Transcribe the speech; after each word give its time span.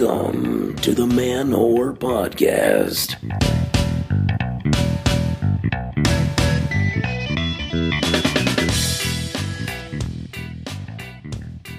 Welcome 0.00 0.76
to 0.76 0.94
the 0.94 1.06
Man 1.06 1.50
Whore 1.50 1.94
Podcast. 1.94 3.16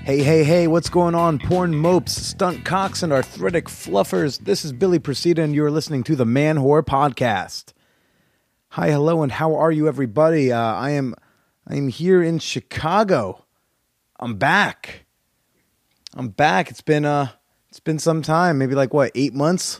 Hey, 0.03 0.21
hey, 0.21 0.43
hey, 0.43 0.67
what's 0.67 0.89
going 0.89 1.15
on? 1.15 1.39
Porn 1.39 1.73
mopes, 1.73 2.11
stunt 2.11 2.63
cocks, 2.63 3.01
and 3.01 3.11
arthritic 3.11 3.65
fluffers. 3.65 4.37
This 4.37 4.63
is 4.63 4.71
Billy 4.71 4.99
Procida, 4.99 5.39
and 5.39 5.55
you're 5.55 5.71
listening 5.71 6.03
to 6.03 6.15
the 6.15 6.25
Man 6.25 6.57
Whore 6.57 6.83
Podcast. 6.83 7.73
Hi, 8.69 8.91
hello, 8.91 9.23
and 9.23 9.31
how 9.31 9.55
are 9.55 9.71
you, 9.71 9.87
everybody? 9.87 10.51
Uh, 10.51 10.59
I 10.59 10.91
am, 10.91 11.15
I 11.67 11.75
am 11.75 11.87
here 11.87 12.21
in 12.21 12.37
Chicago. 12.37 13.45
I'm 14.19 14.35
back. 14.35 15.05
I'm 16.13 16.29
back. 16.29 16.69
It's 16.69 16.81
been 16.81 17.05
uh, 17.05 17.29
it's 17.71 17.79
been 17.79 17.99
some 17.99 18.21
time, 18.21 18.57
maybe 18.57 18.75
like 18.75 18.93
what, 18.93 19.11
eight 19.15 19.33
months, 19.33 19.79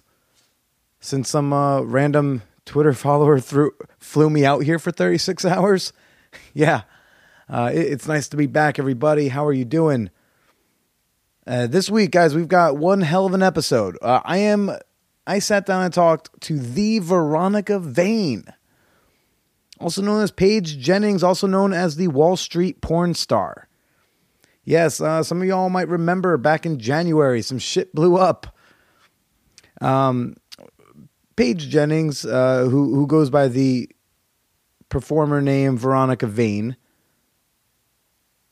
since 1.02 1.30
some 1.30 1.52
uh, 1.52 1.82
random 1.82 2.42
Twitter 2.66 2.94
follower 3.06 3.38
threw 3.40 3.72
flew 4.00 4.30
me 4.30 4.46
out 4.46 4.64
here 4.64 4.80
for 4.80 4.92
36 4.92 5.44
hours. 5.46 5.92
yeah, 6.54 6.84
uh, 7.50 7.70
it- 7.74 7.92
it's 7.92 8.08
nice 8.08 8.30
to 8.30 8.38
be 8.38 8.48
back, 8.48 8.80
everybody. 8.80 9.28
How 9.28 9.46
are 9.46 9.54
you 9.54 9.66
doing? 9.66 10.10
Uh, 11.46 11.68
this 11.68 11.90
week, 11.90 12.12
guys, 12.12 12.34
we've 12.34 12.48
got 12.48 12.78
one 12.78 13.02
hell 13.02 13.26
of 13.26 13.34
an 13.34 13.44
episode. 13.44 13.98
Uh, 14.02 14.22
I 14.24 14.38
am, 14.38 14.72
I 15.28 15.40
sat 15.40 15.66
down 15.66 15.84
and 15.84 15.94
talked 15.94 16.30
to 16.44 16.58
the 16.60 17.00
Veronica 17.00 17.78
Vain, 17.80 18.46
also 19.80 20.02
known 20.02 20.22
as 20.22 20.32
Paige 20.32 20.78
Jennings, 20.78 21.24
also 21.24 21.48
known 21.48 21.74
as 21.74 21.96
the 21.98 22.08
Wall 22.10 22.38
Street 22.38 22.80
porn 22.80 23.16
star. 23.16 23.68
Yes, 24.64 25.02
uh, 25.02 25.24
some 25.24 25.42
of 25.42 25.48
y'all 25.48 25.70
might 25.70 25.88
remember 25.88 26.38
back 26.38 26.66
in 26.66 26.78
January, 26.78 27.42
some 27.42 27.58
shit 27.58 27.94
blew 27.96 28.18
up. 28.18 28.48
Um, 29.82 30.36
Paige 31.36 31.70
Jennings, 31.70 32.26
uh, 32.26 32.68
who 32.70 32.94
who 32.94 33.08
goes 33.08 33.30
by 33.30 33.48
the 33.48 33.90
performer 34.90 35.42
name 35.42 35.78
Veronica 35.78 36.28
Vain, 36.28 36.78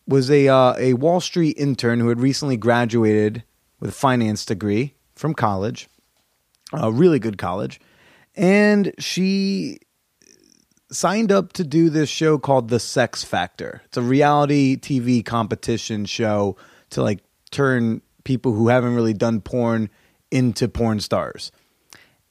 was 0.08 0.32
a 0.32 0.48
uh, 0.48 0.74
a 0.78 0.94
Wall 0.94 1.22
Street 1.22 1.56
intern 1.58 2.00
who 2.00 2.10
had 2.10 2.20
recently 2.20 2.58
graduated 2.58 3.44
with 3.80 3.92
a 3.92 3.94
finance 3.94 4.44
degree 4.44 4.96
from 5.16 5.36
college, 5.36 5.88
a 6.74 6.92
really 6.92 7.20
good 7.20 7.38
college, 7.38 7.80
and 8.36 8.92
she 8.98 9.80
signed 10.92 11.32
up 11.32 11.54
to 11.54 11.64
do 11.64 11.90
this 11.90 12.10
show 12.10 12.38
called 12.38 12.70
The 12.70 12.80
Sex 12.80 13.24
Factor. 13.24 13.82
It's 13.86 13.98
a 13.98 14.02
reality 14.02 14.76
TV 14.78 15.24
competition 15.24 16.06
show 16.06 16.58
to 16.92 17.04
like 17.04 17.20
turn 17.52 18.02
people 18.24 18.54
who 18.54 18.68
haven't 18.68 18.96
really 18.96 19.14
done 19.14 19.42
porn 19.42 19.90
into 20.32 20.68
porn 20.68 21.00
stars. 21.00 21.52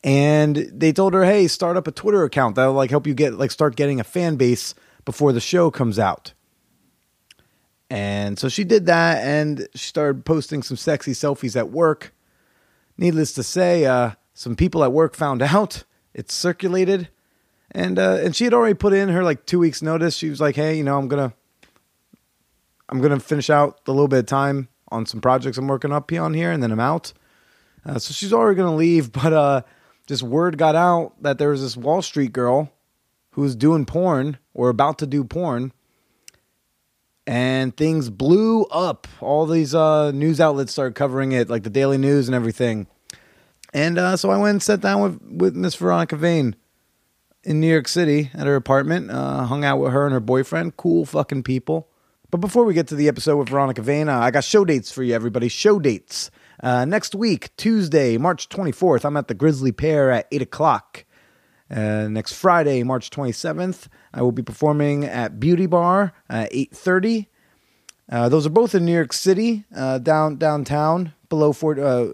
And 0.04 0.56
they 0.72 0.92
told 0.92 1.14
her, 1.14 1.24
"Hey, 1.24 1.48
start 1.48 1.76
up 1.76 1.86
a 1.86 1.92
Twitter 1.92 2.22
account 2.24 2.54
that'll 2.54 2.72
like 2.72 2.90
help 2.90 3.06
you 3.06 3.14
get 3.14 3.34
like 3.34 3.50
start 3.50 3.76
getting 3.76 4.00
a 4.00 4.04
fan 4.04 4.36
base 4.36 4.74
before 5.04 5.32
the 5.32 5.40
show 5.40 5.70
comes 5.70 5.98
out." 5.98 6.32
And 7.90 8.38
so 8.38 8.48
she 8.48 8.64
did 8.64 8.86
that 8.86 9.24
and 9.24 9.66
she 9.74 9.88
started 9.88 10.24
posting 10.24 10.62
some 10.62 10.76
sexy 10.76 11.12
selfies 11.12 11.56
at 11.56 11.70
work. 11.70 12.14
Needless 12.96 13.32
to 13.34 13.42
say, 13.42 13.86
uh, 13.86 14.12
some 14.34 14.56
people 14.56 14.84
at 14.84 14.92
work 14.92 15.14
found 15.14 15.42
out. 15.54 15.84
It 16.14 16.30
circulated. 16.30 17.08
And 17.72 17.98
uh, 17.98 18.18
and 18.22 18.34
she 18.34 18.44
had 18.44 18.54
already 18.54 18.74
put 18.74 18.94
in 18.94 19.08
her 19.10 19.22
like 19.22 19.44
two 19.44 19.58
weeks 19.58 19.82
notice. 19.82 20.16
She 20.16 20.30
was 20.30 20.40
like, 20.40 20.56
"Hey, 20.56 20.76
you 20.76 20.84
know, 20.84 20.98
I'm 20.98 21.08
gonna, 21.08 21.34
I'm 22.88 23.00
gonna 23.00 23.20
finish 23.20 23.50
out 23.50 23.84
the 23.84 23.92
little 23.92 24.08
bit 24.08 24.20
of 24.20 24.26
time 24.26 24.68
on 24.90 25.04
some 25.04 25.20
projects 25.20 25.58
I'm 25.58 25.68
working 25.68 25.92
up 25.92 26.10
on 26.12 26.34
here, 26.34 26.50
and 26.50 26.62
then 26.62 26.72
I'm 26.72 26.80
out." 26.80 27.12
Uh, 27.84 27.98
so 27.98 28.12
she's 28.14 28.32
already 28.32 28.56
gonna 28.56 28.74
leave, 28.74 29.12
but 29.12 29.32
uh, 29.32 29.62
just 30.06 30.22
word 30.22 30.56
got 30.56 30.76
out 30.76 31.22
that 31.22 31.38
there 31.38 31.50
was 31.50 31.60
this 31.60 31.76
Wall 31.76 32.00
Street 32.00 32.32
girl 32.32 32.72
who 33.32 33.42
was 33.42 33.54
doing 33.54 33.84
porn 33.84 34.38
or 34.54 34.70
about 34.70 34.98
to 35.00 35.06
do 35.06 35.22
porn, 35.22 35.72
and 37.26 37.76
things 37.76 38.08
blew 38.08 38.64
up. 38.66 39.06
All 39.20 39.44
these 39.44 39.74
uh, 39.74 40.10
news 40.12 40.40
outlets 40.40 40.72
started 40.72 40.94
covering 40.94 41.32
it, 41.32 41.50
like 41.50 41.64
the 41.64 41.70
Daily 41.70 41.98
News 41.98 42.28
and 42.28 42.34
everything. 42.34 42.86
And 43.74 43.98
uh, 43.98 44.16
so 44.16 44.30
I 44.30 44.38
went 44.38 44.52
and 44.52 44.62
sat 44.62 44.80
down 44.80 45.02
with 45.02 45.20
with 45.22 45.54
Miss 45.54 45.74
Veronica 45.74 46.16
Vain 46.16 46.56
in 47.48 47.60
New 47.60 47.66
York 47.66 47.88
City 47.88 48.30
at 48.34 48.46
her 48.46 48.56
apartment. 48.56 49.10
Uh, 49.10 49.44
hung 49.44 49.64
out 49.64 49.78
with 49.78 49.90
her 49.90 50.04
and 50.04 50.12
her 50.12 50.20
boyfriend. 50.20 50.76
Cool 50.76 51.06
fucking 51.06 51.44
people. 51.44 51.88
But 52.30 52.42
before 52.42 52.64
we 52.64 52.74
get 52.74 52.88
to 52.88 52.94
the 52.94 53.08
episode 53.08 53.38
with 53.38 53.48
Veronica 53.48 53.80
Vain, 53.80 54.10
I 54.10 54.30
got 54.30 54.44
show 54.44 54.66
dates 54.66 54.92
for 54.92 55.02
you, 55.02 55.14
everybody. 55.14 55.48
Show 55.48 55.78
dates. 55.78 56.30
Uh, 56.62 56.84
next 56.84 57.14
week, 57.14 57.56
Tuesday, 57.56 58.18
March 58.18 58.50
24th, 58.50 59.02
I'm 59.06 59.16
at 59.16 59.28
the 59.28 59.34
Grizzly 59.34 59.72
Pear 59.72 60.10
at 60.10 60.28
8 60.30 60.42
o'clock. 60.42 61.06
Uh, 61.70 62.08
next 62.08 62.34
Friday, 62.34 62.82
March 62.82 63.08
27th, 63.08 63.88
I 64.12 64.20
will 64.20 64.32
be 64.32 64.42
performing 64.42 65.04
at 65.04 65.40
Beauty 65.40 65.66
Bar 65.66 66.12
uh, 66.28 66.32
at 66.32 66.52
8.30. 66.52 67.28
Uh, 68.10 68.28
those 68.28 68.44
are 68.44 68.50
both 68.50 68.74
in 68.74 68.84
New 68.84 68.92
York 68.92 69.14
City, 69.14 69.64
uh, 69.74 69.96
down 69.96 70.36
downtown, 70.36 71.14
below 71.30 71.54
40, 71.54 71.80
uh, 71.80 72.06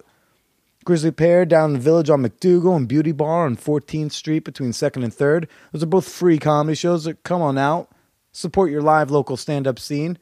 Grizzly 0.85 1.11
Pear 1.11 1.45
down 1.45 1.71
in 1.71 1.75
the 1.75 1.81
village 1.81 2.11
on 2.11 2.23
MacDougal 2.23 2.77
and 2.77 2.89
Beauty 2.89 3.13
Bar 3.13 3.47
on 3.47 3.57
14th 3.57 4.13
Street 4.13 4.45
between 4.45 4.73
2nd 4.73 5.05
and 5.05 5.13
3rd. 5.13 5.49
Those 5.73 5.83
are 5.83 5.87
both 5.87 6.09
free 6.09 6.39
comedy 6.39 6.75
shows. 6.75 7.05
That 7.05 7.23
come 7.23 7.43
on 7.43 7.59
out, 7.59 7.91
support 8.33 8.71
your 8.71 8.83
live 8.83 9.11
local 9.11 9.37
stand 9.37 9.67
up 9.67 9.79
scene. 9.79 10.19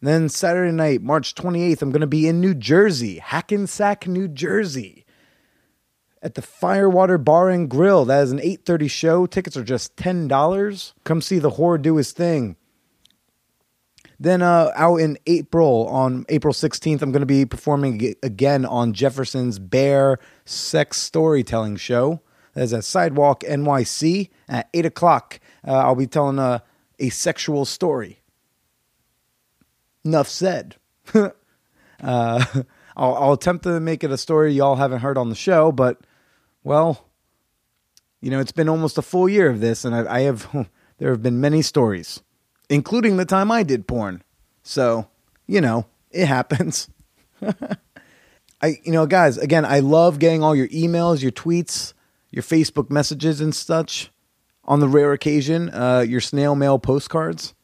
And 0.00 0.08
then 0.08 0.28
Saturday 0.28 0.72
night, 0.72 1.02
March 1.02 1.34
28th, 1.34 1.82
I'm 1.82 1.90
going 1.90 2.00
to 2.00 2.06
be 2.06 2.28
in 2.28 2.40
New 2.40 2.54
Jersey, 2.54 3.18
Hackensack, 3.18 4.06
New 4.06 4.28
Jersey, 4.28 5.04
at 6.22 6.34
the 6.34 6.42
Firewater 6.42 7.18
Bar 7.18 7.50
and 7.50 7.68
Grill. 7.68 8.04
That 8.04 8.24
is 8.24 8.32
an 8.32 8.38
8:30 8.38 8.90
show. 8.90 9.26
Tickets 9.26 9.56
are 9.56 9.64
just 9.64 9.96
$10. 9.96 10.92
Come 11.04 11.20
see 11.20 11.38
the 11.38 11.52
whore 11.52 11.80
do 11.80 11.96
his 11.96 12.12
thing. 12.12 12.56
Then 14.18 14.40
uh, 14.42 14.72
out 14.74 14.96
in 14.96 15.18
April, 15.26 15.86
on 15.88 16.24
April 16.28 16.54
16th, 16.54 17.02
I'm 17.02 17.12
going 17.12 17.20
to 17.20 17.26
be 17.26 17.44
performing 17.44 18.14
again 18.22 18.64
on 18.64 18.92
Jefferson's 18.92 19.58
Bear 19.58 20.18
Sex 20.44 20.98
Storytelling 20.98 21.76
Show. 21.76 22.22
That 22.54 22.62
is 22.62 22.72
at 22.72 22.84
Sidewalk 22.84 23.40
NYC 23.40 24.30
at 24.48 24.70
8 24.72 24.86
o'clock. 24.86 25.40
Uh, 25.66 25.72
I'll 25.72 25.94
be 25.94 26.06
telling 26.06 26.38
a, 26.38 26.62
a 26.98 27.10
sexual 27.10 27.66
story. 27.66 28.22
Enough 30.04 30.28
said. 30.28 30.76
uh, 31.14 31.30
I'll, 32.00 32.64
I'll 32.96 33.32
attempt 33.34 33.64
to 33.64 33.78
make 33.80 34.02
it 34.02 34.10
a 34.10 34.16
story 34.16 34.54
y'all 34.54 34.76
haven't 34.76 35.00
heard 35.00 35.18
on 35.18 35.28
the 35.28 35.34
show, 35.34 35.70
but, 35.72 36.00
well, 36.64 37.06
you 38.22 38.30
know, 38.30 38.40
it's 38.40 38.52
been 38.52 38.70
almost 38.70 38.96
a 38.96 39.02
full 39.02 39.28
year 39.28 39.50
of 39.50 39.60
this, 39.60 39.84
and 39.84 39.94
I, 39.94 40.14
I 40.14 40.20
have, 40.20 40.48
there 40.98 41.10
have 41.10 41.22
been 41.22 41.40
many 41.40 41.60
stories 41.60 42.22
including 42.68 43.16
the 43.16 43.24
time 43.24 43.50
I 43.50 43.62
did 43.62 43.86
porn. 43.86 44.22
So, 44.62 45.08
you 45.46 45.60
know, 45.60 45.86
it 46.10 46.26
happens. 46.26 46.88
I 48.62 48.78
you 48.84 48.92
know, 48.92 49.06
guys, 49.06 49.38
again, 49.38 49.64
I 49.64 49.80
love 49.80 50.18
getting 50.18 50.42
all 50.42 50.54
your 50.54 50.68
emails, 50.68 51.22
your 51.22 51.32
tweets, 51.32 51.92
your 52.30 52.42
Facebook 52.42 52.90
messages 52.90 53.40
and 53.40 53.54
such. 53.54 54.10
On 54.64 54.80
the 54.80 54.88
rare 54.88 55.12
occasion, 55.12 55.70
uh, 55.72 56.00
your 56.00 56.20
snail 56.20 56.56
mail 56.56 56.80
postcards. 56.80 57.54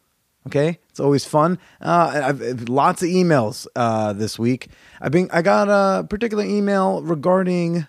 Okay, 0.46 0.78
it's 0.88 1.00
always 1.00 1.24
fun. 1.24 1.58
Uh, 1.80 2.22
I've, 2.26 2.68
lots 2.68 3.02
of 3.02 3.08
emails 3.08 3.66
uh, 3.74 4.12
this 4.12 4.38
week. 4.38 4.68
I've 5.00 5.10
been 5.10 5.28
I 5.32 5.42
got 5.42 5.68
a 5.68 6.04
particular 6.04 6.44
email 6.44 7.02
regarding 7.02 7.86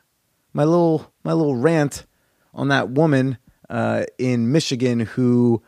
my 0.53 0.63
little 0.63 1.11
my 1.23 1.33
little 1.33 1.55
rant 1.55 2.05
on 2.53 2.69
that 2.69 2.89
woman 2.89 3.37
uh, 3.69 4.05
in 4.17 4.51
Michigan 4.51 5.01
who 5.01 5.61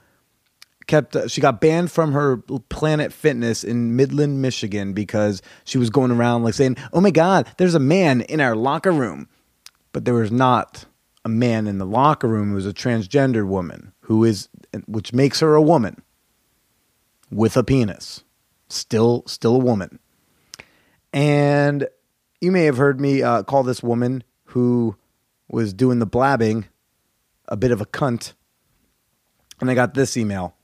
kept 0.87 1.15
uh, 1.15 1.27
she 1.27 1.41
got 1.41 1.61
banned 1.61 1.91
from 1.91 2.13
her 2.13 2.37
Planet 2.37 3.11
Fitness 3.11 3.63
in 3.63 3.95
Midland, 3.95 4.41
Michigan 4.41 4.93
because 4.93 5.41
she 5.63 5.77
was 5.77 5.89
going 5.89 6.11
around 6.11 6.43
like 6.43 6.53
saying, 6.53 6.77
"Oh 6.93 7.01
my 7.01 7.11
god, 7.11 7.47
there's 7.57 7.75
a 7.75 7.79
man 7.79 8.21
in 8.21 8.41
our 8.41 8.55
locker 8.55 8.91
room." 8.91 9.27
But 9.91 10.03
there 10.03 10.13
was 10.13 10.31
not 10.31 10.85
a 11.25 11.29
man 11.29 11.67
in 11.67 11.79
the 11.79 11.85
locker 11.85 12.27
room, 12.27 12.51
it 12.51 12.55
was 12.55 12.67
a 12.67 12.73
transgender 12.73 13.45
woman 13.45 13.93
who 14.01 14.23
is 14.23 14.47
which 14.87 15.11
makes 15.11 15.39
her 15.39 15.55
a 15.55 15.61
woman 15.61 16.01
with 17.31 17.57
a 17.57 17.63
penis. 17.63 18.23
Still 18.69 19.23
still 19.25 19.55
a 19.55 19.59
woman. 19.59 19.99
And 21.11 21.87
you 22.41 22.51
may 22.51 22.65
have 22.65 22.77
heard 22.77 22.99
me 22.99 23.23
uh, 23.23 23.43
call 23.43 23.63
this 23.63 23.81
woman 23.81 24.23
who 24.45 24.95
was 25.49 25.73
doing 25.73 25.99
the 25.99 26.05
blabbing 26.05 26.65
a 27.47 27.57
bit 27.57 27.71
of 27.71 27.81
a 27.81 27.85
cunt. 27.85 28.33
And 29.61 29.71
I 29.71 29.73
got 29.73 29.93
this 29.93 30.17
email 30.17 30.54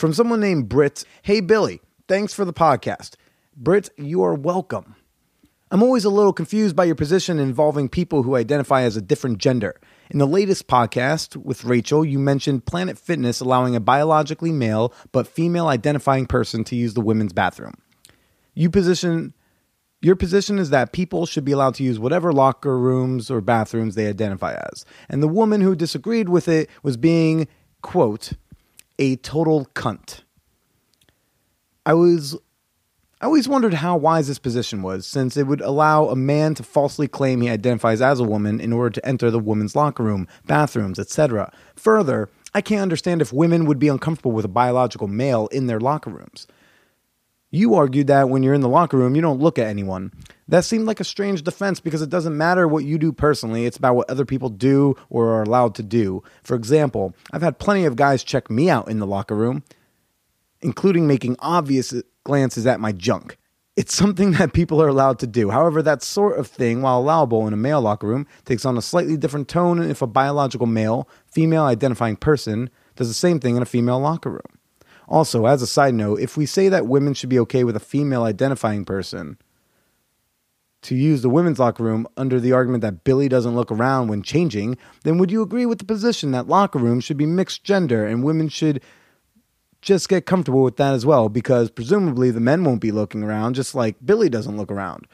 from 0.00 0.14
someone 0.14 0.40
named 0.40 0.66
Britt. 0.66 1.04
Hey, 1.20 1.40
Billy, 1.40 1.82
thanks 2.08 2.32
for 2.32 2.46
the 2.46 2.54
podcast. 2.54 3.16
Britt, 3.54 3.90
you 3.98 4.22
are 4.22 4.34
welcome. 4.34 4.96
I'm 5.70 5.82
always 5.82 6.06
a 6.06 6.10
little 6.10 6.32
confused 6.32 6.74
by 6.74 6.84
your 6.84 6.94
position 6.94 7.38
involving 7.38 7.90
people 7.90 8.22
who 8.22 8.34
identify 8.34 8.80
as 8.80 8.96
a 8.96 9.02
different 9.02 9.36
gender. 9.36 9.78
In 10.08 10.18
the 10.18 10.26
latest 10.26 10.68
podcast 10.68 11.36
with 11.36 11.64
Rachel, 11.64 12.02
you 12.02 12.18
mentioned 12.18 12.64
Planet 12.64 12.98
Fitness 12.98 13.40
allowing 13.40 13.76
a 13.76 13.80
biologically 13.80 14.52
male 14.52 14.94
but 15.12 15.28
female 15.28 15.68
identifying 15.68 16.24
person 16.24 16.64
to 16.64 16.76
use 16.76 16.94
the 16.94 17.02
women's 17.02 17.34
bathroom. 17.34 17.74
You 18.54 18.70
position 18.70 19.34
Your 20.00 20.16
position 20.16 20.58
is 20.58 20.70
that 20.70 20.94
people 20.94 21.26
should 21.26 21.44
be 21.44 21.52
allowed 21.52 21.74
to 21.74 21.84
use 21.84 21.98
whatever 21.98 22.32
locker 22.32 22.78
rooms 22.78 23.30
or 23.30 23.42
bathrooms 23.42 23.96
they 23.96 24.08
identify 24.08 24.54
as. 24.54 24.86
And 25.10 25.22
the 25.22 25.28
woman 25.28 25.60
who 25.60 25.76
disagreed 25.76 26.30
with 26.30 26.48
it 26.48 26.70
was 26.82 26.96
being, 26.96 27.48
quote, 27.82 28.32
a 29.00 29.16
total 29.16 29.66
cunt. 29.74 30.20
I 31.84 31.94
was 31.94 32.36
I 33.22 33.26
always 33.26 33.48
wondered 33.48 33.74
how 33.74 33.98
wise 33.98 34.28
this 34.28 34.38
position 34.38 34.80
was, 34.80 35.06
since 35.06 35.36
it 35.36 35.46
would 35.46 35.60
allow 35.60 36.08
a 36.08 36.16
man 36.16 36.54
to 36.54 36.62
falsely 36.62 37.06
claim 37.06 37.42
he 37.42 37.50
identifies 37.50 38.00
as 38.00 38.18
a 38.18 38.24
woman 38.24 38.60
in 38.60 38.72
order 38.72 38.88
to 38.90 39.06
enter 39.06 39.30
the 39.30 39.38
woman's 39.38 39.76
locker 39.76 40.02
room, 40.02 40.26
bathrooms, 40.46 40.98
etc. 40.98 41.52
Further, 41.76 42.30
I 42.54 42.62
can't 42.62 42.80
understand 42.80 43.20
if 43.20 43.30
women 43.30 43.66
would 43.66 43.78
be 43.78 43.88
uncomfortable 43.88 44.32
with 44.32 44.46
a 44.46 44.48
biological 44.48 45.06
male 45.06 45.48
in 45.48 45.66
their 45.66 45.80
locker 45.80 46.08
rooms. 46.08 46.46
You 47.52 47.74
argued 47.74 48.06
that 48.06 48.28
when 48.28 48.44
you're 48.44 48.54
in 48.54 48.60
the 48.60 48.68
locker 48.68 48.96
room, 48.96 49.16
you 49.16 49.22
don't 49.22 49.40
look 49.40 49.58
at 49.58 49.66
anyone. 49.66 50.12
That 50.46 50.64
seemed 50.64 50.86
like 50.86 51.00
a 51.00 51.04
strange 51.04 51.42
defense 51.42 51.80
because 51.80 52.00
it 52.00 52.08
doesn't 52.08 52.36
matter 52.36 52.68
what 52.68 52.84
you 52.84 52.96
do 52.96 53.12
personally, 53.12 53.66
it's 53.66 53.76
about 53.76 53.96
what 53.96 54.08
other 54.08 54.24
people 54.24 54.50
do 54.50 54.94
or 55.08 55.30
are 55.30 55.42
allowed 55.42 55.74
to 55.76 55.82
do. 55.82 56.22
For 56.44 56.54
example, 56.54 57.14
I've 57.32 57.42
had 57.42 57.58
plenty 57.58 57.84
of 57.86 57.96
guys 57.96 58.22
check 58.22 58.50
me 58.50 58.70
out 58.70 58.88
in 58.88 59.00
the 59.00 59.06
locker 59.06 59.34
room, 59.34 59.64
including 60.60 61.08
making 61.08 61.36
obvious 61.40 61.92
glances 62.22 62.66
at 62.66 62.78
my 62.78 62.92
junk. 62.92 63.36
It's 63.76 63.94
something 63.94 64.30
that 64.38 64.52
people 64.52 64.80
are 64.80 64.88
allowed 64.88 65.18
to 65.20 65.26
do. 65.26 65.50
However, 65.50 65.82
that 65.82 66.04
sort 66.04 66.38
of 66.38 66.46
thing, 66.46 66.82
while 66.82 67.00
allowable 67.00 67.48
in 67.48 67.52
a 67.52 67.56
male 67.56 67.80
locker 67.80 68.06
room, 68.06 68.28
takes 68.44 68.64
on 68.64 68.78
a 68.78 68.82
slightly 68.82 69.16
different 69.16 69.48
tone 69.48 69.82
if 69.82 70.02
a 70.02 70.06
biological 70.06 70.66
male, 70.66 71.08
female 71.26 71.64
identifying 71.64 72.16
person 72.16 72.70
does 72.94 73.08
the 73.08 73.14
same 73.14 73.40
thing 73.40 73.56
in 73.56 73.62
a 73.62 73.66
female 73.66 73.98
locker 73.98 74.30
room. 74.30 74.59
Also, 75.10 75.46
as 75.46 75.60
a 75.60 75.66
side 75.66 75.92
note, 75.92 76.20
if 76.20 76.36
we 76.36 76.46
say 76.46 76.68
that 76.68 76.86
women 76.86 77.12
should 77.12 77.28
be 77.28 77.38
okay 77.40 77.64
with 77.64 77.74
a 77.74 77.80
female 77.80 78.22
identifying 78.22 78.84
person 78.84 79.36
to 80.82 80.94
use 80.94 81.20
the 81.20 81.28
women's 81.28 81.58
locker 81.58 81.82
room 81.82 82.06
under 82.16 82.40
the 82.40 82.52
argument 82.52 82.80
that 82.82 83.04
Billy 83.04 83.28
doesn't 83.28 83.56
look 83.56 83.72
around 83.72 84.08
when 84.08 84.22
changing, 84.22 84.78
then 85.02 85.18
would 85.18 85.30
you 85.30 85.42
agree 85.42 85.66
with 85.66 85.78
the 85.78 85.84
position 85.84 86.30
that 86.30 86.48
locker 86.48 86.78
rooms 86.78 87.04
should 87.04 87.16
be 87.16 87.26
mixed 87.26 87.64
gender 87.64 88.06
and 88.06 88.24
women 88.24 88.48
should 88.48 88.80
just 89.82 90.08
get 90.08 90.26
comfortable 90.26 90.62
with 90.62 90.76
that 90.76 90.94
as 90.94 91.04
well 91.04 91.28
because 91.28 91.70
presumably 91.70 92.30
the 92.30 92.40
men 92.40 92.64
won't 92.64 92.80
be 92.80 92.92
looking 92.92 93.22
around 93.22 93.54
just 93.54 93.74
like 93.74 93.96
Billy 94.04 94.28
doesn't 94.28 94.56
look 94.56 94.70
around. 94.70 95.06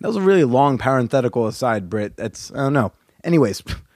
That 0.00 0.08
was 0.08 0.16
a 0.16 0.20
really 0.20 0.44
long 0.44 0.78
parenthetical 0.78 1.46
aside, 1.46 1.88
Britt. 1.88 2.16
That's, 2.16 2.52
I 2.52 2.56
don't 2.56 2.72
know. 2.72 2.92
Anyways, 3.24 3.62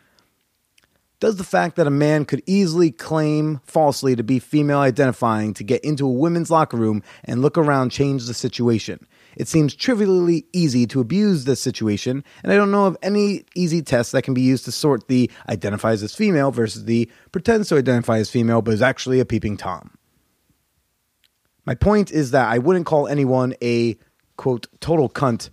does 1.22 1.36
the 1.36 1.44
fact 1.44 1.76
that 1.76 1.86
a 1.86 1.90
man 1.90 2.24
could 2.24 2.42
easily 2.46 2.90
claim 2.90 3.60
falsely 3.62 4.16
to 4.16 4.24
be 4.24 4.40
female 4.40 4.80
identifying 4.80 5.54
to 5.54 5.62
get 5.62 5.80
into 5.84 6.04
a 6.04 6.10
women's 6.10 6.50
locker 6.50 6.76
room 6.76 7.00
and 7.22 7.40
look 7.40 7.56
around 7.56 7.90
change 7.90 8.26
the 8.26 8.34
situation? 8.34 9.06
It 9.36 9.46
seems 9.46 9.72
trivially 9.72 10.46
easy 10.52 10.84
to 10.88 11.00
abuse 11.00 11.44
this 11.44 11.60
situation, 11.60 12.24
and 12.42 12.50
I 12.50 12.56
don't 12.56 12.72
know 12.72 12.86
of 12.86 12.96
any 13.04 13.44
easy 13.54 13.82
test 13.82 14.10
that 14.10 14.22
can 14.22 14.34
be 14.34 14.40
used 14.40 14.64
to 14.64 14.72
sort 14.72 15.06
the 15.06 15.30
identifies 15.48 16.02
as 16.02 16.12
female 16.12 16.50
versus 16.50 16.86
the 16.86 17.08
pretends 17.30 17.68
to 17.68 17.76
identify 17.76 18.18
as 18.18 18.28
female 18.28 18.60
but 18.60 18.74
is 18.74 18.82
actually 18.82 19.20
a 19.20 19.24
peeping 19.24 19.56
Tom. 19.56 19.96
My 21.64 21.76
point 21.76 22.10
is 22.10 22.32
that 22.32 22.48
I 22.48 22.58
wouldn't 22.58 22.86
call 22.86 23.06
anyone 23.06 23.54
a 23.62 23.96
quote 24.36 24.66
total 24.80 25.08
cunt 25.08 25.50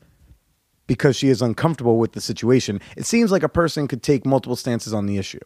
because 0.87 1.15
she 1.15 1.29
is 1.29 1.43
uncomfortable 1.43 1.99
with 1.99 2.13
the 2.13 2.21
situation. 2.21 2.81
It 2.97 3.05
seems 3.05 3.31
like 3.31 3.43
a 3.43 3.49
person 3.49 3.87
could 3.87 4.01
take 4.01 4.25
multiple 4.25 4.55
stances 4.55 4.95
on 4.95 5.05
the 5.05 5.19
issue. 5.19 5.37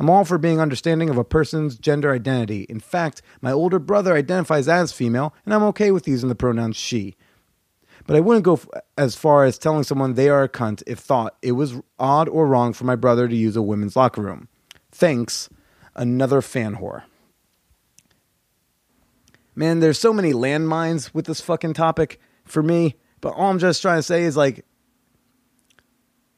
I'm 0.00 0.08
all 0.08 0.24
for 0.24 0.38
being 0.38 0.60
understanding 0.60 1.10
of 1.10 1.18
a 1.18 1.24
person's 1.24 1.76
gender 1.76 2.10
identity. 2.10 2.62
In 2.70 2.80
fact, 2.80 3.20
my 3.42 3.52
older 3.52 3.78
brother 3.78 4.14
identifies 4.14 4.66
as 4.66 4.92
female, 4.92 5.34
and 5.44 5.52
I'm 5.52 5.62
okay 5.64 5.90
with 5.90 6.08
using 6.08 6.30
the 6.30 6.34
pronoun 6.34 6.72
she. 6.72 7.16
But 8.06 8.16
I 8.16 8.20
wouldn't 8.20 8.46
go 8.46 8.54
f- 8.54 8.66
as 8.96 9.14
far 9.14 9.44
as 9.44 9.58
telling 9.58 9.82
someone 9.82 10.14
they 10.14 10.30
are 10.30 10.42
a 10.42 10.48
cunt 10.48 10.82
if 10.86 11.00
thought 11.00 11.36
it 11.42 11.52
was 11.52 11.82
odd 11.98 12.30
or 12.30 12.46
wrong 12.46 12.72
for 12.72 12.84
my 12.84 12.96
brother 12.96 13.28
to 13.28 13.36
use 13.36 13.56
a 13.56 13.62
women's 13.62 13.94
locker 13.94 14.22
room. 14.22 14.48
Thanks, 14.90 15.50
another 15.94 16.40
fan 16.40 16.76
whore. 16.76 17.02
Man, 19.54 19.80
there's 19.80 19.98
so 19.98 20.14
many 20.14 20.32
landmines 20.32 21.12
with 21.12 21.26
this 21.26 21.42
fucking 21.42 21.74
topic 21.74 22.18
for 22.46 22.62
me, 22.62 22.94
but 23.20 23.34
all 23.34 23.50
I'm 23.50 23.58
just 23.58 23.82
trying 23.82 23.98
to 23.98 24.02
say 24.02 24.22
is 24.22 24.34
like, 24.34 24.64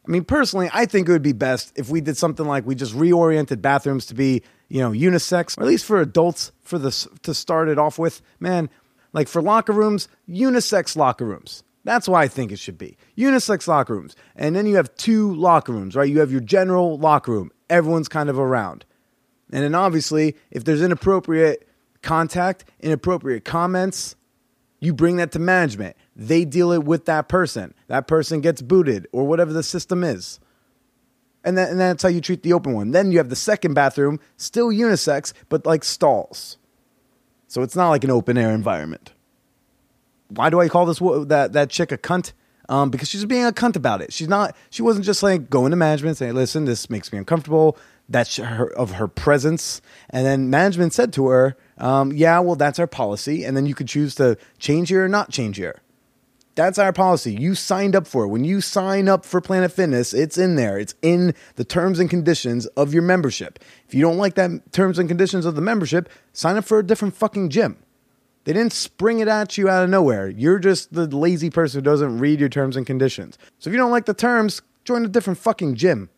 I 0.06 0.10
mean, 0.10 0.24
personally, 0.24 0.68
I 0.72 0.86
think 0.86 1.08
it 1.08 1.12
would 1.12 1.22
be 1.22 1.32
best 1.32 1.72
if 1.76 1.88
we 1.88 2.00
did 2.00 2.16
something 2.16 2.46
like 2.46 2.66
we 2.66 2.74
just 2.74 2.94
reoriented 2.94 3.62
bathrooms 3.62 4.06
to 4.06 4.14
be, 4.14 4.42
you 4.68 4.80
know, 4.80 4.90
unisex, 4.90 5.56
or 5.56 5.62
at 5.62 5.68
least 5.68 5.84
for 5.84 6.00
adults 6.00 6.50
for 6.62 6.78
this 6.78 7.06
to 7.22 7.32
start 7.34 7.68
it 7.68 7.78
off 7.78 7.98
with. 7.98 8.20
Man, 8.40 8.68
like 9.12 9.28
for 9.28 9.40
locker 9.40 9.72
rooms, 9.72 10.08
unisex 10.28 10.96
locker 10.96 11.24
rooms. 11.24 11.62
That's 11.84 12.08
why 12.08 12.22
I 12.22 12.28
think 12.28 12.52
it 12.52 12.58
should 12.58 12.78
be. 12.78 12.96
Unisex 13.16 13.66
locker 13.68 13.94
rooms. 13.94 14.16
And 14.36 14.54
then 14.54 14.66
you 14.66 14.76
have 14.76 14.94
two 14.96 15.34
locker 15.34 15.72
rooms, 15.72 15.96
right? 15.96 16.08
You 16.08 16.20
have 16.20 16.30
your 16.32 16.40
general 16.40 16.98
locker 16.98 17.32
room. 17.32 17.50
Everyone's 17.70 18.08
kind 18.08 18.28
of 18.28 18.38
around. 18.38 18.84
And 19.52 19.62
then 19.62 19.74
obviously, 19.74 20.36
if 20.50 20.64
there's 20.64 20.82
inappropriate 20.82 21.68
contact, 22.02 22.64
inappropriate 22.80 23.44
comments, 23.44 24.16
you 24.80 24.94
bring 24.94 25.16
that 25.16 25.32
to 25.32 25.38
management. 25.38 25.96
They 26.14 26.44
deal 26.44 26.72
it 26.72 26.84
with 26.84 27.06
that 27.06 27.28
person. 27.28 27.74
That 27.88 28.06
person 28.06 28.40
gets 28.40 28.62
booted 28.62 29.06
or 29.12 29.26
whatever 29.26 29.52
the 29.52 29.62
system 29.62 30.04
is. 30.04 30.40
And, 31.44 31.58
that, 31.58 31.70
and 31.70 31.80
that's 31.80 32.02
how 32.02 32.08
you 32.08 32.20
treat 32.20 32.42
the 32.42 32.52
open 32.52 32.72
one. 32.74 32.92
Then 32.92 33.10
you 33.10 33.18
have 33.18 33.28
the 33.28 33.36
second 33.36 33.74
bathroom, 33.74 34.20
still 34.36 34.68
unisex, 34.68 35.32
but 35.48 35.66
like 35.66 35.84
stalls. 35.84 36.58
So 37.48 37.62
it's 37.62 37.76
not 37.76 37.90
like 37.90 38.04
an 38.04 38.10
open 38.10 38.38
air 38.38 38.52
environment. 38.52 39.12
Why 40.28 40.48
do 40.50 40.60
I 40.60 40.68
call 40.68 40.86
this 40.86 40.98
that 41.28 41.52
that 41.52 41.68
chick 41.68 41.92
a 41.92 41.98
cunt? 41.98 42.32
Um, 42.68 42.90
because 42.90 43.10
she's 43.10 43.24
being 43.26 43.44
a 43.44 43.52
cunt 43.52 43.76
about 43.76 44.00
it. 44.00 44.12
She's 44.12 44.28
not. 44.28 44.56
She 44.70 44.80
wasn't 44.80 45.04
just 45.04 45.22
like 45.22 45.50
going 45.50 45.70
to 45.70 45.76
management 45.76 46.12
and 46.12 46.16
saying, 46.16 46.34
"Listen, 46.34 46.64
this 46.64 46.88
makes 46.88 47.12
me 47.12 47.18
uncomfortable." 47.18 47.76
That's 48.08 48.36
her 48.36 48.72
of 48.72 48.92
her 48.92 49.08
presence. 49.08 49.82
And 50.08 50.24
then 50.24 50.48
management 50.48 50.94
said 50.94 51.12
to 51.14 51.26
her, 51.26 51.56
um, 51.76 52.12
"Yeah, 52.12 52.38
well, 52.38 52.56
that's 52.56 52.78
our 52.78 52.86
policy." 52.86 53.44
And 53.44 53.54
then 53.54 53.66
you 53.66 53.74
could 53.74 53.88
choose 53.88 54.14
to 54.14 54.38
change 54.58 54.88
here 54.88 55.04
or 55.04 55.08
not 55.08 55.30
change 55.30 55.58
here. 55.58 55.82
That's 56.54 56.78
our 56.78 56.92
policy. 56.92 57.32
You 57.32 57.54
signed 57.54 57.96
up 57.96 58.06
for 58.06 58.24
it. 58.24 58.28
When 58.28 58.44
you 58.44 58.60
sign 58.60 59.08
up 59.08 59.24
for 59.24 59.40
Planet 59.40 59.72
Fitness, 59.72 60.12
it's 60.12 60.36
in 60.36 60.56
there. 60.56 60.78
It's 60.78 60.94
in 61.00 61.34
the 61.56 61.64
terms 61.64 61.98
and 61.98 62.10
conditions 62.10 62.66
of 62.66 62.92
your 62.92 63.02
membership. 63.02 63.58
If 63.86 63.94
you 63.94 64.02
don't 64.02 64.18
like 64.18 64.34
that 64.34 64.72
terms 64.72 64.98
and 64.98 65.08
conditions 65.08 65.46
of 65.46 65.54
the 65.54 65.62
membership, 65.62 66.10
sign 66.34 66.56
up 66.56 66.64
for 66.64 66.78
a 66.78 66.86
different 66.86 67.14
fucking 67.14 67.48
gym. 67.48 67.78
They 68.44 68.52
didn't 68.52 68.72
spring 68.72 69.20
it 69.20 69.28
at 69.28 69.56
you 69.56 69.68
out 69.68 69.84
of 69.84 69.90
nowhere. 69.90 70.28
You're 70.28 70.58
just 70.58 70.92
the 70.92 71.06
lazy 71.06 71.48
person 71.48 71.78
who 71.78 71.82
doesn't 71.82 72.18
read 72.18 72.40
your 72.40 72.48
terms 72.48 72.76
and 72.76 72.86
conditions. 72.86 73.38
So 73.58 73.70
if 73.70 73.72
you 73.72 73.78
don't 73.78 73.92
like 73.92 74.06
the 74.06 74.14
terms, 74.14 74.60
join 74.84 75.04
a 75.04 75.08
different 75.08 75.38
fucking 75.38 75.76
gym. 75.76 76.10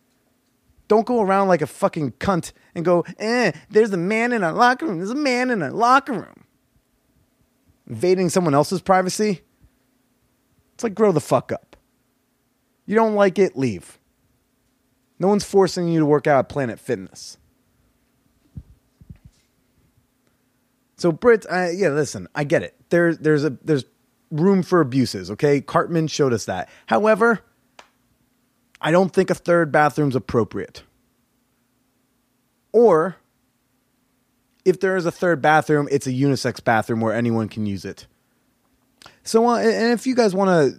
Don't 0.88 1.06
go 1.06 1.20
around 1.20 1.48
like 1.48 1.62
a 1.62 1.66
fucking 1.66 2.12
cunt 2.12 2.52
and 2.74 2.84
go, 2.84 3.04
eh, 3.18 3.52
there's 3.70 3.92
a 3.92 3.98
man 3.98 4.32
in 4.32 4.42
our 4.42 4.52
locker 4.52 4.86
room. 4.86 4.98
There's 4.98 5.10
a 5.10 5.14
man 5.14 5.50
in 5.50 5.62
our 5.62 5.70
locker 5.70 6.12
room. 6.12 6.44
Invading 7.86 8.30
someone 8.30 8.54
else's 8.54 8.80
privacy? 8.80 9.42
It's 10.74 10.84
like 10.84 10.94
grow 10.94 11.12
the 11.12 11.20
fuck 11.20 11.52
up. 11.52 11.76
You 12.86 12.94
don't 12.94 13.14
like 13.14 13.38
it, 13.38 13.56
leave. 13.56 13.98
No 15.18 15.28
one's 15.28 15.44
forcing 15.44 15.88
you 15.88 16.00
to 16.00 16.06
work 16.06 16.26
out 16.26 16.40
at 16.40 16.48
Planet 16.48 16.78
Fitness. 16.78 17.38
So 20.96 21.12
Brit, 21.12 21.46
uh, 21.50 21.68
yeah, 21.70 21.88
listen, 21.88 22.28
I 22.34 22.44
get 22.44 22.62
it. 22.62 22.74
There, 22.90 23.14
there's 23.14 23.44
a 23.44 23.50
there's 23.62 23.84
room 24.30 24.62
for 24.62 24.80
abuses. 24.80 25.30
Okay, 25.30 25.60
Cartman 25.60 26.08
showed 26.08 26.32
us 26.32 26.44
that. 26.46 26.68
However, 26.86 27.40
I 28.80 28.90
don't 28.90 29.12
think 29.12 29.30
a 29.30 29.34
third 29.34 29.72
bathroom's 29.72 30.16
appropriate. 30.16 30.82
Or 32.72 33.16
if 34.64 34.80
there 34.80 34.96
is 34.96 35.06
a 35.06 35.12
third 35.12 35.40
bathroom, 35.40 35.88
it's 35.90 36.06
a 36.06 36.12
unisex 36.12 36.62
bathroom 36.62 37.00
where 37.00 37.14
anyone 37.14 37.48
can 37.48 37.66
use 37.66 37.84
it. 37.84 38.06
So, 39.24 39.48
uh, 39.48 39.56
and 39.56 39.92
if 39.92 40.06
you 40.06 40.14
guys 40.14 40.34
want 40.34 40.50
to 40.50 40.78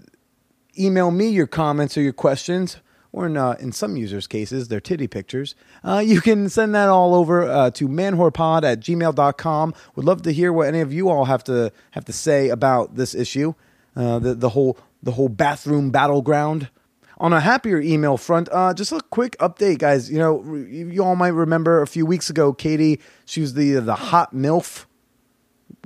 email 0.81 1.09
me 1.09 1.29
your 1.29 1.47
comments 1.47 1.97
or 1.97 2.01
your 2.01 2.13
questions, 2.13 2.77
or 3.11 3.25
in, 3.25 3.37
uh, 3.37 3.55
in 3.59 3.71
some 3.71 3.95
users' 3.97 4.27
cases, 4.27 4.67
their 4.67 4.79
titty 4.81 5.07
pictures, 5.07 5.55
uh, 5.83 6.03
you 6.05 6.21
can 6.21 6.47
send 6.49 6.75
that 6.75 6.89
all 6.89 7.15
over 7.15 7.43
uh, 7.43 7.71
to 7.71 7.87
manwhorepod 7.87 8.63
at 8.63 8.81
gmail.com. 8.81 9.73
Would 9.95 10.05
love 10.05 10.21
to 10.23 10.31
hear 10.31 10.53
what 10.53 10.67
any 10.67 10.81
of 10.81 10.93
you 10.93 11.09
all 11.09 11.25
have 11.25 11.43
to 11.45 11.71
have 11.91 12.05
to 12.05 12.13
say 12.13 12.49
about 12.49 12.95
this 12.95 13.15
issue, 13.15 13.53
uh, 13.95 14.19
the, 14.19 14.35
the, 14.35 14.49
whole, 14.49 14.77
the 15.01 15.11
whole 15.11 15.29
bathroom 15.29 15.89
battleground. 15.89 16.69
On 17.17 17.31
a 17.31 17.39
happier 17.39 17.79
email 17.79 18.17
front, 18.17 18.49
uh, 18.51 18.73
just 18.73 18.91
a 18.91 18.99
quick 19.09 19.37
update, 19.39 19.79
guys. 19.79 20.11
You 20.11 20.19
know, 20.19 20.43
you 20.53 21.01
all 21.01 21.15
might 21.15 21.29
remember 21.29 21.81
a 21.81 21.87
few 21.87 22.05
weeks 22.05 22.29
ago, 22.29 22.51
Katie, 22.51 22.99
she 23.23 23.39
was 23.39 23.53
the, 23.53 23.75
the 23.75 23.95
hot 23.95 24.35
MILF 24.35 24.85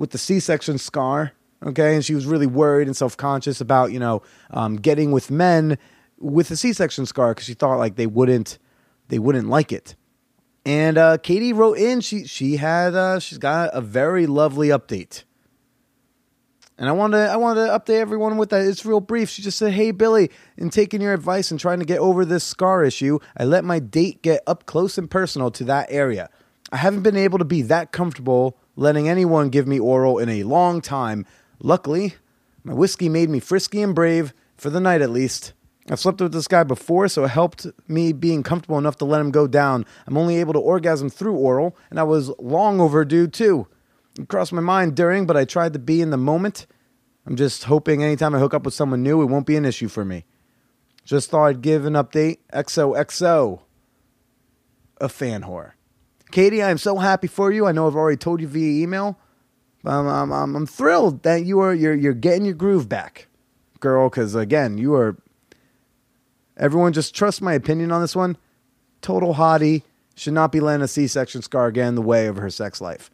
with 0.00 0.10
the 0.10 0.18
C 0.18 0.40
section 0.40 0.76
scar 0.76 1.32
okay 1.64 1.94
and 1.94 2.04
she 2.04 2.14
was 2.14 2.26
really 2.26 2.46
worried 2.46 2.86
and 2.86 2.96
self-conscious 2.96 3.60
about 3.60 3.92
you 3.92 3.98
know 3.98 4.22
um, 4.50 4.76
getting 4.76 5.12
with 5.12 5.30
men 5.30 5.78
with 6.18 6.50
a 6.50 6.56
c-section 6.56 7.06
scar 7.06 7.32
because 7.32 7.46
she 7.46 7.54
thought 7.54 7.78
like 7.78 7.96
they 7.96 8.06
wouldn't 8.06 8.58
they 9.08 9.18
wouldn't 9.18 9.48
like 9.48 9.72
it 9.72 9.96
and 10.64 10.98
uh, 10.98 11.16
katie 11.18 11.52
wrote 11.52 11.78
in 11.78 12.00
she 12.00 12.26
she 12.26 12.56
had 12.56 12.94
uh, 12.94 13.18
she's 13.18 13.38
got 13.38 13.70
a 13.72 13.80
very 13.80 14.26
lovely 14.26 14.68
update 14.68 15.24
And 16.80 16.88
I 16.88 16.92
wanted 16.92 17.18
to, 17.18 17.30
I 17.30 17.36
wanted 17.36 17.66
to 17.66 17.72
update 17.78 18.00
everyone 18.00 18.38
with 18.38 18.48
that. 18.50 18.64
It's 18.66 18.86
real 18.86 19.00
brief. 19.00 19.28
She 19.28 19.42
just 19.42 19.58
said, 19.58 19.74
"Hey 19.74 19.90
Billy, 19.90 20.30
in 20.56 20.70
taking 20.70 21.02
your 21.02 21.12
advice 21.12 21.50
and 21.50 21.60
trying 21.60 21.78
to 21.80 21.84
get 21.84 21.98
over 21.98 22.24
this 22.24 22.42
scar 22.42 22.82
issue, 22.84 23.18
I 23.36 23.44
let 23.44 23.64
my 23.64 23.80
date 23.80 24.22
get 24.22 24.40
up 24.46 24.64
close 24.64 24.96
and 24.96 25.10
personal 25.10 25.50
to 25.52 25.64
that 25.64 25.88
area. 25.90 26.30
I 26.72 26.78
haven't 26.78 27.02
been 27.02 27.18
able 27.18 27.38
to 27.38 27.44
be 27.44 27.60
that 27.62 27.92
comfortable 27.92 28.56
letting 28.76 29.10
anyone 29.10 29.50
give 29.50 29.66
me 29.66 29.78
oral 29.78 30.18
in 30.18 30.30
a 30.30 30.42
long 30.44 30.80
time. 30.80 31.26
Luckily, 31.60 32.14
my 32.64 32.74
whiskey 32.74 33.08
made 33.08 33.30
me 33.30 33.40
frisky 33.40 33.82
and 33.82 33.94
brave 33.94 34.34
for 34.56 34.70
the 34.70 34.80
night 34.80 35.02
at 35.02 35.10
least." 35.10 35.52
I've 35.88 35.98
slept 35.98 36.20
with 36.20 36.32
this 36.32 36.46
guy 36.46 36.62
before, 36.62 37.08
so 37.08 37.24
it 37.24 37.30
helped 37.30 37.66
me 37.88 38.12
being 38.12 38.42
comfortable 38.44 38.78
enough 38.78 38.96
to 38.98 39.04
let 39.04 39.20
him 39.20 39.30
go 39.32 39.48
down. 39.48 39.84
I'm 40.06 40.16
only 40.16 40.36
able 40.36 40.52
to 40.52 40.60
orgasm 40.60 41.10
through 41.10 41.34
oral, 41.34 41.76
and 41.90 41.98
I 41.98 42.04
was 42.04 42.30
long 42.38 42.80
overdue 42.80 43.26
too. 43.26 43.66
It 44.18 44.28
crossed 44.28 44.52
my 44.52 44.60
mind 44.60 44.94
during, 44.94 45.26
but 45.26 45.36
I 45.36 45.44
tried 45.44 45.72
to 45.72 45.78
be 45.78 46.00
in 46.00 46.10
the 46.10 46.16
moment. 46.16 46.66
I'm 47.26 47.34
just 47.34 47.64
hoping 47.64 48.04
anytime 48.04 48.34
I 48.34 48.38
hook 48.38 48.54
up 48.54 48.64
with 48.64 48.74
someone 48.74 49.02
new, 49.02 49.22
it 49.22 49.26
won't 49.26 49.46
be 49.46 49.56
an 49.56 49.64
issue 49.64 49.88
for 49.88 50.04
me. 50.04 50.24
Just 51.04 51.30
thought 51.30 51.46
I'd 51.46 51.62
give 51.62 51.84
an 51.86 51.94
update. 51.94 52.38
XOXO. 52.52 53.60
A 55.00 55.08
fan 55.08 55.42
whore. 55.42 55.72
Katie, 56.30 56.62
I'm 56.62 56.78
so 56.78 56.98
happy 56.98 57.26
for 57.26 57.50
you. 57.50 57.66
I 57.66 57.72
know 57.72 57.86
I've 57.88 57.96
already 57.96 58.16
told 58.16 58.40
you 58.40 58.46
via 58.46 58.82
email. 58.82 59.18
I'm, 59.84 60.32
I'm, 60.32 60.56
I'm 60.56 60.66
thrilled 60.66 61.22
that 61.22 61.44
you 61.44 61.60
are 61.60 61.74
you're 61.74 61.94
you're 61.94 62.12
getting 62.12 62.44
your 62.44 62.54
groove 62.54 62.88
back, 62.88 63.28
girl. 63.80 64.08
Because 64.08 64.34
again, 64.34 64.78
you 64.78 64.94
are. 64.94 65.16
Everyone, 66.56 66.92
just 66.92 67.14
trust 67.14 67.40
my 67.40 67.54
opinion 67.54 67.90
on 67.90 68.02
this 68.02 68.14
one. 68.14 68.36
Total 69.00 69.34
hottie 69.34 69.82
should 70.14 70.34
not 70.34 70.52
be 70.52 70.60
letting 70.60 70.82
a 70.82 70.88
C-section 70.88 71.40
scar 71.40 71.70
get 71.70 71.88
in 71.88 71.94
the 71.94 72.02
way 72.02 72.26
of 72.26 72.36
her 72.36 72.50
sex 72.50 72.82
life. 72.82 73.10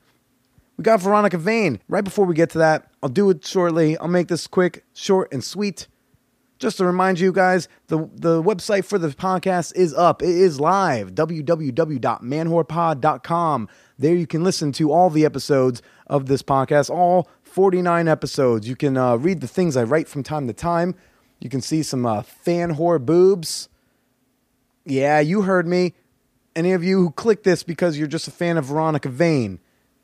We 0.77 0.83
got 0.83 1.01
Veronica 1.01 1.39
Vain. 1.39 1.81
Right 1.89 2.03
before 2.03 2.27
we 2.27 2.35
get 2.35 2.51
to 2.51 2.59
that, 2.59 2.91
I'll 3.03 3.09
do 3.09 3.31
it 3.31 3.47
shortly. 3.47 3.97
I'll 3.99 4.09
make 4.09 4.27
this 4.29 4.49
quick, 4.49 4.85
short, 4.93 5.33
and 5.33 5.45
sweet. 5.45 5.87
Just 6.59 6.79
to 6.79 6.87
remind 6.87 7.21
you 7.21 7.33
guys, 7.33 7.69
the, 7.89 8.09
the 8.15 8.43
website 8.43 8.85
for 8.85 8.99
the 8.99 9.09
podcast 9.09 9.77
is 9.77 9.95
up. 9.95 10.23
It 10.23 10.31
is 10.31 10.59
live, 10.59 11.15
www.manwhorepod.com. 11.15 13.69
There 13.99 14.15
you 14.15 14.27
can 14.27 14.45
listen 14.45 14.73
to 14.73 14.93
all 14.93 15.11
the 15.11 15.25
episodes 15.25 15.81
of 16.07 16.27
this 16.27 16.43
podcast, 16.43 16.91
all 16.91 17.29
49 17.43 18.09
episodes. 18.09 18.69
You 18.69 18.77
can 18.77 18.97
uh, 18.97 19.17
read 19.17 19.41
the 19.41 19.49
things 19.49 19.77
I 19.77 19.85
write 19.85 20.09
from 20.09 20.23
time 20.23 20.47
to 20.47 20.53
time. 20.53 20.95
You 21.41 21.49
can 21.49 21.61
see 21.61 21.83
some 21.83 22.05
uh, 22.05 22.23
fan 22.23 22.75
whore 22.75 23.05
boobs. 23.05 23.69
Yeah, 24.85 25.21
you 25.21 25.43
heard 25.43 25.67
me. 25.67 25.95
Any 26.55 26.73
of 26.73 26.85
you 26.85 26.99
who 26.99 27.11
click 27.11 27.43
this 27.43 27.63
because 27.63 27.99
you're 27.99 28.07
just 28.07 28.29
a 28.29 28.31
fan 28.31 28.57
of 28.57 28.67
Veronica 28.67 29.09
Vain, 29.09 29.61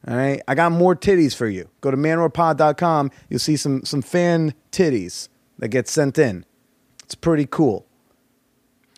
all 0.06 0.16
right, 0.16 0.42
I 0.48 0.54
got 0.54 0.72
more 0.72 0.96
titties 0.96 1.34
for 1.34 1.46
you. 1.46 1.68
Go 1.80 1.90
to 1.90 1.96
manwhorepod.com. 1.96 3.10
You'll 3.28 3.38
see 3.38 3.56
some 3.56 3.84
some 3.84 4.02
fan 4.02 4.52
titties 4.72 5.28
that 5.58 5.68
get 5.68 5.86
sent 5.86 6.18
in. 6.18 6.44
It's 7.04 7.14
pretty 7.14 7.46
cool. 7.46 7.86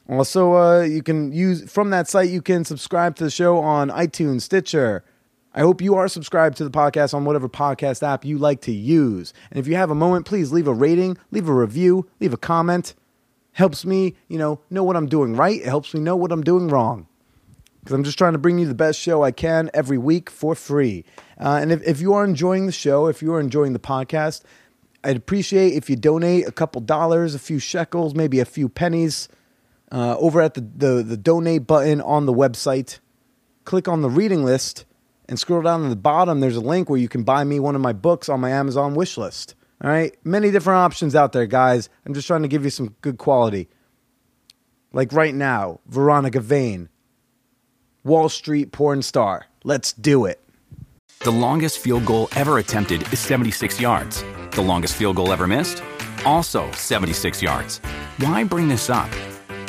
Also, 0.09 0.55
uh, 0.55 0.83
you 0.83 1.03
can 1.03 1.33
use 1.33 1.71
from 1.71 1.91
that 1.91 2.09
site. 2.09 2.29
You 2.29 2.43
can 2.43 2.65
subscribe 2.65 3.17
to 3.17 3.25
the 3.25 3.31
show 3.31 3.59
on 3.59 3.89
iTunes, 3.91 4.43
Stitcher. 4.43 5.05
I 5.55 5.61
hope 5.61 5.81
you 5.81 5.95
are 5.95 6.09
subscribed 6.09 6.57
to 6.59 6.65
the 6.65 6.71
podcast 6.71 7.15
on 7.15 7.25
whatever 7.25 7.49
podcast 7.49 8.03
app 8.03 8.25
you 8.25 8.39
like 8.39 8.61
to 8.63 8.73
use. 8.73 9.33
And 9.51 9.59
if 9.59 9.67
you 9.67 9.77
have 9.77 9.91
a 9.91 9.95
moment, 9.95 10.27
please 10.27 10.53
leave 10.53 10.67
a 10.67 10.75
rating, 10.75 11.17
leave 11.31 11.49
a 11.49 11.55
review, 11.55 12.09
leave 12.21 12.35
a 12.35 12.39
comment. 12.39 12.95
Helps 13.53 13.85
me, 13.87 14.17
you 14.29 14.37
know, 14.37 14.61
know 14.69 14.83
what 14.83 14.97
I'm 14.97 15.07
doing 15.07 15.37
right. 15.37 15.61
It 15.61 15.67
helps 15.67 15.95
me 15.95 16.01
know 16.01 16.17
what 16.17 16.33
I'm 16.33 16.43
doing 16.43 16.69
wrong 16.69 17.07
because 17.81 17.95
I'm 17.95 18.03
just 18.03 18.19
trying 18.19 18.33
to 18.33 18.39
bring 18.39 18.59
you 18.59 18.67
the 18.67 18.75
best 18.75 18.99
show 18.99 19.23
I 19.23 19.31
can 19.31 19.71
every 19.73 19.97
week 19.97 20.29
for 20.29 20.55
free. 20.55 21.05
Uh, 21.39 21.59
and 21.63 21.71
if, 21.71 21.83
if 21.87 22.01
you 22.01 22.15
are 22.15 22.25
enjoying 22.25 22.67
the 22.67 22.73
show, 22.73 23.07
if 23.07 23.23
you 23.23 23.33
are 23.33 23.41
enjoying 23.41 23.75
the 23.75 23.79
podcast, 23.79 24.43
I'd 25.05 25.17
appreciate 25.17 25.75
if 25.75 25.89
you 25.89 25.97
donate 25.97 26.49
a 26.49 26.53
couple 26.53 26.81
dollars, 26.81 27.35
a 27.35 27.39
few 27.39 27.59
shekels, 27.59 28.15
maybe 28.15 28.41
a 28.41 28.45
few 28.45 28.69
pennies 28.69 29.29
uh, 29.95 30.17
over 30.19 30.43
at 30.43 30.55
the, 30.55 30.61
the, 30.61 31.03
the 31.05 31.17
donate 31.17 31.69
button 31.69 32.01
on 32.01 32.27
the 32.27 32.33
website. 32.33 32.99
Click 33.65 33.87
on 33.87 34.03
the 34.03 34.11
reading 34.11 34.45
list 34.45 34.85
and 35.29 35.39
scroll 35.39 35.63
down 35.63 35.85
to 35.85 35.89
the 35.89 35.97
bottom. 35.97 36.41
There's 36.41 36.57
a 36.57 36.61
link 36.61 36.91
where 36.91 36.99
you 36.99 37.09
can 37.09 37.23
buy 37.23 37.45
me 37.45 37.61
one 37.61 37.77
of 37.77 37.81
my 37.81 37.93
books 37.93 38.29
on 38.29 38.41
my 38.41 38.51
Amazon 38.51 38.95
wish 38.95 39.17
list. 39.17 39.55
All 39.83 39.91
right, 39.91 40.17
many 40.25 40.51
different 40.51 40.79
options 40.79 41.15
out 41.15 41.33
there, 41.33 41.47
guys. 41.47 41.89
I'm 42.05 42.13
just 42.13 42.27
trying 42.27 42.43
to 42.43 42.49
give 42.49 42.65
you 42.65 42.71
some 42.71 42.97
good 43.03 43.19
quality. 43.19 43.69
Like 44.93 45.13
right 45.13 45.35
now, 45.35 45.81
Veronica 45.87 46.41
Vain, 46.41 46.89
Wall 48.03 48.29
Street 48.29 48.73
porn 48.73 49.01
star. 49.03 49.47
Let's 49.63 49.93
do 49.93 50.25
it. 50.25 50.41
The 51.21 51.31
longest 51.31 51.79
field 51.79 52.05
goal 52.05 52.29
ever 52.35 52.59
attempted 52.59 53.13
is 53.13 53.21
76 53.21 53.81
yards. 53.81 54.25
The 54.51 54.63
longest 54.63 54.95
field 54.97 55.17
goal 55.17 55.33
ever 55.33 55.47
missed? 55.47 55.83
Also 56.25 56.71
76 56.73 57.43
yards. 57.43 57.79
Why 58.19 58.45
bring 58.45 58.69
this 58.69 58.91
up? 58.91 59.11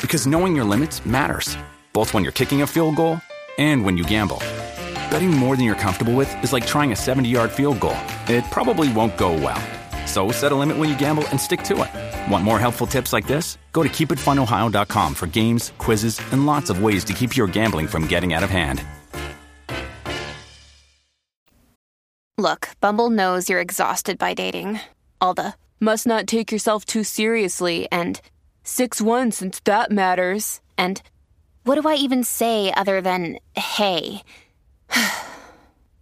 Because 0.01 0.25
knowing 0.27 0.55
your 0.55 0.65
limits 0.65 1.05
matters, 1.05 1.57
both 1.93 2.13
when 2.13 2.23
you're 2.23 2.31
kicking 2.31 2.61
a 2.61 2.67
field 2.67 2.95
goal 2.95 3.19
and 3.57 3.83
when 3.83 3.97
you 3.97 4.03
gamble. 4.03 4.37
Betting 5.09 5.31
more 5.31 5.55
than 5.55 5.65
you're 5.65 5.75
comfortable 5.75 6.13
with 6.13 6.43
is 6.43 6.53
like 6.53 6.65
trying 6.65 6.91
a 6.91 6.95
70 6.95 7.27
yard 7.27 7.51
field 7.51 7.79
goal, 7.79 7.97
it 8.27 8.43
probably 8.51 8.91
won't 8.93 9.17
go 9.17 9.33
well. 9.33 9.61
So 10.05 10.31
set 10.31 10.51
a 10.51 10.55
limit 10.55 10.77
when 10.77 10.89
you 10.89 10.97
gamble 10.97 11.27
and 11.29 11.39
stick 11.39 11.63
to 11.63 11.83
it. 11.83 12.31
Want 12.31 12.43
more 12.43 12.59
helpful 12.59 12.87
tips 12.87 13.11
like 13.13 13.27
this? 13.27 13.57
Go 13.71 13.83
to 13.83 13.89
keepitfunohio.com 13.89 15.15
for 15.15 15.27
games, 15.27 15.73
quizzes, 15.77 16.21
and 16.31 16.45
lots 16.45 16.69
of 16.69 16.81
ways 16.81 17.03
to 17.05 17.13
keep 17.13 17.35
your 17.35 17.47
gambling 17.47 17.87
from 17.87 18.07
getting 18.07 18.33
out 18.33 18.43
of 18.43 18.49
hand. 18.49 18.85
Look, 22.37 22.69
Bumble 22.81 23.09
knows 23.09 23.47
you're 23.49 23.61
exhausted 23.61 24.17
by 24.17 24.33
dating. 24.33 24.79
All 25.21 25.33
the 25.33 25.53
must 25.79 26.05
not 26.05 26.27
take 26.27 26.51
yourself 26.51 26.83
too 26.83 27.03
seriously 27.03 27.87
and 27.91 28.19
6 28.65 28.99
1 28.99 29.31
since 29.31 29.59
that 29.61 29.91
matters. 29.91 30.59
And 30.77 31.01
what 31.63 31.79
do 31.79 31.87
I 31.87 31.95
even 31.95 32.23
say 32.23 32.73
other 32.75 32.99
than 32.99 33.37
hey? 33.55 34.23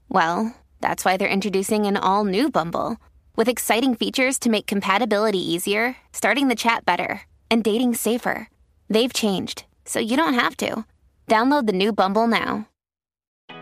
well, 0.10 0.56
that's 0.82 1.06
why 1.06 1.18
they're 1.18 1.28
introducing 1.28 1.86
an 1.86 1.98
all 1.98 2.26
new 2.26 2.50
Bumble 2.50 2.98
with 3.36 3.50
exciting 3.50 3.96
features 3.96 4.40
to 4.40 4.50
make 4.50 4.66
compatibility 4.66 5.40
easier, 5.40 5.98
starting 6.14 6.48
the 6.48 6.56
chat 6.56 6.86
better, 6.86 7.22
and 7.52 7.64
dating 7.64 7.96
safer. 7.96 8.50
They've 8.90 9.14
changed, 9.14 9.66
so 9.86 10.00
you 10.00 10.16
don't 10.16 10.36
have 10.36 10.56
to. 10.58 10.86
Download 11.28 11.68
the 11.68 11.74
new 11.74 11.92
Bumble 11.92 12.28
now. 12.28 12.68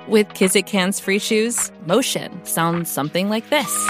With 0.07 0.29
Kizik 0.29 0.69
hands 0.69 0.99
free 0.99 1.19
shoes, 1.19 1.71
motion 1.85 2.45
sounds 2.45 2.91
something 2.91 3.29
like 3.29 3.49
this. 3.49 3.89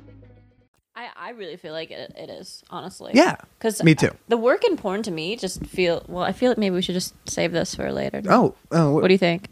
I, 1.01 1.09
I 1.15 1.29
really 1.31 1.57
feel 1.57 1.73
like 1.73 1.89
it, 1.91 2.13
it 2.15 2.29
is 2.29 2.63
honestly. 2.69 3.11
Yeah, 3.15 3.37
because 3.57 3.83
me 3.83 3.95
too. 3.95 4.11
The 4.27 4.37
work 4.37 4.63
in 4.63 4.77
porn 4.77 5.01
to 5.03 5.11
me 5.11 5.35
just 5.35 5.65
feel 5.65 6.03
well. 6.07 6.23
I 6.23 6.31
feel 6.31 6.51
like 6.51 6.57
maybe 6.57 6.75
we 6.75 6.81
should 6.81 6.93
just 6.95 7.15
save 7.29 7.51
this 7.51 7.73
for 7.73 7.91
later. 7.91 8.21
Oh, 8.29 8.55
oh 8.71 8.91
what 8.93 9.07
do 9.07 9.13
you 9.13 9.17
think? 9.17 9.47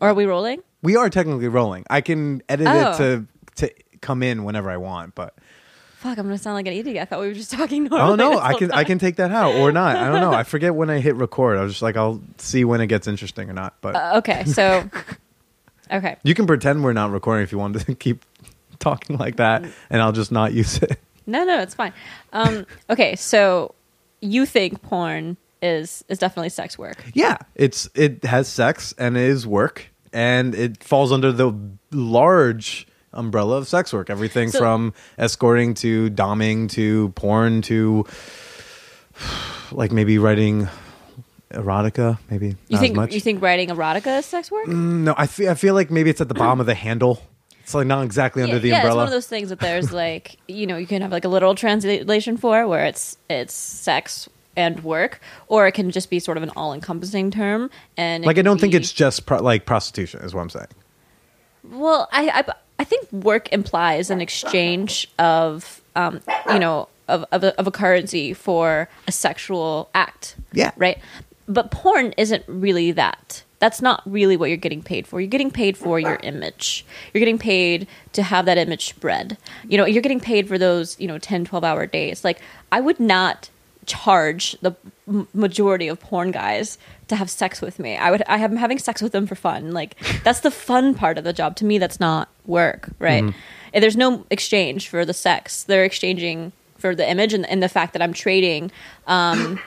Or 0.00 0.08
are 0.08 0.14
we 0.14 0.26
rolling? 0.26 0.62
We 0.82 0.96
are 0.96 1.08
technically 1.08 1.48
rolling. 1.48 1.84
I 1.88 2.00
can 2.00 2.42
edit 2.48 2.66
Oh. 2.68 2.90
it 2.90 2.96
to 2.96 3.26
to 3.56 3.74
come 4.00 4.22
in 4.22 4.44
whenever 4.44 4.70
I 4.70 4.76
want, 4.76 5.14
but 5.14 5.34
Fuck, 5.98 6.18
I'm 6.18 6.24
gonna 6.26 6.36
sound 6.36 6.56
like 6.56 6.66
an 6.66 6.72
idiot. 6.72 7.00
I 7.00 7.04
thought 7.04 7.20
we 7.20 7.28
were 7.28 7.34
just 7.34 7.52
talking 7.52 7.88
oh 7.92 8.14
no, 8.16 8.30
this 8.30 8.40
I 8.40 8.50
whole 8.50 8.58
can 8.58 8.72
I 8.72 8.76
time. 8.76 8.84
can 8.86 8.98
take 8.98 9.16
that 9.16 9.30
out 9.30 9.54
or 9.54 9.70
not. 9.72 9.96
I 9.96 10.10
don't 10.10 10.20
know. 10.20 10.32
I 10.36 10.42
forget 10.42 10.74
when 10.74 10.90
I 10.90 10.98
hit 10.98 11.14
record. 11.14 11.56
I 11.58 11.62
was 11.62 11.72
just 11.72 11.82
like, 11.82 11.96
I'll 11.96 12.20
see 12.38 12.64
when 12.64 12.80
it 12.80 12.88
gets 12.88 13.06
interesting 13.06 13.48
or 13.48 13.52
not. 13.54 13.74
But 13.80 13.94
Uh, 13.94 14.12
okay, 14.16 14.44
so 14.44 14.90
okay, 15.92 16.16
you 16.24 16.34
can 16.34 16.46
pretend 16.46 16.82
we're 16.82 16.92
not 16.92 17.12
recording 17.12 17.44
if 17.44 17.52
you 17.52 17.58
want 17.58 17.78
to 17.78 17.94
keep 18.04 18.24
talking 18.82 19.16
like 19.18 19.36
that, 19.36 19.64
and 19.90 20.02
I'll 20.02 20.12
just 20.12 20.30
not 20.32 20.52
use 20.52 20.76
it. 20.82 20.98
no, 21.26 21.44
no, 21.44 21.60
it's 21.60 21.74
fine. 21.74 21.92
Um, 22.32 22.66
okay, 22.90 23.16
so 23.16 23.74
you 24.20 24.44
think 24.46 24.82
porn 24.82 25.36
is 25.62 26.04
is 26.08 26.18
definitely 26.18 26.48
sex 26.50 26.76
work? 26.78 27.02
Yeah, 27.14 27.38
it's 27.54 27.88
it 27.94 28.24
has 28.24 28.48
sex 28.48 28.94
and 28.98 29.16
it 29.16 29.22
is 29.22 29.46
work, 29.46 29.86
and 30.12 30.54
it 30.54 30.82
falls 30.84 31.12
under 31.12 31.30
the 31.32 31.52
large 31.92 32.86
umbrella 33.12 33.58
of 33.58 33.68
sex 33.68 33.92
work. 33.92 34.10
Everything 34.10 34.50
So- 34.50 34.58
from 34.58 34.92
escorting 35.18 35.74
to 35.74 36.10
doming 36.10 36.68
to 36.70 37.10
porn 37.10 37.62
to 37.62 38.04
like 39.70 39.92
maybe 39.92 40.18
writing 40.18 40.68
erotica. 41.52 42.18
Maybe 42.30 42.56
You 42.68 42.78
think 42.78 42.92
as 42.92 42.96
much. 42.96 43.14
you 43.14 43.20
think 43.20 43.42
writing 43.42 43.68
erotica 43.68 44.18
is 44.18 44.26
sex 44.26 44.50
work? 44.50 44.66
no, 44.68 45.14
I 45.16 45.26
feel 45.26 45.50
I 45.50 45.54
feel 45.54 45.74
like 45.74 45.90
maybe 45.90 46.10
it's 46.10 46.20
at 46.20 46.28
the 46.28 46.34
bottom 46.34 46.60
of 46.60 46.66
the 46.66 46.74
handle. 46.74 47.22
It's 47.62 47.74
like 47.74 47.86
not 47.86 48.04
exactly 48.04 48.42
under 48.42 48.56
yeah, 48.56 48.60
the 48.60 48.68
yeah, 48.68 48.76
umbrella. 48.76 48.94
it's 48.94 48.96
one 48.96 49.06
of 49.06 49.12
those 49.12 49.26
things 49.26 49.48
that 49.50 49.60
there's 49.60 49.92
like 50.04 50.38
you 50.48 50.66
know 50.66 50.76
you 50.76 50.86
can 50.86 51.02
have 51.02 51.12
like 51.12 51.24
a 51.24 51.28
literal 51.28 51.54
translation 51.54 52.36
for 52.36 52.66
where 52.66 52.84
it's 52.84 53.16
it's 53.30 53.54
sex 53.54 54.28
and 54.56 54.84
work, 54.84 55.20
or 55.48 55.66
it 55.66 55.72
can 55.72 55.90
just 55.90 56.10
be 56.10 56.18
sort 56.18 56.36
of 56.36 56.42
an 56.42 56.50
all-encompassing 56.56 57.30
term. 57.30 57.70
And 57.96 58.24
Like 58.24 58.38
I 58.38 58.42
don't 58.42 58.60
think 58.60 58.74
it's 58.74 58.92
just 58.92 59.24
pro- 59.26 59.42
like 59.42 59.64
prostitution 59.64 60.20
is 60.20 60.34
what 60.34 60.42
I'm 60.42 60.50
saying. 60.50 60.66
Well, 61.64 62.08
I, 62.12 62.28
I 62.28 62.52
I 62.80 62.84
think 62.84 63.10
work 63.12 63.52
implies 63.52 64.10
an 64.10 64.20
exchange 64.20 65.08
of 65.18 65.80
um, 65.94 66.20
you 66.48 66.58
know 66.58 66.88
of 67.08 67.24
of 67.32 67.44
a, 67.44 67.58
of 67.58 67.66
a 67.66 67.70
currency 67.70 68.34
for 68.34 68.88
a 69.06 69.12
sexual 69.12 69.88
act. 69.94 70.36
Yeah. 70.52 70.72
Right. 70.76 70.98
But 71.48 71.70
porn 71.70 72.12
isn't 72.16 72.44
really 72.46 72.92
that. 72.92 73.41
That's 73.62 73.80
not 73.80 74.02
really 74.04 74.36
what 74.36 74.48
you're 74.48 74.56
getting 74.56 74.82
paid 74.82 75.06
for. 75.06 75.20
You're 75.20 75.28
getting 75.28 75.52
paid 75.52 75.78
for 75.78 76.00
your 76.00 76.18
image. 76.24 76.84
You're 77.14 77.20
getting 77.20 77.38
paid 77.38 77.86
to 78.12 78.24
have 78.24 78.44
that 78.46 78.58
image 78.58 78.86
spread. 78.86 79.38
You 79.68 79.78
know, 79.78 79.84
you're 79.86 80.02
getting 80.02 80.18
paid 80.18 80.48
for 80.48 80.58
those, 80.58 80.98
you 80.98 81.06
know, 81.06 81.16
10, 81.16 81.44
12 81.44 81.62
hour 81.62 81.86
days. 81.86 82.24
Like, 82.24 82.40
I 82.72 82.80
would 82.80 82.98
not 82.98 83.50
charge 83.86 84.56
the 84.62 84.72
m- 85.06 85.28
majority 85.32 85.86
of 85.86 86.00
porn 86.00 86.32
guys 86.32 86.76
to 87.06 87.14
have 87.14 87.30
sex 87.30 87.60
with 87.60 87.78
me. 87.78 87.96
I 87.96 88.10
would 88.10 88.24
I 88.26 88.38
am 88.38 88.56
having 88.56 88.80
sex 88.80 89.00
with 89.00 89.12
them 89.12 89.28
for 89.28 89.36
fun. 89.36 89.70
Like 89.70 89.96
that's 90.24 90.40
the 90.40 90.50
fun 90.50 90.94
part 90.94 91.16
of 91.16 91.22
the 91.22 91.32
job. 91.32 91.54
To 91.56 91.64
me 91.64 91.78
that's 91.78 92.00
not 92.00 92.28
work, 92.46 92.90
right? 92.98 93.32
And 93.72 93.82
there's 93.82 93.96
no 93.96 94.26
exchange 94.28 94.88
for 94.88 95.04
the 95.04 95.14
sex. 95.14 95.62
They're 95.62 95.84
exchanging 95.84 96.50
for 96.78 96.96
the 96.96 97.08
image 97.08 97.32
and, 97.32 97.48
and 97.48 97.62
the 97.62 97.68
fact 97.68 97.92
that 97.92 98.02
I'm 98.02 98.12
trading 98.12 98.72
um 99.06 99.60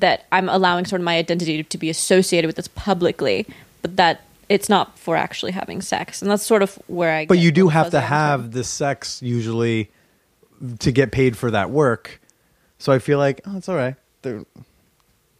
that 0.00 0.26
I'm 0.32 0.48
allowing 0.48 0.84
sort 0.84 1.00
of 1.00 1.04
my 1.04 1.16
identity 1.16 1.62
to 1.62 1.78
be 1.78 1.90
associated 1.90 2.46
with 2.46 2.56
this 2.56 2.68
publicly, 2.68 3.46
but 3.82 3.96
that 3.96 4.22
it's 4.48 4.68
not 4.68 4.98
for 4.98 5.16
actually 5.16 5.52
having 5.52 5.82
sex. 5.82 6.22
And 6.22 6.30
that's 6.30 6.44
sort 6.44 6.62
of 6.62 6.74
where 6.86 7.12
I 7.14 7.26
But 7.26 7.38
you 7.38 7.50
do 7.52 7.68
have 7.68 7.90
to 7.90 7.98
on 7.98 8.02
the 8.02 8.08
term. 8.08 8.08
have 8.08 8.52
the 8.52 8.64
sex 8.64 9.20
usually 9.22 9.90
to 10.80 10.92
get 10.92 11.12
paid 11.12 11.36
for 11.36 11.50
that 11.50 11.70
work. 11.70 12.20
So 12.78 12.92
I 12.92 12.98
feel 12.98 13.18
like 13.18 13.40
oh, 13.46 13.56
it's 13.56 13.68
all 13.68 13.76
right. 13.76 13.96
They're 14.22 14.44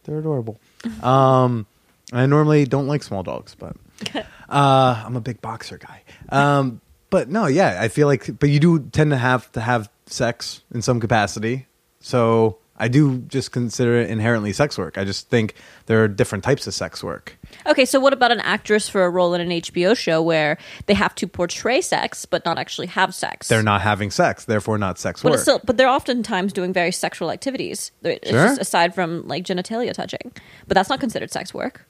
they're 0.03 0.19
adorable. 0.19 0.59
Um, 1.03 1.65
I 2.13 2.25
normally 2.25 2.65
don't 2.65 2.87
like 2.87 3.03
small 3.03 3.21
dogs, 3.21 3.53
but 3.53 3.75
uh, 4.49 5.03
I'm 5.05 5.15
a 5.17 5.21
big 5.21 5.41
boxer 5.41 5.77
guy. 5.77 6.03
Um, 6.29 6.79
but 7.09 7.27
no, 7.29 7.47
yeah, 7.47 7.77
I 7.81 7.89
feel 7.89 8.07
like. 8.07 8.39
But 8.39 8.49
you 8.49 8.59
do 8.61 8.79
tend 8.79 9.11
to 9.11 9.17
have 9.17 9.51
to 9.51 9.61
have 9.61 9.89
sex 10.05 10.61
in 10.73 10.81
some 10.81 10.99
capacity. 11.01 11.67
So 11.99 12.59
I 12.79 12.87
do 12.87 13.19
just 13.19 13.51
consider 13.51 13.95
it 13.99 14.09
inherently 14.09 14.53
sex 14.53 14.77
work. 14.77 14.97
I 14.97 15.03
just 15.03 15.29
think 15.29 15.55
there 15.87 16.03
are 16.03 16.07
different 16.07 16.43
types 16.43 16.65
of 16.65 16.73
sex 16.73 17.03
work. 17.03 17.37
Okay, 17.67 17.83
so 17.85 17.99
what 17.99 18.13
about 18.13 18.31
an 18.31 18.39
actress 18.39 18.87
for 18.87 19.03
a 19.05 19.09
role 19.09 19.33
in 19.33 19.41
an 19.41 19.49
HBO 19.49 19.97
show 19.97 20.21
where 20.21 20.57
they 20.85 20.93
have 20.93 21.13
to 21.15 21.27
portray 21.27 21.81
sex 21.81 22.25
but 22.25 22.45
not 22.45 22.57
actually 22.57 22.87
have 22.87 23.13
sex? 23.13 23.47
They're 23.47 23.63
not 23.63 23.81
having 23.81 24.11
sex, 24.11 24.45
therefore 24.45 24.77
not 24.77 24.97
sex 24.97 25.21
But 25.21 25.29
work. 25.31 25.33
it's 25.35 25.43
still, 25.43 25.59
but 25.65 25.77
they're 25.77 25.89
oftentimes 25.89 26.53
doing 26.53 26.71
very 26.73 26.91
sexual 26.91 27.31
activities. 27.31 27.91
Sure. 28.03 28.19
just 28.23 28.61
aside 28.61 28.95
from 28.95 29.27
like 29.27 29.43
genitalia 29.43 29.93
touching, 29.93 30.31
but 30.67 30.75
that's 30.75 30.89
not 30.89 30.99
considered 30.99 31.31
sex 31.31 31.53
work. 31.53 31.85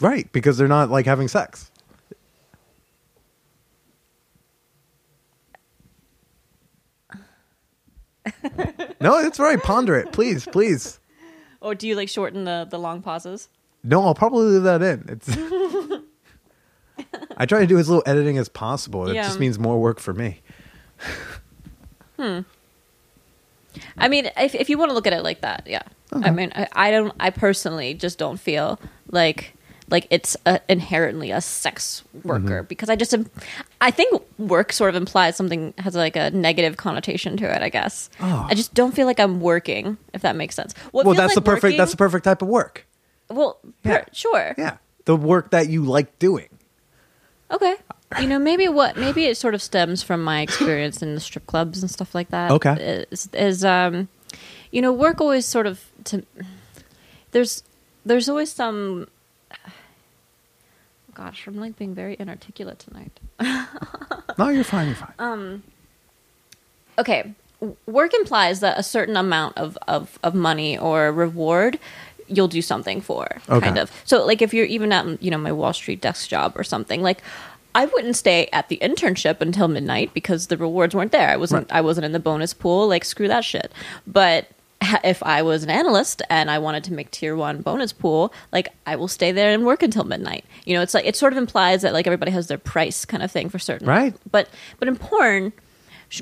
Right, 0.00 0.30
because 0.32 0.58
they're 0.58 0.68
not 0.68 0.90
like 0.90 1.06
having 1.06 1.28
sex. 1.28 1.70
No, 9.00 9.18
it's 9.18 9.38
right. 9.38 9.60
Ponder 9.62 9.96
it, 9.96 10.12
please, 10.12 10.46
please. 10.46 10.98
Or 11.60 11.74
do 11.74 11.86
you 11.88 11.94
like 11.94 12.08
shorten 12.08 12.44
the 12.44 12.66
the 12.68 12.78
long 12.78 13.02
pauses? 13.02 13.48
No, 13.82 14.02
I'll 14.04 14.14
probably 14.14 14.46
leave 14.46 14.62
that 14.62 14.82
in. 14.82 15.04
It's. 15.08 15.28
I 17.36 17.46
try 17.46 17.60
to 17.60 17.66
do 17.66 17.78
as 17.78 17.88
little 17.88 18.02
editing 18.06 18.38
as 18.38 18.48
possible. 18.48 19.08
It 19.08 19.14
Yeah. 19.14 19.24
just 19.24 19.40
means 19.40 19.58
more 19.58 19.80
work 19.80 19.98
for 20.00 20.14
me. 20.14 20.40
Hmm. 22.18 22.40
I 23.98 24.08
mean, 24.08 24.30
if 24.36 24.54
if 24.54 24.68
you 24.70 24.78
want 24.78 24.90
to 24.90 24.94
look 24.94 25.06
at 25.06 25.12
it 25.12 25.22
like 25.22 25.40
that, 25.40 25.64
yeah. 25.66 25.82
I 26.12 26.30
mean, 26.30 26.52
I, 26.54 26.68
I 26.72 26.90
don't. 26.92 27.12
I 27.18 27.30
personally 27.30 27.92
just 27.94 28.18
don't 28.18 28.38
feel 28.38 28.78
like 29.10 29.54
like 29.90 30.06
it's 30.10 30.36
a, 30.46 30.60
inherently 30.68 31.30
a 31.30 31.40
sex 31.40 32.02
worker 32.22 32.40
Mm-hmm. 32.62 32.66
because 32.68 32.88
I 32.88 32.96
just 32.96 33.14
I 33.80 33.90
think 33.90 34.22
work 34.38 34.72
sort 34.72 34.88
of 34.90 34.96
implies 34.96 35.36
something 35.36 35.74
has 35.78 35.94
like 35.94 36.16
a 36.16 36.30
negative 36.30 36.76
connotation 36.76 37.36
to 37.38 37.44
it. 37.54 37.62
I 37.62 37.68
guess 37.68 38.08
I 38.20 38.54
just 38.54 38.72
don't 38.74 38.94
feel 38.94 39.06
like 39.06 39.20
I'm 39.20 39.40
working. 39.40 39.98
If 40.14 40.22
that 40.22 40.36
makes 40.36 40.54
sense. 40.54 40.72
What 40.92 41.04
Oh. 41.04 41.08
well, 41.10 41.16
that's 41.16 41.30
like 41.30 41.34
the 41.36 41.42
perfect. 41.42 41.62
working- 41.64 41.78
That's 41.78 41.90
the 41.90 41.96
perfect 41.98 42.24
type 42.24 42.40
of 42.42 42.48
work. 42.48 42.86
well, 43.28 43.58
per- 43.82 43.90
Yeah. 43.90 44.04
sure, 44.12 44.54
Yeah, 44.56 44.76
the 45.04 45.16
work 45.16 45.50
that 45.50 45.68
you 45.68 45.84
like 45.84 46.18
doing. 46.18 46.48
Okay. 47.50 47.76
You 48.20 48.26
know, 48.26 48.38
maybe 48.38 48.68
what 48.68 48.96
maybe 48.96 49.26
it 49.26 49.36
sort 49.36 49.54
of 49.54 49.62
stems 49.62 50.02
from 50.02 50.22
my 50.24 50.40
experience 50.40 51.02
in 51.02 51.14
the 51.14 51.20
strip 51.20 51.46
clubs 51.46 51.82
and 51.82 51.90
stuff 51.90 52.14
like 52.14 52.30
that. 52.30 52.50
Okay. 52.52 53.04
Is, 53.10 53.28
is 53.34 53.64
um 53.64 54.08
you 54.70 54.80
know, 54.82 54.92
work 54.92 55.20
always 55.20 55.44
sort 55.46 55.66
of 55.66 55.84
to 56.04 56.24
there's 57.32 57.62
there's 58.06 58.28
always 58.28 58.50
some 58.52 59.08
gosh, 61.14 61.46
I'm 61.46 61.56
like 61.56 61.76
being 61.78 61.94
very 61.94 62.16
inarticulate 62.18 62.78
tonight. 62.78 63.18
No, 64.36 64.48
you're 64.48 64.64
fine. 64.64 64.88
You're 64.88 64.96
fine. 64.96 65.12
Um, 65.20 65.62
okay, 66.98 67.32
work 67.86 68.12
implies 68.14 68.58
that 68.60 68.76
a 68.78 68.82
certain 68.82 69.16
amount 69.16 69.56
of, 69.56 69.78
of, 69.86 70.18
of 70.24 70.34
money 70.34 70.76
or 70.76 71.12
reward 71.12 71.78
you'll 72.26 72.48
do 72.48 72.60
something 72.62 73.00
for, 73.00 73.28
Okay. 73.48 73.64
kind 73.66 73.78
of. 73.78 73.92
So, 74.04 74.24
like, 74.26 74.42
if 74.42 74.52
you're 74.52 74.64
even 74.66 74.90
at, 74.92 75.22
you 75.22 75.30
know, 75.30 75.38
my 75.38 75.52
Wall 75.52 75.72
Street 75.72 76.00
desk 76.00 76.28
job 76.28 76.54
or 76.56 76.64
something, 76.64 77.00
like, 77.00 77.22
I 77.76 77.84
wouldn't 77.84 78.16
stay 78.16 78.48
at 78.52 78.68
the 78.68 78.78
internship 78.82 79.40
until 79.40 79.68
midnight 79.68 80.12
because 80.14 80.46
the 80.48 80.56
rewards 80.56 80.94
weren't 80.94 81.12
there. 81.12 81.28
I 81.28 81.36
wasn't. 81.36 81.70
I 81.72 81.80
wasn't 81.80 82.06
in 82.06 82.12
the 82.12 82.18
bonus 82.20 82.54
pool. 82.54 82.88
Like, 82.88 83.04
screw 83.04 83.28
that 83.28 83.44
shit. 83.44 83.70
But 84.06 84.48
if 85.04 85.22
I 85.22 85.42
was 85.42 85.62
an 85.64 85.70
analyst 85.70 86.22
and 86.30 86.50
I 86.50 86.58
wanted 86.58 86.84
to 86.84 86.92
make 86.92 87.10
tier 87.10 87.36
one 87.36 87.62
bonus 87.62 87.92
pool, 87.92 88.32
like 88.52 88.68
I 88.86 88.96
will 88.96 89.08
stay 89.08 89.32
there 89.32 89.52
and 89.52 89.64
work 89.64 89.82
until 89.82 90.04
midnight. 90.04 90.44
You 90.64 90.74
know, 90.74 90.82
it's 90.82 90.94
like 90.94 91.06
it 91.06 91.16
sort 91.16 91.32
of 91.32 91.38
implies 91.38 91.82
that 91.82 91.92
like 91.92 92.06
everybody 92.06 92.30
has 92.32 92.48
their 92.48 92.58
price 92.58 93.04
kind 93.04 93.22
of 93.22 93.30
thing 93.30 93.48
for 93.48 93.58
certain. 93.58 93.86
Right. 93.86 94.14
but 94.30 94.48
but 94.78 94.88
in 94.88 94.96
porn 94.96 95.52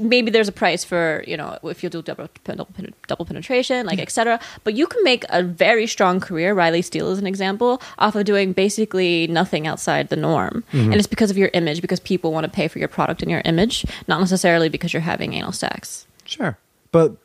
maybe 0.00 0.30
there's 0.30 0.48
a 0.48 0.52
price 0.52 0.84
for 0.84 1.22
you 1.26 1.36
know 1.36 1.58
if 1.64 1.82
you 1.82 1.90
do 1.90 2.02
double 2.02 2.28
double, 2.44 2.68
double 3.08 3.24
penetration 3.24 3.84
like 3.84 3.98
etc 3.98 4.40
but 4.64 4.74
you 4.74 4.86
can 4.86 5.02
make 5.04 5.24
a 5.28 5.42
very 5.42 5.86
strong 5.86 6.20
career 6.20 6.54
riley 6.54 6.82
steele 6.82 7.10
is 7.10 7.18
an 7.18 7.26
example 7.26 7.82
off 7.98 8.14
of 8.14 8.24
doing 8.24 8.52
basically 8.52 9.26
nothing 9.26 9.66
outside 9.66 10.08
the 10.08 10.16
norm. 10.16 10.64
Mm-hmm. 10.72 10.92
And 10.92 10.94
it's 10.94 11.06
because 11.06 11.30
of 11.30 11.38
your 11.38 11.50
image 11.52 11.80
because 11.80 12.00
people 12.00 12.32
want 12.32 12.44
to 12.44 12.50
pay 12.50 12.68
for 12.68 12.78
your 12.78 12.88
product 12.88 13.22
and 13.22 13.30
your 13.30 13.42
image 13.44 13.84
not 14.08 14.20
necessarily 14.20 14.68
because 14.68 14.92
you're 14.92 15.02
having 15.02 15.34
anal 15.34 15.52
sex. 15.52 16.06
Sure, 16.24 16.56
but 16.90 17.16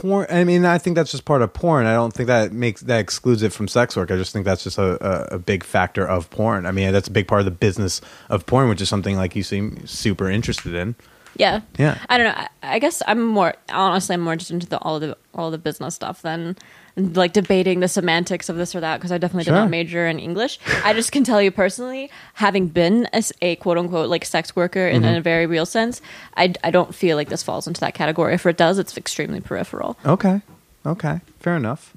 porn. 0.00 0.26
I 0.30 0.44
mean, 0.44 0.64
I 0.64 0.78
think 0.78 0.96
that's 0.96 1.10
just 1.10 1.24
part 1.24 1.42
of 1.42 1.52
porn. 1.52 1.86
I 1.86 1.94
don't 1.94 2.12
think 2.12 2.26
that 2.26 2.52
makes 2.52 2.82
that 2.82 3.00
excludes 3.00 3.42
it 3.42 3.52
from 3.52 3.68
sex 3.68 3.96
work. 3.96 4.10
I 4.10 4.16
just 4.16 4.32
think 4.32 4.44
that's 4.44 4.64
just 4.64 4.78
a, 4.78 5.32
a, 5.32 5.36
a 5.36 5.38
big 5.38 5.64
factor 5.64 6.06
of 6.06 6.30
porn. 6.30 6.66
I 6.66 6.72
mean, 6.72 6.92
that's 6.92 7.08
a 7.08 7.12
big 7.12 7.26
part 7.26 7.40
of 7.40 7.44
the 7.44 7.50
business 7.50 8.00
of 8.28 8.46
porn, 8.46 8.68
which 8.68 8.80
is 8.80 8.88
something 8.88 9.16
like 9.16 9.34
you 9.34 9.42
seem 9.42 9.86
super 9.86 10.30
interested 10.30 10.74
in. 10.74 10.94
Yeah 11.38 11.60
Yeah. 11.78 11.98
i 12.08 12.16
don't 12.18 12.26
know 12.26 12.34
I, 12.36 12.48
I 12.62 12.78
guess 12.78 13.02
i'm 13.06 13.22
more 13.24 13.54
honestly 13.70 14.14
i'm 14.14 14.20
more 14.20 14.32
interested 14.32 14.54
into 14.54 14.66
the, 14.66 14.78
all 14.78 14.98
the 15.00 15.16
all 15.34 15.50
the 15.50 15.58
business 15.58 15.94
stuff 15.94 16.22
than 16.22 16.56
like 16.96 17.34
debating 17.34 17.80
the 17.80 17.88
semantics 17.88 18.48
of 18.48 18.56
this 18.56 18.74
or 18.74 18.80
that 18.80 18.96
because 18.96 19.12
i 19.12 19.18
definitely 19.18 19.44
did 19.44 19.50
Sure. 19.50 19.56
not 19.60 19.70
major 19.70 20.06
in 20.06 20.18
english 20.18 20.58
i 20.84 20.92
just 20.94 21.12
can 21.12 21.24
tell 21.24 21.42
you 21.42 21.50
personally 21.50 22.10
having 22.34 22.68
been 22.68 23.06
a 23.42 23.56
quote 23.56 23.76
unquote 23.78 24.08
like 24.08 24.24
sex 24.24 24.56
worker 24.56 24.86
in 24.88 25.02
Mm-hmm. 25.02 25.16
a 25.18 25.20
very 25.20 25.46
real 25.46 25.66
sense 25.66 26.00
I, 26.36 26.54
I 26.64 26.70
don't 26.70 26.94
feel 26.94 27.16
like 27.16 27.28
this 27.28 27.42
falls 27.42 27.66
into 27.66 27.80
that 27.82 27.92
category 27.94 28.34
if 28.34 28.46
it 28.46 28.56
does 28.56 28.78
it's 28.78 28.96
extremely 28.96 29.40
peripheral 29.40 29.96
Okay, 30.06 30.40
okay, 30.86 31.20
fair 31.40 31.56
enough. 31.56 31.92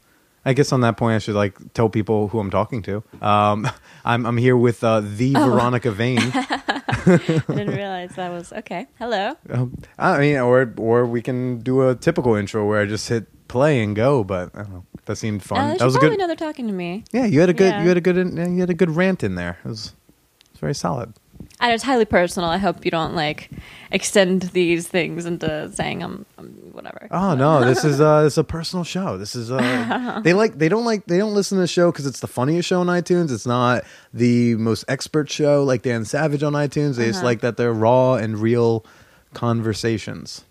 I 0.45 0.53
guess 0.53 0.71
on 0.71 0.81
that 0.81 0.95
point, 0.97 1.15
I 1.15 1.19
should 1.19 1.35
like 1.35 1.53
tell 1.73 1.89
people 1.89 2.29
who 2.29 2.39
I'm 2.39 2.49
talking 2.49 2.81
to. 2.83 3.03
Um, 3.21 3.69
I'm 4.05 4.25
I'm 4.25 4.37
here 4.37 4.55
with 4.57 4.83
uh, 4.83 5.01
the 5.01 5.33
Oh. 5.35 5.49
Veronica 5.49 5.91
Vain. 5.91 6.19
didn't 7.47 7.75
realize 7.75 8.11
that 8.15 8.31
was 8.31 8.51
okay 8.53 8.87
hello 8.97 9.35
Um, 9.49 9.77
I 9.97 10.19
mean, 10.19 10.37
or 10.37 10.73
or 10.77 11.05
we 11.05 11.21
can 11.21 11.59
do 11.59 11.87
a 11.89 11.95
typical 11.95 12.35
intro 12.35 12.67
where 12.67 12.81
I 12.81 12.85
just 12.85 13.07
hit 13.09 13.27
play 13.47 13.81
and 13.83 13.95
go. 13.95 14.23
But 14.23 14.51
I 14.53 14.59
don't 14.63 14.71
know. 14.71 14.85
That 15.05 15.17
seemed 15.17 15.43
fun. 15.43 15.59
uh, 15.71 15.75
that 15.77 15.85
was 15.85 15.95
a 15.95 15.99
good. 15.99 16.17
know 16.17 16.27
they're 16.27 16.35
talking 16.35 16.67
to 16.67 16.73
me 16.73 17.03
Yeah, 17.11 17.25
you 17.25 17.39
had 17.41 17.49
a 17.49 17.53
good. 17.53 17.71
Yeah. 17.71 17.81
You 17.81 17.87
had 17.89 17.97
a 17.97 18.01
good. 18.01 18.15
You 18.17 18.59
had 18.59 18.69
a 18.69 18.73
good 18.73 18.91
rant 18.91 19.23
in 19.23 19.35
there. 19.35 19.57
It 19.65 19.67
was, 19.67 19.87
it 19.87 20.51
was 20.53 20.59
very 20.59 20.75
solid. 20.75 21.13
I, 21.59 21.73
it's 21.73 21.83
highly 21.83 22.05
personal 22.05 22.49
i 22.49 22.57
hope 22.57 22.85
you 22.85 22.91
don't 22.91 23.15
like 23.15 23.49
extend 23.91 24.43
these 24.43 24.87
things 24.87 25.25
into 25.25 25.71
saying 25.73 26.03
i'm, 26.03 26.25
I'm 26.37 26.47
whatever 26.71 27.07
Oh 27.11 27.33
no, 27.35 27.65
this 27.65 27.83
is 27.83 27.99
uh, 27.99 28.23
this 28.23 28.33
is 28.33 28.37
a 28.37 28.43
personal 28.43 28.83
show. 28.83 29.17
This 29.17 29.35
is 29.35 29.51
uh, 29.51 30.21
they 30.23 30.33
like 30.33 30.57
they 30.57 30.69
don't 30.69 30.85
like 30.85 31.05
they 31.05 31.17
don't 31.17 31.33
listen 31.33 31.57
to 31.57 31.61
the 31.61 31.67
show 31.67 31.91
because 31.91 32.05
it's 32.05 32.19
the 32.19 32.27
funniest 32.27 32.67
show 32.69 32.81
on 32.81 32.87
iTunes. 32.87 33.31
It's 33.31 33.47
not 33.47 33.83
the 34.13 34.55
most 34.55 34.85
expert 34.87 35.29
show 35.29 35.63
like 35.63 35.81
Dan 35.81 36.05
Savage 36.05 36.43
on 36.43 36.53
iTunes. 36.53 36.95
They 36.97 37.07
just 37.07 37.23
like 37.23 37.41
that 37.41 37.57
they're 37.57 37.73
raw 37.73 38.13
and 38.15 38.37
real 38.37 38.85
conversations. 39.33 40.45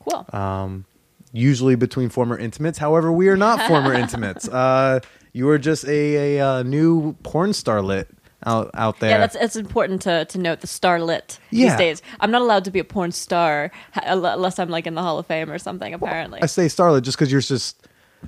cool 0.00 0.26
Um, 0.32 0.84
usually 1.32 1.76
between 1.76 2.08
former 2.08 2.36
intimates. 2.36 2.78
However, 2.78 3.12
we 3.12 3.28
are 3.28 3.36
not 3.36 3.66
former 3.68 3.94
intimates. 4.04 4.48
Uh, 4.48 5.00
you 5.32 5.48
are 5.48 5.58
just 5.58 5.84
a, 5.84 6.38
a, 6.38 6.44
uh 6.44 6.62
new 6.64 7.12
porn 7.22 7.50
starlet 7.50 8.06
out 8.46 8.70
out 8.74 9.00
there. 9.00 9.10
Yeah, 9.10 9.18
that's 9.18 9.36
it's 9.36 9.56
important 9.56 10.02
to 10.02 10.24
to 10.26 10.38
note 10.38 10.60
the 10.60 10.66
starlet 10.66 11.38
Yeah. 11.50 11.68
these 11.70 11.76
days. 11.78 12.02
I'm 12.20 12.30
not 12.30 12.42
allowed 12.42 12.64
to 12.64 12.70
be 12.70 12.78
a 12.78 12.84
porn 12.84 13.12
star 13.12 13.70
unless 14.04 14.58
I'm 14.58 14.68
like 14.70 14.86
in 14.86 14.94
the 14.94 15.02
Hall 15.02 15.18
of 15.18 15.26
Fame 15.26 15.50
or 15.50 15.58
something. 15.58 15.92
Apparently, 15.94 16.40
I 16.42 16.46
say 16.46 16.66
starlet 16.66 17.02
just 17.02 17.18
because 17.18 17.30
you're 17.30 17.40
just 17.40 17.86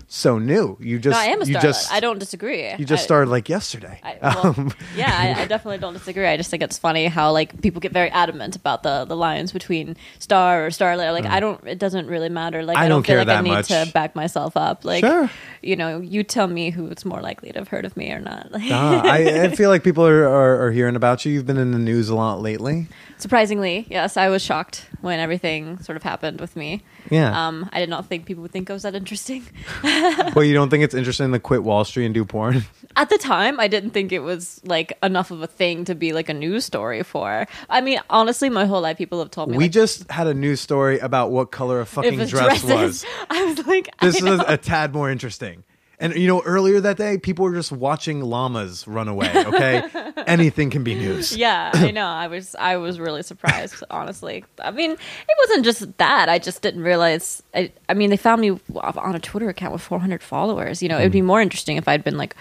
so 0.08 0.38
new. 0.38 0.76
You 0.80 0.98
just 0.98 1.14
No, 1.14 1.20
I 1.20 1.26
am 1.26 1.42
a 1.42 1.44
you 1.44 1.54
starlet. 1.56 1.62
just 1.62 1.92
I 1.92 2.00
don't 2.00 2.18
disagree. 2.18 2.70
you 2.78 2.84
just 2.84 3.02
I- 3.02 3.04
started 3.04 3.30
like 3.30 3.48
yesterday. 3.48 4.00
I, 4.02 4.18
well, 4.22 4.72
yeah, 4.96 5.34
I, 5.36 5.42
I 5.42 5.46
definitely 5.46 5.78
don't 5.78 5.92
disagree. 5.94 6.26
I 6.26 6.36
just 6.36 6.50
think 6.50 6.62
it's 6.62 6.78
funny 6.78 7.06
how 7.06 7.32
like 7.32 7.60
people 7.62 7.80
get 7.80 7.92
very 7.92 8.10
adamant 8.10 8.56
about 8.56 8.82
the 8.82 9.04
the 9.04 9.16
lines 9.16 9.52
between 9.52 9.96
star 10.18 10.66
or 10.66 10.70
starlet. 10.70 11.12
Like 11.12 11.26
I 11.26 11.40
don't. 11.40 11.62
It 11.66 11.78
doesn't 11.78 12.06
really 12.06 12.28
matter. 12.28 12.62
Like 12.64 12.76
Mm. 12.76 12.80
I 12.80 12.88
don't 12.88 12.96
don't, 12.98 13.06
feel 13.06 13.16
care 13.16 13.24
like 13.24 13.38
I 13.38 13.40
need 13.42 13.50
much. 13.50 13.68
to 13.68 13.90
back 13.92 14.14
myself 14.16 14.56
up. 14.56 14.84
Like 14.84 15.04
Sure. 15.04 15.30
you 15.62 15.76
know, 15.76 16.00
you 16.00 16.22
tell 16.24 16.46
me 16.46 16.70
who's 16.70 17.04
more 17.04 17.20
likely 17.20 17.52
to 17.52 17.58
have 17.58 17.68
heard 17.68 17.84
of 17.84 17.96
me 17.96 18.10
or 18.12 18.20
not. 18.20 18.48
I, 18.54 19.44
I 19.44 19.48
feel 19.54 19.68
like 19.70 19.82
people 19.84 20.06
are, 20.06 20.24
are, 20.26 20.66
are 20.66 20.70
hearing 20.72 20.96
about 20.96 21.24
you. 21.24 21.32
You've 21.32 21.46
been 21.46 21.58
in 21.58 21.72
the 21.72 21.78
news 21.78 22.08
a 22.08 22.14
lot 22.14 22.40
lately. 22.40 22.86
surprisingly, 23.18 23.86
yes, 23.90 24.16
I 24.16 24.28
was 24.28 24.42
shocked 24.42 24.86
when 25.00 25.20
everything 25.20 25.78
sort 25.82 25.96
of 25.96 26.02
happened 26.02 26.40
with 26.40 26.56
me. 26.56 26.82
Yeah. 27.12 27.46
Um, 27.46 27.68
I 27.72 27.80
did 27.80 27.90
not 27.90 28.06
think 28.06 28.24
people 28.24 28.42
would 28.42 28.52
think 28.52 28.70
I 28.70 28.72
was 28.72 28.82
that 28.82 28.94
interesting. 28.94 29.44
well, 29.84 30.44
you 30.44 30.54
don't 30.54 30.70
think 30.70 30.82
it's 30.82 30.94
interesting 30.94 31.30
to 31.32 31.38
quit 31.38 31.62
Wall 31.62 31.84
Street 31.84 32.06
and 32.06 32.14
do 32.14 32.24
porn? 32.24 32.64
At 32.96 33.10
the 33.10 33.18
time, 33.18 33.60
I 33.60 33.68
didn't 33.68 33.90
think 33.90 34.12
it 34.12 34.20
was 34.20 34.60
like 34.64 34.96
enough 35.02 35.30
of 35.30 35.42
a 35.42 35.46
thing 35.46 35.84
to 35.84 35.94
be 35.94 36.12
like 36.12 36.28
a 36.28 36.34
news 36.34 36.64
story 36.64 37.02
for. 37.02 37.46
I 37.68 37.80
mean, 37.82 38.00
honestly, 38.08 38.48
my 38.48 38.64
whole 38.64 38.80
life 38.80 38.96
people 38.96 39.18
have 39.18 39.30
told 39.30 39.50
me 39.50 39.58
we 39.58 39.64
like, 39.64 39.72
just 39.72 40.10
had 40.10 40.26
a 40.26 40.34
news 40.34 40.60
story 40.60 40.98
about 40.98 41.30
what 41.30 41.50
color 41.50 41.80
a 41.80 41.86
fucking 41.86 42.16
dress 42.16 42.30
dresses, 42.30 42.70
was. 42.70 43.06
I 43.30 43.44
was 43.44 43.66
like, 43.66 43.88
This 44.00 44.22
is 44.22 44.40
a 44.46 44.56
tad 44.56 44.94
more 44.94 45.10
interesting. 45.10 45.64
And 46.02 46.16
you 46.16 46.26
know, 46.26 46.42
earlier 46.42 46.80
that 46.80 46.96
day, 46.96 47.16
people 47.16 47.44
were 47.44 47.54
just 47.54 47.70
watching 47.70 48.22
llamas 48.22 48.88
run 48.88 49.06
away. 49.06 49.30
Okay, 49.32 49.84
anything 50.26 50.68
can 50.68 50.82
be 50.82 50.96
news. 50.96 51.36
yeah, 51.36 51.70
I 51.72 51.92
know. 51.92 52.04
I 52.06 52.26
was 52.26 52.56
I 52.56 52.76
was 52.76 52.98
really 52.98 53.22
surprised, 53.22 53.84
honestly. 53.90 54.44
I 54.60 54.72
mean, 54.72 54.90
it 54.90 55.36
wasn't 55.42 55.64
just 55.64 55.96
that. 55.98 56.28
I 56.28 56.40
just 56.40 56.60
didn't 56.60 56.82
realize. 56.82 57.40
I, 57.54 57.70
I 57.88 57.94
mean, 57.94 58.10
they 58.10 58.16
found 58.16 58.40
me 58.40 58.58
on 58.74 59.14
a 59.14 59.20
Twitter 59.20 59.48
account 59.48 59.72
with 59.72 59.82
400 59.82 60.24
followers. 60.24 60.82
You 60.82 60.88
know, 60.88 60.98
it'd 60.98 61.12
be 61.12 61.22
more 61.22 61.40
interesting 61.40 61.76
if 61.76 61.86
I'd 61.86 62.02
been 62.02 62.18
like, 62.18 62.34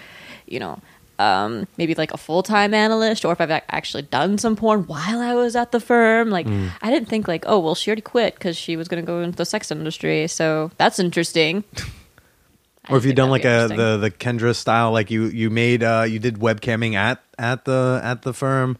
you 0.46 0.58
know. 0.58 0.80
Um, 1.18 1.68
maybe 1.76 1.94
like 1.94 2.12
a 2.12 2.16
full 2.16 2.42
time 2.42 2.74
analyst, 2.74 3.24
or 3.24 3.30
if 3.30 3.40
I've 3.40 3.50
actually 3.68 4.02
done 4.02 4.38
some 4.38 4.56
porn 4.56 4.88
while 4.88 5.20
I 5.20 5.34
was 5.34 5.54
at 5.54 5.70
the 5.70 5.78
firm. 5.78 6.30
Like, 6.30 6.48
I 6.48 6.90
didn't 6.90 7.08
think 7.08 7.28
like, 7.28 7.44
oh, 7.46 7.60
well, 7.60 7.76
she 7.76 7.90
already 7.90 8.02
quit 8.02 8.34
because 8.34 8.56
she 8.56 8.76
was 8.76 8.88
going 8.88 9.00
to 9.00 9.06
go 9.06 9.20
into 9.20 9.36
the 9.36 9.44
sex 9.44 9.70
industry. 9.70 10.26
So 10.26 10.72
that's 10.78 10.98
interesting. 10.98 11.62
I 12.88 12.92
Or 12.92 12.96
if 12.98 13.04
you've 13.04 13.14
done 13.14 13.30
like 13.30 13.44
a 13.44 13.68
the 13.68 13.96
the 13.96 14.10
Kendra 14.10 14.54
style, 14.54 14.92
like 14.92 15.10
you 15.10 15.24
you 15.26 15.50
made 15.50 15.82
uh 15.82 16.04
you 16.08 16.18
did 16.18 16.36
webcamming 16.36 16.94
at 16.94 17.22
at 17.38 17.64
the 17.64 18.00
at 18.02 18.22
the 18.22 18.32
firm. 18.32 18.78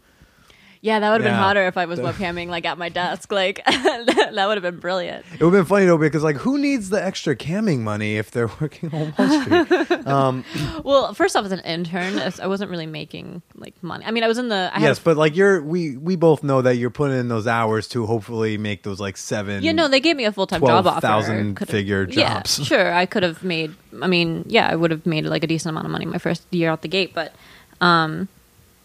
Yeah, 0.85 0.99
that 0.99 1.11
would 1.11 1.21
have 1.21 1.25
Yeah. 1.25 1.37
been 1.37 1.39
hotter 1.41 1.65
if 1.65 1.77
I 1.77 1.85
was 1.85 1.97
webcamming 2.07 2.49
like 2.49 2.65
at 2.65 2.77
my 2.77 2.89
desk. 2.89 3.31
Like 3.31 3.63
that 3.65 4.33
would 4.47 4.57
have 4.57 4.61
been 4.61 4.79
brilliant. 4.81 5.25
It 5.33 5.41
would 5.41 5.53
have 5.53 5.63
been 5.63 5.65
funny 5.65 5.85
though 5.85 5.97
because 5.97 6.23
like 6.23 6.35
who 6.35 6.57
needs 6.57 6.89
the 6.89 7.01
extra 7.01 7.37
camming 7.37 7.79
money 7.79 8.17
if 8.17 8.31
they're 8.31 8.47
working 8.61 8.93
on 8.93 9.13
Wall 9.17 9.41
Street? 9.41 10.43
Well, 10.83 11.13
first 11.13 11.37
off, 11.37 11.45
as 11.45 11.53
an 11.53 11.61
intern, 11.61 12.19
I 12.19 12.47
wasn't 12.47 12.69
really 12.69 12.85
making 12.85 13.41
like 13.55 13.81
money. 13.81 14.03
I 14.05 14.11
mean, 14.11 14.23
I 14.25 14.27
was 14.27 14.37
in 14.37 14.49
the. 14.49 14.69
I 14.73 14.79
yes, 14.81 14.97
had, 14.97 15.03
but 15.05 15.15
like 15.17 15.37
you're 15.37 15.61
we 15.63 15.95
we 15.95 16.17
both 16.17 16.43
know 16.43 16.61
that 16.61 16.75
you're 16.75 16.89
putting 16.89 17.17
in 17.17 17.29
those 17.29 17.47
hours 17.47 17.87
to 17.89 18.05
hopefully 18.05 18.57
make 18.57 18.83
those 18.83 18.99
like 18.99 19.15
seven. 19.15 19.63
you 19.63 19.71
know, 19.71 19.87
they 19.87 20.01
gave 20.01 20.17
me 20.17 20.25
a 20.25 20.33
full 20.33 20.47
time 20.47 20.59
job 20.59 20.85
offer. 20.85 20.99
12,000 20.99 21.55
Could've- 21.55 21.71
figure 21.71 22.05
yeah, 22.09 22.33
jobs. 22.39 22.65
sure, 22.65 22.93
I 22.93 23.05
could 23.05 23.23
have 23.23 23.41
made. 23.41 23.73
I 24.01 24.07
mean, 24.07 24.43
yeah, 24.47 24.67
I 24.69 24.75
would 24.75 24.91
have 24.91 25.05
made 25.05 25.23
like 25.25 25.45
a 25.45 25.47
decent 25.47 25.69
amount 25.69 25.85
of 25.85 25.91
money 25.91 26.05
my 26.05 26.17
first 26.17 26.43
year 26.51 26.69
out 26.69 26.81
the 26.81 26.89
gate, 26.89 27.13
but. 27.13 27.33
um 27.79 28.27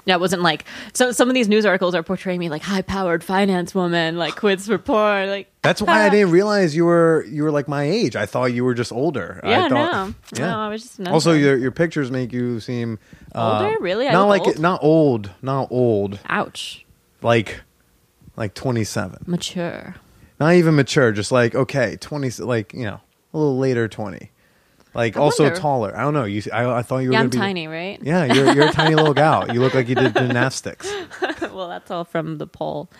yeah, 0.08 0.14
it 0.14 0.20
wasn't 0.20 0.40
like 0.40 0.64
so. 0.94 1.12
Some 1.12 1.28
of 1.28 1.34
these 1.34 1.48
news 1.48 1.66
articles 1.66 1.94
are 1.94 2.02
portraying 2.02 2.40
me 2.40 2.48
like 2.48 2.62
high-powered 2.62 3.22
finance 3.22 3.74
woman, 3.74 4.16
like 4.16 4.36
quits 4.36 4.66
for. 4.66 5.26
Like 5.26 5.52
That's 5.62 5.82
why 5.82 6.06
I 6.06 6.08
didn't 6.08 6.30
realize 6.30 6.74
you 6.74 6.86
were 6.86 7.24
you 7.28 7.42
were 7.42 7.50
like 7.50 7.68
my 7.68 7.84
age. 7.84 8.16
I 8.16 8.24
thought 8.24 8.46
you 8.46 8.64
were 8.64 8.72
just 8.74 8.90
older. 8.90 9.40
Yeah, 9.44 9.66
I 9.66 9.68
thought, 9.68 10.14
no, 10.38 10.46
no, 10.46 10.58
I 10.58 10.68
was 10.68 10.82
just 10.82 10.98
an 10.98 11.08
also 11.08 11.32
your 11.34 11.56
your 11.58 11.70
pictures 11.70 12.10
make 12.10 12.32
you 12.32 12.58
seem 12.58 12.98
uh, 13.34 13.60
Older? 13.62 13.76
Really? 13.80 14.08
I 14.08 14.12
not 14.12 14.28
like 14.28 14.46
old? 14.46 14.58
not 14.58 14.82
old, 14.82 15.30
not 15.42 15.68
old. 15.70 16.18
ouch, 16.26 16.86
Like 17.20 17.60
like 18.36 18.54
twenty 18.54 18.84
seven. 18.84 19.18
mature. 19.26 19.94
Not 20.40 20.54
even 20.54 20.74
mature. 20.74 21.12
Just 21.12 21.30
like 21.32 21.54
okay, 21.54 21.96
twenty. 22.00 22.30
Like 22.42 22.72
you 22.72 22.84
know, 22.84 23.00
a 23.34 23.38
little 23.38 23.58
later 23.58 23.88
twenty. 23.88 24.30
Like 24.98 25.16
I 25.16 25.20
also 25.20 25.44
wonder. 25.44 25.58
taller. 25.61 25.96
I 25.96 26.00
don't 26.00 26.12
know. 26.12 26.24
You. 26.24 26.42
I, 26.52 26.78
I 26.78 26.82
thought 26.82 26.98
you 26.98 27.11
were. 27.11 27.12
Yeah, 27.12 27.18
gonna 27.20 27.24
I'm 27.26 27.30
be, 27.30 27.38
tiny, 27.38 27.68
right? 27.68 28.00
Yeah, 28.02 28.24
you're 28.24 28.52
you're 28.52 28.66
a 28.66 28.72
tiny 28.72 28.96
little 28.96 29.14
gal. 29.14 29.48
You 29.54 29.61
look 29.61 29.72
like 29.72 29.88
you 29.88 29.94
did 29.94 30.12
gymnastics. 30.16 30.92
well, 31.40 31.68
that's 31.68 31.88
all 31.92 32.02
from 32.02 32.38
the 32.38 32.48
pole. 32.48 32.90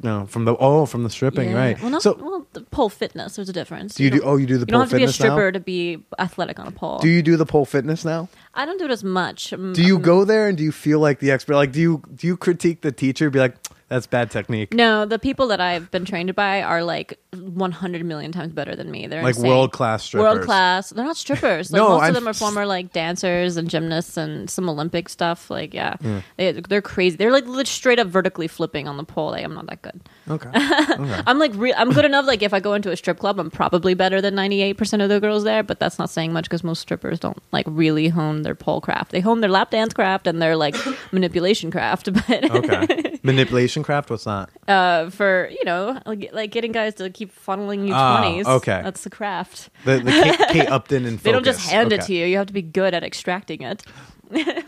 No, 0.00 0.26
from 0.26 0.44
the 0.44 0.56
oh, 0.56 0.86
from 0.86 1.02
the 1.02 1.10
stripping, 1.10 1.50
Yeah. 1.50 1.56
right? 1.58 1.82
Well, 1.82 1.90
not, 1.90 2.02
so, 2.02 2.14
well, 2.14 2.46
the 2.52 2.60
pole 2.60 2.88
fitness. 2.88 3.34
There's 3.34 3.48
a 3.48 3.52
difference. 3.52 3.96
do 3.96 4.04
you 4.04 4.10
do? 4.10 4.20
don't- 4.20 4.28
Oh, 4.28 4.36
you 4.36 4.46
do 4.46 4.58
the 4.58 4.60
you 4.60 4.66
don't 4.66 4.80
have 4.82 4.90
to 4.90 4.96
be 4.96 5.02
a 5.02 5.06
fitness 5.08 5.18
now? 5.20 5.26
stripper 5.26 5.52
to 5.52 5.60
be 5.60 6.04
athletic 6.20 6.60
on 6.60 6.68
a 6.68 6.70
pole. 6.70 7.00
Do 7.00 7.08
you 7.08 7.20
do 7.20 7.36
the 7.36 7.44
pole 7.44 7.64
fitness 7.66 8.04
now? 8.04 8.28
I 8.54 8.64
don't 8.64 8.78
do 8.78 8.84
it 8.84 8.92
as 8.92 9.02
much. 9.02 9.50
Do 9.50 9.82
you 9.82 9.96
um, 9.96 10.02
go 10.02 10.24
there 10.24 10.46
and 10.48 10.56
do 10.56 10.62
you 10.62 10.72
feel 10.72 11.00
like 11.00 11.18
the 11.18 11.32
expert? 11.32 11.56
Like, 11.56 11.72
do 11.72 11.80
you 11.80 12.02
do 12.14 12.28
you 12.28 12.36
critique 12.36 12.80
the 12.82 12.92
teacher? 12.92 13.28
Be 13.28 13.40
like, 13.40 13.56
that's 13.90 14.06
bad 14.06 14.30
technique. 14.30 14.72
No, 14.72 15.04
the 15.04 15.18
people 15.18 15.48
that 15.48 15.60
I've 15.60 15.90
been 15.90 16.06
trained 16.06 16.34
by 16.34 16.62
are 16.62 16.82
like 16.82 17.18
100 17.36 18.04
million 18.04 18.32
times 18.32 18.52
better 18.52 18.74
than 18.74 18.90
me. 18.90 19.06
They're 19.06 19.22
Like 19.22 19.34
insane. 19.36 19.50
world-class 19.50 20.04
strippers. 20.04 20.22
World 20.36 20.42
class. 20.42 20.90
They're 20.90 21.04
not 21.04 21.16
strippers. 21.16 21.70
Like 21.70 21.78
No, 21.82 21.88
most 21.90 22.00
I'm- 22.02 22.08
of 22.10 22.14
them 22.14 22.28
are 22.28 22.32
former 22.32 22.64
like 22.66 22.92
dancers 22.92 23.56
and 23.56 23.68
gymnasts 23.68 24.16
and 24.16 24.48
some 24.48 24.68
Olympic 24.68 25.08
stuff. 25.08 25.50
Like 25.50 25.74
yeah, 25.74 25.96
they, 26.36 26.52
they're 26.52 26.80
crazy. 26.80 27.16
They're 27.16 27.32
like 27.32 27.46
lit- 27.46 27.66
straight 27.66 27.98
up 27.98 28.06
vertically 28.08 28.48
flipping 28.48 28.88
on 28.88 28.96
the 28.96 29.04
pole. 29.04 29.32
Like, 29.32 29.44
I'm 29.44 29.54
not 29.54 29.66
that 29.66 29.82
good. 29.82 30.00
Okay. 30.30 30.48
okay. 30.54 31.22
I'm 31.26 31.38
like 31.38 31.52
re- 31.56 31.74
I'm 31.74 31.90
good 31.90 32.04
enough. 32.04 32.26
Like 32.26 32.42
if 32.42 32.54
I 32.54 32.60
go 32.60 32.74
into 32.74 32.90
a 32.90 32.96
strip 32.96 33.18
club, 33.18 33.38
I'm 33.40 33.50
probably 33.50 33.94
better 33.94 34.20
than 34.20 34.34
98 34.36 34.74
percent 34.78 35.02
of 35.02 35.08
the 35.08 35.20
girls 35.20 35.44
there. 35.44 35.62
But 35.62 35.80
that's 35.80 35.98
not 35.98 36.10
saying 36.10 36.32
much 36.32 36.44
because 36.44 36.62
most 36.64 36.80
strippers 36.80 37.18
don't 37.18 37.38
like 37.52 37.66
really 37.68 38.08
hone 38.08 38.42
their 38.42 38.54
pole 38.54 38.80
craft. 38.80 39.10
They 39.10 39.20
hone 39.20 39.40
their 39.40 39.50
lap 39.50 39.70
dance 39.72 39.92
craft 39.92 40.26
and 40.28 40.40
their 40.40 40.54
like 40.56 40.76
manipulation 41.12 41.70
craft. 41.72 42.08
But 42.12 42.50
okay. 42.50 43.18
Manipulation 43.22 43.79
craft. 43.82 44.10
What's 44.10 44.24
that? 44.24 44.50
uh, 44.68 45.10
for 45.10 45.48
you 45.50 45.64
know 45.64 46.00
like, 46.06 46.30
like 46.32 46.50
getting 46.50 46.72
guys 46.72 46.94
to 46.96 47.10
keep 47.10 47.32
funneling 47.46 47.86
you 47.86 47.92
Ah, 47.94 48.22
20s. 48.22 48.46
okay. 48.46 48.80
that's 48.82 49.04
the 49.04 49.10
craft. 49.10 49.70
The 49.84 49.98
the 49.98 50.10
Kate, 50.10 50.38
Kate 50.50 50.68
Upton 50.76 51.04
and 51.06 51.18
They 51.18 51.32
don't 51.32 51.44
just 51.44 51.68
hand 51.70 51.92
it 51.92 52.02
to 52.02 52.14
you. 52.14 52.26
You 52.26 52.36
have 52.38 52.46
to 52.48 52.52
be 52.52 52.62
good 52.62 52.94
at 52.94 53.02
extracting 53.04 53.62
it. 53.62 53.82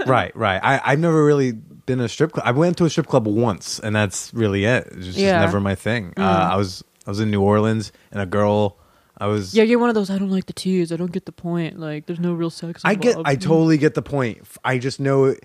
Right, 0.07 0.35
right. 0.37 0.61
I 0.63 0.81
I've 0.85 0.99
never 0.99 1.25
really 1.25 1.53
been 1.53 2.01
a 2.01 2.09
strip 2.09 2.33
club. 2.33 2.45
I 2.47 2.51
went 2.51 2.77
to 2.79 2.85
a 2.85 2.91
strip 2.91 3.07
club 3.07 3.29
once, 3.29 3.79
and 3.79 3.95
that's 3.95 4.35
really 4.35 4.65
it. 4.65 4.89
It's 4.91 5.07
just 5.07 5.19
Yeah. 5.19 5.39
Mm. 5.39 5.41
never 5.47 5.61
my 5.61 5.77
thing. 5.77 6.13
Uh, 6.17 6.23
I 6.53 6.57
was 6.57 6.83
I 7.07 7.11
was 7.11 7.21
in 7.21 7.31
New 7.31 7.41
Orleans, 7.43 7.93
and 8.11 8.21
a 8.21 8.27
girl. 8.27 8.79
I 9.19 9.27
was. 9.29 9.55
Yeah, 9.55 9.63
you're 9.63 9.79
one 9.79 9.89
of 9.89 9.95
those. 9.95 10.11
I 10.11 10.19
don't 10.19 10.31
like 10.31 10.47
the 10.47 10.53
tease. 10.53 10.91
I 10.91 10.97
don't 10.97 11.13
get 11.13 11.27
the 11.27 11.33
point. 11.33 11.79
Like, 11.79 12.07
there's 12.07 12.19
no 12.19 12.33
real 12.33 12.51
sex. 12.51 12.83
I 12.85 12.97
get. 12.97 13.17
I 13.25 13.37
totally 13.37 13.79
get 13.79 13.95
the 13.95 14.03
point. 14.03 14.39
F- 14.41 14.59
I 14.65 14.79
just 14.79 14.99
know. 14.99 15.37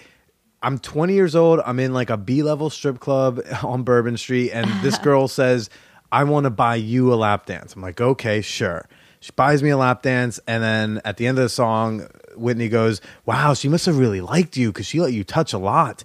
I'm 0.63 0.80
20 0.80 1.13
years 1.13 1.36
old. 1.36 1.60
I'm 1.65 1.80
in 1.80 1.93
like 1.93 2.10
a 2.10 2.17
B 2.17 2.43
level 2.43 2.70
strip 2.70 3.00
club 3.00 3.41
on 3.63 3.84
Bourbon 3.84 4.17
Street, 4.17 4.52
and 4.52 4.70
this 4.82 4.98
girl 5.04 5.28
says, 5.28 5.70
"I 6.12 6.24
want 6.24 6.46
to 6.46 6.50
buy 6.50 6.76
you 6.76 7.13
a 7.13 7.15
lap 7.15 7.46
dance." 7.46 7.76
I'm 7.76 7.82
like, 7.82 8.02
"Okay, 8.02 8.41
sure." 8.41 8.88
She 9.20 9.32
buys 9.36 9.63
me 9.63 9.70
a 9.70 9.78
lap 9.78 10.04
dance, 10.04 10.39
and 10.48 10.63
then 10.63 11.02
at 11.04 11.17
the 11.17 11.26
end 11.26 11.39
of 11.39 11.43
the 11.43 11.50
song, 11.50 12.08
Whitney 12.36 12.70
goes, 12.70 13.02
"Wow, 13.26 13.54
she 13.54 13.70
must 13.70 13.86
have 13.86 13.98
really 13.98 14.22
liked 14.22 14.58
you 14.58 14.72
because 14.72 14.86
she 14.86 15.00
let 15.00 15.13
you 15.13 15.24
touch 15.24 15.54
a 15.54 15.58
lot." 15.58 16.04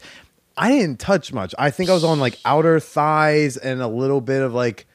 I 0.56 0.70
didn't 0.70 0.98
touch 0.98 1.32
much. 1.32 1.54
I 1.58 1.70
think 1.70 1.88
I 1.88 1.94
was 1.94 2.04
on 2.04 2.20
like 2.20 2.38
outer 2.44 2.78
thighs 2.78 3.56
and 3.56 3.80
a 3.80 3.88
little 3.88 4.20
bit 4.20 4.42
of 4.42 4.52
like 4.52 4.86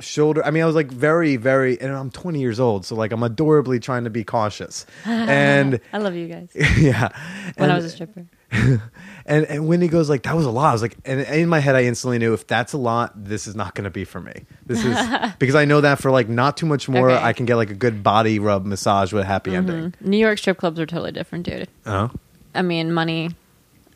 shoulder. 0.00 0.44
I 0.44 0.50
mean, 0.50 0.62
I 0.62 0.66
was 0.66 0.74
like 0.74 0.90
very, 0.90 1.36
very, 1.36 1.80
and 1.80 1.92
I'm 1.92 2.10
20 2.10 2.40
years 2.40 2.60
old, 2.60 2.84
so 2.84 2.94
like 2.94 3.12
I'm 3.12 3.22
adorably 3.22 3.80
trying 3.80 4.04
to 4.04 4.10
be 4.10 4.24
cautious. 4.24 4.86
And 5.04 5.80
I 5.92 5.98
love 5.98 6.14
you 6.14 6.28
guys. 6.28 6.50
yeah, 6.78 7.08
When 7.56 7.64
and, 7.64 7.72
I 7.72 7.76
was 7.76 7.84
a 7.84 7.90
stripper. 7.90 8.26
and 8.50 8.80
and 9.26 9.68
Whitney 9.68 9.88
goes 9.88 10.08
like, 10.08 10.22
"That 10.22 10.34
was 10.34 10.46
a 10.46 10.50
lot." 10.50 10.70
I 10.70 10.72
was 10.72 10.80
like, 10.80 10.96
and 11.04 11.20
in 11.20 11.48
my 11.48 11.58
head, 11.58 11.74
I 11.74 11.84
instantly 11.84 12.18
knew 12.18 12.32
if 12.32 12.46
that's 12.46 12.72
a 12.72 12.78
lot, 12.78 13.12
this 13.14 13.46
is 13.46 13.54
not 13.54 13.74
going 13.74 13.84
to 13.84 13.90
be 13.90 14.04
for 14.04 14.20
me. 14.20 14.46
This 14.64 14.82
is 14.84 14.96
because 15.38 15.54
I 15.54 15.66
know 15.66 15.82
that 15.82 15.98
for 15.98 16.10
like 16.10 16.28
not 16.28 16.56
too 16.56 16.64
much 16.64 16.88
more, 16.88 17.10
Okay. 17.10 17.22
I 17.22 17.34
can 17.34 17.44
get 17.44 17.56
like 17.56 17.70
a 17.70 17.74
good 17.74 18.02
body 18.02 18.38
rub 18.38 18.64
massage 18.64 19.12
with 19.12 19.22
a 19.22 19.26
happy 19.26 19.50
mm-hmm. 19.50 19.70
ending. 19.70 19.94
New 20.00 20.16
York 20.16 20.38
strip 20.38 20.56
clubs 20.56 20.80
are 20.80 20.86
totally 20.86 21.12
different, 21.12 21.44
dude. 21.44 21.68
Oh, 21.84 22.10
I 22.54 22.62
mean, 22.62 22.92
money 22.92 23.30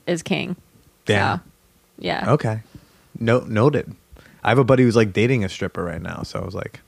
is 0.06 0.22
king. 0.22 0.56
Yeah, 1.06 1.38
So, 1.38 1.42
yeah. 1.98 2.32
okay, 2.32 2.60
no, 3.18 3.40
noted. 3.40 3.94
I 4.44 4.48
have 4.50 4.58
a 4.58 4.64
buddy 4.64 4.82
who's 4.82 4.96
like 4.96 5.12
dating 5.12 5.44
a 5.44 5.48
stripper 5.48 5.82
right 5.84 6.02
now, 6.02 6.22
so 6.22 6.40
I 6.40 6.44
was 6.44 6.54
like, 6.54 6.80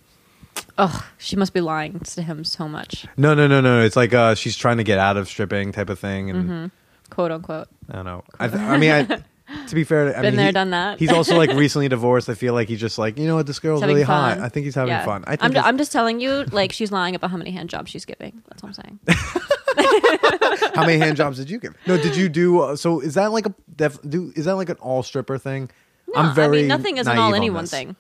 Oh, 0.79 1.07
she 1.19 1.37
must 1.37 1.53
be 1.53 1.61
lying 1.61 1.99
to 2.01 2.23
him 2.23 2.45
so 2.45 2.69
much, 2.69 3.07
no, 3.17 3.35
no, 3.35 3.47
no, 3.47 3.61
no. 3.61 3.83
It's 3.85 3.97
like 3.97 4.13
uh, 4.15 4.35
she's 4.35 4.57
trying 4.57 4.79
to 4.79 4.85
get 4.85 4.99
out 4.99 5.17
of 5.17 5.29
stripping 5.29 5.73
type 5.73 5.89
of 5.91 5.99
thing, 5.99 6.31
and 6.31 6.45
Mm-hmm. 6.45 6.67
quote 7.11 7.31
unquote. 7.33 7.69
I 7.91 7.97
don't 7.97 8.05
know. 8.05 8.25
I, 8.41 8.49
th- 8.49 8.61
I 8.61 8.77
mean, 8.79 8.91
I, 8.91 9.03
to 9.69 9.75
be 9.75 9.85
fair, 9.85 10.09
I 10.17 10.23
Been 10.23 10.23
mean, 10.33 10.37
there, 10.37 10.47
he- 10.47 10.53
done 10.53 10.71
that. 10.71 10.99
He's 10.99 11.13
also 11.13 11.37
like 11.37 11.51
recently 11.55 11.89
divorced. 11.89 12.29
I 12.29 12.35
feel 12.35 12.55
like 12.55 12.69
he's 12.69 12.81
just 12.81 12.99
like, 12.99 13.19
you 13.19 13.27
know 13.27 13.37
what, 13.37 13.47
this 13.47 13.59
girl's 13.61 13.79
He's 13.81 13.83
having 13.83 13.97
really 13.97 14.07
fun. 14.07 14.39
hot. 14.39 14.45
I 14.45 14.49
think 14.49 14.65
he's 14.65 14.75
having 14.75 14.91
Yeah. 14.93 15.05
fun. 15.05 15.23
I 15.27 15.31
think 15.33 15.45
I'm, 15.45 15.51
ju- 15.53 15.59
it's- 15.59 15.69
I'm 15.69 15.79
just 15.79 15.93
telling 15.93 16.21
you, 16.21 16.45
like, 16.51 16.73
she's 16.73 16.91
lying 16.93 17.15
about 17.15 17.31
how 17.31 17.37
many 17.37 17.51
hand 17.53 17.69
jobs 17.71 17.91
she's 17.91 18.05
giving. 18.05 18.43
That's 18.49 18.63
what 18.63 18.71
I'm 18.71 18.75
saying. 18.75 19.01
How 20.75 20.85
many 20.87 20.99
hand 20.99 21.17
jobs 21.17 21.37
did 21.39 21.51
you 21.51 21.59
give? 21.59 21.75
No, 21.87 21.97
did 21.97 22.17
you 22.17 22.29
do? 22.29 22.61
Uh, 22.61 22.77
so 22.77 23.01
is 23.01 23.15
that 23.15 23.33
like 23.33 23.47
a 23.47 23.55
def, 23.77 23.99
do? 24.03 24.33
Is 24.37 24.45
that 24.47 24.55
like 24.57 24.69
an 24.69 24.77
all 24.77 25.03
stripper 25.03 25.39
thing? 25.39 25.71
No, 26.15 26.21
I 26.37 26.49
mean, 26.49 26.69
nothing 26.69 26.97
is 26.99 27.07
an 27.07 27.19
all 27.19 27.29
on 27.31 27.35
anyone 27.35 27.65
this. 27.65 27.71
thing. 27.71 27.97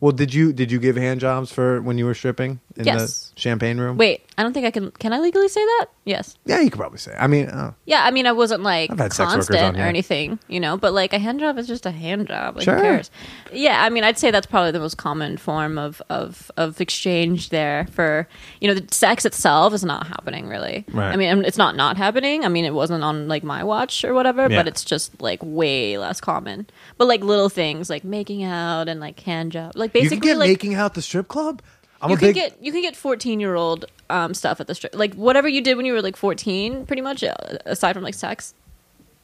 Well, 0.00 0.12
did 0.12 0.32
you 0.32 0.52
did 0.52 0.72
you 0.72 0.78
give 0.78 0.96
hand 0.96 1.20
jobs 1.20 1.52
for 1.52 1.82
when 1.82 1.98
you 1.98 2.06
were 2.06 2.14
stripping 2.14 2.60
in 2.80 2.86
Yes. 2.86 3.30
the 3.34 3.40
champagne 3.40 3.78
room? 3.78 3.96
Wait, 3.96 4.24
I 4.36 4.42
don't 4.42 4.52
think 4.52 4.66
I 4.66 4.70
can. 4.70 4.90
Can 4.92 5.12
I 5.12 5.20
legally 5.20 5.48
say 5.48 5.64
that? 5.64 5.86
Yes. 6.04 6.36
Yeah, 6.44 6.60
you 6.60 6.70
could 6.70 6.78
probably 6.80 6.98
say. 6.98 7.14
I 7.18 7.26
mean, 7.26 7.46
uh, 7.48 7.72
Yeah, 7.84 8.02
I 8.04 8.10
mean, 8.10 8.26
I 8.26 8.32
wasn't 8.32 8.62
like 8.62 8.90
I've 8.90 8.98
had 8.98 9.12
sex 9.12 9.28
workers 9.30 9.46
constant 9.48 9.62
on 9.62 9.74
or 9.74 9.78
here. 9.78 9.86
anything, 9.86 10.38
you 10.48 10.58
know, 10.58 10.76
but 10.76 10.92
like 10.92 11.12
a 11.12 11.18
hand 11.18 11.38
job 11.40 11.56
is 11.58 11.66
just 11.68 11.86
a 11.86 11.90
hand 11.90 12.26
job. 12.28 12.56
Like, 12.56 12.64
Sure. 12.64 12.76
Who 12.76 12.82
cares? 12.82 13.10
Yeah, 13.52 13.82
I 13.84 13.90
mean, 13.90 14.02
I'd 14.02 14.18
say 14.18 14.30
that's 14.30 14.46
probably 14.46 14.72
the 14.72 14.80
most 14.80 14.96
common 14.96 15.36
form 15.36 15.78
of 15.78 16.02
of 16.10 16.50
of 16.56 16.80
exchange 16.80 17.50
there. 17.50 17.86
For 17.92 18.26
you 18.60 18.68
know, 18.68 18.74
the 18.74 18.92
sex 18.92 19.24
itself 19.24 19.72
is 19.74 19.84
not 19.84 20.06
happening 20.06 20.48
really. 20.48 20.84
Right. 20.92 21.12
I 21.12 21.16
mean, 21.16 21.44
it's 21.44 21.58
not 21.58 21.76
not 21.76 21.96
happening. 21.96 22.44
I 22.44 22.48
mean, 22.48 22.64
it 22.64 22.74
wasn't 22.74 23.04
on 23.04 23.28
like 23.28 23.44
my 23.44 23.62
watch 23.62 24.04
or 24.04 24.14
whatever, 24.14 24.48
Yeah. 24.50 24.58
but 24.60 24.68
it's 24.68 24.84
just 24.84 25.20
like 25.20 25.40
way 25.42 25.98
less 25.98 26.20
common. 26.20 26.66
But 26.98 27.08
like 27.08 27.22
little 27.22 27.48
things 27.50 27.88
like 27.90 28.04
making 28.04 28.42
out 28.42 28.88
and 28.88 29.00
like 29.00 29.20
hand 29.20 29.52
job, 29.52 29.72
like 29.76 29.94
you 29.94 30.00
basically 30.02 30.18
can 30.20 30.28
get 30.28 30.38
like 30.38 30.48
making 30.48 30.74
out 30.74 30.94
the 30.94 31.02
strip 31.02 31.28
club. 31.28 31.62
I'm 32.02 32.10
you 32.10 32.16
can 32.16 32.28
big. 32.28 32.34
get 32.36 32.56
you 32.62 32.72
can 32.72 32.82
get 32.82 32.96
14 32.96 33.40
year 33.40 33.54
old 33.54 33.84
um, 34.08 34.34
stuff 34.34 34.60
at 34.60 34.66
the 34.66 34.74
strip 34.74 34.94
like 34.94 35.14
whatever 35.14 35.48
you 35.48 35.60
did 35.60 35.76
when 35.76 35.86
you 35.86 35.92
were 35.92 36.02
like 36.02 36.16
14 36.16 36.86
pretty 36.86 37.02
much 37.02 37.22
uh, 37.22 37.34
aside 37.66 37.92
from 37.94 38.02
like 38.02 38.14
sex 38.14 38.54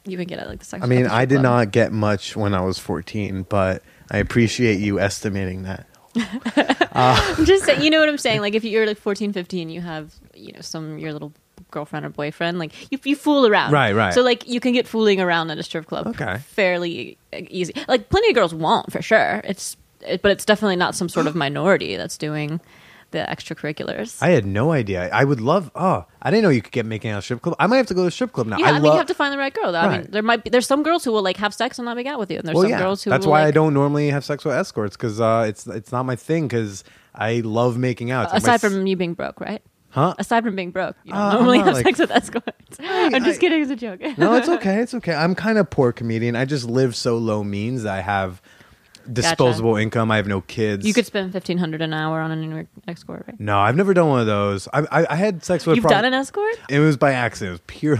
you 0.05 0.15
can 0.17 0.25
get 0.27 0.39
at 0.39 0.47
like 0.47 0.59
the 0.59 0.65
sex 0.65 0.83
I 0.83 0.87
mean, 0.87 1.05
I 1.07 1.25
did 1.25 1.35
club. 1.41 1.43
not 1.43 1.71
get 1.71 1.91
much 1.91 2.35
when 2.37 2.53
I 2.53 2.61
was 2.61 2.79
14, 2.79 3.45
but 3.49 3.83
I 4.09 4.19
appreciate 4.19 4.79
you 4.79 4.99
estimating 5.01 5.63
that. 5.63 5.85
I'm 6.93 7.45
just 7.45 7.65
saying 7.65 7.81
you 7.83 7.89
know 7.89 7.99
what 7.99 8.09
i'm 8.09 8.17
saying 8.17 8.41
like 8.41 8.55
if 8.55 8.63
you're 8.63 8.87
like 8.87 8.97
14 8.97 9.33
15 9.33 9.69
you 9.69 9.81
have 9.81 10.15
you 10.33 10.51
know 10.53 10.61
some 10.61 10.97
your 10.97 11.13
little 11.13 11.31
girlfriend 11.69 12.05
or 12.05 12.09
boyfriend 12.09 12.57
like 12.57 12.91
you, 12.91 12.97
you 13.03 13.15
fool 13.15 13.45
around 13.45 13.71
Right, 13.71 13.93
right. 13.93 14.13
so 14.13 14.21
like 14.23 14.47
you 14.47 14.59
can 14.59 14.71
get 14.73 14.87
fooling 14.87 15.19
around 15.21 15.51
at 15.51 15.57
a 15.59 15.63
strip 15.63 15.85
club 15.85 16.07
Okay. 16.07 16.37
fairly 16.39 17.17
uh, 17.33 17.41
easy 17.49 17.73
like 17.87 18.09
plenty 18.09 18.29
of 18.29 18.35
girls 18.35 18.53
won't 18.53 18.91
for 18.91 19.01
sure 19.01 19.41
it's 19.43 19.77
it, 20.05 20.21
but 20.21 20.31
it's 20.31 20.45
definitely 20.45 20.75
not 20.75 20.95
some 20.95 21.09
sort 21.09 21.27
of 21.27 21.35
minority 21.35 21.95
that's 21.97 22.17
doing 22.17 22.59
the 23.11 23.19
extracurriculars 23.19 24.21
I 24.21 24.29
had 24.31 24.45
no 24.45 24.73
idea. 24.73 25.09
I 25.13 25.23
would 25.23 25.39
love. 25.39 25.71
Oh, 25.75 26.05
I 26.21 26.29
didn't 26.29 26.43
know 26.43 26.49
you 26.49 26.61
could 26.61 26.73
get 26.73 26.85
making 26.85 27.11
out 27.11 27.23
strip 27.23 27.41
club. 27.41 27.55
I 27.57 27.65
might 27.67 27.77
have 27.77 27.87
to 27.87 27.93
go 27.93 28.01
to 28.01 28.07
a 28.07 28.11
strip 28.11 28.33
club 28.33 28.47
now. 28.47 28.57
Yeah, 28.57 28.65
I, 28.65 28.71
mean, 28.73 28.83
love. 28.83 28.93
you 28.95 28.97
have 28.97 29.07
to 29.07 29.13
find 29.13 29.31
the 29.33 29.37
right 29.37 29.53
girl. 29.53 29.71
Though. 29.71 29.79
I 29.79 29.97
mean, 29.99 30.07
there 30.11 30.21
might 30.21 30.43
be 30.43 30.49
there's 30.49 30.67
some 30.67 30.83
girls 30.83 31.05
who 31.05 31.13
will 31.13 31.21
like 31.23 31.37
have 31.37 31.53
sex 31.53 31.79
and 31.79 31.85
not 31.85 31.95
make 31.95 32.05
out 32.07 32.19
with 32.19 32.29
you, 32.29 32.37
and 32.39 32.47
there's 32.47 32.59
some 32.59 32.69
girls 32.77 33.03
who 33.03 33.09
That's 33.09 33.25
will, 33.25 33.31
why 33.31 33.41
I 33.41 33.45
like- 33.45 33.53
don't 33.53 33.73
normally 33.73 34.09
have 34.09 34.25
sex 34.25 34.43
with 34.43 34.53
escorts 34.55 34.97
because 34.97 35.21
uh, 35.21 35.45
it's 35.47 35.65
it's 35.67 35.91
not 35.93 36.03
my 36.05 36.15
thing. 36.17 36.47
Because 36.49 36.83
I 37.15 37.39
love 37.45 37.77
making 37.77 38.11
out. 38.11 38.25
It's 38.25 38.33
like 38.33 38.43
my 38.43 38.55
Aside 38.55 38.65
s- 38.67 38.73
from 38.73 38.85
you 38.87 38.97
being 38.97 39.13
broke, 39.13 39.39
right? 39.39 39.61
huh? 39.91 40.13
Aside 40.19 40.43
from 40.43 40.57
being 40.57 40.71
broke, 40.71 40.97
you 41.05 41.13
don't 41.13 41.21
Uh, 41.21 41.25
I'm 41.29 41.33
normally 41.35 41.57
not, 41.59 41.67
have 41.67 41.75
like- 41.75 41.85
sex 41.85 41.99
with 41.99 42.11
escorts. 42.11 42.77
I'm 42.79 43.23
just 43.23 43.37
I- 43.37 43.39
kidding. 43.39 43.61
It's 43.61 43.71
a 43.71 43.75
joke. 43.77 44.01
no, 44.17 44.35
it's 44.35 44.49
okay. 44.49 44.81
It's 44.81 44.93
okay. 44.95 45.13
I'm 45.13 45.33
kind 45.33 45.57
of 45.57 45.69
poor 45.69 45.93
comedian. 45.93 46.35
I 46.35 46.43
just 46.43 46.65
live 46.65 46.93
so 46.93 47.17
low 47.17 47.41
means. 47.41 47.85
I 47.85 48.01
have 48.01 48.41
disposable 49.11 49.75
income. 49.77 50.11
I 50.11 50.17
have 50.17 50.27
no 50.27 50.41
kids. 50.41 50.85
you 50.85 50.93
could 50.93 51.05
spend 51.05 51.31
fifteen 51.33 51.57
hundred 51.57 51.81
an 51.81 51.93
hour 51.93 52.19
on 52.21 52.31
an 52.31 52.67
escort, 52.87 53.25
right? 53.27 53.39
No, 53.39 53.57
I've 53.59 53.75
never 53.75 53.93
done 53.93 54.09
one 54.09 54.19
of 54.19 54.27
those. 54.27 54.67
I 54.73 54.81
I, 54.91 55.07
I 55.11 55.15
had 55.15 55.43
sex 55.43 55.65
with. 55.65 55.73
a 55.73 55.75
You've 55.77 55.83
prob- 55.83 55.91
done 55.91 56.05
an 56.05 56.13
escort? 56.13 56.55
It 56.69 56.79
was 56.79 56.97
by 56.97 57.13
accident. 57.13 57.49
It 57.49 57.51
was 57.53 57.61
pure, 57.67 57.99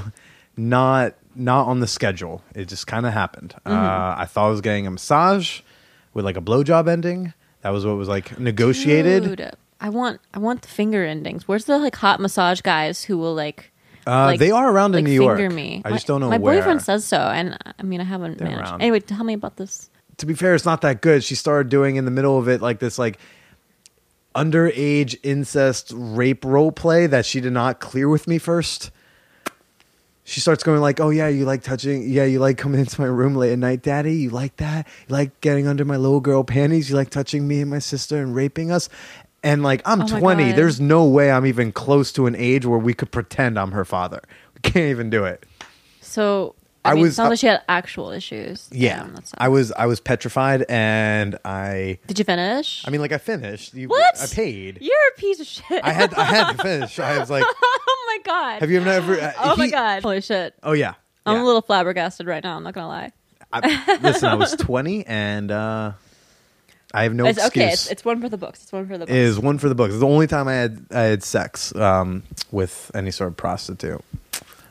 not 0.56 1.14
not 1.36 1.68
on 1.68 1.80
the 1.80 1.88
schedule. 1.88 2.42
It 2.56 2.66
just 2.68 2.88
kind 2.88 3.06
of 3.06 3.14
happened. 3.14 3.54
Mm-hmm. 3.66 3.72
Uh, 3.78 4.16
I 4.18 4.26
thought 4.26 4.48
I 4.48 4.50
was 4.50 4.62
getting 4.62 4.88
a 4.88 4.92
massage 4.92 5.62
with 6.14 6.26
like 6.26 6.38
a 6.38 6.42
blowjob 6.42 6.88
ending. 6.90 7.34
That 7.62 7.70
was 7.70 7.86
what 7.86 7.96
was 7.98 8.08
like 8.08 8.40
negotiated. 8.40 9.24
Dude, 9.24 9.52
I 9.82 9.90
want 9.90 10.20
I 10.34 10.40
want 10.40 10.62
the 10.64 10.68
finger 10.68 11.06
endings. 11.06 11.48
Where's 11.48 11.66
the 11.66 11.78
like 11.78 11.96
hot 11.96 12.20
massage 12.20 12.62
guys 12.62 13.04
who 13.04 13.18
will 13.18 13.36
like? 13.36 13.72
Uh, 14.06 14.26
like- 14.28 14.40
they 14.40 14.52
are 14.52 14.72
around 14.72 14.92
in 14.96 15.04
like, 15.04 15.04
New 15.04 15.12
York. 15.12 15.38
finger 15.38 15.54
me. 15.54 15.82
I 15.84 15.92
just 15.92 16.08
My- 16.08 16.14
don't 16.14 16.22
know 16.22 16.30
My 16.30 16.38
where. 16.38 16.56
boyfriend 16.60 16.82
says 16.82 17.04
so, 17.06 17.18
and 17.18 17.58
I 17.78 17.84
mean 17.84 18.00
I 18.00 18.06
haven't 18.06 18.40
managed. 18.40 18.62
around. 18.62 18.82
Anyway, 18.82 19.02
tell 19.02 19.24
me 19.26 19.34
about 19.34 19.58
this. 19.58 19.90
To 20.18 20.26
be 20.26 20.34
fair, 20.34 20.56
it's 20.56 20.66
not 20.66 20.82
that 20.82 21.02
good. 21.02 21.24
She 21.24 21.36
started 21.36 21.70
doing 21.70 21.96
in 21.96 22.06
the 22.06 22.12
middle 22.12 22.38
of 22.38 22.48
it 22.48 22.62
like 22.62 22.80
this 22.80 22.98
like 22.98 23.20
underage 24.36 25.16
incest 25.24 25.92
rape 25.96 26.46
role 26.46 26.72
play 26.72 27.08
that 27.08 27.26
she 27.26 27.42
did 27.42 27.54
not 27.54 27.80
clear 27.80 28.08
with 28.08 28.28
me 28.28 28.38
first. 28.38 28.92
She 30.24 30.42
starts 30.42 30.62
going 30.62 30.82
like, 30.82 31.00
"Oh 31.00 31.10
yeah, 31.10 31.30
you 31.30 31.46
like 31.46 31.64
touching? 31.64 32.04
Yeah, 32.10 32.26
you 32.26 32.40
like 32.40 32.58
coming 32.58 32.82
into 32.82 33.00
my 33.00 33.08
room 33.08 33.36
late 33.36 33.54
at 33.54 33.60
night, 33.60 33.82
Daddy? 33.82 34.16
You 34.16 34.30
like 34.30 34.58
that? 34.58 34.86
You 35.08 35.14
like 35.16 35.40
getting 35.40 35.68
under 35.68 35.86
my 35.86 35.96
little 35.96 36.20
girl 36.20 36.44
panties? 36.44 36.90
You 36.90 36.98
like 36.98 37.10
touching 37.10 37.48
me 37.48 37.62
and 37.62 37.70
my 37.70 37.80
sister 37.80 38.18
and 38.22 38.36
raping 38.36 38.70
us?" 38.72 38.90
And 39.44 39.64
like, 39.64 39.82
I'm 39.86 40.02
Oh 40.02 40.08
20. 40.08 40.50
God. 40.50 40.56
There's 40.58 40.82
no 40.82 41.06
way 41.06 41.32
I'm 41.32 41.46
even 41.46 41.72
close 41.72 42.12
to 42.14 42.26
an 42.26 42.36
age 42.36 42.66
where 42.66 42.80
we 42.80 42.94
could 42.94 43.12
pretend 43.12 43.58
I'm 43.58 43.72
her 43.72 43.86
father. 43.86 44.22
We 44.56 44.70
can't 44.70 44.90
even 44.90 45.10
do 45.10 45.24
it. 45.24 45.46
So 46.02 46.56
I, 46.88 46.92
I 46.92 46.94
mean, 46.96 47.04
was- 47.04 47.14
it 47.14 47.16
sounds 47.16 47.30
like 47.30 47.40
she 47.40 47.48
had 47.48 47.62
actual 47.70 48.12
issues. 48.12 48.68
Yeah, 48.72 48.98
Damn, 49.04 49.16
I 49.38 49.48
was 49.50 49.72
I 49.74 49.86
was 49.86 50.00
petrified, 50.00 50.66
and 50.70 51.38
I 51.46 52.00
Did 52.08 52.18
you 52.20 52.26
finish? 52.26 52.84
I 52.88 52.90
mean, 52.90 53.02
like 53.02 53.12
I 53.12 53.18
finished. 53.18 53.74
You, 53.74 53.88
What? 53.90 54.20
I 54.22 54.26
paid. 54.28 54.80
You're 54.82 54.94
a 55.16 55.20
piece 55.20 55.40
of 55.40 55.48
shit. 55.48 55.82
I 55.84 55.92
had 55.92 56.14
I 56.14 56.24
had 56.24 56.52
to 56.54 56.58
finish. 56.64 57.00
I 57.00 57.20
was 57.20 57.30
like, 57.30 57.44
oh 57.48 58.04
my 58.08 58.20
god. 58.32 58.60
have 58.62 58.72
you 58.72 58.82
ever? 58.82 59.20
Uh, 59.20 59.32
Oh 59.40 59.56
my 59.58 59.70
god. 59.70 60.04
Holy 60.04 60.22
shit. 60.22 60.54
Oh 60.64 60.74
yeah. 60.74 60.94
I'm 61.26 61.36
Yeah. 61.38 61.44
a 61.44 61.46
little 61.46 61.62
flabbergasted 61.62 62.26
right 62.26 62.44
now. 62.44 62.56
I'm 62.56 62.64
not 62.64 62.74
gonna 62.74 62.88
lie. 62.88 63.12
I, 63.52 63.98
listen, 64.02 64.28
I 64.30 64.36
was 64.36 64.56
20, 64.60 65.06
and 65.06 65.52
uh, 65.52 65.92
I 66.94 67.04
have 67.04 67.14
no 67.14 67.26
it's 67.28 67.38
excuse. 67.38 67.64
okay. 67.64 67.72
It's, 67.74 67.92
it's 67.92 68.06
one 68.06 68.22
for 68.22 68.30
the 68.30 68.38
books. 68.38 68.64
It's 68.64 68.72
one 68.72 68.88
for 68.88 68.94
the 68.98 69.06
books. 69.06 69.12
It 69.12 69.18
is 69.18 69.40
one 69.40 69.58
for 69.58 69.70
the 69.70 69.76
books. 69.76 69.94
It's 69.94 70.00
the 70.02 70.08
only 70.08 70.28
time 70.28 70.48
I 70.48 70.54
had 70.54 70.86
I 70.92 71.02
had 71.02 71.24
sex 71.24 71.76
um, 71.76 72.24
with 72.52 72.92
any 72.94 73.12
sort 73.12 73.30
of 73.30 73.38
prostitute. 73.38 74.02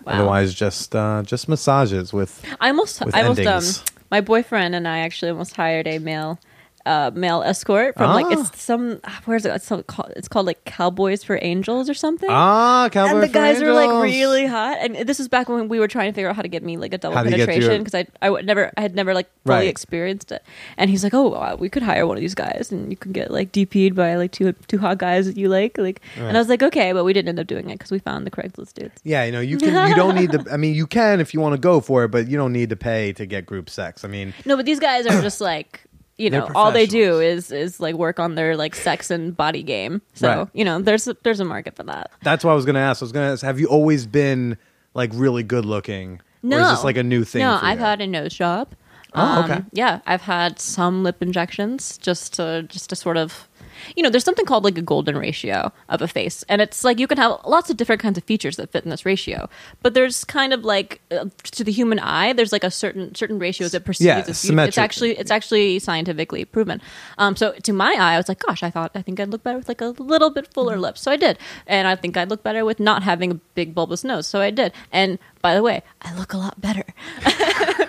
Wow. 0.06 0.12
Otherwise, 0.12 0.54
just 0.54 0.94
uh, 0.94 1.22
just 1.24 1.48
massages 1.48 2.12
with. 2.12 2.44
I 2.60 2.68
almost, 2.68 3.04
with 3.04 3.14
I 3.14 3.22
almost, 3.22 3.40
um, 3.40 3.46
endings. 3.46 3.84
my 4.10 4.20
boyfriend 4.20 4.74
and 4.76 4.86
I 4.86 4.98
actually 4.98 5.32
almost 5.32 5.56
hired 5.56 5.88
a 5.88 5.98
male, 5.98 6.38
uh, 6.86 7.10
male 7.14 7.42
escort 7.42 7.96
from 7.96 8.14
like 8.14 8.26
Ah. 8.26 8.40
it's 8.40 8.62
some 8.62 9.00
where's 9.24 9.44
it? 9.44 9.50
It's, 9.54 9.66
so 9.66 9.82
called, 9.82 10.12
it's 10.16 10.28
called 10.28 10.46
like 10.46 10.64
Cowboys 10.64 11.24
for 11.24 11.38
Angels 11.42 11.90
or 11.90 11.94
something. 11.94 12.30
Ah, 12.30 12.88
cowboy 12.92 13.14
and 13.14 13.22
the 13.22 13.26
for 13.26 13.32
guys 13.34 13.60
were 13.60 13.72
like 13.72 13.90
Angels. 13.90 14.02
really 14.04 14.46
hot, 14.46 14.78
and 14.80 14.96
this 15.08 15.18
is 15.20 15.28
back 15.28 15.48
when 15.48 15.68
we 15.68 15.78
were 15.80 15.88
trying 15.88 16.10
to 16.10 16.14
figure 16.14 16.28
out 16.30 16.36
how 16.36 16.42
to 16.42 16.48
get 16.48 16.62
me 16.62 16.76
like 16.76 16.94
a 16.94 16.98
double 16.98 17.16
How 17.16 17.24
you 17.24 17.30
penetration 17.30 17.82
because 17.84 17.94
I 17.94 18.06
I 18.22 18.30
would 18.30 18.46
never 18.46 18.72
I 18.76 18.80
had 18.80 18.94
never 18.94 19.12
like 19.14 19.28
fully 19.44 19.58
Right. 19.58 19.68
experienced 19.68 20.30
it. 20.32 20.42
And 20.78 20.88
he's 20.88 21.02
like, 21.04 21.12
oh, 21.14 21.32
uh, 21.32 21.56
we 21.58 21.68
could 21.68 21.82
hire 21.82 22.06
one 22.06 22.16
of 22.16 22.20
these 22.20 22.34
guys, 22.34 22.68
and 22.70 22.90
you 22.90 22.96
could 22.96 23.12
get 23.12 23.30
like 23.30 23.52
DP'd 23.52 23.94
by 23.94 24.14
like 24.16 24.32
two 24.32 24.52
two 24.68 24.78
hot 24.78 24.98
guys 24.98 25.26
that 25.26 25.36
you 25.36 25.48
like, 25.48 25.76
like. 25.78 26.00
And 26.16 26.36
I 26.36 26.40
was 26.40 26.48
like, 26.48 26.62
okay, 26.62 26.92
but 26.92 27.04
we 27.04 27.12
didn't 27.12 27.28
end 27.28 27.40
up 27.40 27.46
doing 27.48 27.68
it 27.70 27.74
because 27.78 27.90
we 27.90 27.98
found 27.98 28.26
the 28.26 28.30
Craigslist 28.30 28.74
dudes. 28.74 29.00
Yeah, 29.04 29.24
you 29.24 29.32
know, 29.32 29.40
you 29.40 29.58
can. 29.58 29.88
You 29.88 29.94
don't 29.96 30.14
need 30.14 30.32
to. 30.32 30.44
I 30.52 30.56
mean, 30.56 30.74
you 30.74 30.86
can 30.86 31.20
if 31.20 31.34
you 31.34 31.40
want 31.40 31.54
to 31.54 31.60
go 31.60 31.80
for 31.80 32.04
it, 32.04 32.08
but 32.10 32.28
you 32.28 32.36
don't 32.36 32.52
need 32.52 32.70
to 32.70 32.76
pay 32.76 33.12
to 33.14 33.26
get 33.26 33.44
group 33.44 33.68
sex. 33.68 34.04
I 34.04 34.08
mean, 34.08 34.32
No, 34.44 34.56
but 34.56 34.64
these 34.66 34.78
guys 34.80 35.06
are 35.06 35.20
just 35.22 35.40
like 35.40 35.82
you 36.18 36.30
know 36.30 36.48
all 36.54 36.72
they 36.72 36.86
do 36.86 37.20
is 37.20 37.52
is 37.52 37.78
like 37.80 37.94
work 37.94 38.18
on 38.18 38.34
their 38.36 38.56
like 38.56 38.74
sex 38.74 39.10
and 39.10 39.36
body 39.36 39.62
game. 39.62 40.00
So 40.14 40.28
Right. 40.28 40.48
you 40.54 40.64
know 40.64 40.80
there's 40.80 41.06
a, 41.08 41.16
there's 41.22 41.40
a 41.40 41.44
market 41.44 41.76
for 41.76 41.82
that. 41.84 42.10
That's 42.22 42.44
what 42.44 42.52
I 42.52 42.54
was 42.54 42.64
going 42.64 42.74
to 42.74 42.80
ask. 42.80 43.02
I 43.02 43.04
was 43.04 43.12
going 43.12 43.26
to 43.26 43.32
ask, 43.32 43.42
have 43.44 43.60
you 43.60 43.66
always 43.66 44.06
been 44.06 44.56
like 44.94 45.10
really 45.14 45.42
good 45.42 45.64
looking? 45.64 46.20
No, 46.42 46.58
Or 46.58 46.60
is 46.62 46.70
this 46.70 46.84
like 46.84 46.96
a 46.96 47.02
new 47.02 47.24
thing? 47.24 47.40
No, 47.42 47.58
I've 47.60 47.78
you? 47.78 47.84
had 47.84 48.00
a 48.00 48.06
nose 48.06 48.32
job. 48.34 48.68
Oh, 49.14 49.42
okay. 49.44 49.54
Um, 49.54 49.66
yeah, 49.72 50.00
I've 50.06 50.22
had 50.22 50.60
some 50.60 51.02
lip 51.02 51.22
injections 51.22 51.96
just 51.98 52.34
to 52.34 52.64
just 52.68 52.90
to 52.90 52.96
sort 52.96 53.16
of, 53.16 53.48
you 53.94 54.02
know, 54.02 54.10
there's 54.10 54.24
something 54.24 54.44
called 54.46 54.64
like 54.64 54.76
a 54.78 54.82
golden 54.82 55.16
ratio 55.16 55.72
of 55.88 56.02
a 56.02 56.08
face, 56.08 56.44
and 56.48 56.60
it's 56.60 56.82
like 56.84 56.98
you 56.98 57.06
can 57.06 57.18
have 57.18 57.38
lots 57.46 57.70
of 57.70 57.76
different 57.76 58.00
kinds 58.02 58.18
of 58.18 58.24
features 58.24 58.56
that 58.56 58.70
fit 58.72 58.84
in 58.84 58.90
this 58.90 59.06
ratio, 59.06 59.48
but 59.82 59.94
there's 59.94 60.24
kind 60.24 60.52
of 60.52 60.64
like 60.64 61.00
uh, 61.10 61.26
to 61.42 61.62
the 61.62 61.72
human 61.72 61.98
eye, 61.98 62.32
there's 62.32 62.52
like 62.52 62.64
a 62.64 62.70
certain 62.70 63.14
certain 63.14 63.38
ratios 63.38 63.72
that 63.72 63.84
perceives 63.84 64.06
Yeah, 64.06 64.24
as 64.26 64.38
symmetric. 64.38 64.68
It's 64.68 64.78
actually 64.78 65.18
it's 65.18 65.30
actually 65.30 65.78
scientifically 65.78 66.44
proven. 66.44 66.80
Um, 67.18 67.36
so 67.36 67.52
to 67.62 67.72
my 67.72 67.92
eye, 67.98 68.14
I 68.14 68.16
was 68.16 68.28
like, 68.28 68.40
gosh, 68.40 68.62
I 68.62 68.70
thought 68.70 68.90
I 68.94 69.02
think 69.02 69.20
I'd 69.20 69.28
look 69.28 69.42
better 69.42 69.58
with 69.58 69.68
like 69.68 69.80
a 69.80 69.86
little 69.98 70.30
bit 70.30 70.52
fuller 70.52 70.74
Mm-hmm. 70.74 70.82
lips, 70.82 71.00
so 71.02 71.10
I 71.12 71.16
did, 71.16 71.38
and 71.66 71.86
I 71.86 71.94
think 71.96 72.16
I'd 72.16 72.30
look 72.30 72.42
better 72.42 72.64
with 72.64 72.80
not 72.80 73.02
having 73.02 73.30
a 73.30 73.34
big 73.54 73.74
bulbous 73.74 74.02
nose, 74.04 74.26
so 74.26 74.40
I 74.40 74.50
did. 74.50 74.72
And 74.92 75.18
by 75.42 75.54
the 75.54 75.62
way, 75.62 75.82
I 76.02 76.14
look 76.18 76.32
a 76.32 76.38
lot 76.38 76.60
better. 76.60 76.84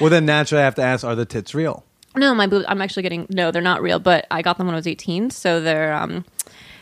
Well, 0.00 0.10
then 0.10 0.26
naturally, 0.26 0.60
I 0.60 0.64
have 0.66 0.74
to 0.74 0.82
ask: 0.82 1.04
Are 1.04 1.14
the 1.14 1.24
tits 1.24 1.54
real? 1.54 1.82
No, 2.16 2.34
my 2.34 2.46
boobs. 2.46 2.64
I'm 2.68 2.80
actually 2.82 3.02
getting. 3.02 3.26
No, 3.30 3.50
they're 3.50 3.62
not 3.62 3.82
real, 3.82 3.98
but 3.98 4.26
I 4.30 4.42
got 4.42 4.58
them 4.58 4.66
when 4.66 4.74
I 4.74 4.78
was 4.78 4.86
18, 4.86 5.30
so 5.30 5.60
they're. 5.60 5.94
um 5.94 6.24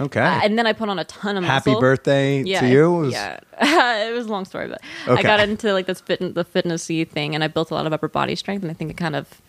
Okay. 0.01 0.21
uh, 0.21 0.41
And 0.43 0.59
then 0.59 0.67
I 0.67 0.73
put 0.73 0.89
on 0.89 0.99
a 0.99 1.05
ton 1.05 1.37
of 1.37 1.45
Happy 1.45 1.71
muscle. 1.71 1.81
birthday 1.81 2.43
Yeah, 2.43 2.61
to 2.63 2.69
you. 2.69 2.85
It 2.85 2.99
was- 3.07 3.13
yeah, 3.13 3.39
it 4.09 4.13
was 4.13 4.27
a 4.27 4.29
long 4.29 4.45
story, 4.45 4.67
but 4.69 4.81
I 5.07 5.23
got 5.23 5.39
into 5.41 5.73
like 5.73 5.87
this 5.87 6.01
fit, 6.01 6.19
the 6.35 6.45
fitnessy 6.45 7.07
thing, 7.09 7.35
and 7.35 7.45
I 7.45 7.47
built 7.49 7.71
a 7.71 7.75
lot 7.75 7.87
of 7.87 7.93
upper 7.93 8.09
body 8.09 8.35
strength, 8.35 8.63
and 8.63 8.71
I 8.73 8.75
think 8.75 8.91
it 8.91 8.97
kind 8.97 9.15
of 9.15 9.41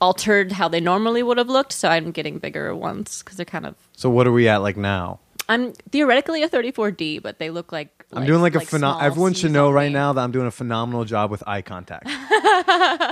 altered 0.00 0.52
how 0.52 0.68
they 0.68 0.78
normally 0.80 1.22
would 1.24 1.38
have 1.38 1.48
looked. 1.48 1.72
So 1.72 1.88
I'm 1.88 2.12
getting 2.12 2.38
bigger 2.38 2.72
ones 2.74 3.22
because 3.22 3.36
they're 3.36 3.44
kind 3.44 3.66
of. 3.66 3.74
So 3.96 4.08
what 4.08 4.28
are 4.28 4.32
we 4.32 4.46
at 4.48 4.58
like 4.58 4.76
now? 4.76 5.18
I'm 5.48 5.72
theoretically 5.90 6.44
a 6.44 6.48
34D, 6.48 7.20
but 7.20 7.40
they 7.40 7.50
look 7.50 7.72
like. 7.72 7.90
I'm 8.12 8.24
doing 8.26 8.40
like, 8.42 8.54
a 8.54 8.60
phenomenal. 8.60 8.68
phenomenal. 9.00 9.06
Everyone 9.06 9.34
should 9.34 9.50
know 9.50 9.70
right 9.72 9.90
now 9.90 10.12
that 10.12 10.20
I'm 10.22 10.30
doing 10.30 10.46
a 10.46 10.50
phenomenal 10.52 11.04
job 11.04 11.30
with 11.32 11.42
eye 11.48 11.62
contact. 11.62 12.06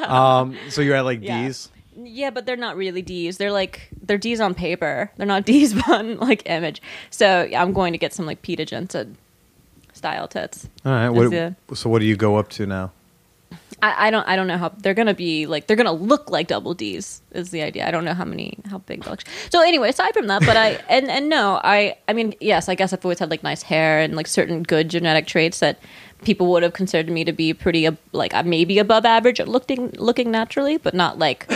um, 0.08 0.56
so 0.70 0.80
you're 0.80 0.94
at 0.96 1.04
like 1.04 1.20
Yeah. 1.22 1.42
D's. 1.48 1.70
Yeah, 2.00 2.30
but 2.30 2.46
they're 2.46 2.56
not 2.56 2.76
really 2.76 3.02
D's. 3.02 3.38
They're 3.38 3.52
like 3.52 3.88
they're 4.02 4.18
D's 4.18 4.40
on 4.40 4.54
paper. 4.54 5.10
They're 5.16 5.26
not 5.26 5.44
D's 5.50 5.74
on 5.88 6.18
like 6.18 6.48
image. 6.48 6.80
So 7.10 7.46
yeah, 7.50 7.60
I'm 7.62 7.72
going 7.72 7.92
to 7.92 7.98
get 7.98 8.12
some 8.12 8.26
like 8.26 8.42
Peta 8.42 8.64
Jensen 8.64 9.16
style 9.92 10.28
tits. 10.28 10.68
All 10.84 10.92
right. 10.92 11.08
What, 11.10 11.30
the- 11.30 11.56
so 11.74 11.90
what 11.90 11.98
do 12.00 12.06
you 12.06 12.16
go 12.16 12.36
up 12.36 12.48
to 12.50 12.66
now? 12.66 12.92
I, 13.80 14.08
I 14.08 14.10
don't 14.10 14.26
I 14.26 14.34
don't 14.34 14.48
know 14.48 14.58
how 14.58 14.70
they're 14.70 14.94
gonna 14.94 15.14
be 15.14 15.46
like 15.46 15.66
they're 15.66 15.76
gonna 15.76 15.92
look 15.92 16.30
like 16.30 16.48
double 16.48 16.74
D's 16.74 17.22
is 17.32 17.50
the 17.50 17.62
idea. 17.62 17.86
I 17.86 17.92
don't 17.92 18.04
know 18.04 18.14
how 18.14 18.24
many 18.24 18.58
how 18.68 18.78
big 18.78 19.04
they'll 19.04 19.16
so 19.50 19.62
anyway, 19.62 19.90
aside 19.90 20.14
from 20.14 20.26
that, 20.26 20.44
but 20.44 20.56
I 20.56 20.70
and 20.88 21.08
and 21.08 21.28
no, 21.28 21.60
I 21.62 21.96
I 22.08 22.12
mean 22.12 22.34
yes, 22.40 22.68
I 22.68 22.74
guess 22.74 22.92
I've 22.92 23.04
always 23.04 23.20
had 23.20 23.30
like 23.30 23.42
nice 23.44 23.62
hair 23.62 24.00
and 24.00 24.16
like 24.16 24.26
certain 24.26 24.64
good 24.64 24.88
genetic 24.88 25.26
traits 25.28 25.60
that 25.60 25.78
people 26.24 26.48
would 26.48 26.64
have 26.64 26.72
considered 26.72 27.12
me 27.12 27.24
to 27.24 27.32
be 27.32 27.54
pretty 27.54 27.88
like 28.12 28.34
uh, 28.34 28.42
maybe 28.42 28.80
above 28.80 29.04
average 29.06 29.38
at 29.38 29.46
looking 29.46 29.90
looking 29.92 30.32
naturally, 30.32 30.76
but 30.78 30.92
not 30.94 31.18
like 31.20 31.46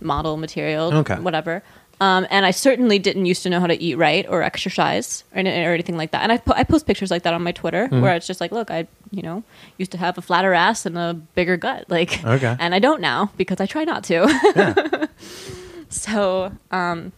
model 0.00 0.36
material, 0.36 0.92
Okay. 0.94 1.16
whatever. 1.16 1.62
Um, 2.00 2.28
and 2.30 2.46
I 2.46 2.52
certainly 2.52 3.00
didn't 3.00 3.26
used 3.26 3.42
to 3.42 3.50
know 3.50 3.58
how 3.58 3.66
to 3.66 3.74
eat 3.82 3.96
right 3.96 4.24
or 4.28 4.42
exercise 4.44 5.24
or, 5.34 5.40
or 5.40 5.42
anything 5.74 5.96
like 5.96 6.12
that. 6.12 6.22
And 6.22 6.30
I, 6.30 6.36
po- 6.36 6.52
I 6.54 6.62
post 6.62 6.86
pictures 6.86 7.10
like 7.10 7.24
that 7.24 7.34
on 7.34 7.42
my 7.42 7.50
Twitter 7.50 7.86
Mm-hmm. 7.86 8.00
where 8.02 8.14
it's 8.14 8.26
just 8.26 8.40
like, 8.40 8.52
look, 8.52 8.70
I, 8.70 8.86
you 9.10 9.20
know, 9.22 9.42
used 9.78 9.90
to 9.92 9.98
have 9.98 10.16
a 10.16 10.22
flatter 10.22 10.54
ass 10.54 10.86
and 10.86 10.96
a 10.96 11.14
bigger 11.34 11.56
gut. 11.56 11.86
Like, 11.90 12.24
Okay. 12.24 12.54
and 12.60 12.72
I 12.72 12.78
don't 12.78 13.00
now 13.00 13.32
because 13.36 13.60
I 13.60 13.66
try 13.66 13.82
not 13.82 14.04
to. 14.04 15.08
so, 15.88 16.52
um, 16.70 17.12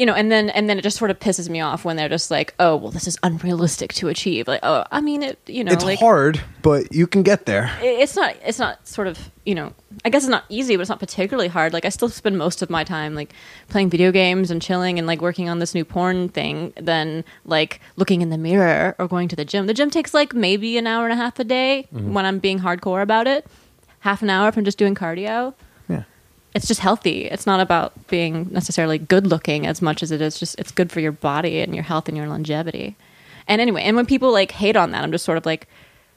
you 0.00 0.06
know, 0.06 0.14
and 0.14 0.32
then 0.32 0.48
and 0.48 0.66
then 0.66 0.78
it 0.78 0.82
just 0.82 0.96
sort 0.96 1.10
of 1.10 1.18
pisses 1.18 1.50
me 1.50 1.60
off 1.60 1.84
when 1.84 1.96
they're 1.96 2.08
just 2.08 2.30
like, 2.30 2.54
oh, 2.58 2.74
well, 2.74 2.90
this 2.90 3.06
is 3.06 3.18
unrealistic 3.22 3.92
to 3.92 4.08
achieve. 4.08 4.48
Like, 4.48 4.60
oh, 4.62 4.82
I 4.90 5.02
mean, 5.02 5.22
it, 5.22 5.38
you 5.46 5.62
know, 5.62 5.72
it's 5.72 5.84
like, 5.84 5.98
hard, 5.98 6.40
but 6.62 6.90
you 6.90 7.06
can 7.06 7.22
get 7.22 7.44
there. 7.44 7.70
it's 7.82 8.16
not 8.16 8.34
it's 8.42 8.58
not 8.58 8.88
sort 8.88 9.08
of 9.08 9.30
you 9.44 9.54
know 9.54 9.72
i 10.04 10.10
guess 10.10 10.22
it's 10.22 10.30
not 10.30 10.44
easy 10.48 10.76
but 10.76 10.82
it's 10.82 10.90
not 10.90 11.00
particularly 11.00 11.48
hard 11.48 11.72
like 11.72 11.84
i 11.84 11.88
still 11.88 12.08
spend 12.08 12.36
most 12.36 12.60
of 12.60 12.68
my 12.68 12.84
time 12.84 13.14
like 13.14 13.32
playing 13.68 13.88
video 13.88 14.12
games 14.12 14.50
and 14.50 14.60
chilling 14.60 14.98
and 14.98 15.06
like 15.06 15.20
working 15.20 15.48
on 15.48 15.58
this 15.58 15.74
new 15.74 15.84
porn 15.84 16.28
thing 16.28 16.72
than 16.76 17.24
like 17.46 17.80
looking 17.96 18.20
in 18.20 18.28
the 18.28 18.38
mirror 18.38 18.94
or 18.98 19.08
going 19.08 19.28
to 19.28 19.34
the 19.34 19.44
gym 19.44 19.66
the 19.66 19.74
gym 19.74 19.90
takes 19.90 20.12
like 20.12 20.34
maybe 20.34 20.76
an 20.76 20.86
hour 20.86 21.04
and 21.04 21.12
a 21.12 21.16
half 21.16 21.38
a 21.38 21.44
day 21.44 21.88
mm-hmm. 21.92 22.12
when 22.12 22.26
i'm 22.26 22.38
being 22.38 22.60
hardcore 22.60 23.02
about 23.02 23.26
it 23.26 23.46
half 24.00 24.22
an 24.22 24.28
hour 24.28 24.48
if 24.48 24.56
i'm 24.56 24.64
just 24.64 24.78
doing 24.78 24.94
cardio. 24.94 25.54
It's 26.54 26.66
just 26.66 26.80
healthy 26.80 27.26
it's 27.26 27.46
not 27.46 27.60
about 27.60 27.92
being 28.08 28.48
necessarily 28.50 28.98
good 28.98 29.26
looking 29.26 29.66
as 29.66 29.80
much 29.80 30.02
as 30.02 30.10
it 30.10 30.20
is 30.20 30.38
just 30.38 30.58
it's 30.58 30.72
good 30.72 30.90
for 30.90 31.00
your 31.00 31.12
body 31.12 31.60
and 31.60 31.74
your 31.74 31.84
health 31.84 32.08
and 32.08 32.16
your 32.16 32.26
longevity 32.26 32.96
and 33.46 33.60
anyway 33.60 33.82
and 33.82 33.96
when 33.96 34.04
people 34.06 34.32
like 34.32 34.50
hate 34.52 34.76
on 34.76 34.90
that 34.90 35.02
i'm 35.04 35.12
just 35.12 35.24
sort 35.24 35.38
of 35.38 35.46
like 35.46 35.68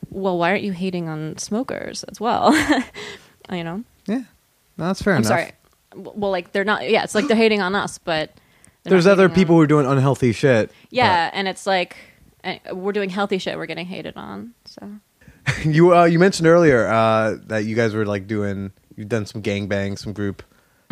well 0.09 0.37
why 0.37 0.49
aren't 0.51 0.63
you 0.63 0.71
hating 0.71 1.07
on 1.07 1.37
smokers 1.37 2.03
as 2.05 2.19
well 2.19 2.51
you 3.51 3.63
know 3.63 3.83
Yeah. 4.07 4.23
No, 4.77 4.87
that's 4.87 5.01
fair 5.01 5.13
i'm 5.13 5.19
enough. 5.23 5.27
sorry 5.27 5.51
well 5.95 6.31
like 6.31 6.51
they're 6.51 6.63
not 6.63 6.89
yeah 6.89 7.03
it's 7.03 7.13
like 7.15 7.27
they're 7.27 7.37
hating 7.37 7.61
on 7.61 7.75
us 7.75 7.97
but 7.99 8.31
There's 8.83 9.05
other 9.07 9.29
people 9.29 9.55
on- 9.55 9.59
who 9.59 9.63
are 9.63 9.67
doing 9.67 9.85
unhealthy 9.85 10.31
shit. 10.31 10.71
yeah 10.89 11.29
and 11.33 11.47
it's 11.47 11.67
like 11.67 11.95
eh, 12.43 12.57
we're 12.71 12.91
doing 12.93 13.09
healthy 13.11 13.37
shit 13.37 13.55
we're 13.57 13.67
getting 13.67 13.85
hated 13.85 14.17
on 14.17 14.53
so 14.65 14.89
You 15.65 15.93
uh, 15.95 16.05
you 16.05 16.19
mentioned 16.19 16.47
earlier 16.47 16.87
uh, 16.87 17.35
that 17.47 17.65
you 17.65 17.75
guys 17.75 17.93
were 17.93 18.05
like 18.05 18.27
doing 18.27 18.71
you've 18.95 19.09
done 19.09 19.25
some 19.25 19.41
gangbang, 19.41 19.97
some 19.97 20.13
group 20.13 20.43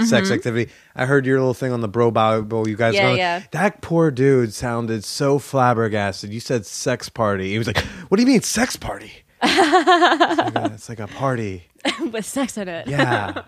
sex 0.05 0.31
activity. 0.31 0.71
I 0.95 1.05
heard 1.05 1.25
your 1.27 1.37
little 1.39 1.53
thing 1.53 1.71
on 1.71 1.81
the 1.81 1.89
BroBible. 1.89 2.67
You 2.67 2.75
guys, 2.75 2.95
Mm-hmm. 2.95 3.07
Yeah, 3.17 3.37
yeah. 3.37 3.43
That 3.51 3.81
poor 3.81 4.09
dude 4.09 4.53
sounded 4.53 5.03
so 5.03 5.37
flabbergasted. 5.37 6.33
You 6.33 6.39
said 6.39 6.65
sex 6.65 7.07
party. 7.09 7.51
He 7.51 7.57
was 7.59 7.67
like, 7.67 7.77
"What 8.07 8.17
do 8.17 8.23
you 8.23 8.27
mean 8.27 8.41
sex 8.41 8.75
party?" 8.75 9.11
it's, 9.43 10.37
like 10.37 10.55
a, 10.55 10.71
it's 10.73 10.89
like 10.89 10.99
a 10.99 11.07
party. 11.07 11.63
with 12.11 12.23
sex 12.25 12.57
in 12.57 12.67
it 12.67 12.87
Yeah, 12.87 13.31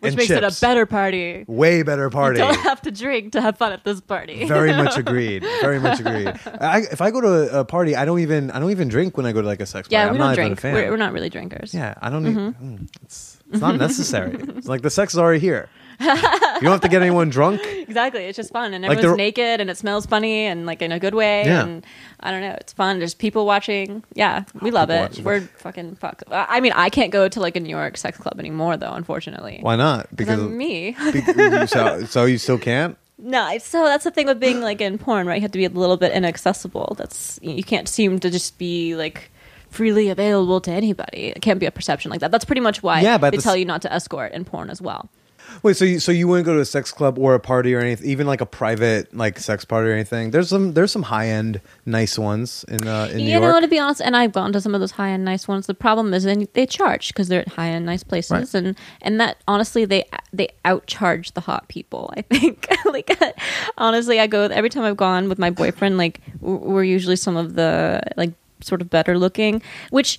which 0.00 0.12
And 0.12 0.16
makes 0.16 0.30
it 0.30 0.42
a 0.42 0.54
better 0.62 0.86
party 0.86 1.44
way 1.46 1.82
better 1.82 2.08
party. 2.08 2.40
you 2.40 2.46
don't 2.46 2.60
have 2.62 2.80
to 2.82 2.90
drink 2.90 3.32
to 3.32 3.42
have 3.42 3.58
fun 3.58 3.72
at 3.72 3.84
this 3.84 4.00
party 4.00 4.46
Very 4.48 4.72
much 4.72 4.96
agreed. 5.04 5.42
Very 5.60 5.78
much 5.78 6.00
agreed. 6.00 6.28
I, 6.60 6.80
if 6.90 7.02
I 7.02 7.10
go 7.10 7.20
to 7.20 7.58
a, 7.60 7.64
party, 7.66 7.94
I 7.94 8.06
don't 8.06 8.20
even 8.20 8.50
I 8.52 8.58
don't 8.58 8.70
even 8.70 8.88
drink 8.88 9.18
when 9.18 9.26
I 9.26 9.32
go 9.32 9.42
to 9.42 9.46
like 9.46 9.60
a 9.60 9.66
sex 9.66 9.86
party. 9.88 9.96
yeah 9.96 10.06
I'm 10.06 10.12
we 10.12 10.18
not 10.18 10.34
don't 10.36 10.46
even 10.46 10.52
a 10.52 10.54
drink 10.56 10.60
fan. 10.60 10.74
we're, 10.74 10.90
we're 10.92 10.96
not 10.96 11.12
really 11.12 11.28
drinkers 11.28 11.74
Yeah, 11.74 11.92
I 12.00 12.08
don't 12.08 12.22
need. 12.24 12.36
mm, 12.36 12.88
it's 13.02 13.33
it's 13.54 13.60
not 13.62 13.76
necessary. 13.76 14.36
It's 14.56 14.68
like 14.68 14.82
the 14.82 14.90
sex 14.90 15.14
is 15.14 15.18
already 15.18 15.40
here. 15.40 15.68
You 16.54 16.60
don't 16.70 16.72
have 16.72 16.80
to 16.82 16.88
get 16.88 17.02
anyone 17.02 17.30
drunk. 17.30 17.60
Exactly. 17.64 18.24
It's 18.24 18.36
just 18.36 18.52
fun, 18.52 18.74
and 18.74 18.84
Like 18.84 18.98
everyone's 18.98 19.18
naked, 19.18 19.60
and 19.60 19.68
it 19.68 19.76
smells 19.76 20.06
funny, 20.06 20.46
and 20.46 20.66
like 20.66 20.80
in 20.82 20.92
a 20.92 21.00
good 21.00 21.14
way. 21.14 21.44
Yeah. 21.44 21.64
And 21.64 21.84
I 22.20 22.30
don't 22.30 22.40
know. 22.42 22.56
It's 22.60 22.72
fun. 22.72 22.98
There's 23.00 23.12
people 23.14 23.44
watching. 23.44 24.04
Yeah, 24.14 24.44
we 24.62 24.70
love 24.70 24.88
people 24.88 25.02
it. 25.02 25.08
watching. 25.08 25.24
We're 25.24 25.40
fucking 25.40 25.96
fuck. 25.96 26.22
I 26.30 26.60
mean, 26.60 26.72
I 26.74 26.90
can't 26.90 27.10
go 27.10 27.28
to 27.28 27.40
like 27.40 27.56
a 27.56 27.60
New 27.60 27.68
York 27.76 27.96
sex 27.96 28.18
club 28.18 28.38
anymore, 28.38 28.76
though. 28.76 28.92
Unfortunately, 28.92 29.58
Why 29.62 29.74
not? 29.76 30.14
Because 30.14 30.38
I'm 30.40 30.56
me. 30.56 30.96
be- 31.12 31.66
so, 31.66 32.04
so 32.04 32.24
you 32.24 32.38
still 32.38 32.58
can't. 32.58 32.96
no, 33.18 33.58
so 33.58 33.84
that's 33.84 34.04
the 34.04 34.10
thing 34.12 34.26
with 34.26 34.38
being 34.40 34.60
like 34.60 34.80
in 34.80 34.96
porn, 34.98 35.26
right? 35.26 35.36
You 35.36 35.42
have 35.42 35.52
to 35.52 35.58
be 35.58 35.64
a 35.64 35.70
little 35.70 35.96
bit 35.96 36.12
inaccessible. 36.12 36.94
That's 36.98 37.38
you 37.42 37.64
can't 37.64 37.88
seem 37.88 38.20
to 38.20 38.30
just 38.30 38.58
be 38.58 38.94
like 38.96 39.30
freely 39.74 40.08
available 40.08 40.60
to 40.62 40.70
anybody. 40.70 41.32
It 41.36 41.42
can't 41.42 41.60
be 41.60 41.66
a 41.66 41.70
perception 41.72 42.10
like 42.10 42.20
that. 42.20 42.30
That's 42.30 42.44
pretty 42.44 42.60
much 42.62 42.82
why 42.82 43.00
Yeah, 43.00 43.18
but 43.18 43.30
they 43.30 43.36
the 43.38 43.42
tell 43.42 43.54
s- 43.54 43.58
you 43.58 43.64
not 43.64 43.82
to 43.82 43.92
escort 43.92 44.32
in 44.32 44.44
porn 44.44 44.70
as 44.70 44.80
well. 44.80 45.08
Wait, 45.62 45.76
so 45.76 45.84
you 45.84 46.00
so 46.00 46.10
you 46.10 46.26
wouldn't 46.26 46.46
go 46.46 46.54
to 46.54 46.60
a 46.60 46.64
sex 46.64 46.90
club 46.90 47.18
or 47.18 47.34
a 47.34 47.38
party 47.40 47.74
or 47.74 47.78
anything, 47.80 48.08
even 48.08 48.26
like 48.26 48.40
a 48.40 48.46
private 48.46 49.14
like 49.14 49.38
sex 49.38 49.64
party 49.64 49.88
or 49.90 49.92
anything? 49.92 50.30
There's 50.30 50.48
some 50.48 50.72
there's 50.72 50.90
some 50.90 51.02
high 51.04 51.28
end 51.28 51.60
nice 51.86 52.18
ones 52.18 52.64
in 52.66 52.88
uh, 52.88 53.08
in 53.10 53.18
New 53.18 53.24
you 53.24 53.38
know, 53.40 53.50
York. 53.50 53.60
to 53.62 53.68
be 53.68 53.78
honest, 53.78 54.00
and 54.00 54.16
I've 54.16 54.32
gone 54.32 54.52
to 54.54 54.60
some 54.60 54.74
of 54.74 54.80
those 54.80 54.92
high 54.92 55.10
end 55.10 55.24
nice 55.24 55.46
ones. 55.46 55.66
The 55.66 55.74
problem 55.74 56.12
is, 56.14 56.24
then 56.24 56.48
they 56.54 56.66
charge 56.66 57.08
because 57.08 57.28
they're 57.28 57.42
at 57.42 57.48
high 57.48 57.68
end 57.68 57.84
nice 57.86 58.02
places, 58.02 58.32
Right. 58.32 58.54
and 58.54 58.76
and 59.02 59.20
that 59.20 59.36
honestly, 59.46 59.84
they 59.84 60.04
they 60.32 60.48
outcharge 60.64 61.34
the 61.34 61.42
hot 61.42 61.68
people. 61.68 62.12
I 62.16 62.22
think, 62.34 62.66
like 62.86 63.10
honestly, 63.76 64.18
I 64.20 64.26
go 64.26 64.44
every 64.46 64.70
time 64.70 64.84
I've 64.84 64.96
gone 64.96 65.28
with 65.28 65.38
my 65.38 65.50
boyfriend. 65.50 65.98
Like 65.98 66.20
we're 66.40 66.84
usually 66.84 67.16
some 67.16 67.36
of 67.36 67.54
the 67.54 68.00
like 68.16 68.32
sort 68.64 68.80
of 68.80 68.88
better 68.90 69.18
looking, 69.18 69.62
which 69.90 70.18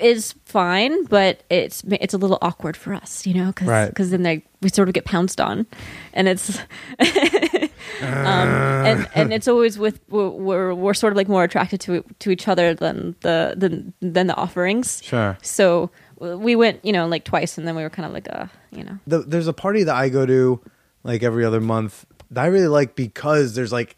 is 0.00 0.34
fine, 0.44 1.04
but 1.04 1.42
it's 1.50 1.82
it's 1.90 2.14
a 2.14 2.18
little 2.18 2.38
awkward 2.42 2.76
for 2.76 2.92
us, 2.94 3.26
you 3.26 3.34
know, 3.34 3.46
because 3.48 3.68
Right. 3.68 3.94
then 3.96 4.22
they 4.22 4.42
we 4.60 4.68
sort 4.68 4.88
of 4.88 4.94
get 4.94 5.04
pounced 5.04 5.40
on, 5.40 5.66
and 6.12 6.28
it's 6.28 6.58
um, 6.98 7.68
and 8.02 9.08
and 9.14 9.32
it's 9.32 9.48
always 9.48 9.78
with 9.78 10.00
we're, 10.08 10.28
we're 10.28 10.74
we're 10.74 10.94
sort 10.94 11.12
of 11.12 11.16
like 11.16 11.28
more 11.28 11.44
attracted 11.44 11.80
to 11.82 12.04
to 12.20 12.30
each 12.30 12.48
other 12.48 12.74
than 12.74 13.14
the 13.20 13.54
than 13.56 13.92
than 14.00 14.26
the 14.26 14.34
offerings. 14.36 15.02
Sure. 15.02 15.36
So 15.42 15.90
we 16.18 16.56
went, 16.56 16.84
you 16.84 16.92
know, 16.92 17.06
like 17.06 17.24
twice, 17.24 17.58
and 17.58 17.66
then 17.66 17.74
we 17.76 17.82
were 17.82 17.90
kind 17.90 18.06
of 18.06 18.12
like, 18.12 18.28
uh, 18.30 18.46
you 18.70 18.84
know, 18.84 18.98
The, 19.06 19.18
there's 19.18 19.48
a 19.48 19.52
party 19.52 19.82
that 19.84 19.94
I 19.94 20.08
go 20.08 20.24
to 20.24 20.60
like 21.02 21.22
every 21.22 21.44
other 21.44 21.60
month 21.60 22.06
that 22.30 22.42
I 22.44 22.46
really 22.46 22.68
like 22.68 22.94
because 22.96 23.54
there's 23.54 23.72
like 23.72 23.96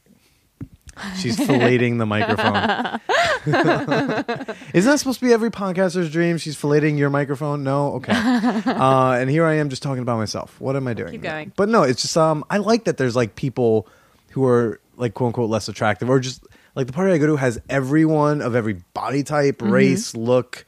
she's 1.18 1.36
filleting 1.36 1.98
the 1.98 2.06
microphone. 2.06 3.00
Isn't 4.74 4.90
that 4.90 4.98
supposed 4.98 5.20
to 5.20 5.26
be 5.26 5.32
every 5.32 5.50
podcaster's 5.50 6.10
dream? 6.10 6.38
She's 6.38 6.56
filleting 6.60 6.98
your 6.98 7.10
microphone? 7.10 7.62
No, 7.64 7.94
okay. 7.94 8.12
Uh, 8.14 9.12
and 9.12 9.30
here 9.30 9.44
I 9.46 9.54
am 9.54 9.68
just 9.70 9.82
talking 9.82 10.02
about 10.02 10.18
myself. 10.18 10.60
What 10.60 10.76
am 10.76 10.86
I 10.86 10.94
doing? 10.94 11.12
Keep 11.12 11.22
going. 11.22 11.52
But 11.56 11.68
no, 11.68 11.82
it's 11.82 12.02
just 12.02 12.16
um, 12.16 12.44
I 12.50 12.58
like 12.58 12.84
that 12.84 12.96
there's 12.96 13.16
like 13.16 13.36
people 13.36 13.88
who 14.30 14.44
are 14.46 14.80
like 14.96 15.14
quote 15.14 15.28
unquote 15.28 15.48
less 15.50 15.68
attractive, 15.68 16.10
or 16.10 16.20
just 16.20 16.44
like 16.74 16.86
the 16.86 16.92
party 16.92 17.12
I 17.12 17.18
go 17.18 17.26
to 17.26 17.36
has 17.36 17.58
everyone 17.68 18.42
of 18.42 18.54
every 18.54 18.74
body 18.94 19.22
type, 19.22 19.58
Mm-hmm. 19.58 19.72
race, 19.72 20.14
look, 20.14 20.65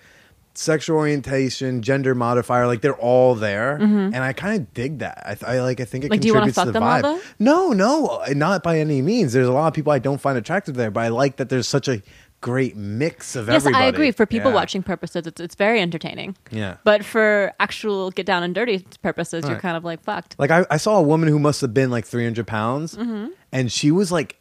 sexual 0.58 0.96
orientation, 0.96 1.82
gender 1.82 2.14
modifier. 2.14 2.66
Like 2.66 2.80
they're 2.80 2.96
all 2.96 3.34
there, 3.34 3.76
and 3.76 4.16
I 4.16 4.32
kind 4.32 4.60
of 4.60 4.74
dig 4.74 4.98
that. 4.98 5.22
I, 5.24 5.34
th- 5.34 5.44
I 5.44 5.60
like. 5.62 5.80
I 5.80 5.84
think 5.84 6.04
it 6.04 6.08
Mm-hmm. 6.08 6.12
Like, 6.12 6.20
do 6.20 6.26
you 6.28 6.34
wanna 6.34 6.46
contributes 6.52 6.66
to 6.66 6.78
the 6.78 7.02
them 7.02 7.18
vibe. 7.18 7.22
No, 7.38 7.70
no, 7.72 8.22
not 8.34 8.62
by 8.62 8.78
any 8.78 9.00
means. 9.02 9.32
There's 9.32 9.46
a 9.48 9.52
lot 9.52 9.68
of 9.68 9.74
people 9.74 9.92
I 9.92 9.98
don't 9.98 10.20
find 10.20 10.36
attractive 10.38 10.74
there, 10.74 10.90
but 10.90 11.00
I 11.04 11.08
like 11.08 11.36
that 11.36 11.48
there's 11.48 11.68
such 11.68 11.88
a 11.88 12.02
great 12.40 12.76
mix 12.76 13.34
of 13.34 13.48
yes, 13.48 13.62
everybody. 13.62 13.84
I 13.84 13.88
agree. 13.88 14.10
For 14.12 14.24
people 14.24 14.50
Yeah. 14.52 14.54
watching 14.56 14.82
purposes, 14.82 15.26
it's 15.26 15.40
it's 15.40 15.54
very 15.54 15.80
entertaining. 15.80 16.36
Yeah. 16.50 16.76
But 16.84 17.04
for 17.04 17.52
actual 17.60 18.10
get 18.10 18.26
down 18.26 18.42
and 18.42 18.54
dirty 18.54 18.84
purposes, 19.02 19.48
you're 19.48 19.58
kind 19.58 19.76
of 19.76 19.84
like 19.84 20.02
fucked. 20.02 20.36
Like 20.38 20.50
I, 20.50 20.64
I 20.70 20.76
saw 20.76 20.98
a 20.98 21.02
woman 21.02 21.28
who 21.28 21.38
must 21.38 21.60
have 21.62 21.74
been 21.74 21.90
like 21.90 22.04
300 22.06 22.46
pounds, 22.46 22.94
Mm-hmm. 22.96 23.28
and 23.52 23.72
she 23.72 23.90
was 23.90 24.12
like 24.12 24.38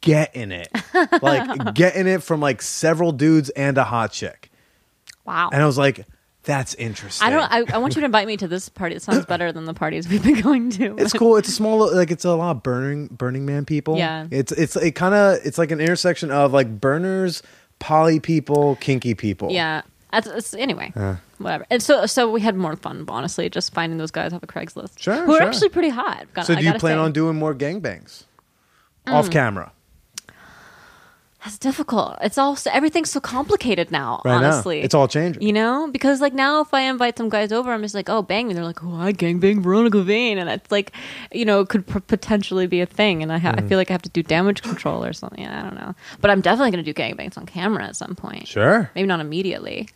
getting 0.00 0.52
it, 0.52 0.68
like 1.22 1.74
getting 1.74 2.06
it 2.06 2.22
from 2.22 2.40
like 2.40 2.62
several 2.62 3.12
dudes 3.12 3.48
and 3.50 3.76
a 3.78 3.84
hot 3.84 4.12
chick, 4.12 4.50
Wow. 5.28 5.50
and 5.52 5.62
I 5.62 5.66
was 5.66 5.76
like, 5.78 6.06
"That's 6.44 6.74
interesting." 6.74 7.26
I 7.26 7.30
don't. 7.30 7.42
I, 7.70 7.74
I 7.74 7.78
want 7.78 7.94
you 7.94 8.00
to 8.00 8.06
invite 8.06 8.26
me 8.26 8.36
to 8.38 8.48
this 8.48 8.68
party. 8.68 8.96
It 8.96 9.02
sounds 9.02 9.26
better 9.26 9.52
than 9.52 9.64
the 9.66 9.74
parties 9.74 10.08
we've 10.08 10.22
been 10.22 10.40
going 10.40 10.70
to. 10.70 10.96
it's 10.98 11.12
cool. 11.12 11.36
It's 11.36 11.48
a 11.48 11.52
small, 11.52 11.94
like 11.94 12.10
it's 12.10 12.24
a 12.24 12.34
lot 12.34 12.56
of 12.56 12.62
burning, 12.62 13.08
Burning 13.08 13.44
Man 13.46 13.64
people. 13.64 13.98
Yeah. 13.98 14.26
it's 14.30 14.52
it's 14.52 14.74
it 14.76 14.92
kind 14.92 15.14
of 15.14 15.38
it's 15.44 15.58
like 15.58 15.70
an 15.70 15.80
intersection 15.80 16.30
of 16.30 16.52
like 16.52 16.80
burners, 16.80 17.42
poly 17.78 18.18
people, 18.20 18.76
kinky 18.76 19.14
people. 19.14 19.50
Yeah. 19.52 19.82
That's, 20.10 20.26
it's, 20.26 20.54
anyway, 20.54 20.90
whatever. 21.36 21.66
And 21.68 21.82
so, 21.82 22.06
so 22.06 22.30
we 22.30 22.40
had 22.40 22.56
more 22.56 22.76
fun, 22.76 23.04
honestly, 23.08 23.50
just 23.50 23.74
finding 23.74 23.98
those 23.98 24.10
guys 24.10 24.32
off 24.32 24.42
of 24.42 24.48
Craigslist. 24.48 24.98
Sure, 24.98 25.26
who 25.26 25.34
are 25.34 25.40
sure. 25.40 25.46
actually 25.46 25.68
pretty 25.68 25.90
hot. 25.90 26.26
Gotta- 26.32 26.46
So 26.46 26.52
I 26.54 26.56
do 26.56 26.62
you 26.62 26.68
gotta 26.70 26.80
plan 26.80 26.94
say. 26.94 26.98
Mm. 26.98 27.04
on 27.04 27.12
doing 27.12 27.36
more 27.36 27.54
gangbangs 27.54 28.24
off 29.06 29.28
camera? 29.30 29.70
That's 31.44 31.56
difficult. 31.56 32.16
It's 32.20 32.36
all 32.36 32.58
everything's 32.72 33.10
so 33.10 33.20
complicated 33.20 33.92
now. 33.92 34.20
Right 34.24 34.32
now. 34.40 34.48
honestly, 34.48 34.80
It's 34.80 34.92
all 34.94 35.06
changing. 35.06 35.40
You 35.40 35.52
know, 35.52 35.88
because 35.92 36.20
like 36.20 36.34
now, 36.34 36.60
if 36.62 36.74
I 36.74 36.80
invite 36.82 37.16
some 37.16 37.28
guys 37.28 37.52
over, 37.52 37.72
I'm 37.72 37.80
just 37.82 37.94
like, 37.94 38.08
oh, 38.10 38.22
bang 38.22 38.48
me. 38.48 38.54
They're 38.54 38.64
like, 38.64 38.82
oh, 38.82 38.96
I 38.96 39.12
gangbang 39.12 39.62
Veronica 39.62 40.02
Vain, 40.02 40.38
and 40.38 40.50
it's 40.50 40.70
like, 40.72 40.92
you 41.32 41.44
know, 41.44 41.60
it 41.60 41.68
could 41.68 41.86
p- 41.86 42.00
potentially 42.00 42.66
be 42.66 42.80
a 42.80 42.86
thing, 42.86 43.22
and 43.22 43.32
I, 43.32 43.38
ha- 43.38 43.52
Mm. 43.52 43.64
I 43.64 43.68
feel 43.68 43.78
like 43.78 43.88
I 43.90 43.94
have 43.94 44.02
to 44.02 44.10
do 44.10 44.22
damage 44.22 44.62
control 44.62 45.04
or 45.04 45.12
something. 45.12 45.46
I 45.46 45.62
don't 45.62 45.76
know, 45.76 45.94
but 46.20 46.30
I'm 46.32 46.40
definitely 46.40 46.72
going 46.72 46.84
to 46.84 46.92
do 46.92 47.00
gangbangs 47.00 47.38
on 47.38 47.46
camera 47.46 47.84
at 47.84 47.94
some 47.94 48.16
point. 48.16 48.48
Sure. 48.48 48.90
Maybe 48.96 49.06
not 49.06 49.20
immediately. 49.20 49.88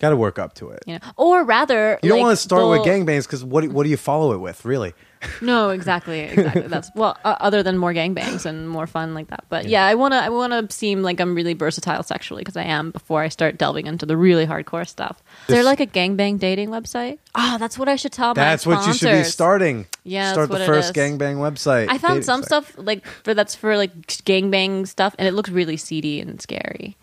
Got 0.00 0.10
to 0.10 0.16
work 0.16 0.38
up 0.38 0.54
to 0.56 0.70
it. 0.70 0.82
You 0.86 0.94
know, 0.94 1.00
or 1.16 1.44
rather, 1.44 1.98
You 2.02 2.08
don't 2.10 2.18
like, 2.18 2.26
want 2.26 2.36
to 2.38 2.42
start 2.42 2.68
with 2.68 2.84
they'll- 2.84 3.04
gangbangs 3.06 3.22
because 3.24 3.44
what 3.44 3.62
do- 3.62 3.70
what 3.70 3.84
do 3.84 3.90
you 3.90 3.96
follow 3.96 4.32
it 4.32 4.38
with, 4.38 4.64
really? 4.64 4.92
No, 5.40 5.70
exactly, 5.70 6.20
exactly. 6.20 6.66
That's 6.68 6.90
well, 6.94 7.16
uh, 7.24 7.36
other 7.40 7.62
than 7.62 7.78
more 7.78 7.94
gangbangs 7.94 8.44
and 8.44 8.68
more 8.68 8.86
fun 8.86 9.14
like 9.14 9.28
that. 9.28 9.46
But 9.48 9.66
yeah, 9.66 9.86
I 9.86 9.94
wanna, 9.94 10.16
I 10.16 10.28
wanna 10.28 10.70
seem 10.70 11.00
like 11.02 11.18
I'm 11.18 11.34
really 11.34 11.54
versatile 11.54 12.02
sexually 12.02 12.42
because 12.42 12.58
I 12.58 12.64
am 12.64 12.90
before 12.90 13.22
I 13.22 13.28
start 13.28 13.56
delving 13.56 13.86
into 13.86 14.04
the 14.04 14.18
really 14.18 14.46
hardcore 14.46 14.86
stuff. 14.86 15.22
Is 15.48 15.54
there 15.54 15.64
like 15.64 15.80
a 15.80 15.86
gangbang 15.86 16.38
dating 16.38 16.68
website? 16.68 17.20
Oh, 17.34 17.56
that's 17.58 17.78
what 17.78 17.88
I 17.88 17.96
should 17.96 18.12
tell 18.12 18.34
my 18.34 18.34
That's 18.34 18.66
what 18.66 18.86
you 18.86 18.92
should 18.92 19.12
be 19.12 19.24
starting. 19.24 19.86
Yeah, 20.02 20.32
start 20.32 20.50
that's 20.50 20.60
the 20.60 20.66
first 20.66 20.92
gangbang 20.92 21.36
website. 21.36 21.86
I 21.88 21.96
found 21.96 22.22
some 22.22 22.42
site. 22.42 22.46
stuff 22.48 22.74
like 22.76 23.06
for 23.06 23.32
that's 23.32 23.54
for 23.54 23.78
like 23.78 23.94
gangbang 24.06 24.86
stuff, 24.86 25.14
and 25.18 25.26
it 25.26 25.32
looks 25.32 25.48
really 25.48 25.78
seedy 25.78 26.20
and 26.20 26.38
scary. 26.42 26.98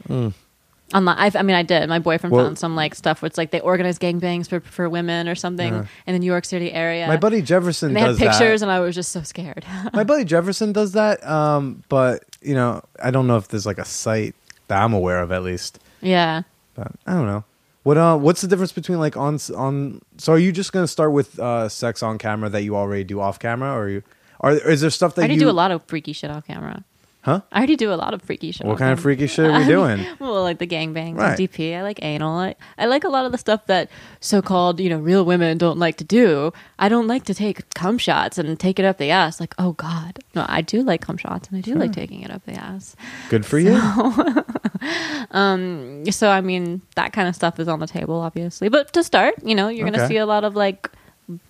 Online, 0.93 1.17
I've, 1.17 1.35
I 1.35 1.41
mean, 1.41 1.55
I 1.55 1.63
did. 1.63 1.87
My 1.89 1.99
boyfriend. 1.99 2.33
Well- 2.35 2.45
found 2.45 2.59
some 2.59 2.75
like 2.75 2.95
stuff 2.95 3.21
where 3.21 3.27
it's 3.27 3.37
like 3.37 3.51
they 3.51 3.59
organize 3.59 3.99
gangbangs 3.99 4.49
for 4.49 4.59
for 4.59 4.89
women 4.89 5.27
or 5.27 5.35
something 5.35 5.87
in 6.07 6.13
the 6.13 6.19
New 6.19 6.25
York 6.25 6.45
City 6.45 6.71
area. 6.71 7.07
My 7.07 7.17
buddy 7.17 7.41
Jefferson 7.41 7.89
and 7.89 7.95
they 7.95 8.01
had 8.01 8.17
pictures, 8.17 8.61
that. 8.61 8.67
and 8.67 8.71
I 8.71 8.79
was 8.79 8.95
just 8.95 9.11
so 9.11 9.21
scared. 9.21 9.65
My 9.93 10.03
buddy 10.03 10.25
Jefferson 10.25 10.73
does 10.73 10.93
that, 10.93 11.25
um, 11.25 11.83
but 11.89 12.23
you 12.41 12.55
know, 12.55 12.83
I 13.01 13.11
don't 13.11 13.27
know 13.27 13.37
if 13.37 13.47
there's 13.47 13.65
like 13.65 13.77
a 13.77 13.85
site 13.85 14.35
that 14.67 14.81
I'm 14.81 14.93
aware 14.93 15.21
of 15.21 15.31
at 15.31 15.43
least. 15.43 15.79
yeah. 16.01 16.43
But 16.73 16.93
I 17.05 17.13
don't 17.13 17.25
know. 17.27 17.43
What 17.83 17.97
uh, 17.97 18.17
what's 18.17 18.41
the 18.41 18.47
difference 18.47 18.71
between 18.71 18.99
like 18.99 19.17
on 19.17 19.39
on? 19.55 20.01
So 20.17 20.33
are 20.33 20.39
you 20.39 20.51
just 20.51 20.71
gonna 20.71 20.87
start 20.87 21.11
with 21.11 21.39
uh, 21.39 21.67
sex 21.67 22.03
on 22.03 22.17
camera 22.17 22.49
that 22.49 22.63
you 22.63 22.75
already 22.75 23.03
do 23.03 23.19
off 23.19 23.39
camera, 23.39 23.71
or 23.71 23.83
are 23.83 23.89
you? 23.89 24.03
Are 24.39 24.51
is 24.51 24.81
there 24.81 24.89
stuff 24.89 25.15
that 25.15 25.29
I 25.29 25.33
you 25.33 25.39
do 25.39 25.49
a 25.49 25.51
lot 25.51 25.71
of 25.71 25.83
freaky 25.85 26.13
shit 26.13 26.29
off 26.29 26.45
camera. 26.45 26.83
Huh? 27.23 27.41
I 27.51 27.57
already 27.57 27.75
do 27.75 27.93
a 27.93 27.95
lot 27.95 28.15
of 28.15 28.21
freaky 28.23 28.51
shit. 28.51 28.65
What 28.65 28.79
kind 28.79 28.91
of 28.91 28.99
freaky 28.99 29.27
shit 29.27 29.45
are 29.45 29.59
we 29.59 29.65
doing? 29.77 30.03
Well, 30.17 30.41
like 30.41 30.57
the 30.57 30.65
gangbangs, 30.65 31.17
Right. 31.17 31.37
DP. 31.37 31.75
I 31.77 31.83
like 31.83 32.01
anal. 32.01 32.35
I, 32.37 32.55
I 32.79 32.87
like 32.87 33.03
a 33.03 33.09
lot 33.09 33.27
of 33.27 33.31
the 33.31 33.37
stuff 33.37 33.67
that 33.67 33.91
so-called, 34.21 34.79
you 34.79 34.89
know, 34.89 34.97
real 34.97 35.23
women 35.23 35.59
don't 35.59 35.77
like 35.77 35.97
to 35.97 36.03
do. 36.03 36.51
I 36.79 36.89
don't 36.89 37.05
like 37.05 37.25
to 37.25 37.35
take 37.35 37.71
cum 37.75 37.99
shots 37.99 38.39
and 38.39 38.59
take 38.59 38.79
it 38.79 38.85
up 38.85 38.97
the 38.97 39.11
ass. 39.11 39.39
Like, 39.39 39.53
oh 39.59 39.73
god, 39.73 40.17
no, 40.33 40.45
I 40.49 40.61
do 40.61 40.81
like 40.81 41.01
cum 41.01 41.17
shots 41.17 41.47
and 41.49 41.57
I 41.59 41.61
do 41.61 41.75
like 41.75 41.93
taking 41.93 42.21
it 42.21 42.31
up 42.31 42.43
the 42.45 42.53
ass. 42.53 42.95
Good 43.29 43.45
for 43.45 43.59
you. 43.59 43.75
um, 45.31 46.05
So 46.11 46.29
I 46.29 46.41
mean, 46.41 46.81
that 46.95 47.13
kind 47.13 47.27
of 47.27 47.35
stuff 47.35 47.59
is 47.59 47.67
on 47.67 47.79
the 47.79 47.87
table, 47.87 48.15
obviously. 48.15 48.69
But 48.69 48.93
to 48.93 49.03
start, 49.03 49.35
you 49.43 49.53
know, 49.55 49.67
you're 49.67 49.89
gonna 49.89 50.07
see 50.07 50.17
a 50.17 50.25
lot 50.25 50.43
of 50.43 50.55
like, 50.55 50.89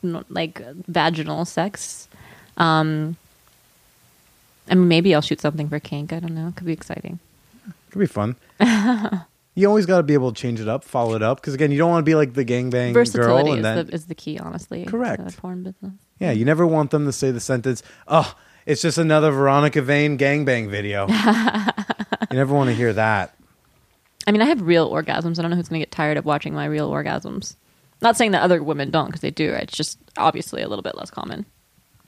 like 0.03 0.61
vaginal 0.87 1.45
sex. 1.45 2.07
Um, 2.57 3.15
I 4.69 4.75
mean, 4.75 4.87
maybe 4.87 5.13
I'll 5.13 5.21
shoot 5.21 5.41
something 5.41 5.69
for 5.69 5.79
kink. 5.79 6.13
I 6.13 6.19
don't 6.19 6.35
know. 6.35 6.47
It 6.47 6.55
could 6.55 6.67
be 6.67 6.73
exciting. 6.73 7.19
Could 7.89 7.99
be 7.99 8.05
fun. 8.05 8.35
you 9.55 9.67
always 9.67 9.85
got 9.85 9.97
to 9.97 10.03
be 10.03 10.13
able 10.13 10.31
to 10.31 10.41
change 10.41 10.59
it 10.59 10.67
up, 10.67 10.83
follow 10.83 11.15
it 11.15 11.21
up, 11.21 11.41
because 11.41 11.53
again, 11.53 11.71
you 11.71 11.77
don't 11.77 11.89
want 11.89 12.05
to 12.05 12.09
be 12.09 12.15
like 12.15 12.33
the 12.33 12.45
gangbang 12.45 12.93
Versatility 12.93 13.43
girl, 13.43 13.51
and 13.51 13.59
is, 13.59 13.63
then 13.63 13.85
the, 13.87 13.93
is 13.93 14.05
the 14.05 14.15
key, 14.15 14.39
honestly. 14.39 14.85
Correct. 14.85 15.19
To 15.25 15.35
the 15.35 15.41
porn 15.41 15.63
business. 15.63 15.93
yeah, 16.19 16.31
you 16.31 16.45
never 16.45 16.65
want 16.65 16.91
them 16.91 17.05
to 17.05 17.11
say 17.11 17.31
the 17.31 17.39
sentence, 17.39 17.83
"Oh, 18.07 18.35
it's 18.65 18.81
just 18.81 18.97
another 18.97 19.31
Veronica 19.31 19.81
Vain 19.81 20.17
gangbang 20.17 20.69
video." 20.69 21.07
you 22.31 22.37
never 22.37 22.53
want 22.53 22.69
to 22.69 22.75
hear 22.75 22.93
that. 22.93 23.35
I 24.27 24.31
mean, 24.31 24.41
I 24.41 24.45
have 24.45 24.61
real 24.61 24.89
orgasms. 24.89 25.37
I 25.37 25.41
don't 25.41 25.51
know 25.51 25.57
who's 25.57 25.67
going 25.67 25.79
to 25.79 25.85
get 25.85 25.91
tired 25.91 26.17
of 26.17 26.25
watching 26.25 26.53
my 26.53 26.65
real 26.65 26.89
orgasms. 26.89 27.55
Not 28.01 28.17
saying 28.17 28.31
that 28.31 28.41
other 28.41 28.63
women 28.63 28.89
don't, 28.89 29.07
because 29.07 29.21
they 29.21 29.31
do. 29.31 29.51
It's 29.51 29.75
just 29.75 29.99
obviously 30.17 30.61
a 30.61 30.67
little 30.67 30.83
bit 30.83 30.95
less 30.95 31.09
common. 31.11 31.45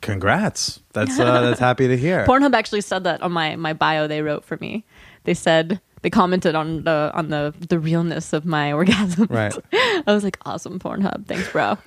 Congrats. 0.04 0.82
That's 0.94 1.18
uh, 1.20 1.42
that's 1.42 1.60
happy 1.70 1.88
to 1.88 1.98
hear. 1.98 2.26
Pornhub 2.28 2.54
actually 2.54 2.82
said 2.82 3.04
that 3.06 3.22
on 3.24 3.32
my, 3.32 3.56
my 3.56 3.74
bio 3.74 4.08
they 4.08 4.22
wrote 4.22 4.44
for 4.46 4.58
me. 4.58 4.84
They 5.24 5.34
said 5.34 5.80
they 6.04 6.10
commented 6.10 6.54
on 6.56 6.84
the 6.84 7.12
on 7.16 7.30
the 7.30 7.54
the 7.70 7.80
realness 7.80 8.34
of 8.34 8.46
my 8.46 8.72
orgasms. 8.78 9.30
Right. 9.32 9.54
I 10.06 10.14
was 10.14 10.24
like, 10.24 10.38
awesome 10.46 10.78
Pornhub. 10.80 11.26
Thanks, 11.26 11.50
bro. 11.52 11.78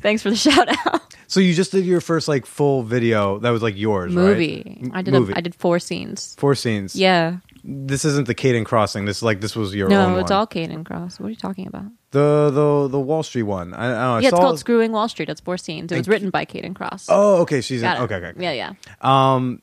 Thanks 0.00 0.22
for 0.22 0.30
the 0.30 0.36
shout 0.48 0.68
out. 0.86 1.14
So 1.28 1.40
you 1.40 1.54
just 1.54 1.72
did 1.72 1.84
your 1.84 2.00
first 2.00 2.28
like 2.28 2.46
full 2.46 2.82
video 2.82 3.38
that 3.40 3.50
was 3.50 3.62
like 3.62 3.76
yours, 3.76 4.12
Movie. 4.12 4.80
right? 4.82 4.90
I 4.94 5.02
did 5.02 5.12
Movie. 5.14 5.32
A, 5.32 5.36
I 5.36 5.40
did 5.40 5.54
four 5.54 5.78
scenes. 5.78 6.34
four 6.38 6.54
scenes. 6.54 6.96
Yeah. 6.96 7.38
This 7.64 8.04
isn't 8.04 8.26
the 8.28 8.34
Caden 8.34 8.64
Crossing. 8.64 9.06
This 9.06 9.18
is 9.18 9.22
like 9.22 9.40
this 9.40 9.56
was 9.56 9.74
your 9.74 9.88
No, 9.88 10.16
it's 10.18 10.30
one. 10.30 10.38
all 10.38 10.46
Kayden 10.46 10.84
Kross. 10.84 11.18
What 11.20 11.26
are 11.26 11.30
you 11.30 11.36
talking 11.36 11.66
about? 11.66 11.86
The 12.16 12.50
the 12.50 12.88
the 12.88 13.00
Wall 13.00 13.22
Street 13.22 13.42
one. 13.42 13.74
I, 13.74 13.84
I 13.84 13.88
don't 13.88 13.96
know. 13.98 14.14
I 14.14 14.20
yeah, 14.20 14.28
it's 14.28 14.38
called 14.38 14.58
Screwing 14.58 14.92
Wall 14.92 15.08
Street. 15.08 15.28
It's 15.28 15.40
four 15.42 15.58
scenes. 15.58 15.92
It 15.92 15.98
was 15.98 16.08
written 16.08 16.30
by 16.30 16.46
Kayden 16.46 16.72
Kross. 16.72 17.06
Oh, 17.10 17.42
okay. 17.42 17.60
She's 17.60 17.82
in, 17.82 17.86
Got 17.88 17.98
it. 17.98 18.02
okay, 18.04 18.14
okay. 18.16 18.26
okay. 18.28 18.42
Yeah, 18.42 18.52
yeah. 18.52 18.72
Um, 19.02 19.60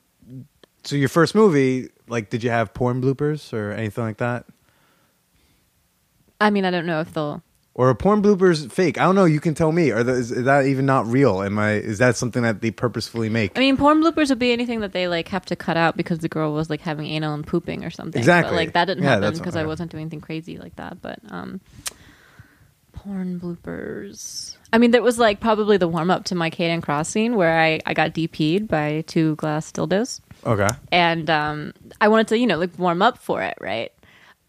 so 0.84 0.96
your 0.96 1.10
first 1.10 1.34
movie, 1.34 1.90
like, 2.08 2.30
did 2.30 2.44
you 2.44 2.52
have 2.52 2.74
porn 2.74 3.02
bloopers 3.02 3.54
or 3.54 3.72
anything 3.72 4.04
like 4.04 4.18
that, 4.18 4.46
I 6.40 6.50
mean, 6.50 6.66
I 6.66 6.72
don't 6.72 6.86
know 6.86 7.00
if 7.00 7.14
they'll. 7.14 7.42
or 7.74 7.90
are 7.90 7.96
porn 7.96 8.22
bloopers 8.22 8.70
fake? 8.72 9.00
I 9.00 9.04
don't 9.06 9.16
know. 9.16 9.26
You 9.26 9.40
can 9.40 9.56
tell 9.56 9.72
me. 9.72 9.92
Or 9.92 10.00
is, 10.08 10.32
is 10.32 10.44
that 10.44 10.66
even 10.66 10.86
not 10.86 11.08
real? 11.08 11.42
Am 11.42 11.58
I? 11.58 11.74
Is 11.74 11.98
that 12.00 12.16
something 12.18 12.44
that 12.44 12.62
they 12.62 12.70
purposefully 12.72 13.30
make? 13.30 13.58
I 13.58 13.62
mean, 13.62 13.78
porn 13.78 14.04
bloopers 14.04 14.30
would 14.30 14.40
be 14.40 14.52
anything 14.52 14.82
that 14.82 14.92
they 14.94 15.08
like 15.08 15.30
have 15.30 15.46
to 15.48 15.56
cut 15.56 15.78
out 15.78 15.96
because 15.98 16.20
the 16.20 16.30
girl 16.30 16.54
was 16.54 16.70
like 16.70 16.82
having 16.82 17.08
anal 17.08 17.34
and 17.34 17.48
pooping 17.48 17.84
or 17.86 17.90
something. 17.90 18.20
Exactly. 18.20 18.52
But, 18.52 18.56
like 18.58 18.74
that 18.74 18.86
didn't 18.86 19.04
Yeah, 19.04 19.10
happen 19.10 19.22
that's- 19.22 19.40
because 19.40 19.56
I 19.56 19.62
okay. 19.62 19.68
wasn't 19.68 19.92
doing 19.92 20.02
anything 20.02 20.22
crazy 20.22 20.58
like 20.58 20.76
that. 20.76 21.02
But 21.02 21.20
um, 21.30 21.62
porn 23.04 23.40
bloopers. 23.40 24.56
I 24.72 24.78
mean, 24.78 24.92
there 24.92 25.02
was 25.04 25.20
like 25.20 25.40
probably 25.40 25.78
the 25.78 25.88
warm 25.88 26.10
up 26.10 26.26
to 26.26 26.36
my 26.36 26.50
Kayden 26.50 26.82
Kross 26.82 27.08
scene 27.08 27.36
where 27.36 27.60
I 27.60 27.80
I 27.86 27.94
got 27.94 28.14
DP'd 28.14 28.68
by 28.68 29.04
two 29.08 29.36
glass 29.36 29.72
dildos. 29.72 30.22
okay. 30.46 30.70
and 30.92 31.30
um, 31.30 31.74
I 32.02 32.08
wanted 32.08 32.28
to, 32.30 32.38
you 32.38 32.48
know, 32.48 32.58
like 32.58 32.78
warm 32.80 33.02
up 33.02 33.18
for 33.18 33.42
it, 33.42 33.58
right? 33.62 33.92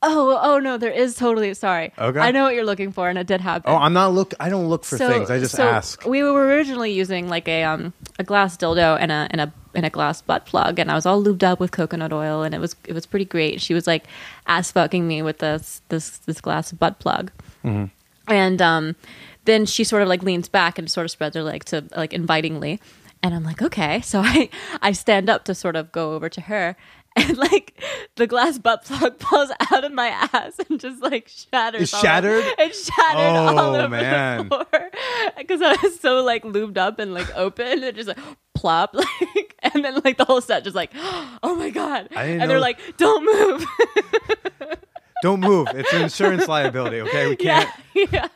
Oh, 0.07 0.39
oh 0.43 0.59
no, 0.59 0.77
there 0.77 0.91
is 0.93 1.15
totally 1.17 1.55
sorry. 1.55 1.91
Okay. 1.99 2.19
I 2.21 2.31
know 2.31 2.45
what 2.45 2.55
you're 2.55 2.67
looking 2.67 2.93
for, 2.93 3.09
and 3.09 3.17
it 3.19 3.27
did 3.27 3.41
happen. 3.41 3.73
Oh, 3.73 3.77
I'm 3.77 3.95
not 3.95 4.13
look. 4.13 4.35
I 4.39 4.51
don't 4.51 4.69
look 4.69 4.85
for 4.85 4.99
things. 4.99 5.31
I 5.31 5.39
just 5.39 5.55
so 5.57 5.67
ask. 5.67 6.05
We 6.05 6.23
were 6.23 6.45
originally 6.47 6.93
using 6.93 7.29
like 7.29 7.49
a 7.49 7.65
um 7.65 7.95
a 8.19 8.25
glass 8.25 8.57
dildo 8.59 8.99
and 9.01 9.11
a 9.11 9.27
and 9.31 9.41
a 9.41 9.53
and 9.75 9.87
a 9.87 9.91
glass 9.91 10.21
butt 10.21 10.45
plug, 10.45 10.79
and 10.79 10.91
I 10.91 10.95
was 10.95 11.07
all 11.07 11.23
lubed 11.25 11.43
up 11.43 11.59
with 11.59 11.71
coconut 11.71 12.13
oil, 12.13 12.43
and 12.43 12.55
it 12.55 12.61
was 12.61 12.77
it 12.87 12.93
was 12.93 13.07
pretty 13.07 13.25
great. 13.25 13.63
She 13.63 13.73
was 13.73 13.87
like 13.87 14.05
ass 14.47 14.73
fucking 14.73 15.09
me 15.09 15.23
with 15.23 15.39
this 15.39 15.81
this 15.89 16.19
this 16.19 16.41
glass 16.41 16.71
butt 16.73 16.99
plug, 16.99 17.33
Mm-hmm. 17.65 17.87
And 18.29 18.61
um, 18.63 18.97
then 19.45 19.67
she 19.67 19.85
sort 19.85 20.03
of 20.03 20.09
like 20.09 20.23
leans 20.23 20.49
back 20.49 20.79
and 20.79 20.91
sort 20.91 21.05
of 21.05 21.11
spreads 21.11 21.37
her 21.37 21.43
leg 21.43 21.65
to 21.67 21.85
like 21.97 22.13
invitingly, 22.13 22.81
and 23.23 23.35
I'm 23.35 23.45
like 23.45 23.61
okay, 23.63 24.01
so 24.03 24.21
I 24.21 24.49
I 24.83 24.93
stand 24.93 25.29
up 25.31 25.45
to 25.45 25.55
sort 25.55 25.77
of 25.77 25.93
go 25.93 26.15
over 26.15 26.29
to 26.29 26.41
her. 26.43 26.77
And 27.17 27.37
like 27.39 27.81
the 28.17 28.27
glass 28.27 28.59
butt 28.59 28.85
plug 28.87 29.21
falls 29.21 29.53
out 29.73 29.85
of 29.85 29.93
my 29.93 30.09
ass 30.09 30.59
and 30.69 30.81
just 30.81 31.01
like 31.01 31.29
shatters. 31.29 31.83
It 31.83 31.89
shattered? 32.01 32.43
Over, 32.45 32.55
it 32.59 32.75
shattered 32.75 33.37
all 33.37 33.57
Oh, 33.57 33.75
over 33.77 33.89
man. 33.89 34.49
the 34.49 34.67
floor 34.67 34.91
because 35.39 35.63
I 35.63 35.77
was 35.81 36.01
so 36.01 36.25
like 36.25 36.43
lubed 36.43 36.77
up 36.77 36.99
and 36.99 37.15
like 37.15 37.33
open. 37.37 37.85
It 37.85 37.95
just 37.95 38.09
like 38.09 38.19
plop, 38.57 38.95
like, 38.97 39.55
and 39.63 39.85
then 39.85 40.01
like 40.05 40.19
the 40.19 40.25
whole 40.25 40.41
set 40.41 40.65
just 40.65 40.75
like, 40.75 40.91
oh 40.97 41.55
my 41.57 41.71
god! 41.71 42.09
And 42.17 42.51
they're 42.51 42.59
like, 42.59 42.81
don't 42.97 43.25
move. 43.25 43.65
Don't 45.23 45.41
move. 45.41 45.69
It's 45.75 45.93
an 45.93 46.03
insurance 46.03 46.49
liability. 46.49 47.01
Okay, 47.03 47.29
we 47.29 47.37
can't. 47.37 47.71
yeah, 47.95 48.29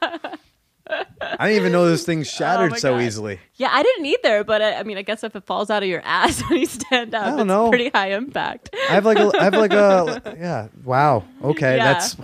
I 1.21 1.49
didn't 1.49 1.57
even 1.61 1.73
know 1.73 1.87
this 1.89 2.05
thing 2.07 2.21
oh 2.21 2.23
shattered 2.25 2.73
Oh 2.73 2.77
so 2.77 2.93
God. 2.95 3.03
easily. 3.03 3.39
yeah. 3.57 3.69
I 3.71 3.83
didn't 3.83 4.07
either, 4.07 4.43
but 4.45 4.63
I, 4.63 4.75
I 4.77 4.83
mean, 4.85 4.97
I 4.97 5.03
guess 5.03 5.23
if 5.23 5.37
it 5.37 5.45
falls 5.45 5.69
out 5.69 5.83
of 5.83 5.89
your 5.89 6.01
ass 6.03 6.41
when 6.49 6.61
you 6.61 6.67
stand 6.67 7.15
up, 7.15 7.27
I 7.27 7.31
don't 7.31 7.41
it's 7.41 7.47
know. 7.49 7.69
pretty 7.69 7.91
high 7.91 8.13
impact. 8.13 8.71
I 8.89 8.93
have 8.95 9.05
like 9.05 9.19
a. 9.19 9.31
I 9.39 9.45
have 9.45 9.55
like 9.55 9.73
a. 9.73 10.35
Yeah. 10.39 10.69
Wow. 10.85 11.25
Okay. 11.45 11.77
Yeah. 11.77 11.93
That's 11.93 12.17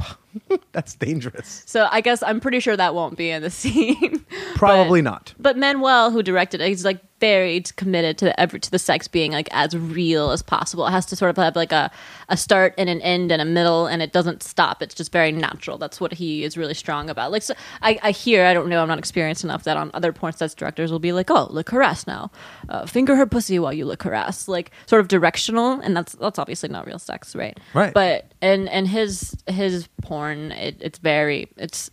that's 0.72 0.94
dangerous. 0.96 1.62
So 1.66 1.86
I 1.90 2.00
guess 2.00 2.22
I'm 2.22 2.40
pretty 2.40 2.58
sure 2.60 2.76
that 2.76 2.94
won't 2.94 3.16
be 3.18 3.30
in 3.30 3.42
the 3.42 3.50
scene. 3.50 4.24
Probably 4.54 5.02
But- 5.02 5.10
not. 5.10 5.34
But 5.38 5.58
Manuel, 5.58 6.10
who 6.10 6.22
directed 6.22 6.60
it, 6.60 6.68
he's 6.68 6.84
like 6.84 7.00
very 7.20 7.60
committed 7.76 8.18
to 8.18 8.26
the 8.26 8.40
ever 8.40 8.58
to 8.58 8.70
the 8.70 8.78
sex 8.78 9.08
being 9.08 9.32
like 9.32 9.48
as 9.52 9.76
real 9.76 10.30
as 10.30 10.42
possible. 10.42 10.86
It 10.86 10.90
has 10.90 11.06
to 11.06 11.16
sort 11.16 11.30
of 11.30 11.36
have 11.36 11.56
like 11.56 11.72
a 11.72 11.90
a 12.28 12.36
start 12.36 12.74
and 12.78 12.88
an 12.88 13.00
end 13.00 13.30
and 13.30 13.40
a 13.40 13.44
middle, 13.44 13.86
and 13.86 14.02
it 14.02 14.12
doesn't 14.12 14.42
stop. 14.42 14.82
It's 14.82 14.94
just 14.94 15.12
very 15.12 15.32
natural. 15.32 15.78
That's 15.78 16.00
what 16.00 16.12
he 16.12 16.44
is 16.44 16.56
really 16.56 16.74
strong 16.74 17.08
about. 17.10 17.32
Like 17.32 17.42
so 17.42 17.54
I, 17.82 17.98
I 18.02 18.10
hear, 18.10 18.44
I 18.44 18.54
don't 18.54 18.68
know, 18.68 18.82
I'm 18.82 18.88
not 18.88 18.98
experienced 18.98 19.44
enough 19.44 19.64
that 19.64 19.76
on 19.76 19.90
other 19.94 20.12
porn 20.12 20.32
sets 20.32 20.54
directors 20.54 20.90
will 20.90 20.98
be 20.98 21.12
like, 21.12 21.30
oh, 21.30 21.48
look 21.50 21.70
her 21.70 21.84
now, 22.06 22.30
uh, 22.68 22.86
finger 22.86 23.14
her 23.14 23.26
pussy 23.26 23.58
while 23.58 23.72
you 23.72 23.84
look 23.84 24.02
her 24.02 24.14
ass, 24.14 24.48
like 24.48 24.70
sort 24.86 25.00
of 25.00 25.08
directional, 25.08 25.80
and 25.80 25.96
that's 25.96 26.14
that's 26.14 26.38
obviously 26.38 26.68
not 26.68 26.86
real 26.86 26.98
sex, 26.98 27.36
right? 27.36 27.58
Right. 27.74 27.92
But 27.92 28.32
and 28.40 28.68
and 28.68 28.88
his 28.88 29.36
his 29.46 29.88
porn, 30.02 30.52
it, 30.52 30.76
it's 30.80 30.98
very 30.98 31.48
it's 31.56 31.90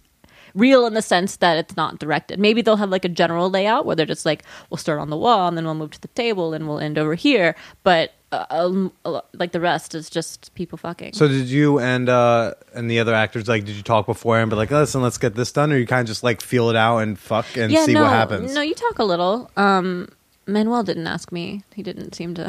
real 0.54 0.86
in 0.86 0.93
the 0.93 1.02
sense 1.02 1.38
that 1.38 1.58
it's 1.58 1.76
not 1.76 1.99
directed. 1.99 2.39
Maybe 2.39 2.62
they'll 2.62 2.78
have 2.78 2.89
like 2.89 3.06
a 3.06 3.10
general 3.10 3.49
layout 3.49 3.86
where 3.86 3.95
they're 3.95 4.06
just 4.06 4.26
like, 4.26 4.43
we'll 4.70 4.78
start 4.78 4.99
on 4.99 5.10
the 5.10 5.18
wall 5.18 5.47
and 5.47 5.58
then 5.58 5.66
we'll 5.66 5.76
move 5.76 5.91
to 5.91 6.02
the 6.02 6.08
table 6.10 6.54
and 6.54 6.68
we'll 6.68 6.80
end 6.80 6.97
over 6.97 7.16
here. 7.16 7.56
But 7.84 8.14
uh, 8.32 8.45
um, 8.49 8.93
like 9.34 9.52
the 9.52 9.60
rest 9.60 9.93
is 9.93 10.10
just 10.10 10.54
people 10.56 10.78
fucking. 10.78 11.14
So 11.14 11.28
did 11.28 11.47
you 11.47 11.80
and 11.80 12.08
uh 12.08 12.54
and 12.74 12.89
the 12.89 12.99
other 12.99 13.14
actors 13.14 13.47
like 13.47 13.66
did 13.66 13.76
you 13.76 13.84
talk 13.84 14.06
before 14.06 14.39
and 14.39 14.49
be 14.49 14.56
like 14.56 14.72
listen 14.72 15.02
let's 15.02 15.18
get 15.18 15.36
this 15.36 15.52
done 15.52 15.74
or 15.74 15.78
you 15.78 15.86
kind 15.86 16.02
of 16.02 16.08
just 16.08 16.24
like 16.24 16.39
feel 16.39 16.70
it 16.70 16.78
out 16.78 16.99
and 16.99 17.20
fuck 17.20 17.45
and 17.58 17.72
yeah, 17.72 17.86
see 17.86 17.93
no, 17.93 18.04
what 18.04 18.12
happens? 18.12 18.54
no, 18.54 18.62
you 18.62 18.74
talk 18.74 18.99
a 18.99 19.04
little. 19.04 19.52
Um, 19.58 20.08
Manuel 20.52 20.84
didn't 20.84 21.08
ask 21.08 21.32
me. 21.32 21.64
He 21.74 21.84
didn't 21.84 22.14
seem 22.16 22.36
to. 22.36 22.45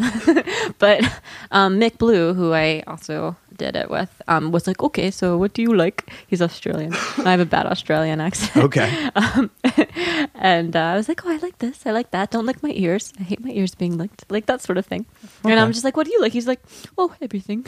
but 0.78 1.02
um, 1.50 1.78
Mick 1.80 1.98
Blue, 1.98 2.34
who 2.34 2.52
I 2.52 2.82
also 2.86 3.36
did 3.56 3.76
it 3.76 3.90
with, 3.90 4.10
um, 4.28 4.52
was 4.52 4.66
like, 4.66 4.82
"Okay, 4.82 5.10
so 5.10 5.36
what 5.36 5.52
do 5.52 5.62
you 5.62 5.74
like?" 5.74 6.10
He's 6.26 6.42
Australian. 6.42 6.94
I 7.24 7.30
have 7.30 7.40
a 7.40 7.46
bad 7.46 7.66
Australian 7.66 8.20
accent. 8.20 8.64
Okay. 8.64 9.10
And 10.34 10.74
uh, 10.74 10.80
I 10.80 10.96
was 10.96 11.08
like, 11.08 11.24
"Oh, 11.24 11.30
I 11.30 11.36
like 11.36 11.58
this. 11.58 11.86
I 11.86 11.92
like 11.92 12.10
that. 12.10 12.30
Don't 12.30 12.46
lick 12.46 12.62
my 12.62 12.72
ears. 12.74 13.12
I 13.20 13.22
hate 13.22 13.44
my 13.44 13.50
ears 13.50 13.74
being 13.74 13.96
licked. 13.96 14.24
Like 14.28 14.46
that 14.46 14.60
sort 14.60 14.78
of 14.78 14.86
thing." 14.86 15.06
And 15.44 15.58
I'm 15.60 15.72
just 15.72 15.84
like, 15.84 15.96
"What 15.96 16.06
do 16.06 16.12
you 16.12 16.20
like?" 16.20 16.32
He's 16.32 16.48
like, 16.48 16.60
"Oh, 16.98 17.14
everything." 17.20 17.64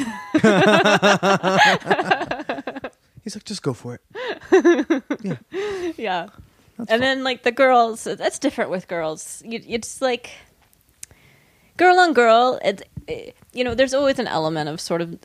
He's 3.24 3.35
like, 3.35 3.45
just 3.45 3.62
go 3.62 3.72
for 3.72 3.95
it. 3.95 4.03
Yeah. 5.22 5.37
yeah. 5.97 6.28
And 6.79 7.03
then 7.03 7.25
like 7.25 7.43
the 7.43 7.53
girls, 7.53 8.05
that's 8.05 8.39
different 8.39 8.70
with 8.70 8.89
girls. 8.89 9.43
You, 9.45 9.61
it's 9.66 10.01
like 10.03 10.31
girl 11.77 11.99
on 11.99 12.12
girl. 12.12 12.59
It's 12.64 12.83
it, 13.07 13.37
you 13.53 13.64
know, 13.64 13.75
there's 13.75 13.95
always 13.95 14.18
an 14.18 14.27
element 14.27 14.68
of 14.68 14.81
sort 14.81 15.01
of 15.01 15.18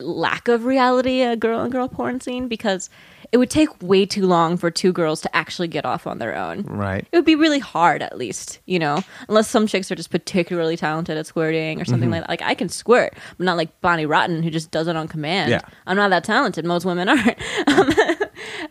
lack 0.00 0.48
of 0.48 0.64
reality 0.64 1.22
a 1.22 1.36
girl 1.36 1.60
on 1.60 1.70
girl 1.70 1.88
porn 1.88 2.20
scene 2.20 2.48
because 2.48 2.90
it 3.32 3.38
would 3.38 3.50
take 3.50 3.68
way 3.82 4.06
too 4.06 4.26
long 4.26 4.56
for 4.56 4.70
two 4.70 4.92
girls 4.92 5.20
to 5.20 5.34
actually 5.36 5.66
get 5.66 5.84
off 5.84 6.06
on 6.06 6.18
their 6.18 6.36
own. 6.36 6.62
Right. 6.62 7.06
It 7.10 7.16
would 7.16 7.24
be 7.24 7.34
really 7.34 7.58
hard, 7.58 8.00
at 8.00 8.16
least, 8.16 8.60
you 8.66 8.78
know, 8.78 9.02
unless 9.28 9.48
some 9.48 9.66
chicks 9.66 9.90
are 9.90 9.96
just 9.96 10.10
particularly 10.10 10.76
talented 10.76 11.16
at 11.16 11.26
squirting 11.26 11.80
or 11.80 11.84
something 11.84 12.10
like 12.10 12.22
that. 12.22 12.28
Like 12.28 12.42
I 12.42 12.54
can 12.54 12.68
squirt, 12.68 13.14
but 13.36 13.44
not 13.44 13.56
like 13.56 13.80
Bonnie 13.80 14.06
Rotten 14.06 14.42
who 14.44 14.50
just 14.50 14.70
does 14.70 14.86
it 14.86 14.94
on 14.94 15.08
command. 15.08 15.50
Yeah. 15.50 15.62
I'm 15.86 15.96
not 15.96 16.10
that 16.10 16.22
talented. 16.22 16.64
Most 16.64 16.84
women 16.84 17.08
aren't. 17.08 17.38
Um, 17.66 17.92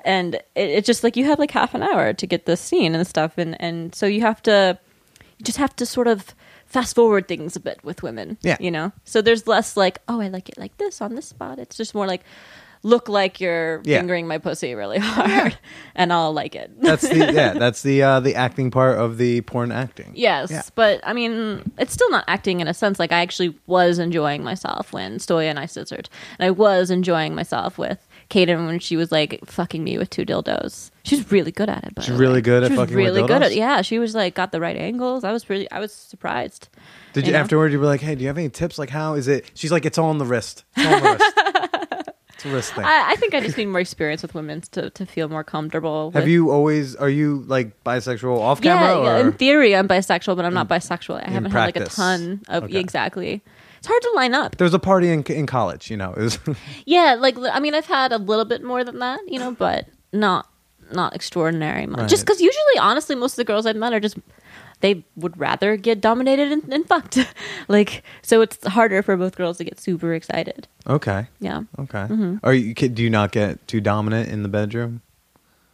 and 0.05 0.35
it, 0.35 0.41
it's 0.55 0.87
just 0.87 1.03
like 1.03 1.15
you 1.17 1.25
have 1.25 1.39
like 1.39 1.51
half 1.51 1.73
an 1.73 1.83
hour 1.83 2.13
to 2.13 2.27
get 2.27 2.45
the 2.45 2.57
scene 2.57 2.95
and 2.95 3.05
stuff, 3.07 3.37
and 3.37 3.59
and 3.61 3.93
so 3.95 4.05
you 4.05 4.21
have 4.21 4.41
to, 4.43 4.77
you 5.37 5.43
just 5.43 5.57
have 5.57 5.75
to 5.77 5.85
sort 5.85 6.07
of 6.07 6.33
fast 6.65 6.95
forward 6.95 7.27
things 7.27 7.55
a 7.55 7.59
bit 7.59 7.79
with 7.83 8.01
women. 8.03 8.37
Yeah. 8.41 8.57
You 8.59 8.71
know, 8.71 8.91
so 9.05 9.21
there's 9.21 9.47
less 9.47 9.77
like, 9.77 9.99
oh, 10.07 10.19
I 10.21 10.27
like 10.29 10.49
it 10.49 10.57
like 10.57 10.77
this 10.77 11.01
on 11.01 11.15
this 11.15 11.27
spot. 11.27 11.59
It's 11.59 11.75
just 11.77 11.93
more 11.95 12.07
like. 12.07 12.23
Look 12.85 13.07
like 13.07 13.39
you're 13.39 13.81
Yeah. 13.85 13.99
fingering 13.99 14.27
my 14.27 14.39
pussy 14.39 14.75
really 14.75 14.97
hard, 15.01 15.57
and 15.95 16.11
I'll 16.11 16.33
like 16.33 16.53
it. 16.53 16.69
That's 16.81 17.07
the 17.07 17.31
yeah. 17.31 17.53
That's 17.57 17.81
the 17.81 18.03
uh, 18.03 18.19
the 18.19 18.35
acting 18.35 18.71
part 18.71 18.99
of 18.99 19.17
the 19.17 19.39
porn 19.39 19.71
acting. 19.71 20.11
Yes, 20.15 20.51
Yeah. 20.51 20.63
but 20.75 20.99
I 21.05 21.13
mean, 21.13 21.71
it's 21.77 21.93
still 21.93 22.09
not 22.11 22.25
acting 22.27 22.59
in 22.59 22.67
a 22.67 22.73
sense. 22.73 22.99
Like 22.99 23.13
I 23.13 23.21
actually 23.21 23.57
was 23.67 23.99
enjoying 23.99 24.43
myself 24.43 24.91
when 24.91 25.19
Stoya 25.19 25.45
and 25.49 25.57
I 25.59 25.65
scissored, 25.65 26.09
and 26.37 26.45
I 26.45 26.51
was 26.51 26.91
enjoying 26.91 27.33
myself 27.33 27.77
with 27.77 28.05
Kayden 28.33 28.65
when 28.65 28.79
she 28.79 28.95
was 28.95 29.11
like 29.11 29.39
fucking 29.45 29.83
me 29.83 29.97
with 29.97 30.09
two 30.09 30.25
dildos. 30.25 30.89
She's 31.03 31.31
really 31.31 31.51
good 31.51 31.69
at 31.69 31.83
it. 31.83 31.95
By 31.95 32.01
She's 32.01 32.15
really 32.15 32.41
good 32.41 32.63
at 32.63 32.67
She 32.71 32.77
was 32.77 32.79
fucking 32.79 32.95
with 32.95 33.05
really 33.05 33.27
good 33.27 33.43
at 33.43 33.55
yeah. 33.55 33.81
She 33.81 33.99
was 33.99 34.15
like 34.15 34.33
got 34.33 34.51
the 34.51 34.59
right 34.59 34.75
angles. 34.77 35.23
I 35.23 35.31
was 35.31 35.49
really 35.49 35.69
I 35.71 35.79
was 35.79 35.93
surprised. 35.93 36.69
Did 37.13 37.25
you, 37.25 37.27
You 37.27 37.33
know? 37.33 37.39
afterward? 37.39 37.71
You 37.71 37.79
were 37.79 37.85
like, 37.85 38.01
hey, 38.01 38.15
do 38.15 38.21
you 38.21 38.27
have 38.27 38.37
any 38.37 38.49
tips? 38.49 38.79
Like, 38.79 38.89
how 38.89 39.13
is 39.13 39.27
it? 39.27 39.51
She's 39.53 39.71
like, 39.71 39.85
it's 39.85 39.97
all 39.97 40.09
on 40.09 40.17
the 40.17 40.25
wrist. 40.25 40.63
It's 40.75 40.85
all 40.87 40.95
on 40.95 41.01
the 41.03 41.09
wrist. 41.09 41.29
It's 42.35 42.45
a 42.45 42.49
wrist 42.49 42.73
thing. 42.73 42.83
I, 42.83 43.11
I 43.11 43.15
think 43.17 43.35
I 43.35 43.41
just 43.41 43.55
need 43.57 43.67
more 43.67 43.79
experience 43.79 44.21
with 44.23 44.33
women 44.33 44.61
to 44.71 44.89
to 44.89 45.05
feel 45.05 45.29
more 45.29 45.43
comfortable. 45.43 46.09
Have 46.11 46.23
with- 46.23 46.31
you 46.31 46.49
always? 46.49 46.95
Are 46.95 47.07
you 47.09 47.43
like 47.47 47.83
bisexual 47.83 48.37
off 48.39 48.59
Yeah, 48.63 48.75
camera? 48.77 49.03
yeah, 49.05 49.17
or? 49.17 49.21
in 49.27 49.31
theory, 49.33 49.75
I'm 49.75 49.87
bisexual, 49.87 50.35
but 50.35 50.43
I'm 50.43 50.53
not 50.53 50.67
bisexual. 50.67 51.25
I 51.25 51.29
haven't 51.29 51.51
had 51.51 51.65
like 51.65 51.75
a 51.75 51.79
practice. 51.81 51.95
ton 51.95 52.41
of 52.49 52.63
Okay. 52.65 52.79
exactly. 52.79 53.43
It's 53.83 53.89
hard 53.89 54.01
to 54.01 54.11
line 54.15 54.33
up. 54.33 54.55
there 54.55 54.63
was 54.63 54.73
a 54.73 54.79
party 54.79 55.09
in 55.09 55.23
in 55.23 55.45
college. 55.45 55.91
You 55.91 55.97
know, 55.97 56.13
it 56.13 56.21
was 56.21 56.39
Yeah, 56.85 57.17
like 57.19 57.35
I 57.37 57.59
mean, 57.59 57.75
I've 57.75 57.85
had 57.85 58.13
a 58.13 58.17
little 58.17 58.45
bit 58.45 58.63
more 58.63 58.81
than 58.85 58.99
that, 58.99 59.19
you 59.27 59.39
know, 59.39 59.51
but 59.51 59.87
not 60.13 60.47
not 60.93 61.13
extraordinary 61.13 61.85
much. 61.85 61.99
Right. 61.99 62.09
Just 62.09 62.23
because 62.25 62.39
usually, 62.39 62.77
honestly, 62.79 63.13
most 63.13 63.33
of 63.33 63.35
the 63.37 63.43
girls 63.43 63.65
I've 63.65 63.75
met 63.75 63.91
are 63.91 63.99
just 63.99 64.17
they 64.79 65.03
would 65.17 65.37
rather 65.37 65.75
get 65.75 65.99
dominated 65.99 66.49
and, 66.53 66.73
and 66.73 66.87
fucked. 66.87 67.17
like, 67.67 68.03
so 68.21 68.39
it's 68.39 68.65
harder 68.67 69.03
for 69.03 69.17
both 69.17 69.35
girls 69.35 69.57
to 69.57 69.65
get 69.65 69.81
super 69.81 70.13
excited. 70.13 70.65
okay. 70.87 71.27
Yeah. 71.41 71.63
Okay. 71.77 72.05
Mm-hmm. 72.07 72.37
Are 72.41 72.53
you? 72.53 72.73
Do 72.73 73.03
you 73.03 73.09
not 73.09 73.33
get 73.33 73.67
too 73.67 73.81
dominant 73.81 74.29
in 74.29 74.43
the 74.43 74.49
bedroom? 74.49 75.01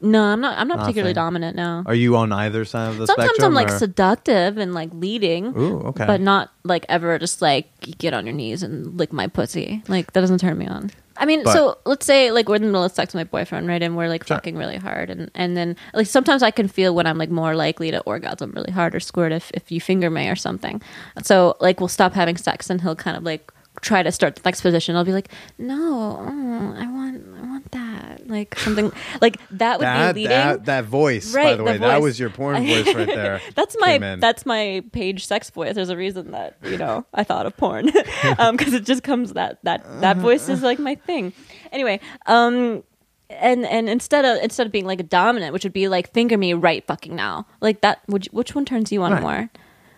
No, 0.02 0.24
I'm 0.24 0.40
not. 0.40 0.58
I'm 0.58 0.68
not 0.68 0.80
particularly 0.80 1.14
Nothing. 1.14 1.26
dominant 1.26 1.56
now. 1.58 1.84
Are 1.86 1.94
you 1.96 2.16
on 2.16 2.32
either 2.32 2.64
side 2.66 2.90
of 2.90 2.98
the 2.98 3.06
Sometimes 3.08 3.30
spectrum? 3.32 3.48
I'm 3.48 3.54
like 3.54 3.70
or- 3.70 3.78
seductive 3.80 4.58
and 4.58 4.74
like 4.74 4.90
leading. 4.94 5.48
Ooh, 5.58 5.80
okay. 5.88 6.06
But 6.06 6.22
not 6.22 6.52
like 6.64 6.86
ever 6.88 7.20
just 7.20 7.42
like 7.42 7.68
get 7.98 8.14
on 8.14 8.26
your 8.26 8.34
knees 8.34 8.64
and 8.64 8.98
lick 8.98 9.12
my 9.12 9.28
pussy. 9.28 9.84
Like 9.88 10.14
that 10.14 10.22
doesn't 10.22 10.38
turn 10.40 10.58
me 10.58 10.68
on. 10.68 10.92
I 11.18 11.26
mean, 11.26 11.44
But- 11.44 11.52
so 11.52 11.78
let's 11.86 12.06
say 12.06 12.32
like 12.32 12.48
we're 12.48 12.56
in 12.56 12.62
the 12.62 12.70
middle 12.70 12.86
of 12.86 12.94
sex 12.94 13.14
with 13.14 13.20
my 13.20 13.24
boyfriend, 13.26 13.68
right? 13.68 13.84
And 13.84 13.98
we're 13.98 14.08
like 14.08 14.26
Sure. 14.26 14.38
fucking 14.38 14.56
really 14.56 14.78
hard, 14.78 15.10
and 15.10 15.30
and 15.36 15.58
then 15.58 15.76
like 15.94 16.08
sometimes 16.08 16.44
I 16.44 16.52
can 16.52 16.70
feel 16.70 16.96
when 16.96 17.06
I'm 17.06 17.18
like 17.18 17.30
more 17.30 17.54
likely 17.58 17.92
to 17.92 18.00
orgasm 18.02 18.54
really 18.56 18.72
hard 18.72 18.96
or 18.96 19.02
squirt 19.02 19.34
if 19.34 19.52
if 19.54 19.70
you 19.70 19.82
finger 19.82 20.10
me 20.10 20.30
or 20.30 20.38
something. 20.38 20.82
So 21.24 21.58
like 21.60 21.82
we'll 21.82 21.90
stop 21.90 22.14
having 22.14 22.38
sex, 22.38 22.70
and 22.70 22.80
he'll 22.82 22.96
kind 22.96 23.18
of 23.18 23.24
like 23.24 23.52
try 23.82 24.04
to 24.04 24.12
start 24.12 24.36
the 24.36 24.42
next 24.46 24.62
position. 24.62 24.96
I'll 24.96 25.06
be 25.06 25.14
like, 25.14 25.30
no, 25.58 26.18
mm, 26.22 26.78
I 26.78 26.86
want 26.92 27.24
I 27.38 27.42
want 27.48 27.72
that, 27.72 28.28
like 28.30 28.58
something 28.60 28.92
like 29.22 29.38
that 29.52 29.80
would 29.80 29.86
that, 29.86 30.16
be 30.16 30.22
leading. 30.22 30.30
that 30.38 30.66
that 30.66 30.86
voice. 30.86 31.34
by 31.34 31.40
Right, 31.40 31.52
the 31.52 31.58
the 31.58 31.64
way, 31.64 31.78
that 31.78 32.02
was 32.02 32.20
your 32.20 32.30
porn 32.30 32.66
voice 32.68 32.94
right 32.94 33.08
there. 33.08 33.42
that's 33.56 33.76
my 33.80 33.98
that's 34.20 34.46
my 34.46 34.84
page 34.92 35.26
sex 35.26 35.50
voice. 35.50 35.76
There's 35.76 35.90
a 35.90 35.98
reason 35.98 36.32
that 36.32 36.58
you 36.64 36.78
know 36.78 37.06
I 37.14 37.24
thought 37.24 37.46
of 37.46 37.56
porn 37.58 37.86
because 37.88 38.74
it 38.74 38.86
just 38.86 39.04
comes 39.04 39.34
that 39.34 39.60
that 39.64 39.84
that 40.02 40.18
voice 40.18 40.50
is 40.50 40.62
like 40.62 40.80
my 40.80 40.96
thing. 40.96 41.34
Anyway, 41.72 42.00
um, 42.26 42.84
and 43.30 43.66
and 43.66 43.88
instead 43.90 44.26
of 44.26 44.42
instead 44.44 44.66
of 44.66 44.72
being 44.72 44.86
like 44.86 45.00
a 45.00 45.04
dominant, 45.04 45.54
which 45.54 45.64
would 45.64 45.74
be 45.74 45.88
like 45.88 46.12
finger 46.14 46.38
me 46.38 46.54
right 46.54 46.86
fucking 46.88 47.16
now, 47.16 47.46
like 47.62 47.82
that. 47.82 48.00
Would 48.08 48.26
you- 48.26 48.32
which 48.34 48.56
one 48.56 48.66
turns 48.66 48.92
you 48.92 49.02
on 49.04 49.12
Right. 49.14 49.22
more? 49.22 49.50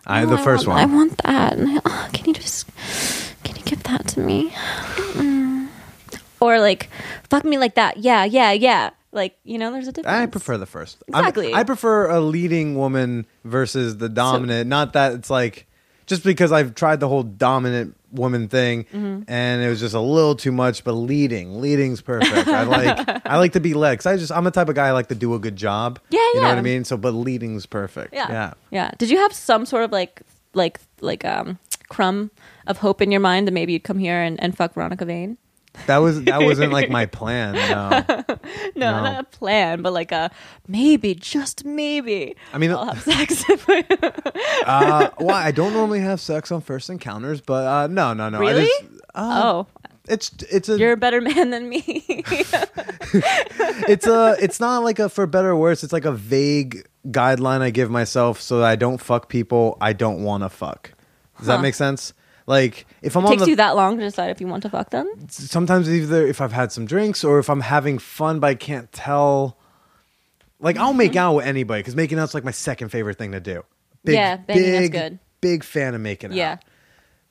I 0.06 0.24
Oh, 0.24 0.26
the 0.26 0.38
first 0.40 0.68
want, 0.68 0.80
I 0.82 0.86
want 0.94 1.18
that. 1.24 1.54
And 1.54 1.78
I- 1.78 1.82
oh, 1.86 2.10
can 2.12 2.26
you 2.26 2.34
just 2.34 2.68
can 3.44 3.56
you 3.56 3.64
give 3.64 3.84
that 3.84 4.08
to 4.10 4.20
me? 4.20 4.50
Mm. 4.52 5.68
Or 6.40 6.60
like 6.60 6.90
fuck 7.30 7.44
me 7.46 7.58
like 7.58 7.76
that. 7.76 7.98
Yeah, 7.98 8.24
yeah, 8.24 8.52
yeah. 8.52 8.92
Like 9.12 9.38
you 9.44 9.58
know, 9.58 9.72
there's 9.72 9.88
a 9.88 9.92
difference. 9.92 10.16
I 10.18 10.26
prefer 10.26 10.58
the 10.58 10.66
first. 10.66 11.04
I'm- 11.14 11.24
Exactly. 11.24 11.54
I 11.54 11.64
prefer 11.64 12.10
a 12.10 12.20
leading 12.22 12.76
woman 12.78 13.26
versus 13.44 13.98
the 13.98 14.10
dominant. 14.10 14.70
Not 14.70 14.94
that 14.94 15.14
it's 15.14 15.30
like 15.30 15.68
just 16.08 16.24
because 16.24 16.52
I've 16.52 16.76
tried 16.76 17.00
the 17.00 17.08
whole 17.08 17.24
dominant 17.24 17.96
woman 18.12 18.48
thing 18.50 18.84
Mm-hmm. 18.86 19.24
and 19.30 19.62
it 19.62 19.70
was 19.70 19.80
just 19.80 19.94
a 19.96 20.00
little 20.02 20.36
too 20.36 20.52
much. 20.52 20.84
But 20.84 20.94
leading, 20.94 21.62
leading's 21.62 22.02
perfect. 22.02 22.48
I 22.48 22.64
like 22.64 23.26
I 23.26 23.38
like 23.38 23.54
to 23.54 23.60
be 23.60 23.74
led 23.74 23.98
'cause 24.00 24.06
I 24.08 24.18
just 24.18 24.32
I'm 24.32 24.44
the 24.46 24.52
type 24.52 24.68
of 24.70 24.76
guy 24.76 24.88
I 24.88 24.92
like 24.92 25.08
to 25.10 25.16
do 25.16 25.34
a 25.36 25.40
good 25.40 25.56
job. 25.56 26.00
Yeah, 26.10 26.20
You 26.20 26.36
know 26.36 26.48
what 26.48 26.54
yeah. 26.54 26.60
I 26.60 26.62
mean? 26.62 26.84
So, 26.86 26.98
but 26.98 27.12
leading's 27.14 27.66
perfect. 27.66 28.14
Yeah. 28.14 28.28
yeah. 28.30 28.54
Yeah. 28.72 28.92
Did 28.98 29.10
you 29.12 29.18
have 29.18 29.34
some 29.34 29.66
sort 29.66 29.84
of 29.84 29.92
like 29.92 30.22
like 30.54 30.80
like 31.02 31.24
um 31.26 31.60
crumb 31.92 32.32
of 32.68 32.78
hope 32.80 33.02
in 33.02 33.12
your 33.12 33.22
mind 33.22 33.48
that 33.48 33.52
maybe 33.52 33.74
you'd 33.74 33.84
come 33.84 34.00
here 34.00 34.20
and, 34.22 34.42
and 34.42 34.56
fuck 34.56 34.74
Veronica 34.74 35.06
Vain? 35.06 35.38
That 35.88 35.98
was 36.00 36.24
that 36.24 36.42
wasn't 36.50 36.74
like 36.74 36.90
my 36.90 37.06
plan. 37.06 37.54
No. 37.54 38.04
No, 38.76 38.92
No. 38.92 39.04
not 39.04 39.20
a 39.22 39.24
plan, 39.38 39.82
but 39.82 39.94
like 39.94 40.12
a 40.12 40.32
maybe, 40.68 41.14
just 41.16 41.64
maybe. 41.66 42.36
I 42.54 42.58
mean, 42.58 42.72
I'll 42.72 42.86
have 42.94 43.02
sex. 43.04 43.44
uh, 44.66 45.10
well, 45.20 45.36
I 45.36 45.52
don't 45.52 45.74
normally 45.74 46.00
have 46.02 46.20
sex 46.20 46.52
on 46.52 46.62
first 46.62 46.90
encounters, 46.90 47.42
but 47.42 47.66
uh, 47.68 47.88
no, 47.88 48.14
no, 48.14 48.30
no. 48.30 48.38
I 48.38 48.42
Really? 48.42 48.66
just, 48.66 48.84
uh, 49.16 49.42
oh, 49.44 49.68
it's 50.08 50.32
it's 50.50 50.68
a 50.70 50.78
you're 50.78 50.94
a 50.94 50.98
better 50.98 51.22
man 51.22 51.50
than 51.52 51.70
me. 51.70 51.84
it's 53.88 54.08
a 54.08 54.36
it's 54.40 54.60
not 54.60 54.84
like 54.84 55.00
a 55.00 55.10
for 55.10 55.28
better 55.28 55.50
or 55.52 55.56
worse 55.56 55.84
it's 55.84 55.94
like 55.94 56.06
a 56.06 56.12
vague 56.12 56.86
guideline 57.10 57.62
i 57.62 57.70
give 57.70 57.90
myself 57.92 58.40
so 58.42 58.60
that 58.60 58.66
i 58.66 58.76
don't 58.76 59.00
fuck 59.00 59.30
people 59.30 59.78
i 59.82 59.94
don't 59.94 60.24
want 60.24 60.44
to 60.44 60.50
fuck 60.50 60.92
does 61.42 61.48
that 61.48 61.62
make 61.62 61.76
sense 61.76 62.14
like 62.48 62.86
if 63.02 63.16
i'm 63.16 63.26
on 63.26 63.32
Takes 63.32 63.44
the 63.44 63.50
you 63.52 63.56
that 63.58 63.76
long 63.76 63.98
to 63.98 64.04
decide 64.04 64.32
if 64.32 64.42
you 64.42 64.48
want 64.48 64.64
to 64.64 64.70
fuck 64.70 64.90
them? 64.90 65.08
sometimes 65.30 65.90
either 65.90 66.26
if 66.26 66.42
i've 66.42 66.54
had 66.54 66.72
some 66.72 66.86
drinks 66.86 67.24
or 67.24 67.40
if 67.40 67.50
i'm 67.50 67.62
having 67.62 68.00
fun 68.00 68.40
but 68.40 68.48
i 68.48 68.56
can't 68.56 68.92
tell 68.92 69.58
like 70.60 70.78
i'll 70.78 70.94
make 70.94 71.12
mm-hmm. 71.12 71.20
out 71.20 71.36
with 71.36 71.46
anybody 71.46 71.82
because 71.82 71.96
making 71.96 72.20
out's 72.20 72.34
like 72.34 72.44
my 72.44 72.52
second 72.52 72.90
favorite 72.90 73.18
thing 73.18 73.32
to 73.34 73.40
do 73.40 73.64
big, 74.04 74.16
Yeah, 74.16 74.38
banging, 74.38 74.64
big, 74.64 74.92
good. 74.92 75.20
big 75.42 75.64
fan 75.64 75.96
of 75.96 76.02
making 76.02 76.32
out. 76.32 76.38
Yeah. 76.38 76.52
out 76.54 76.60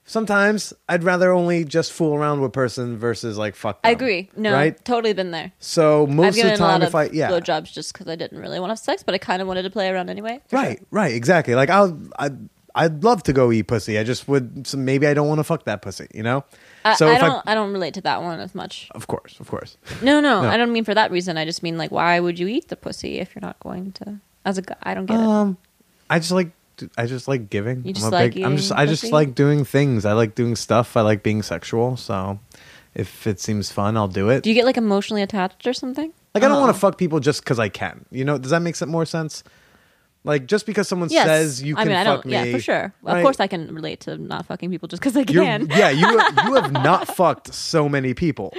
sometimes 0.05 0.73
i'd 0.89 1.05
rather 1.05 1.31
only 1.31 1.65
just 1.65 1.93
fool 1.93 2.15
around 2.15 2.41
with 2.41 2.49
a 2.49 2.53
person 2.53 2.99
versus 2.99 3.39
like 3.39 3.55
fuck 3.55 3.79
I 3.85 3.91
them, 3.91 4.01
agree. 4.01 4.31
No, 4.37 4.53
right 4.53 4.85
totally 4.85 5.13
been 5.13 5.31
there. 5.31 5.53
so 5.61 6.05
I've 6.05 6.11
most 6.11 6.29
of 6.31 6.35
given 6.37 6.55
the 6.55 6.59
a 6.59 6.65
lot 6.65 6.71
time 6.73 6.83
of 6.83 6.89
if 6.89 6.95
i 6.95 7.05
yeah 7.13 7.31
blowjobs 7.31 7.73
just 7.73 7.93
because 7.93 8.09
I 8.09 8.17
didn't 8.17 8.39
really 8.39 8.59
want 8.59 8.71
to 8.71 8.73
have 8.73 8.79
sex, 8.81 9.03
but 9.05 9.15
I 9.15 9.19
kind 9.19 9.41
of 9.41 9.47
wanted 9.47 9.63
to 9.63 9.71
play 9.71 9.89
around 9.89 10.11
anyway. 10.11 10.41
Right, 10.51 10.85
right, 10.91 11.15
exactly. 11.15 11.55
Like 11.55 11.71
I'll, 11.71 11.97
I, 12.19 12.31
I'd 12.75 13.03
love 13.05 13.23
to 13.25 13.33
go 13.33 13.51
eat 13.53 13.65
pussy. 13.65 13.99
I 13.99 14.05
just 14.05 14.29
would. 14.29 14.67
So 14.67 14.77
maybe 14.77 15.07
I 15.07 15.15
don't 15.15 15.29
want 15.29 15.39
to 15.39 15.45
fuck 15.45 15.65
that 15.65 15.83
pussy. 15.83 16.07
You 16.15 16.23
know. 16.23 16.45
I, 16.85 16.95
so 16.95 17.09
I 17.09 17.19
don't. 17.19 17.43
I, 17.47 17.55
don't 17.55 17.73
relate 17.73 17.95
to 17.95 18.01
that 18.03 18.23
one 18.23 18.41
as 18.41 18.55
much. 18.55 18.89
of 18.95 19.07
course, 19.07 19.39
of 19.41 19.49
course. 19.49 19.77
No, 20.03 20.21
no, 20.21 20.43
No. 20.43 20.49
I 20.49 20.57
don't 20.57 20.73
mean 20.73 20.85
for 20.85 20.95
that 20.95 21.11
reason. 21.11 21.37
I 21.37 21.45
just 21.45 21.63
mean 21.63 21.77
like, 21.79 21.91
why 21.91 22.19
would 22.21 22.39
you 22.39 22.47
eat 22.49 22.69
the 22.69 22.77
pussy 22.77 23.19
if 23.19 23.35
you're 23.35 23.43
not 23.43 23.59
going 23.61 23.93
to? 23.93 24.17
As 24.45 24.59
a 24.59 24.63
I 24.89 24.95
don't 24.95 25.07
get 25.07 25.21
it. 25.21 25.27
Um, 25.27 25.59
I 26.09 26.19
just 26.19 26.33
like, 26.33 26.51
I 26.97 27.07
just 27.07 27.29
like 27.29 27.51
giving. 27.51 27.85
You 27.85 27.93
just 27.93 28.07
I'm 28.07 28.13
like 28.13 28.35
big, 28.35 28.45
I'm 28.45 28.57
just, 28.57 28.69
eating 28.71 28.79
I 28.79 28.87
just 28.87 29.13
like 29.13 29.35
doing 29.35 29.65
things. 29.65 30.05
I 30.05 30.13
like 30.13 30.35
doing 30.35 30.57
stuff. 30.57 30.97
I 30.97 31.03
like 31.03 31.23
being 31.23 31.43
sexual. 31.43 31.97
So, 31.99 32.39
if 32.95 33.27
it 33.27 33.39
seems 33.41 33.71
fun, 33.71 33.97
I'll 33.97 34.09
do 34.09 34.31
it. 34.31 34.43
Do 34.43 34.49
you 34.51 34.55
get 34.55 34.65
like 34.65 34.77
emotionally 34.79 35.23
attached 35.23 35.67
or 35.67 35.73
something? 35.75 36.13
like 36.35 36.45
I 36.45 36.49
don't 36.49 36.59
Oh. 36.59 36.61
want 36.61 36.73
to 36.75 36.79
fuck 36.81 36.97
people 36.97 37.21
just 37.21 37.43
because 37.43 37.59
I 37.59 37.69
can. 37.69 38.07
You 38.11 38.25
know? 38.25 38.39
Does 38.39 38.51
that 38.53 38.63
make 38.63 38.77
some 38.77 38.89
more 38.89 39.05
sense? 39.05 39.43
Like 40.23 40.47
just 40.47 40.67
because 40.67 40.87
someone 40.87 41.09
Yes. 41.11 41.27
says 41.27 41.63
you 41.63 41.75
I 41.77 41.81
can 41.85 41.89
mean, 41.89 41.97
I 41.97 42.05
fuck 42.05 42.23
don't. 42.23 42.27
me, 42.27 42.33
Yeah, 42.33 42.53
for 42.53 42.61
sure. 42.61 42.93
Of 43.07 43.23
course, 43.23 43.41
I 43.41 43.47
can 43.47 43.75
relate 43.75 44.01
to 44.01 44.19
not 44.19 44.45
fucking 44.47 44.71
people 44.71 44.87
just 44.87 45.01
because 45.03 45.17
I 45.17 45.21
You're- 45.21 45.47
can. 45.47 45.67
yeah, 45.71 45.89
you 45.89 46.07
you 46.47 46.55
have 46.57 46.73
not 46.73 47.09
fucked 47.09 47.55
so 47.55 47.89
many 47.89 48.13
people. 48.15 48.53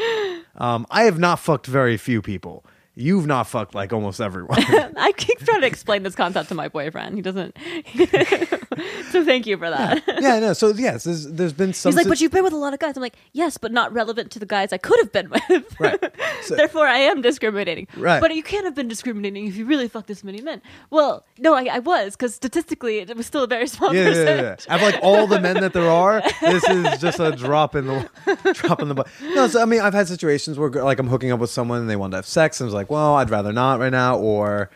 Um, 0.55 0.86
I 0.89 1.03
have 1.03 1.20
not 1.20 1.39
fucked 1.39 1.68
very 1.68 1.97
few 1.97 2.22
people. 2.22 2.66
You've 2.93 3.25
not 3.25 3.47
fucked 3.47 3.73
like 3.73 3.93
almost 3.93 4.19
everyone. 4.19 4.57
I 4.97 5.13
keep 5.15 5.39
trying 5.39 5.61
to 5.61 5.67
explain 5.67 6.03
this 6.03 6.13
concept 6.13 6.49
to 6.49 6.55
my 6.55 6.67
boyfriend. 6.67 7.15
He 7.15 7.21
doesn't. 7.21 7.55
so 9.11 9.23
thank 9.23 9.47
you 9.47 9.57
for 9.57 9.69
that. 9.69 10.03
yeah, 10.19 10.39
no. 10.39 10.53
So 10.53 10.69
yes, 10.69 11.05
there's, 11.05 11.25
there's 11.27 11.53
been 11.53 11.73
some. 11.73 11.91
He's 11.91 11.95
like, 11.97 12.03
sit- 12.03 12.09
but 12.09 12.21
you've 12.21 12.31
been 12.31 12.43
with 12.43 12.53
a 12.53 12.57
lot 12.57 12.73
of 12.73 12.79
guys. 12.79 12.97
I'm 12.97 13.01
like, 13.01 13.15
yes, 13.31 13.57
but 13.57 13.71
not 13.71 13.93
relevant 13.93 14.31
to 14.31 14.39
the 14.39 14.45
guys 14.45 14.73
I 14.73 14.77
could 14.77 14.99
have 14.99 15.11
been 15.11 15.29
with. 15.29 15.79
Right. 15.79 15.99
So- 16.41 16.55
Therefore, 16.55 16.87
I 16.87 16.97
am 16.97 17.21
discriminating. 17.21 17.87
Right. 17.95 18.19
But 18.19 18.33
you 18.35 18.41
can't 18.41 18.65
have 18.65 18.73
been 18.73 18.87
discriminating 18.87 19.45
if 19.45 19.55
you 19.55 19.65
really 19.65 19.87
fucked 19.87 20.07
this 20.07 20.23
many 20.23 20.41
men. 20.41 20.59
Well, 20.89 21.23
no, 21.37 21.53
I, 21.53 21.65
I 21.71 21.79
was 21.79 22.15
because 22.15 22.33
statistically, 22.33 22.97
it 22.97 23.15
was 23.15 23.27
still 23.27 23.43
a 23.43 23.47
very 23.47 23.67
small 23.67 23.93
yeah, 23.93 24.09
yeah, 24.09 24.23
yeah, 24.23 24.55
yeah. 24.67 24.75
Of 24.75 24.81
like 24.81 24.95
all 25.03 25.27
the 25.27 25.39
men 25.39 25.59
that 25.61 25.73
there 25.73 25.87
are, 25.89 26.23
this 26.41 26.63
is 26.67 26.99
just 26.99 27.19
a 27.19 27.31
drop 27.33 27.75
in 27.75 27.85
the 27.85 28.09
drop 28.55 28.81
in 28.81 28.87
the 28.89 28.95
butt. 28.95 29.07
No, 29.21 29.47
so 29.47 29.61
I 29.61 29.65
mean, 29.65 29.81
I've 29.81 29.93
had 29.93 30.07
situations 30.07 30.57
where 30.57 30.69
like 30.71 30.97
I'm 30.97 31.07
hooking 31.07 31.31
up 31.31 31.39
with 31.39 31.51
someone 31.51 31.79
and 31.81 31.89
they 31.89 31.95
want 31.95 32.11
to 32.13 32.17
have 32.17 32.25
sex, 32.25 32.59
and 32.59 32.65
I 32.65 32.67
was 32.67 32.73
like, 32.73 32.80
well, 32.89 33.15
I'd 33.15 33.29
rather 33.29 33.51
not 33.53 33.79
right 33.79 33.91
now, 33.91 34.17
or 34.17 34.69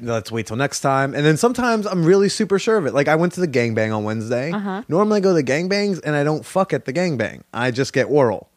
let's 0.00 0.30
wait 0.30 0.46
till 0.46 0.56
next 0.56 0.80
time. 0.80 1.14
And 1.14 1.24
then 1.24 1.36
sometimes 1.36 1.86
I'm 1.86 2.04
really 2.04 2.28
super 2.28 2.58
sure 2.58 2.76
of 2.76 2.86
it. 2.86 2.92
Like 2.94 3.08
I 3.08 3.16
went 3.16 3.32
to 3.34 3.40
the 3.40 3.48
gangbang 3.48 3.96
on 3.96 4.04
Wednesday. 4.04 4.52
Uh-huh. 4.52 4.82
Normally 4.88 5.18
I 5.18 5.20
go 5.20 5.30
to 5.34 5.42
the 5.42 5.44
gangbangs 5.50 6.00
and 6.04 6.14
I 6.14 6.22
don't 6.24 6.44
fuck 6.44 6.72
at 6.72 6.84
the 6.84 6.92
gangbang. 6.92 7.42
I 7.52 7.70
just 7.70 7.92
get 7.92 8.04
oral. 8.04 8.50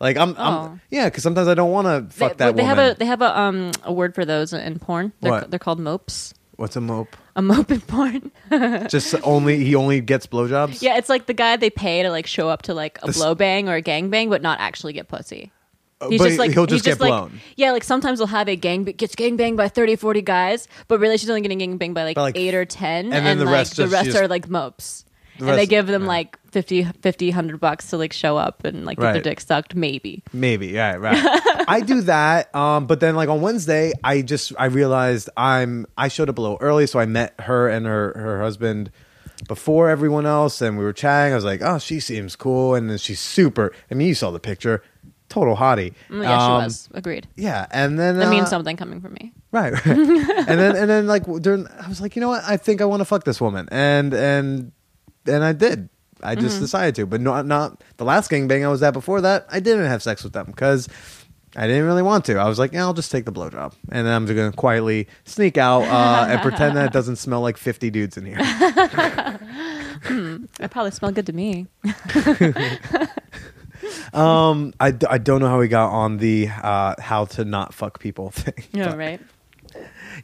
Like 0.00 0.16
I'm, 0.16 0.34
Oh. 0.38 0.42
I'm 0.42 0.80
yeah, 0.90 1.06
because 1.06 1.22
sometimes 1.22 1.48
I 1.48 1.54
don't 1.54 1.70
want 1.72 1.86
to 1.86 2.14
fuck 2.16 2.32
they, 2.36 2.44
that 2.46 2.56
they 2.56 2.62
woman. 2.62 2.76
have 2.76 2.92
a 2.92 2.98
they 2.98 3.06
have 3.06 3.22
a 3.22 3.38
um 3.38 3.70
a 3.84 3.92
word 3.92 4.14
for 4.14 4.24
those 4.24 4.52
in 4.52 4.78
porn. 4.78 5.12
They're 5.20 5.32
What? 5.32 5.50
they're 5.50 5.58
called 5.58 5.80
mopes. 5.80 6.34
What's 6.56 6.76
a 6.76 6.80
mope? 6.80 7.16
A 7.34 7.42
mope 7.42 7.70
in 7.72 7.80
porn. 7.80 8.30
Just 8.88 9.14
only 9.24 9.64
he 9.64 9.74
only 9.74 10.00
gets 10.00 10.26
blowjobs. 10.26 10.82
yeah, 10.82 10.98
it's 10.98 11.08
like 11.08 11.26
the 11.26 11.34
guy 11.34 11.56
they 11.56 11.70
pay 11.70 12.02
to 12.04 12.10
like 12.10 12.26
show 12.28 12.48
up 12.48 12.62
to 12.62 12.74
like 12.74 12.98
a 13.02 13.06
This- 13.06 13.16
blow 13.16 13.34
bang 13.34 13.68
or 13.68 13.74
a 13.74 13.80
gang 13.80 14.10
bang, 14.10 14.30
but 14.30 14.42
not 14.42 14.60
actually 14.60 14.92
get 14.92 15.08
pussy. 15.08 15.50
Uh, 16.04 16.36
but 16.36 16.52
he'll 16.52 16.66
just 16.66 16.84
get 16.84 17.00
like, 17.00 17.08
blown. 17.10 17.40
Yeah, 17.56 17.72
like 17.72 17.84
sometimes 17.84 18.18
we'll 18.18 18.28
have 18.28 18.48
a 18.48 18.56
gang 18.56 18.84
gets 18.84 19.14
gang 19.14 19.36
banged 19.36 19.56
by 19.56 19.68
30, 19.68 19.96
40 19.96 20.22
guys, 20.22 20.68
but 20.88 21.00
really 21.00 21.16
she's 21.18 21.28
only 21.30 21.40
getting 21.40 21.58
gang 21.58 21.76
banged 21.78 21.94
by 21.94 22.04
like, 22.04 22.16
By, 22.16 22.22
like, 22.22 22.36
eight 22.36 22.54
or 22.54 22.64
ten, 22.64 23.12
and 23.12 23.24
then 23.26 23.38
the 23.38 23.44
like, 23.44 23.52
rest 23.52 23.76
the 23.76 23.82
just- 23.84 23.92
rest 23.92 24.06
just- 24.06 24.18
are 24.18 24.28
like 24.28 24.48
mopes. 24.48 25.04
The 25.38 25.46
and 25.46 25.54
they 25.54 25.62
rest- 25.62 25.70
give 25.70 25.86
them 25.88 26.02
yeah. 26.02 26.08
like 26.08 26.38
50, 26.52 26.84
50, 26.84 27.26
100 27.30 27.58
bucks 27.58 27.90
to 27.90 27.96
like 27.96 28.12
show 28.12 28.36
up 28.36 28.64
and 28.64 28.84
like 28.84 29.00
get 29.00 29.14
their 29.14 29.22
dick 29.22 29.40
sucked, 29.40 29.74
maybe. 29.74 30.22
Maybe, 30.32 30.68
yeah, 30.68 30.94
right. 30.94 31.18
I 31.68 31.80
do 31.80 32.02
that, 32.02 32.54
um, 32.54 32.86
but 32.86 33.00
then 33.00 33.16
like 33.16 33.28
on 33.28 33.40
Wednesday, 33.40 33.92
I 34.04 34.22
just 34.22 34.52
I 34.56 34.66
realized 34.66 35.28
I'm 35.36 35.86
I 35.98 36.06
showed 36.06 36.28
up 36.28 36.38
a 36.38 36.40
little 36.40 36.58
early, 36.60 36.86
so 36.86 37.00
I 37.00 37.06
met 37.06 37.34
her 37.40 37.68
and 37.68 37.84
her 37.84 38.12
her 38.14 38.42
husband 38.42 38.92
before 39.48 39.90
everyone 39.90 40.24
else, 40.24 40.62
and 40.62 40.78
we 40.78 40.84
were 40.84 40.92
chatting. 40.92 41.32
I 41.32 41.34
was 41.36 41.44
like, 41.44 41.62
oh, 41.62 41.78
she 41.78 41.98
seems 41.98 42.36
cool, 42.36 42.76
and 42.76 42.88
then 42.88 42.98
she's 42.98 43.18
super. 43.18 43.72
I 43.90 43.94
mean, 43.94 44.06
you 44.06 44.14
saw 44.14 44.30
the 44.30 44.38
picture, 44.38 44.84
total 45.34 45.56
hottie. 45.56 45.92
Mm, 46.10 46.22
Yeah, 46.22 46.36
Um, 46.38 46.60
she 46.62 46.64
was. 46.64 46.88
Agreed. 46.94 47.26
Yeah, 47.36 47.66
and 47.70 47.98
then 47.98 48.16
That 48.18 48.28
uh, 48.28 48.30
means 48.30 48.48
something 48.48 48.76
coming 48.76 49.00
from 49.00 49.12
me. 49.14 49.32
Right, 49.52 49.72
right. 49.72 49.86
and 50.50 50.58
then 50.62 50.76
and 50.76 50.88
then 50.90 51.06
like 51.06 51.24
during, 51.42 51.66
I 51.84 51.88
was 51.88 52.00
like, 52.00 52.16
you 52.16 52.20
know 52.22 52.28
what? 52.28 52.42
I 52.44 52.56
think 52.56 52.80
I 52.80 52.84
want 52.86 53.00
to 53.00 53.04
fuck 53.04 53.24
this 53.24 53.40
woman, 53.40 53.68
and 53.70 54.12
and 54.14 54.72
and 55.26 55.42
I 55.44 55.52
did. 55.52 55.88
I 56.22 56.34
just 56.36 56.56
Mm-hmm. 56.56 56.64
decided 56.64 56.94
to, 56.96 57.06
but 57.06 57.20
not 57.20 57.44
not 57.46 57.82
the 57.98 58.04
last 58.04 58.30
gangbang 58.30 58.64
I 58.64 58.68
was 58.68 58.82
at 58.82 58.92
before 58.94 59.20
that. 59.20 59.46
I 59.50 59.60
didn't 59.60 59.86
have 59.86 60.02
sex 60.02 60.24
with 60.24 60.32
them 60.32 60.46
because 60.46 60.88
I 61.56 61.66
didn't 61.68 61.84
really 61.86 62.02
want 62.02 62.24
to. 62.26 62.38
I 62.38 62.48
was 62.48 62.58
like, 62.58 62.72
yeah, 62.72 62.82
I'll 62.82 62.94
just 62.94 63.12
take 63.12 63.26
the 63.26 63.32
blowjob, 63.32 63.74
and 63.92 64.06
then 64.06 64.12
I'm 64.14 64.26
just 64.26 64.36
gonna 64.36 64.52
quietly 64.52 65.06
sneak 65.24 65.58
out 65.58 65.82
uh, 65.82 66.26
and 66.30 66.40
pretend 66.40 66.76
that 66.76 66.86
it 66.86 66.92
doesn't 66.98 67.16
smell 67.16 67.42
like 67.42 67.56
fifty 67.58 67.90
dudes 67.90 68.16
in 68.16 68.24
here. 68.26 68.38
It 70.60 70.70
probably 70.70 70.90
smelled 70.90 71.14
good 71.14 71.26
to 71.26 71.32
me. 71.32 71.66
Um, 74.14 74.72
I, 74.78 74.90
d- 74.92 75.06
I 75.10 75.18
don't 75.18 75.40
know 75.40 75.48
how 75.48 75.58
we 75.58 75.66
got 75.68 75.90
on 75.90 76.18
the 76.18 76.48
uh, 76.62 76.94
how 77.00 77.24
to 77.26 77.44
not 77.44 77.74
fuck 77.74 77.98
people 77.98 78.30
thing. 78.32 78.64
Yeah, 78.72 78.88
but- 78.90 78.98
right. 78.98 79.20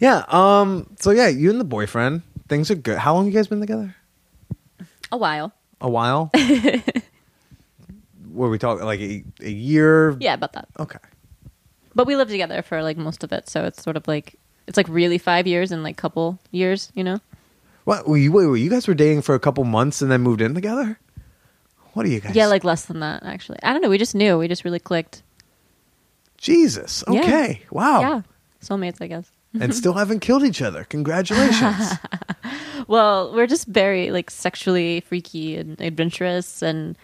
Yeah. 0.01 0.25
Um. 0.29 0.87
So 1.01 1.11
yeah, 1.11 1.29
you 1.29 1.51
and 1.51 1.59
the 1.61 1.65
boyfriend, 1.65 2.23
things 2.49 2.71
are 2.71 2.77
good. 2.77 2.99
How 2.99 3.15
long 3.15 3.27
you 3.27 3.33
guys 3.33 3.49
been 3.49 3.61
together? 3.61 3.97
A 5.11 5.17
while. 5.17 5.53
A 5.81 5.89
while. 5.91 6.31
Were 8.33 8.49
we 8.49 8.59
talking 8.59 8.85
like 8.85 9.01
a, 9.01 9.25
a 9.41 9.51
year? 9.51 10.17
Yeah, 10.21 10.35
about 10.35 10.53
that. 10.53 10.69
Okay. 10.79 10.99
But 11.95 12.07
we 12.07 12.15
lived 12.17 12.31
together 12.31 12.63
for 12.63 12.83
like 12.83 12.97
most 12.97 13.25
of 13.25 13.33
it, 13.33 13.49
so 13.49 13.65
it's 13.65 13.83
sort 13.83 13.97
of 13.97 14.07
like 14.07 14.37
it's 14.69 14.77
like 14.77 14.87
really 14.89 15.19
five 15.19 15.47
years 15.49 15.73
and 15.73 15.83
like 15.83 15.97
couple 15.97 16.39
years, 16.53 16.93
you 16.95 17.03
know. 17.03 17.19
What? 17.85 18.07
You, 18.07 18.31
wait, 18.31 18.47
wait, 18.47 18.61
you 18.61 18.71
guys 18.71 18.87
were 18.87 18.95
dating 18.95 19.23
for 19.23 19.35
a 19.35 19.41
couple 19.41 19.65
months 19.65 20.01
and 20.01 20.11
then 20.11 20.21
moved 20.21 20.41
in 20.41 20.55
together? 20.55 20.99
What 21.95 22.07
are 22.07 22.09
you 22.09 22.21
guys? 22.21 22.35
Yeah, 22.35 22.47
like 22.47 22.65
less 22.65 22.87
than 22.87 23.01
that 23.01 23.23
actually. 23.25 23.59
I 23.63 23.73
don't 23.73 23.83
know. 23.83 23.91
We 23.91 23.99
just 23.99 24.15
knew. 24.15 24.39
We 24.39 24.49
just 24.49 24.65
really 24.65 24.79
clicked. 24.79 25.23
Jesus. 26.39 27.05
Yeah. 27.11 27.21
Okay. 27.21 27.63
Wow. 27.71 28.01
Yeah, 28.01 28.23
soulmates, 28.63 29.01
I 29.03 29.07
guess. 29.07 29.31
and 29.61 29.75
still 29.75 29.93
haven't 30.03 30.21
killed 30.21 30.45
each 30.45 30.63
other. 30.63 30.85
Congratulations. 30.85 31.93
Well, 32.89 33.33
we're 33.35 33.47
just 33.47 33.69
very 33.69 34.11
like 34.11 34.31
sexually 34.31 35.01
freaky 35.01 35.57
and 35.57 35.81
adventurous, 35.81 36.61
and 36.61 36.97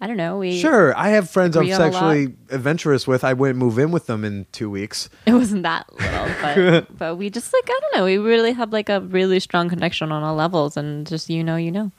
I 0.00 0.06
don't 0.06 0.16
know. 0.18 0.38
We 0.38 0.60
sure. 0.60 0.96
I 0.96 1.08
have 1.08 1.30
friends 1.30 1.56
I'm 1.56 1.62
Agree 1.62 1.72
on 1.72 1.80
a 1.80 1.84
lot. 1.86 1.92
sexually 1.94 2.34
adventurous 2.50 3.08
with. 3.08 3.24
I 3.24 3.32
wouldn't 3.32 3.58
move 3.58 3.76
in 3.78 3.90
with 3.90 4.06
them 4.06 4.24
in 4.24 4.46
two 4.52 4.70
weeks. 4.70 5.08
It 5.26 5.32
wasn't 5.32 5.64
that 5.64 5.92
little, 5.94 6.28
but 6.42 6.96
but 6.96 7.16
we 7.16 7.28
just 7.28 7.52
like 7.52 7.64
I 7.66 7.78
don't 7.80 7.96
know. 7.96 8.04
We 8.04 8.18
really 8.18 8.52
have 8.52 8.72
like 8.72 8.88
a 8.88 9.00
really 9.00 9.40
strong 9.40 9.68
connection 9.68 10.12
on 10.12 10.22
all 10.22 10.36
levels, 10.36 10.76
and 10.76 11.06
just 11.08 11.28
you 11.28 11.42
know, 11.42 11.56
you 11.56 11.72
know. 11.72 11.90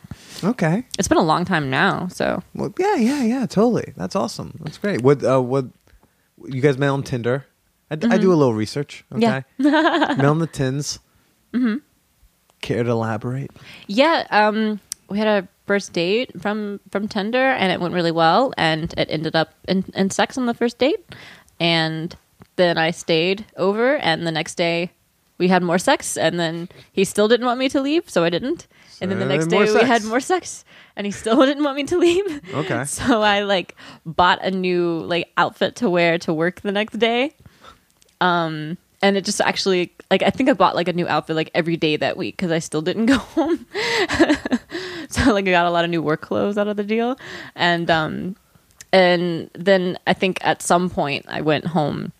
Okay. 0.43 0.85
It's 0.99 1.07
been 1.07 1.17
a 1.17 1.23
long 1.23 1.45
time 1.45 1.69
now, 1.69 2.07
so 2.09 2.43
Well, 2.53 2.73
yeah, 2.79 2.95
yeah, 2.95 3.23
yeah. 3.23 3.45
Totally. 3.45 3.93
That's 3.95 4.15
awesome. 4.15 4.59
That's 4.63 4.77
great. 4.77 5.01
What? 5.01 5.23
Uh, 5.23 5.41
what? 5.41 5.65
You 6.45 6.61
guys 6.61 6.77
met 6.77 6.89
on 6.89 7.03
Tinder? 7.03 7.45
I, 7.89 7.95
d- 7.95 8.07
I 8.09 8.17
do 8.17 8.33
a 8.33 8.35
little 8.35 8.53
research. 8.53 9.05
Okay. 9.11 9.43
Mm-hmm. 9.59 9.63
Yeah. 9.67 10.15
met 10.17 10.25
on 10.25 10.39
the 10.39 10.47
tins. 10.47 10.99
Mm-hmm. 11.53 11.77
Care 12.61 12.83
to 12.83 12.91
elaborate? 12.91 13.51
yeah. 13.87 14.25
Um, 14.31 14.79
we 15.09 15.17
had 15.19 15.27
a 15.27 15.47
first 15.67 15.93
date 15.93 16.41
from 16.41 16.79
from 16.89 17.07
Tinder, 17.07 17.37
and 17.51 17.71
it 17.71 17.79
went 17.79 17.93
really 17.93 18.11
well, 18.11 18.53
and 18.57 18.93
it 18.97 19.07
ended 19.11 19.35
up 19.35 19.53
in, 19.67 19.83
in 19.95 20.09
sex 20.09 20.37
on 20.37 20.45
the 20.45 20.53
first 20.53 20.77
date, 20.79 20.99
and 21.59 22.15
then 22.55 22.77
I 22.77 22.91
stayed 22.91 23.45
over, 23.57 23.97
and 23.97 24.25
the 24.25 24.31
next 24.31 24.55
day 24.55 24.91
we 25.37 25.47
had 25.49 25.61
more 25.61 25.77
sex, 25.77 26.17
and 26.17 26.39
then 26.39 26.69
he 26.91 27.03
still 27.03 27.27
didn't 27.27 27.45
want 27.45 27.59
me 27.59 27.67
to 27.69 27.81
leave, 27.81 28.09
so 28.09 28.23
I 28.23 28.29
didn't. 28.29 28.67
And 29.01 29.11
then 29.11 29.19
the 29.19 29.25
next 29.25 29.47
day 29.47 29.55
more 29.57 29.73
we 29.73 29.81
had 29.81 30.03
more 30.03 30.19
sex, 30.19 30.65
and 30.95 31.05
he 31.05 31.11
still 31.11 31.37
didn't 31.45 31.63
want 31.63 31.75
me 31.75 31.83
to 31.85 31.97
leave. 31.97 32.41
Okay. 32.53 32.83
So 32.93 33.21
I 33.21 33.41
like 33.41 33.75
bought 34.05 34.43
a 34.43 34.51
new 34.51 34.99
like 34.99 35.31
outfit 35.37 35.75
to 35.77 35.89
wear 35.89 36.17
to 36.19 36.33
work 36.33 36.61
the 36.61 36.71
next 36.71 36.99
day. 36.99 37.33
Um 38.21 38.77
and 39.01 39.17
it 39.17 39.25
just 39.25 39.41
actually 39.41 39.93
like 40.09 40.23
I 40.23 40.29
think 40.29 40.49
I 40.49 40.53
bought 40.53 40.75
like 40.75 40.87
a 40.87 40.93
new 40.93 41.07
outfit 41.07 41.35
like 41.35 41.51
every 41.53 41.75
day 41.77 41.97
that 41.97 42.17
week 42.17 42.37
cuz 42.37 42.51
I 42.51 42.59
still 42.59 42.81
didn't 42.81 43.05
go 43.13 43.17
home. 43.17 43.65
so 45.09 45.33
like 45.33 45.47
I 45.47 45.51
got 45.51 45.65
a 45.65 45.71
lot 45.71 45.83
of 45.83 45.89
new 45.91 46.01
work 46.01 46.21
clothes 46.21 46.57
out 46.57 46.67
of 46.67 46.77
the 46.77 46.83
deal 46.83 47.17
and 47.55 47.89
um 47.91 48.35
and 48.91 49.49
then 49.53 49.97
I 50.05 50.13
think 50.13 50.37
at 50.41 50.61
some 50.61 50.89
point 50.89 51.25
I 51.27 51.41
went 51.41 51.67
home 51.67 52.11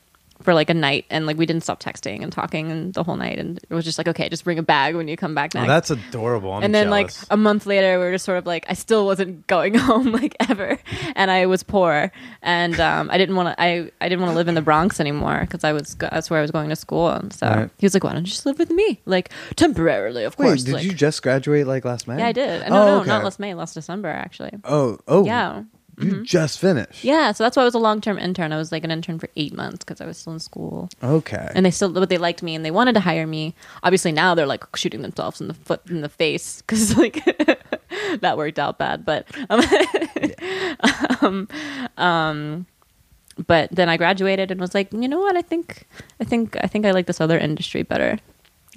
for 0.43 0.53
like 0.53 0.69
a 0.69 0.73
night 0.73 1.05
and 1.09 1.25
like 1.25 1.37
we 1.37 1.45
didn't 1.45 1.63
stop 1.63 1.81
texting 1.81 2.21
and 2.23 2.31
talking 2.31 2.71
and 2.71 2.93
the 2.93 3.03
whole 3.03 3.15
night 3.15 3.39
and 3.39 3.59
it 3.69 3.73
was 3.73 3.85
just 3.85 3.97
like 3.97 4.07
okay 4.07 4.29
just 4.29 4.43
bring 4.43 4.59
a 4.59 4.63
bag 4.63 4.95
when 4.95 5.07
you 5.07 5.15
come 5.17 5.33
back 5.33 5.53
next 5.53 5.65
Oh, 5.65 5.67
that's 5.67 5.89
adorable. 5.89 6.51
I'm 6.53 6.63
and 6.63 6.75
then 6.75 6.87
jealous. 6.87 7.21
like 7.21 7.27
a 7.31 7.37
month 7.37 7.65
later 7.65 7.97
we 7.99 8.05
were 8.05 8.11
just 8.11 8.25
sort 8.25 8.37
of 8.37 8.45
like 8.45 8.65
i 8.69 8.73
still 8.73 9.05
wasn't 9.05 9.47
going 9.47 9.73
home 9.89 10.11
like 10.11 10.35
ever 10.49 10.77
and 11.15 11.31
i 11.31 11.45
was 11.45 11.63
poor 11.63 12.11
and 12.41 12.79
um, 12.79 13.09
i 13.09 13.17
didn't 13.17 13.35
want 13.35 13.49
to 13.55 13.61
I, 13.61 13.91
I 14.01 14.09
didn't 14.09 14.21
want 14.21 14.31
to 14.33 14.35
live 14.37 14.47
in 14.47 14.55
the 14.55 14.61
bronx 14.61 14.99
anymore 14.99 15.39
because 15.41 15.63
i 15.63 15.71
was 15.73 15.95
that's 15.95 16.29
where 16.29 16.39
i 16.39 16.41
was 16.41 16.51
going 16.51 16.69
to 16.69 16.75
school 16.75 17.09
and 17.09 17.31
so 17.33 17.47
Right. 17.47 17.69
he 17.77 17.85
was 17.85 17.93
like 17.93 18.03
why 18.03 18.13
don't 18.13 18.25
you 18.25 18.31
just 18.31 18.45
live 18.45 18.59
with 18.59 18.69
me 18.71 19.01
like 19.05 19.29
temporarily 19.55 20.23
of 20.25 20.37
Wait, 20.37 20.45
course 20.47 20.63
did 20.63 20.73
like- 20.75 20.83
you 20.83 20.93
just 20.93 21.23
graduate 21.23 21.65
like 21.67 21.85
last 21.85 22.07
May? 22.07 22.17
yeah 22.19 22.27
i 22.27 22.31
did 22.31 22.67
no 22.69 22.81
Oh, 22.81 22.85
no 22.85 22.99
okay. 23.01 23.07
not 23.09 23.23
last 23.23 23.39
may 23.39 23.53
last 23.53 23.73
december 23.73 24.09
actually 24.09 24.51
Oh, 24.65 24.97
oh, 25.07 25.25
yeah 25.25 25.63
You 25.99 26.23
just 26.23 26.59
finished. 26.59 27.03
yeah 27.03 27.31
so 27.33 27.43
that's 27.43 27.55
why 27.55 27.61
i 27.61 27.65
was 27.65 27.75
a 27.75 27.79
long-term 27.79 28.17
intern. 28.17 28.51
I 28.51 28.57
was 28.57 28.71
like 28.71 28.83
an 28.83 28.91
intern 28.91 29.19
for 29.19 29.29
eight 29.35 29.53
months 29.53 29.79
because 29.85 30.01
i 30.01 30.05
was 30.05 30.17
still 30.17 30.33
in 30.33 30.39
school. 30.39 30.89
Okay. 31.03 31.49
and 31.53 31.65
they 31.65 31.71
still 31.71 31.91
but 31.91 32.09
they 32.09 32.17
liked 32.17 32.41
me 32.41 32.55
and 32.55 32.65
they 32.65 32.71
wanted 32.71 32.93
to 32.93 32.99
hire 32.99 33.27
me. 33.27 33.53
Obviously 33.83 34.11
now 34.11 34.33
they're 34.35 34.47
like 34.47 34.63
shooting 34.75 35.01
themselves 35.03 35.39
in 35.39 35.47
the 35.47 35.53
foot 35.53 35.81
in 35.89 36.01
the 36.01 36.09
face 36.09 36.61
because 36.61 36.97
like 37.03 37.23
that 38.21 38.37
worked 38.37 38.59
out 38.59 38.77
bad 38.77 39.05
but 39.05 39.27
um, 39.49 39.61
um, 41.21 41.47
um 41.97 42.65
but 43.47 43.69
then 43.71 43.89
i 43.89 43.97
graduated 43.97 44.51
and 44.51 44.59
was 44.59 44.73
like 44.73 44.91
you 44.93 45.07
know 45.07 45.19
what? 45.19 45.35
I 45.35 45.41
think 45.41 45.85
i 46.19 46.23
think 46.23 46.55
i 46.61 46.67
think 46.67 46.85
i 46.85 46.91
like 46.91 47.05
this 47.07 47.21
other 47.21 47.37
industry 47.37 47.83
better. 47.83 48.19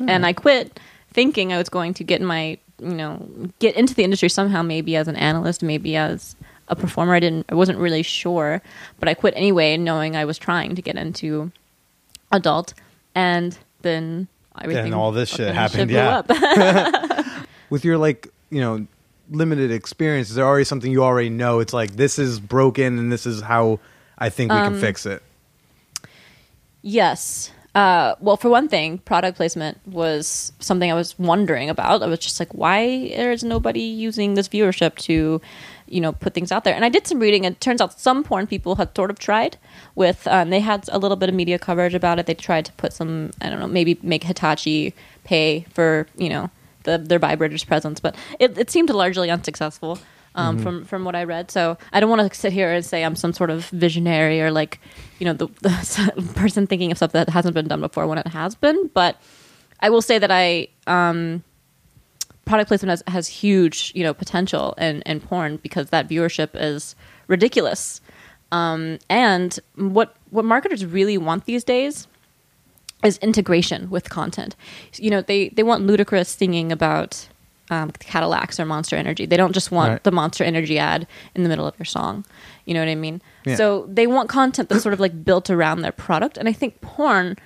And 0.07 0.27
i 0.27 0.33
quit 0.35 0.79
thinking 1.13 1.53
i 1.53 1.57
was 1.57 1.71
going 1.71 1.95
to 1.95 2.05
get 2.05 2.21
in 2.21 2.27
my 2.27 2.59
you 2.79 2.95
know 2.95 3.27
get 3.59 3.75
into 3.75 3.95
the 3.95 4.05
industry 4.05 4.29
somehow 4.29 4.61
maybe 4.61 4.97
as 4.97 5.09
an 5.09 5.17
analyst 5.17 5.63
maybe 5.63 5.97
as 5.97 6.37
a 6.69 6.77
performer 6.77 7.15
i 7.15 7.21
didn't 7.21 7.47
i 7.49 7.55
wasn't 7.55 7.79
really 7.79 8.03
sure 8.03 8.61
but 8.99 9.09
i 9.09 9.15
quit 9.15 9.35
anyway 9.37 9.77
knowing 9.77 10.17
i 10.17 10.25
was 10.25 10.39
trying 10.39 10.75
to 10.75 10.83
get 10.83 10.97
into 10.97 11.51
adult 12.33 12.75
and 13.15 13.59
then 13.83 14.29
everything 14.63 14.95
all 14.95 15.13
this 15.13 15.29
shit 15.29 15.55
fucking 15.55 15.55
happened, 15.55 15.89
blew 15.89 15.97
yeah. 15.97 16.19
up. 16.19 17.27
With 17.71 17.85
your 17.85 17.99
like, 17.99 18.29
you 18.51 18.61
know, 18.61 18.87
limited 19.31 19.71
experience, 19.73 20.29
is 20.31 20.37
there 20.37 20.47
already 20.47 20.65
something 20.65 20.91
you 20.91 21.03
already 21.03 21.31
know? 21.31 21.61
It's 21.61 21.73
like 21.73 21.97
this 21.97 22.19
is 22.19 22.39
broken 22.39 22.99
and 22.99 23.13
this 23.13 23.27
is 23.27 23.41
how 23.41 23.81
I 24.19 24.29
think 24.29 24.53
we 24.53 24.59
Um, 24.59 24.73
can 24.73 24.81
fix 24.81 25.07
it. 25.07 25.23
Yes. 26.83 27.51
Uh, 27.75 28.15
well, 28.21 28.37
for 28.37 28.49
one 28.49 28.69
thing, 28.69 28.99
product 28.99 29.37
placement 29.37 29.79
was 29.87 30.53
something 30.61 30.91
I 30.91 30.95
was 30.95 31.19
wondering 31.19 31.69
about. 31.69 32.03
I 32.03 32.07
was 32.07 32.21
just 32.21 32.41
like, 32.41 32.55
why 32.55 32.83
is 32.85 33.45
nobody 33.45 33.83
using 33.83 34.35
this 34.35 34.49
viewership 34.49 34.97
to, 35.01 35.43
you 35.89 36.01
know, 36.01 36.13
put 36.13 36.35
things 36.35 36.53
out 36.53 36.65
there? 36.65 36.75
And 36.75 36.85
I 36.85 36.89
did 36.89 37.07
some 37.07 37.19
reading. 37.21 37.47
and 37.47 37.55
It 37.57 37.61
turns 37.61 37.81
out 37.81 37.99
some 37.99 38.23
porn 38.25 38.47
people 38.47 38.77
had 38.77 38.95
sort 38.97 39.11
of 39.11 39.19
tried 39.19 39.57
with. 39.95 40.27
Um, 40.27 40.51
they 40.51 40.61
had 40.61 40.89
a 40.93 40.99
little 40.99 41.17
bit 41.17 41.29
of 41.29 41.35
media 41.35 41.59
coverage 41.59 41.95
about 41.95 42.19
it. 42.19 42.27
They 42.27 42.35
tried 42.35 42.65
to 42.67 42.73
put 42.73 42.93
some, 42.93 43.31
I 43.41 43.51
don't 43.51 43.61
know, 43.61 43.67
maybe 43.67 43.99
make 44.03 44.25
Hitachi 44.25 44.95
pay 45.25 45.67
for, 45.73 46.07
you 46.17 46.29
know, 46.29 46.51
the, 46.85 46.99
their 46.99 47.19
vibrators 47.19 47.67
presence, 47.67 48.01
but 48.01 48.15
it, 48.39 48.57
it 48.57 48.71
seemed 48.71 48.91
largely 48.91 49.31
unsuccessful. 49.31 49.99
Um, 50.39 50.59
From 50.59 50.85
from 50.85 51.05
what 51.07 51.17
I 51.17 51.25
read, 51.25 51.51
so 51.51 51.79
I 51.95 51.99
don't 51.99 52.11
want 52.11 52.31
to 52.31 52.39
sit 52.39 52.53
here 52.53 52.71
and 52.71 52.85
say 52.85 53.03
I'm 53.03 53.17
some 53.17 53.33
sort 53.33 53.49
of 53.49 53.65
visionary 53.71 54.43
or 54.43 54.51
like, 54.51 54.79
you 55.19 55.25
know, 55.25 55.33
the, 55.33 55.47
the 55.63 56.33
person 56.37 56.67
thinking 56.67 56.91
of 56.93 56.99
stuff 56.99 57.13
that 57.13 57.31
hasn't 57.31 57.55
been 57.55 57.69
done 57.69 57.81
before 57.81 58.07
when 58.07 58.19
it 58.19 58.27
has 58.27 58.55
been. 58.55 58.89
But 58.93 59.19
I 59.81 59.89
will 59.89 60.03
say 60.03 60.19
that 60.19 60.31
I 60.31 60.69
um, 60.87 61.43
product 62.47 62.69
placement 62.69 62.91
has, 62.91 63.03
has 63.07 63.27
huge 63.29 63.93
you 63.95 64.03
know 64.03 64.15
potential 64.15 64.73
in, 64.79 65.03
in 65.03 65.21
porn 65.21 65.59
because 65.59 65.91
that 65.91 66.09
viewership 66.09 66.51
is 66.55 66.95
ridiculous. 67.29 68.01
Um, 68.53 68.99
and 69.11 69.59
what 69.75 70.17
what 70.31 70.45
marketers 70.45 70.87
really 70.87 71.19
want 71.19 71.45
these 71.45 71.65
days 71.65 72.09
is 73.05 73.19
integration 73.19 73.91
with 73.91 74.09
content. 74.09 74.57
You 74.95 75.11
know, 75.11 75.21
they 75.21 75.51
they 75.51 75.63
want 75.63 75.87
Ludacris 75.87 76.27
singing 76.29 76.73
about 76.73 77.29
um, 77.69 77.91
Cadillacs 77.99 78.61
or 78.61 78.65
Monster 78.65 78.95
Energy. 78.97 79.27
They 79.27 79.37
don't 79.37 79.53
just 79.53 79.73
want 79.73 79.91
Right. 79.91 80.05
the 80.05 80.13
Monster 80.13 80.45
Energy 80.45 80.79
ad 80.79 81.07
in 81.35 81.43
the 81.43 81.49
middle 81.49 81.67
of 81.67 81.77
your 81.79 81.85
song. 81.85 82.25
You 82.65 82.75
know 82.75 82.81
what 82.81 82.89
I 82.89 82.95
mean? 82.95 83.21
Yeah. 83.45 83.57
So 83.57 83.87
they 83.89 84.07
want 84.07 84.29
content 84.29 84.69
that's 84.69 84.83
sort 84.85 84.93
of 84.93 85.01
like 85.01 85.25
built 85.25 85.51
around 85.51 85.83
their 85.83 85.93
product, 85.93 86.39
and 86.39 86.49
I 86.49 86.53
think 86.53 86.81
porn 86.81 87.37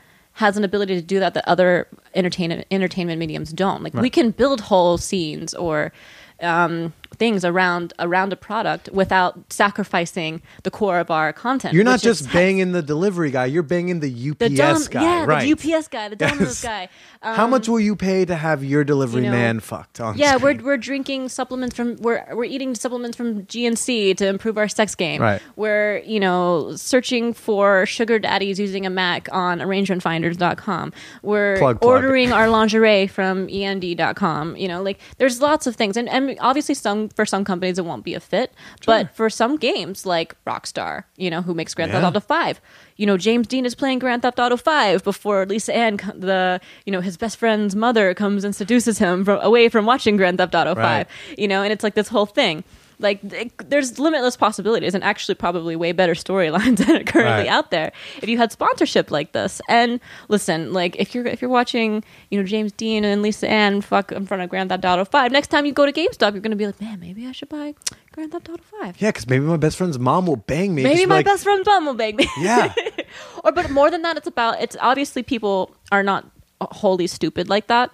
has 0.41 0.57
an 0.57 0.65
ability 0.65 0.95
to 0.95 1.03
do 1.03 1.21
that 1.21 1.35
that 1.35 1.47
other 1.47 1.87
entertainment 2.15 2.67
entertainment 2.71 3.19
mediums 3.19 3.53
don't. 3.53 3.83
Like 3.83 3.93
we 3.93 4.09
can 4.09 4.31
build 4.31 4.63
whole 4.63 4.97
scenes 4.97 5.53
or 5.53 5.93
um, 6.41 6.95
things 7.21 7.45
around 7.45 7.93
around 8.01 8.33
a 8.33 8.37
product 8.37 8.89
without 8.93 9.39
sacrificing 9.53 10.43
the 10.65 10.71
core 10.73 10.99
of 10.99 11.11
our 11.11 11.33
content. 11.33 11.75
You're 11.75 11.85
not 11.85 12.01
just 12.01 12.23
sex. 12.25 12.33
banging 12.35 12.73
the 12.73 12.83
delivery 12.83 13.31
guy; 13.31 13.45
you're 13.45 13.63
banging 13.63 14.01
the 14.01 14.11
UPS 14.31 14.39
the 14.41 14.49
dumb, 14.57 14.83
guy, 14.91 15.03
yeah, 15.03 15.25
right? 15.27 15.43
the 15.45 15.53
UPS 15.77 15.87
guy, 15.89 16.09
the 16.09 16.17
Domino's 16.17 16.65
Yes. 16.65 16.65
guy. 16.65 16.89
How 17.23 17.47
much 17.47 17.69
will 17.69 17.79
you 17.79 17.95
pay 17.95 18.25
to 18.25 18.35
have 18.35 18.65
your 18.65 18.83
delivery 18.83 19.21
Um, 19.21 19.25
you 19.27 19.31
know, 19.31 19.37
man 19.37 19.61
fucked 19.61 20.01
on? 20.01 20.17
Yeah, 20.17 20.37
we're 20.37 20.57
we're 20.57 20.79
drinking 20.79 21.29
supplements 21.29 21.77
from 21.77 21.97
we're 21.97 22.25
we're 22.33 22.45
eating 22.45 22.75
supplements 22.75 23.15
from 23.17 23.43
GNC 23.45 24.17
to 24.17 24.27
improve 24.27 24.57
our 24.57 24.69
sex 24.69 24.95
game. 24.95 25.21
Right. 25.21 25.43
We're 25.55 25.99
you 26.07 26.19
know 26.19 26.75
searching 26.77 27.35
for 27.35 27.85
sugar 27.85 28.19
daddies 28.19 28.59
using 28.59 28.87
a 28.87 28.91
Mac 28.91 29.29
on 29.31 29.59
arrangementfinders.com. 29.61 30.93
We're 31.23 31.59
Plug, 31.59 31.81
plug. 31.81 31.91
ordering 31.95 32.33
our 32.33 32.49
lingerie 32.49 33.07
from 33.07 33.49
end.com. 33.51 34.57
You 34.57 34.69
know, 34.69 34.83
like 34.83 34.99
there's 35.19 35.43
lots 35.43 35.67
of 35.67 35.77
things, 35.77 35.99
and 35.99 36.09
and 36.09 36.39
obviously 36.41 36.75
some 36.75 37.10
for 37.15 37.27
some 37.27 37.45
companies 37.45 37.79
it 37.79 37.85
won't 37.85 38.05
be 38.05 38.15
a 38.15 38.21
fit, 38.21 38.53
but 38.87 39.15
for 39.17 39.29
some 39.31 39.57
games 39.57 40.07
like 40.07 40.35
Rockstar, 40.47 41.05
you 41.17 41.31
know, 41.31 41.43
who 41.43 41.55
makes 41.55 41.75
Grand 41.75 41.91
Theft 41.93 42.05
Auto 42.17 42.21
Five. 42.21 42.61
You 42.97 43.07
know, 43.07 43.17
James 43.17 43.47
Deen 43.47 43.65
is 43.65 43.75
playing 43.75 43.99
Grand 43.99 44.23
Theft 44.23 44.39
Auto 44.39 44.57
Five 44.57 45.03
before 45.05 45.47
Lisa 45.47 45.75
Ann, 45.75 45.97
the 46.15 46.61
you 46.87 46.93
know 46.93 47.01
his 47.01 47.17
best 47.17 47.37
friend's 47.39 47.75
mother, 47.75 48.15
comes 48.15 48.45
and 48.45 48.55
seduces 48.55 48.99
him 48.99 49.25
from 49.25 49.41
away 49.43 49.69
from 49.69 49.87
watching 49.87 50.17
Grand 50.17 50.39
Theft 50.39 50.55
Auto 50.55 50.75
Right. 50.75 51.07
Five. 51.07 51.39
You 51.39 51.49
know, 51.49 51.63
and 51.63 51.73
it's 51.73 51.83
like 51.85 51.95
this 51.95 52.09
whole 52.09 52.27
thing. 52.27 52.65
Like 53.01 53.21
it, 53.25 53.53
there's 53.71 53.99
limitless 53.99 54.37
possibilities, 54.37 54.95
and 54.95 55.03
actually 55.03 55.35
probably 55.35 55.75
way 55.75 55.93
better 55.93 56.13
storylines 56.15 56.77
than 56.87 56.97
are 56.97 57.05
currently 57.05 57.45
Right. 57.45 57.47
out 57.49 57.71
there 57.71 57.93
if 58.23 58.29
you 58.29 58.37
had 58.39 58.53
sponsorship 58.53 59.11
like 59.11 59.33
this. 59.33 59.61
And 59.69 59.99
listen, 60.29 60.73
like 60.73 60.97
if 60.99 61.15
you're 61.15 61.27
if 61.27 61.41
you're 61.43 61.51
watching, 61.51 62.05
you 62.31 62.39
know, 62.39 62.47
James 62.47 62.73
Deen 62.73 63.05
and 63.05 63.23
Lisa 63.23 63.49
Ann 63.49 63.81
fuck 63.81 64.13
in 64.13 64.27
front 64.27 64.43
of 64.43 64.51
Grand 64.51 64.69
Theft 64.71 64.85
Auto 64.85 65.05
Five, 65.05 65.33
next 65.33 65.49
time 65.49 65.67
you 65.67 65.73
go 65.73 65.87
to 65.87 65.93
GameStop, 65.93 66.33
you're 66.33 66.41
gonna 66.43 66.57
be 66.57 66.67
like, 66.67 66.81
man, 66.81 67.01
maybe 67.01 67.27
I 67.27 67.33
should 67.33 67.49
buy 67.49 67.75
Grand 68.13 68.33
Theft 68.33 68.49
Auto 68.49 68.63
Five. 68.81 69.01
yeah, 69.01 69.09
because 69.11 69.27
maybe 69.29 69.45
my 69.45 69.57
best 69.57 69.77
friend's 69.77 69.99
mom 69.99 70.27
will 70.27 70.37
bang 70.37 70.75
me. 70.75 70.83
Maybe 70.83 71.07
my 71.07 71.17
like, 71.17 71.25
best 71.27 71.45
friend's 71.45 71.67
mom 71.67 71.87
will 71.87 71.95
bang 71.95 72.17
me. 72.17 72.29
Yeah, 72.39 72.73
or 73.45 73.53
but 73.53 73.71
more 73.71 73.91
than 73.91 74.03
that 74.03 74.17
it's 74.17 74.27
about 74.27 74.61
it's 74.61 74.77
obviously 74.81 75.23
people 75.23 75.75
are 75.91 76.03
not 76.03 76.27
wholly 76.61 77.07
stupid 77.07 77.49
like 77.49 77.69
that 77.69 77.91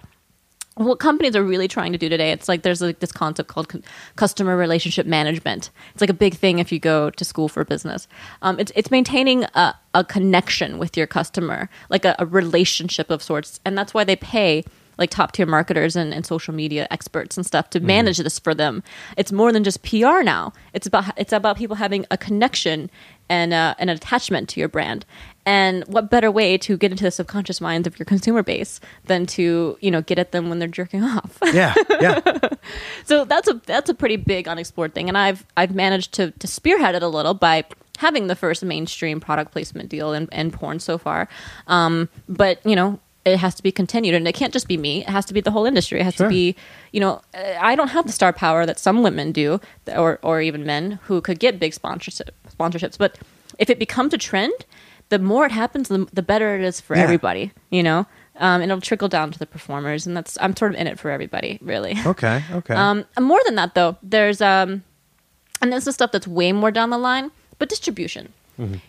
what 0.77 0.99
companies 0.99 1.35
are 1.35 1.43
really 1.43 1.67
trying 1.67 1.91
to 1.91 1.97
do 1.97 2.07
today 2.07 2.31
it's 2.31 2.47
like 2.47 2.61
there's 2.61 2.81
like 2.81 2.99
this 2.99 3.11
concept 3.11 3.49
called 3.49 3.69
cu- 3.69 3.81
customer 4.15 4.55
relationship 4.55 5.05
management. 5.05 5.69
It's 5.93 6.01
like 6.01 6.09
a 6.09 6.13
big 6.13 6.35
thing 6.35 6.59
if 6.59 6.71
you 6.71 6.79
go 6.79 7.09
to 7.09 7.25
school 7.25 7.49
for 7.49 7.65
business. 7.65 8.07
Um, 8.41 8.59
it's, 8.59 8.71
it's 8.75 8.91
maintaining 8.91 9.43
a, 9.43 9.75
a 9.93 10.03
connection 10.03 10.77
with 10.77 10.95
your 10.95 11.07
customer 11.07 11.69
like 11.89 12.05
a, 12.05 12.15
a 12.19 12.25
relationship 12.25 13.09
of 13.09 13.21
sorts 13.23 13.59
and 13.65 13.77
that's 13.77 13.93
why 13.93 14.03
they 14.03 14.15
pay 14.15 14.63
like 14.97 15.09
top 15.09 15.31
tier 15.31 15.45
marketers 15.45 15.95
and, 15.95 16.13
and 16.13 16.25
social 16.25 16.53
media 16.53 16.87
experts 16.89 17.37
and 17.37 17.45
stuff 17.45 17.69
to 17.71 17.79
manage 17.79 18.17
this 18.17 18.39
for 18.39 18.53
them. 18.53 18.83
It's 19.15 19.31
more 19.31 19.51
than 19.51 19.63
just 19.63 19.83
pr 19.83 20.23
now. 20.23 20.53
It's 20.73 20.87
about 20.87 21.13
it's 21.17 21.33
about 21.33 21.57
people 21.57 21.75
having 21.75 22.05
a 22.11 22.17
connection 22.17 22.89
and 23.29 23.53
uh, 23.53 23.75
an 23.79 23.89
attachment 23.89 24.49
to 24.49 24.59
your 24.59 24.69
brand. 24.69 25.05
And 25.47 25.85
what 25.85 26.09
better 26.11 26.29
way 26.29 26.57
to 26.57 26.75
get 26.75 26.91
into 26.91 27.05
the 27.05 27.09
subconscious 27.11 27.61
minds 27.61 27.87
of 27.87 27.97
your 27.97 28.05
consumer 28.05 28.43
base 28.43 28.81
than 29.05 29.25
to 29.27 29.77
you 29.79 29.89
know 29.89 30.01
get 30.01 30.19
at 30.19 30.33
them 30.33 30.49
when 30.49 30.59
they're 30.59 30.67
jerking 30.67 31.03
off? 31.03 31.37
yeah, 31.53 31.73
yeah. 32.01 32.19
so 33.05 33.23
that's 33.23 33.47
a 33.47 33.53
that's 33.65 33.89
a 33.89 33.93
pretty 33.93 34.17
big 34.17 34.49
unexplored 34.49 34.93
thing, 34.93 35.07
and 35.07 35.17
I've 35.17 35.45
I've 35.55 35.73
managed 35.73 36.11
to 36.15 36.31
to 36.31 36.47
spearhead 36.47 36.95
it 36.95 37.01
a 37.01 37.07
little 37.07 37.33
by 37.33 37.63
having 37.97 38.27
the 38.27 38.35
first 38.35 38.63
mainstream 38.63 39.19
product 39.21 39.51
placement 39.53 39.87
deal 39.89 40.11
in, 40.13 40.27
in 40.33 40.51
porn 40.51 40.79
so 40.79 40.97
far. 40.97 41.29
Um, 41.67 42.09
but 42.27 42.59
you 42.65 42.75
know. 42.75 42.99
It 43.25 43.39
has 43.39 43.55
to 43.55 43.63
be 43.63 43.73
continued, 43.73 44.15
and 44.15 44.25
it 44.25 44.35
can't 44.35 44.53
just 44.53 44.69
be 44.69 44.77
me. 44.77 45.01
It 45.01 45.09
has 45.09 45.25
to 45.25 45.33
be 45.33 45.41
the 45.41 45.51
whole 45.51 45.65
industry. 45.65 45.99
It 45.99 46.03
has 46.05 46.15
Sure. 46.15 46.27
to 46.27 46.29
be, 46.29 46.55
you 46.93 47.01
know, 47.01 47.21
I 47.33 47.75
don't 47.75 47.89
have 47.89 48.05
the 48.07 48.13
star 48.13 48.31
power 48.31 48.65
that 48.65 48.79
some 48.79 49.03
women 49.03 49.33
do, 49.33 49.59
or 49.93 50.17
or 50.23 50.39
even 50.39 50.65
men 50.65 50.99
who 51.07 51.19
could 51.19 51.37
get 51.37 51.59
big 51.59 51.73
sponsorship 51.73 52.33
sponsorships. 52.57 52.97
But 52.97 53.17
if 53.59 53.69
it 53.69 53.79
becomes 53.79 54.13
a 54.13 54.17
trend, 54.17 54.53
the 55.09 55.19
more 55.19 55.45
it 55.45 55.51
happens, 55.51 55.87
the, 55.89 56.07
the 56.13 56.21
better 56.21 56.55
it 56.55 56.61
is 56.63 56.79
for 56.81 56.95
Yeah. 56.95 57.03
everybody. 57.03 57.51
You 57.69 57.83
know, 57.83 57.99
um, 58.39 58.61
and 58.61 58.71
it'll 58.71 58.81
trickle 58.81 59.07
down 59.07 59.31
to 59.31 59.39
the 59.39 59.45
performers, 59.45 60.05
and 60.07 60.15
that's 60.15 60.37
I'm 60.41 60.55
sort 60.55 60.73
of 60.73 60.79
in 60.79 60.87
it 60.87 60.99
for 60.99 61.09
everybody, 61.11 61.59
really. 61.61 61.95
Okay, 62.05 62.43
okay. 62.51 62.73
Um, 62.75 63.05
and 63.15 63.25
more 63.25 63.39
than 63.45 63.55
that, 63.55 63.73
though, 63.75 63.97
there's 64.03 64.41
um, 64.41 64.83
and 65.61 65.71
this 65.73 65.87
is 65.87 65.95
stuff 65.95 66.11
that's 66.11 66.27
way 66.27 66.51
more 66.51 66.71
down 66.71 66.89
the 66.91 66.97
line, 66.97 67.31
but 67.59 67.69
distribution. 67.69 68.33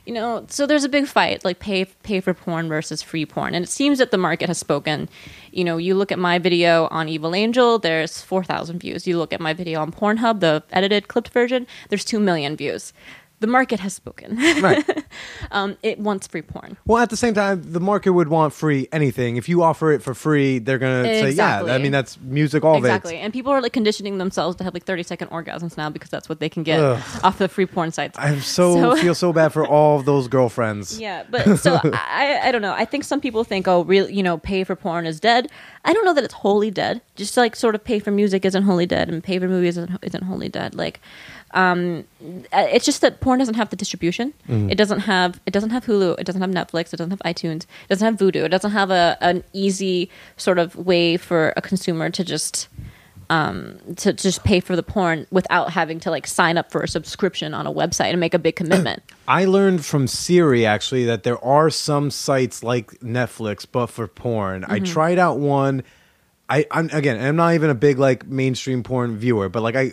You 0.06 0.14
know, 0.14 0.46
so 0.48 0.64
there's 0.66 0.84
a 0.84 0.88
big 0.88 1.06
fight, 1.06 1.44
like 1.44 1.58
pay 1.58 1.84
pay 1.84 2.20
for 2.20 2.32
porn 2.32 2.68
versus 2.70 3.02
free 3.02 3.26
porn, 3.26 3.54
and 3.54 3.62
it 3.62 3.68
seems 3.68 3.98
that 3.98 4.10
the 4.10 4.16
market 4.16 4.48
has 4.48 4.56
spoken. 4.56 5.10
You 5.52 5.62
know, 5.62 5.76
you 5.76 5.94
look 5.94 6.10
at 6.10 6.18
my 6.18 6.38
video 6.38 6.88
on 6.90 7.06
Evil 7.06 7.34
Angel, 7.34 7.78
there's 7.78 8.22
four 8.22 8.42
thousand 8.42 8.78
views. 8.80 9.06
You 9.06 9.18
look 9.18 9.30
at 9.34 9.40
my 9.42 9.52
video 9.52 9.82
on 9.82 9.92
Pornhub, 9.92 10.40
the 10.40 10.62
edited 10.72 11.08
clipped 11.08 11.28
version, 11.34 11.66
there's 11.90 12.02
two 12.02 12.18
million 12.18 12.56
views. 12.56 12.94
The 13.40 13.46
market 13.46 13.78
has 13.80 13.94
spoken. 13.94 14.36
right. 14.60 14.84
um, 15.52 15.76
it 15.82 15.98
wants 16.00 16.26
free 16.26 16.42
porn. 16.42 16.76
Well, 16.86 17.00
at 17.00 17.10
the 17.10 17.16
same 17.16 17.34
time, 17.34 17.62
the 17.72 17.78
market 17.80 18.10
would 18.12 18.28
want 18.28 18.52
free 18.52 18.88
anything. 18.90 19.36
If 19.36 19.48
you 19.48 19.62
offer 19.62 19.92
it 19.92 20.02
for 20.02 20.12
free, 20.12 20.58
they're 20.58 20.78
gonna 20.78 21.04
say, 21.04 21.30
"Yeah, 21.30 21.62
I 21.62 21.78
mean 21.78 21.92
that's 21.92 22.18
music, 22.20 22.64
all 22.64 22.76
exactly. 22.78 23.14
it." 23.16 23.20
And 23.20 23.32
people 23.32 23.52
are 23.52 23.60
like 23.62 23.72
conditioning 23.72 24.18
themselves 24.18 24.56
to 24.56 24.64
have 24.64 24.74
like 24.74 24.84
30 24.84 25.04
second 25.04 25.28
orgasms 25.28 25.76
now 25.76 25.88
because 25.88 26.10
that's 26.10 26.28
what 26.28 26.40
they 26.40 26.48
can 26.48 26.64
get 26.64 26.80
Ugh. 26.80 27.00
off 27.22 27.38
the 27.38 27.48
free 27.48 27.66
porn 27.66 27.92
sites. 27.92 28.18
I 28.18 28.38
so, 28.38 28.74
So- 28.74 28.96
feel 28.96 29.14
so 29.14 29.32
bad 29.32 29.52
for 29.52 29.64
all 29.66 29.98
of 29.98 30.04
those 30.04 30.28
girlfriends. 30.28 30.98
Yeah, 31.08 31.22
but 31.30 31.58
so 31.58 31.78
I, 31.84 32.40
I 32.42 32.52
don't 32.52 32.60
know. 32.60 32.72
I 32.72 32.84
think 32.84 33.04
some 33.04 33.20
people 33.20 33.44
think, 33.44 33.68
oh, 33.68 33.84
real, 33.84 34.10
you 34.10 34.22
know, 34.22 34.36
pay 34.36 34.64
for 34.64 34.74
porn 34.74 35.06
is 35.06 35.20
dead. 35.20 35.48
I 35.84 35.92
don't 35.92 36.04
know 36.04 36.12
that 36.12 36.24
it's 36.24 36.34
wholly 36.34 36.70
dead. 36.72 37.00
Just 37.14 37.36
like 37.36 37.54
sort 37.54 37.74
of 37.76 37.84
pay 37.84 37.98
for 38.00 38.10
music 38.10 38.44
isn't 38.44 38.64
wholly 38.64 38.84
dead, 38.84 39.08
and 39.08 39.22
pay 39.22 39.38
for 39.38 39.46
movies 39.48 39.78
isn't, 39.78 39.96
isn't 40.02 40.24
wholly 40.24 40.48
dead. 40.48 40.74
Like, 40.74 41.00
um, 41.52 42.04
uh, 42.22 42.66
it's 42.72 42.84
just 42.84 43.00
that 43.00 43.20
porn 43.20 43.38
doesn't 43.38 43.54
have 43.54 43.70
the 43.70 43.76
distribution. 43.76 44.34
It 44.48 44.76
doesn't 44.76 45.00
have 45.00 45.40
it 45.46 45.52
doesn't 45.52 45.70
have 45.70 45.84
Hulu. 45.86 46.18
It 46.18 46.24
doesn't 46.24 46.42
have 46.42 46.50
Netflix. 46.50 46.92
It 46.92 46.96
doesn't 46.96 47.10
have 47.10 47.20
iTunes. 47.34 47.62
It 47.62 47.88
doesn't 47.88 48.04
have 48.04 48.16
Vudu. 48.16 48.44
It 48.44 48.48
doesn't 48.50 48.72
have 48.72 48.90
a 48.90 49.16
an 49.20 49.44
easy 49.52 50.10
sort 50.36 50.58
of 50.58 50.76
way 50.76 51.16
for 51.16 51.52
a 51.56 51.62
consumer 51.62 52.10
to 52.10 52.22
just 52.24 52.68
um, 53.30 53.78
to 53.96 54.12
just 54.14 54.42
pay 54.44 54.58
for 54.60 54.74
the 54.74 54.82
porn 54.82 55.26
without 55.30 55.70
having 55.72 56.00
to 56.00 56.10
like 56.10 56.26
sign 56.26 56.56
up 56.56 56.70
for 56.72 56.80
a 56.82 56.88
subscription 56.88 57.52
on 57.52 57.66
a 57.66 57.72
website 57.72 58.10
and 58.10 58.20
make 58.20 58.32
a 58.34 58.38
big 58.38 58.56
commitment. 58.62 59.02
I 59.26 59.44
learned 59.44 59.84
from 59.84 60.06
Siri 60.06 60.64
actually 60.64 61.04
that 61.04 61.24
there 61.24 61.42
are 61.44 61.68
some 61.70 62.10
sites 62.10 62.62
like 62.62 62.90
Netflix, 63.00 63.66
but 63.70 63.86
for 63.88 64.06
porn. 64.08 64.64
I 64.64 64.76
Mm-hmm. 64.78 64.84
tried 64.84 65.18
out 65.18 65.38
one. 65.38 65.82
I 66.48 66.66
I'm, 66.70 66.88
again, 66.92 67.22
I'm 67.22 67.36
not 67.36 67.52
even 67.54 67.68
a 67.68 67.74
big 67.74 67.98
like 67.98 68.26
mainstream 68.26 68.82
porn 68.82 69.16
viewer, 69.18 69.50
but 69.50 69.62
like 69.62 69.76
I, 69.76 69.92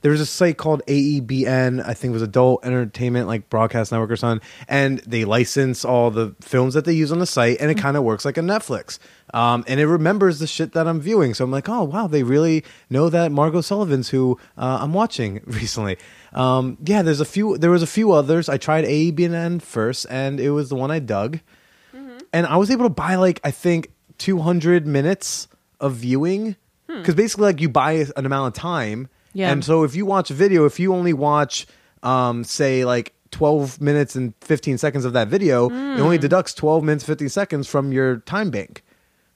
there 0.00 0.12
was 0.12 0.20
a 0.20 0.26
site 0.26 0.56
called 0.56 0.82
AEBN, 0.86 1.84
I 1.84 1.94
think 1.94 2.10
it 2.10 2.14
was 2.14 2.22
Adult 2.22 2.64
Entertainment 2.64 3.26
like 3.26 3.50
Broadcast 3.50 3.90
Network 3.90 4.10
or 4.10 4.16
something, 4.16 4.46
and 4.68 4.98
they 5.00 5.24
license 5.24 5.84
all 5.84 6.10
the 6.10 6.34
films 6.40 6.74
that 6.74 6.84
they 6.84 6.92
use 6.92 7.10
on 7.10 7.18
the 7.18 7.26
site, 7.26 7.60
and 7.60 7.70
it 7.70 7.76
kind 7.76 7.96
of 7.96 8.04
works 8.04 8.24
like 8.24 8.36
a 8.36 8.40
Netflix. 8.40 8.98
Um, 9.34 9.64
and 9.66 9.80
it 9.80 9.86
remembers 9.86 10.38
the 10.38 10.46
shit 10.46 10.72
that 10.72 10.86
I'm 10.86 11.00
viewing, 11.00 11.34
so 11.34 11.44
I'm 11.44 11.50
like, 11.50 11.68
oh 11.68 11.84
wow, 11.84 12.06
they 12.06 12.22
really 12.22 12.64
know 12.88 13.08
that 13.08 13.32
Margot 13.32 13.60
Sullivan's 13.60 14.08
who 14.10 14.38
uh, 14.56 14.78
I'm 14.80 14.92
watching 14.92 15.40
recently. 15.46 15.98
Um, 16.32 16.78
yeah, 16.84 17.02
there's 17.02 17.20
a 17.20 17.24
few. 17.24 17.58
There 17.58 17.70
was 17.70 17.82
a 17.82 17.86
few 17.86 18.12
others. 18.12 18.48
I 18.48 18.56
tried 18.56 18.84
AEBN 18.84 19.62
first, 19.62 20.06
and 20.08 20.38
it 20.38 20.50
was 20.50 20.68
the 20.68 20.76
one 20.76 20.90
I 20.90 21.00
dug, 21.00 21.40
and 22.32 22.46
I 22.46 22.56
was 22.56 22.70
able 22.70 22.84
to 22.84 22.94
buy 22.94 23.16
like 23.16 23.40
I 23.42 23.50
think 23.50 23.90
200 24.18 24.86
minutes 24.86 25.48
of 25.80 25.94
viewing 25.94 26.56
because 26.86 27.14
basically 27.14 27.44
like 27.44 27.60
you 27.60 27.68
buy 27.68 28.06
an 28.16 28.26
amount 28.26 28.56
of 28.56 28.60
time 28.60 29.08
Yeah. 29.38 29.52
and 29.52 29.64
so 29.64 29.84
if 29.84 29.94
you 29.94 30.04
watch 30.04 30.30
a 30.30 30.34
video 30.34 30.64
if 30.66 30.80
you 30.80 30.92
only 30.92 31.12
watch 31.12 31.66
um 32.02 32.42
say 32.44 32.84
like 32.84 33.14
12 33.30 33.80
minutes 33.80 34.16
and 34.16 34.34
15 34.40 34.78
seconds 34.78 35.04
of 35.04 35.12
that 35.12 35.28
video 35.28 35.68
it 35.68 36.00
only 36.00 36.18
deducts 36.18 36.52
12 36.54 36.82
minutes 36.82 37.04
15 37.04 37.28
seconds 37.28 37.68
from 37.68 37.92
your 37.92 38.16
time 38.34 38.50
bank 38.50 38.82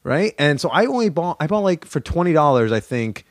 right 0.02 0.34
and 0.38 0.60
so 0.60 0.68
i 0.70 0.86
only 0.86 1.08
bought 1.08 1.36
i 1.38 1.46
bought 1.46 1.60
like 1.70 1.84
for 1.84 2.00
$20 2.00 2.72
i 2.72 2.80
think 2.80 3.24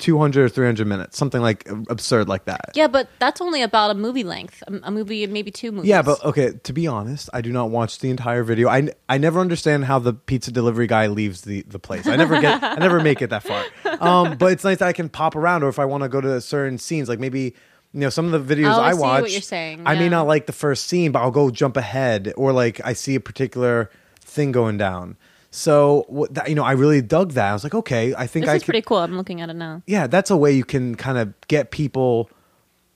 200 0.00 0.44
or 0.44 0.48
300 0.48 0.86
minutes 0.86 1.16
something 1.18 1.40
like 1.40 1.68
absurd 1.88 2.28
like 2.28 2.46
that 2.46 2.70
Yeah, 2.74 2.88
but 2.88 3.08
that's 3.18 3.40
only 3.40 3.62
about 3.62 3.90
a 3.90 3.94
movie 3.94 4.24
length. 4.24 4.62
A, 4.66 4.80
a 4.84 4.90
movie, 4.90 5.26
maybe 5.26 5.50
two 5.50 5.70
movies. 5.72 5.88
yeah, 5.88 6.02
but 6.02 6.24
okay. 6.24 6.52
To 6.64 6.72
be 6.72 6.86
honest, 6.86 7.28
I 7.32 7.40
do 7.42 7.52
not 7.52 7.70
watch 7.70 7.98
the 8.00 8.10
entire 8.10 8.42
video. 8.42 8.68
I, 8.68 8.88
I 9.08 9.18
never 9.18 9.38
understand 9.40 9.84
how 9.84 9.98
the 9.98 10.12
pizza 10.14 10.50
delivery 10.50 10.86
guy 10.86 11.06
leaves 11.08 11.42
the, 11.42 11.62
the 11.68 11.78
place. 11.78 12.06
I 12.06 12.16
never 12.16 12.40
get 12.40 12.62
I 12.62 12.76
never 12.76 13.00
make 13.00 13.20
it 13.22 13.30
that 13.30 13.42
far. 13.42 13.64
Um, 14.00 14.38
but 14.38 14.52
it's 14.52 14.64
nice 14.64 14.78
that 14.78 14.88
I 14.88 14.94
can 14.94 15.08
pop 15.10 15.36
around, 15.36 15.62
or 15.62 15.68
if 15.68 15.78
I 15.78 15.84
want 15.84 16.02
to 16.04 16.08
go 16.08 16.20
to 16.22 16.40
certain 16.40 16.78
scenes, 16.78 17.06
like 17.08 17.18
maybe 17.20 17.54
you 17.92 18.00
know 18.00 18.08
some 18.08 18.32
of 18.32 18.46
the 18.46 18.54
videos 18.56 18.74
Oh, 18.74 18.80
I 18.80 18.88
I, 18.88 18.92
see 18.92 18.98
what 19.00 19.22
watch. 19.22 19.32
you're 19.32 19.42
saying, 19.42 19.82
I 19.84 19.94
may 19.96 20.08
not 20.08 20.26
like 20.26 20.46
the 20.46 20.54
first 20.54 20.86
scene, 20.86 21.12
but 21.12 21.20
I'll 21.20 21.30
go 21.30 21.50
jump 21.50 21.76
ahead, 21.76 22.32
or 22.36 22.52
like 22.52 22.80
I 22.82 22.94
see 22.94 23.14
a 23.14 23.20
particular 23.20 23.90
thing 24.20 24.52
going 24.52 24.78
down. 24.78 25.16
So 25.50 26.28
you 26.46 26.54
know, 26.54 26.64
I 26.64 26.72
really 26.72 27.02
dug 27.02 27.32
that. 27.32 27.50
I 27.50 27.52
was 27.52 27.64
like, 27.64 27.74
okay, 27.74 28.14
I 28.14 28.26
think 28.26 28.46
this 28.46 28.52
I 28.52 28.56
is 28.56 28.64
pretty 28.64 28.82
cool. 28.82 28.98
I'm 28.98 29.16
looking 29.16 29.40
at 29.40 29.50
it 29.50 29.56
now. 29.56 29.82
yeah, 29.86 30.06
that's 30.06 30.30
a 30.30 30.36
way 30.36 30.52
you 30.52 30.64
can 30.64 30.94
kind 30.94 31.18
of 31.18 31.34
get 31.48 31.70
people. 31.70 32.30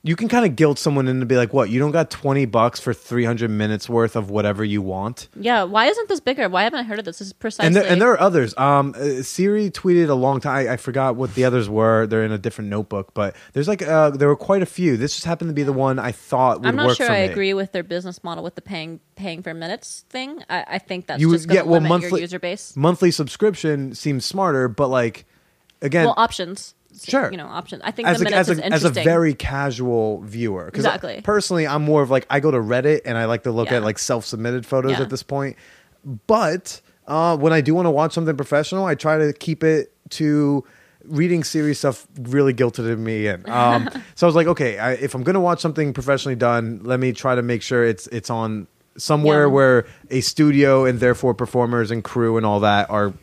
You 0.07 0.15
can 0.15 0.27
kind 0.27 0.45
of 0.45 0.55
guilt 0.55 0.77
someone 0.77 1.07
into 1.07 1.25
be 1.25 1.35
like, 1.35 1.51
"What? 1.51 1.71
You 1.71 1.79
don't 1.79 1.89
got 1.89 2.11
twenty 2.11 2.45
bucks 2.45 2.79
for 2.79 2.93
three 2.93 3.25
hundred 3.25 3.49
minutes 3.49 3.89
worth 3.89 4.15
of 4.15 4.29
whatever 4.29 4.63
you 4.63 4.79
want?" 4.79 5.29
Yeah, 5.35 5.63
why 5.63 5.87
isn't 5.87 6.07
this 6.09 6.19
bigger? 6.19 6.47
Why 6.47 6.61
haven't 6.63 6.79
I 6.79 6.83
heard 6.83 6.99
of 6.99 7.05
this? 7.05 7.17
This 7.17 7.27
is 7.29 7.33
precisely. 7.33 7.65
And 7.65 7.75
there, 7.75 7.85
and 7.87 7.99
there 7.99 8.11
are 8.11 8.19
others. 8.21 8.55
Um, 8.55 8.93
uh, 8.95 9.23
Siri 9.23 9.71
tweeted 9.71 10.09
a 10.09 10.13
long 10.13 10.39
time. 10.41 10.67
I, 10.67 10.73
I 10.73 10.77
forgot 10.77 11.15
what 11.15 11.33
the 11.33 11.43
others 11.43 11.67
were. 11.67 12.05
They're 12.05 12.23
in 12.23 12.31
a 12.31 12.37
different 12.37 12.69
notebook, 12.69 13.15
but 13.15 13.35
there's 13.53 13.67
like 13.67 13.81
uh, 13.81 14.11
there 14.11 14.27
were 14.27 14.35
quite 14.35 14.61
a 14.61 14.67
few. 14.67 14.95
This 14.95 15.13
just 15.15 15.25
happened 15.25 15.49
to 15.49 15.55
be 15.55 15.63
the 15.63 15.73
one 15.73 15.97
I 15.97 16.11
thought 16.11 16.59
would 16.59 16.67
I'm 16.67 16.75
not 16.75 16.95
sure 16.95 17.09
I 17.09 17.25
me. 17.25 17.31
agree 17.33 17.55
with 17.55 17.71
their 17.71 17.81
business 17.83 18.23
model 18.23 18.43
with 18.43 18.53
the 18.53 18.61
paying 18.61 18.99
paying 19.15 19.41
for 19.41 19.55
minutes 19.55 20.05
thing. 20.09 20.43
I, 20.47 20.65
I 20.67 20.77
think 20.77 21.07
that's 21.07 21.19
You 21.19 21.31
just 21.31 21.49
get 21.49 21.65
well 21.65 21.81
monthly 21.81 22.09
your 22.09 22.19
user 22.19 22.37
base. 22.37 22.75
monthly 22.75 23.09
subscription 23.09 23.95
seems 23.95 24.23
smarter, 24.23 24.67
but 24.67 24.89
like 24.89 25.25
again, 25.81 26.05
Well, 26.05 26.13
options. 26.15 26.74
Sure. 27.03 27.29
You 27.31 27.37
know, 27.37 27.47
options. 27.47 27.81
I 27.83 27.91
think 27.91 28.07
as 28.07 28.19
the 28.19 28.27
a, 28.27 28.31
as, 28.31 28.49
a, 28.49 28.65
as 28.65 28.83
a 28.83 28.89
very 28.89 29.33
casual 29.33 30.21
viewer. 30.21 30.67
Exactly. 30.69 31.21
Personally, 31.23 31.67
I'm 31.67 31.83
more 31.83 32.01
of 32.01 32.09
like 32.09 32.25
I 32.29 32.39
go 32.39 32.51
to 32.51 32.57
Reddit 32.57 33.01
and 33.05 33.17
I 33.17 33.25
like 33.25 33.43
to 33.43 33.51
look 33.51 33.69
Yeah. 33.69 33.77
at 33.77 33.83
like 33.83 33.99
self-submitted 33.99 34.65
photos 34.65 34.91
Yeah. 34.93 35.01
at 35.01 35.09
this 35.09 35.23
point. 35.23 35.57
But 36.27 36.81
uh, 37.07 37.37
when 37.37 37.53
I 37.53 37.61
do 37.61 37.73
want 37.75 37.85
to 37.85 37.91
watch 37.91 38.13
something 38.13 38.35
professional, 38.37 38.85
I 38.85 38.95
try 38.95 39.17
to 39.17 39.33
keep 39.33 39.63
it 39.63 39.91
to 40.11 40.63
reading 41.03 41.43
series 41.43 41.79
stuff. 41.79 42.07
Really 42.19 42.53
guilted 42.53 42.97
me 42.97 43.27
in. 43.27 43.43
Um, 43.49 43.89
so 44.15 44.25
I 44.25 44.27
was 44.27 44.35
like, 44.35 44.47
okay, 44.47 44.77
I, 44.79 44.93
if 44.93 45.13
I'm 45.15 45.23
gonna 45.23 45.39
watch 45.39 45.59
something 45.59 45.93
professionally 45.93 46.35
done, 46.35 46.81
let 46.83 46.99
me 46.99 47.11
try 47.11 47.35
to 47.35 47.41
make 47.41 47.61
sure 47.61 47.83
it's 47.83 48.07
it's 48.07 48.29
on 48.29 48.67
somewhere 48.97 49.41
Yeah. 49.47 49.53
where 49.53 49.85
a 50.09 50.21
studio 50.21 50.85
and 50.85 50.99
therefore 50.99 51.33
performers 51.33 51.91
and 51.91 52.03
crew 52.03 52.37
and 52.37 52.45
all 52.45 52.61
that 52.61 52.89
are 52.89 53.13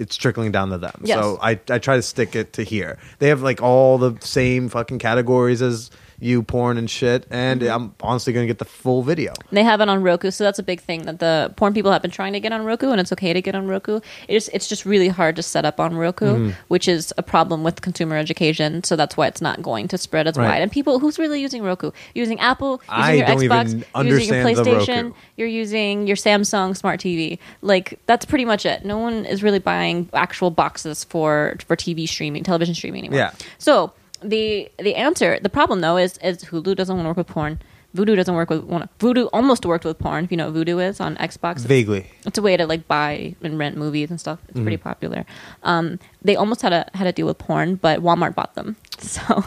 it's 0.00 0.16
trickling 0.16 0.50
down 0.50 0.70
to 0.70 0.78
them. 0.78 1.02
Yes. 1.04 1.20
So 1.20 1.38
I, 1.42 1.60
I 1.68 1.78
try 1.78 1.96
to 1.96 2.02
stick 2.02 2.34
it 2.34 2.54
to 2.54 2.62
here. 2.62 2.98
They 3.18 3.28
have 3.28 3.42
like 3.42 3.62
all 3.62 3.98
the 3.98 4.16
same 4.20 4.70
fucking 4.70 4.98
categories 4.98 5.60
as 5.60 5.90
YouPorn 6.22 6.78
and 6.78 6.88
shit, 6.90 7.26
and 7.30 7.60
Mm-hmm. 7.60 7.72
I'm 7.72 7.94
honestly 8.00 8.32
gonna 8.32 8.46
get 8.46 8.58
the 8.58 8.64
full 8.64 9.02
video. 9.02 9.32
They 9.52 9.62
have 9.64 9.80
it 9.80 9.88
on 9.88 10.02
Roku, 10.02 10.30
so 10.30 10.44
that's 10.44 10.58
a 10.58 10.62
big 10.62 10.80
thing 10.80 11.02
that 11.02 11.18
the 11.18 11.52
porn 11.56 11.74
people 11.74 11.90
have 11.92 12.02
been 12.02 12.10
trying 12.10 12.32
to 12.34 12.40
get 12.40 12.52
on 12.52 12.64
Roku, 12.64 12.90
and 12.90 13.00
it's 13.00 13.12
okay 13.12 13.32
to 13.32 13.42
get 13.42 13.54
on 13.54 13.66
Roku. 13.66 14.00
It's 14.28 14.48
it's 14.48 14.66
just 14.68 14.84
really 14.86 15.08
hard 15.08 15.36
to 15.36 15.42
set 15.42 15.64
up 15.64 15.80
on 15.80 15.96
Roku, 15.96 16.26
Mm-hmm. 16.26 16.50
which 16.68 16.88
is 16.88 17.12
a 17.18 17.22
problem 17.22 17.62
with 17.64 17.80
consumer 17.82 18.16
education. 18.16 18.82
So 18.84 18.96
that's 18.96 19.16
why 19.16 19.26
it's 19.26 19.40
not 19.40 19.62
going 19.62 19.88
to 19.88 19.98
spread 19.98 20.26
as 20.26 20.36
Right. 20.36 20.48
wide. 20.48 20.62
And 20.62 20.70
people, 20.70 20.98
who's 21.00 21.18
really 21.18 21.40
using 21.40 21.62
Roku? 21.62 21.90
Using 22.14 22.38
Apple, 22.40 22.80
using 22.88 23.04
I 23.04 23.12
your 23.14 23.26
Xbox, 23.26 23.72
using 24.04 24.34
your 24.34 24.44
PlayStation, 24.44 25.14
you're 25.36 25.48
using 25.48 26.06
your 26.06 26.16
Samsung 26.16 26.76
Smart 26.76 27.00
TV. 27.00 27.38
Like 27.62 27.98
that's 28.06 28.24
pretty 28.24 28.44
much 28.44 28.64
it. 28.66 28.84
No 28.84 28.98
one 28.98 29.24
is 29.24 29.42
really 29.42 29.58
buying 29.58 30.08
actual 30.12 30.50
boxes 30.50 31.04
for 31.04 31.56
for 31.66 31.76
TV 31.76 32.08
streaming, 32.08 32.42
television 32.44 32.74
streaming 32.74 33.00
anymore. 33.04 33.18
Yeah. 33.18 33.32
So 33.58 33.92
the 34.22 34.70
the 34.78 34.94
answer, 34.96 35.38
the 35.40 35.48
problem 35.48 35.80
though, 35.80 35.96
is 35.96 36.18
is 36.18 36.44
Hulu 36.44 36.76
doesn't 36.76 36.94
want 36.96 37.04
to 37.06 37.08
work 37.10 37.16
with 37.16 37.26
porn. 37.28 37.58
Vudu 37.96 38.14
doesn't 38.14 38.36
work 38.36 38.50
with 38.50 38.62
wanna- 38.62 38.88
Vudu. 39.00 39.28
Almost 39.32 39.66
worked 39.66 39.84
with 39.84 39.98
porn. 39.98 40.22
If 40.24 40.30
you 40.30 40.36
know 40.36 40.48
what 40.48 40.64
Vudu 40.64 40.80
is 40.88 41.00
on 41.00 41.16
Xbox, 41.16 41.50
It's- 41.56 41.64
Vaguely. 41.64 42.06
it's 42.24 42.38
a 42.38 42.42
way 42.42 42.56
to 42.56 42.64
like 42.64 42.86
buy 42.86 43.34
and 43.42 43.58
rent 43.58 43.76
movies 43.76 44.10
and 44.10 44.20
stuff. 44.20 44.38
It's 44.48 44.60
pretty 44.60 44.76
Mm-hmm. 44.76 44.88
popular. 44.88 45.26
Um, 45.64 45.98
they 46.22 46.36
almost 46.36 46.62
had 46.62 46.72
a 46.72 46.88
had 46.94 47.08
a 47.08 47.12
deal 47.12 47.26
with 47.26 47.38
porn, 47.38 47.74
but 47.74 48.00
Walmart 48.00 48.34
bought 48.36 48.54
them. 48.54 48.76
So, 49.00 49.44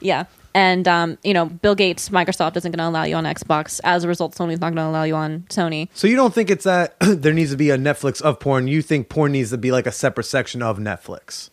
yeah. 0.00 0.24
And 0.52 0.86
um, 0.88 1.16
you 1.24 1.32
know, 1.32 1.46
Bill 1.46 1.74
Gates, 1.74 2.08
Microsoft 2.10 2.56
isn't 2.56 2.70
going 2.72 2.78
to 2.84 2.88
allow 2.88 3.04
you 3.04 3.14
on 3.14 3.24
Xbox. 3.24 3.80
As 3.84 4.04
a 4.04 4.08
result, 4.08 4.34
Sony's 4.34 4.60
not 4.60 4.70
going 4.74 4.76
to 4.76 4.86
allow 4.86 5.04
you 5.04 5.14
on 5.14 5.44
Sony. 5.48 5.88
So 5.94 6.06
you 6.06 6.16
don't 6.16 6.34
think 6.34 6.50
it's 6.50 6.64
that 6.64 6.96
there 7.00 7.32
needs 7.32 7.50
to 7.52 7.56
be 7.56 7.70
a 7.70 7.78
Netflix 7.78 8.20
of 8.20 8.40
porn? 8.40 8.66
You 8.68 8.82
think 8.82 9.08
porn 9.08 9.32
needs 9.32 9.50
to 9.50 9.58
be 9.58 9.70
like 9.72 9.86
a 9.86 9.92
separate 9.92 10.24
section 10.24 10.60
of 10.62 10.78
Netflix? 10.78 11.48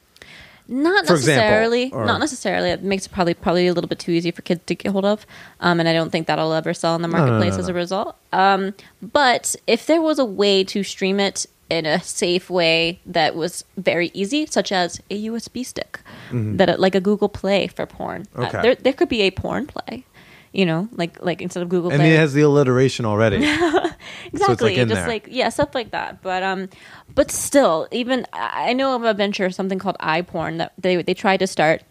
Not 0.68 1.05
For 1.05 1.14
necessarily. 1.14 1.91
or- 1.91 2.05
Not 2.05 2.20
necessarily. 2.20 2.70
It 2.70 2.84
makes 2.84 3.05
it 3.05 3.11
probably 3.11 3.34
probably 3.34 3.68
a 3.68 3.74
little 3.74 3.88
bit 3.88 3.99
too 3.99 4.11
easy 4.11 4.32
for 4.32 4.41
kids 4.43 4.61
to 4.68 4.76
get 4.76 4.91
hold 4.91 5.05
of, 5.05 5.26
um, 5.59 5.80
and 5.80 5.89
I 5.89 5.93
don't 5.93 6.09
think 6.11 6.28
that'll 6.28 6.53
ever 6.53 6.74
sell 6.74 6.95
in 6.95 7.01
the 7.01 7.07
marketplace 7.07 7.57
as 7.57 7.68
a 7.68 7.74
result. 7.74 8.16
Um, 8.32 8.74
but 9.01 9.55
if 9.68 9.86
there 9.86 10.01
was 10.01 10.20
a 10.20 10.26
way 10.26 10.64
to 10.66 10.84
stream 10.84 11.20
it 11.20 11.45
in 11.70 11.86
a 11.86 12.01
safe 12.01 12.49
way 12.49 12.99
that 13.05 13.36
was 13.36 13.64
very 13.78 14.11
easy, 14.14 14.45
such 14.45 14.72
as 14.72 15.01
a 15.09 15.26
USB 15.28 15.66
stick, 15.66 15.99
that 16.32 16.70
it, 16.70 16.80
like 16.80 16.93
a 16.95 16.99
Google 17.01 17.30
Play 17.30 17.68
for 17.68 17.86
porn, 17.86 18.26
uh, 18.36 18.41
there 18.61 18.76
there 18.76 18.93
could 18.93 19.09
be 19.09 19.22
a 19.22 19.32
porn 19.32 19.66
play. 19.68 20.05
You 20.54 20.66
know, 20.66 20.88
like 20.91 21.22
like 21.22 21.41
instead 21.41 21.64
of 21.64 21.70
Google 21.70 21.91
And 21.91 21.99
Play, 21.99 22.14
it 22.14 22.18
has 22.18 22.34
the 22.34 22.41
alliteration 22.41 23.06
already. 23.06 23.38
exactly 24.32 24.76
in 24.78 24.88
just 24.88 25.01
there. 25.01 25.08
like 25.08 25.28
yeah 25.30 25.49
stuff 25.49 25.74
like 25.74 25.91
that 25.91 26.22
but 26.22 26.43
um 26.43 26.70
but 27.16 27.32
still 27.32 27.88
even 27.91 28.26
i 28.34 28.70
I 28.70 28.74
know 28.74 28.95
of 28.95 29.04
a 29.04 29.14
venture 29.14 29.49
something 29.49 29.80
called 29.80 29.97
iporn 29.99 30.58
that 30.58 30.74
they 30.78 31.01
they 31.01 31.14
tried 31.14 31.38
to 31.38 31.47
start 31.47 31.84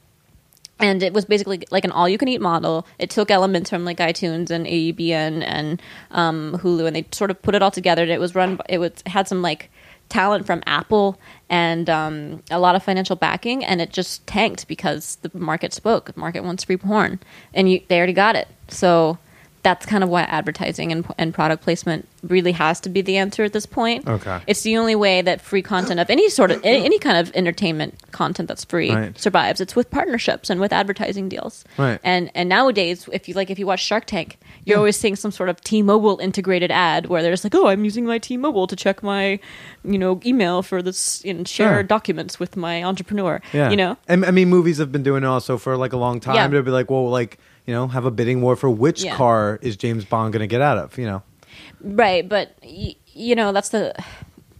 and 0.83 1.03
it 1.03 1.13
was 1.13 1.25
basically 1.25 1.63
like 1.71 1.85
an 1.85 1.93
all-you-can-eat 1.93 2.41
model. 2.41 2.87
It 2.99 3.09
took 3.09 3.31
elements 3.31 3.71
from 3.71 3.85
like 3.85 3.99
iTunes 3.99 4.51
and 4.51 4.67
AEBN 4.67 5.45
and 5.47 5.81
um, 6.11 6.59
Hulu, 6.61 6.87
and 6.87 6.97
they 6.97 7.07
sort 7.13 7.31
of 7.31 7.41
put 7.41 7.55
it 7.55 7.63
all 7.63 7.71
together. 7.71 8.03
And 8.03 8.11
it 8.11 8.19
was 8.19 8.35
run. 8.35 8.59
It 8.69 8.79
was 8.79 8.91
had 9.07 9.29
some 9.29 9.43
like 9.43 9.71
talent 10.09 10.45
from 10.45 10.61
Apple 10.67 11.21
and 11.53 11.91
um, 11.91 12.43
a 12.51 12.59
lot 12.59 12.75
of 12.75 12.83
financial 12.83 13.15
backing, 13.15 13.63
and 13.63 13.83
it 13.83 13.93
just 13.93 14.27
tanked 14.27 14.67
because 14.67 15.17
the 15.17 15.31
market 15.39 15.75
spoke. 15.75 16.11
The 16.11 16.19
market 16.19 16.43
wants 16.43 16.65
free 16.65 16.79
porn, 16.79 17.21
and 17.53 17.71
you, 17.71 17.83
they 17.89 17.99
already 17.99 18.15
got 18.15 18.37
it. 18.37 18.49
So 18.69 19.19
that's 19.63 19.87
kind 19.87 20.03
of 20.03 20.11
why 20.11 20.23
advertising 20.23 20.91
and, 20.91 21.07
and 21.19 21.33
product 21.33 21.63
placement 21.63 22.09
really 22.25 22.51
has 22.53 22.81
to 22.81 22.89
be 22.89 23.01
the 23.01 23.17
answer 23.17 23.45
at 23.45 23.53
this 23.53 23.65
point. 23.67 24.07
Okay. 24.09 24.41
it's 24.49 24.63
the 24.63 24.77
only 24.77 24.95
way 24.97 25.23
that 25.23 25.41
free 25.41 25.63
content 25.63 26.01
of 26.01 26.11
any 26.11 26.29
sort 26.29 26.51
of 26.51 26.61
any, 26.65 26.85
any 26.85 26.99
kind 26.99 27.17
of 27.17 27.33
entertainment 27.37 27.95
content 28.13 28.49
that's 28.49 28.65
free 28.65 28.91
Right. 28.93 29.17
survives. 29.19 29.61
It's 29.61 29.77
with 29.77 29.89
partnerships 29.91 30.51
and 30.51 30.61
with 30.61 30.73
advertising 30.73 31.29
deals. 31.29 31.65
Right. 31.79 32.01
And 32.03 32.31
and 32.35 32.49
nowadays, 32.49 33.09
if 33.13 33.29
you 33.29 33.35
like, 33.35 33.51
if 33.51 33.59
you 33.59 33.67
watch 33.67 33.85
Shark 33.85 34.07
Tank, 34.07 34.39
you're 34.65 34.79
always 34.79 34.97
seeing 34.97 35.15
some 35.17 35.31
sort 35.31 35.49
of 35.49 35.61
T-Mobile 35.61 36.19
integrated 36.19 36.71
ad 36.73 37.07
where 37.07 37.23
they're 37.23 37.33
just 37.33 37.45
like, 37.45 37.55
"Oh, 37.55 37.69
I'm 37.69 37.85
using 37.85 38.05
my 38.05 38.19
T-Mobile 38.19 38.67
to 38.67 38.77
check 38.77 39.03
my, 39.03 39.39
you 39.85 39.99
know, 39.99 40.21
email 40.25 40.63
for 40.63 40.83
this 40.83 41.23
and 41.25 41.47
share 41.47 41.75
Sure. 41.75 41.83
documents 41.85 42.39
with 42.41 42.57
my 42.57 42.83
entrepreneur." 42.83 43.41
Yeah. 43.53 43.71
You 43.71 43.77
know. 43.77 43.97
And 44.09 44.25
I 44.25 44.31
mean, 44.33 44.49
movies 44.49 44.79
have 44.79 44.91
been 44.91 45.03
doing 45.05 45.23
it 45.23 45.27
also 45.27 45.57
for 45.59 45.77
like 45.77 45.93
a 45.93 45.97
long 45.99 46.19
time. 46.21 46.35
Yeah. 46.35 46.49
They'll 46.49 46.63
be 46.63 46.71
like, 46.71 46.91
well, 46.91 47.09
like, 47.09 47.39
you 47.67 47.75
know, 47.75 47.87
have 47.89 48.05
a 48.05 48.11
bidding 48.11 48.41
war 48.43 48.57
for 48.57 48.71
which 48.71 49.05
Yeah. 49.05 49.17
car 49.17 49.59
is 49.63 49.77
James 49.77 50.05
Bond 50.05 50.33
going 50.33 50.41
to 50.41 50.47
get 50.47 50.61
out 50.61 50.79
of, 50.79 50.99
you 50.99 51.07
know? 51.07 51.23
Right, 51.81 52.29
but 52.29 52.57
y- 52.63 52.97
you 53.13 53.35
know 53.35 53.53
that's 53.53 53.69
the. 53.71 53.95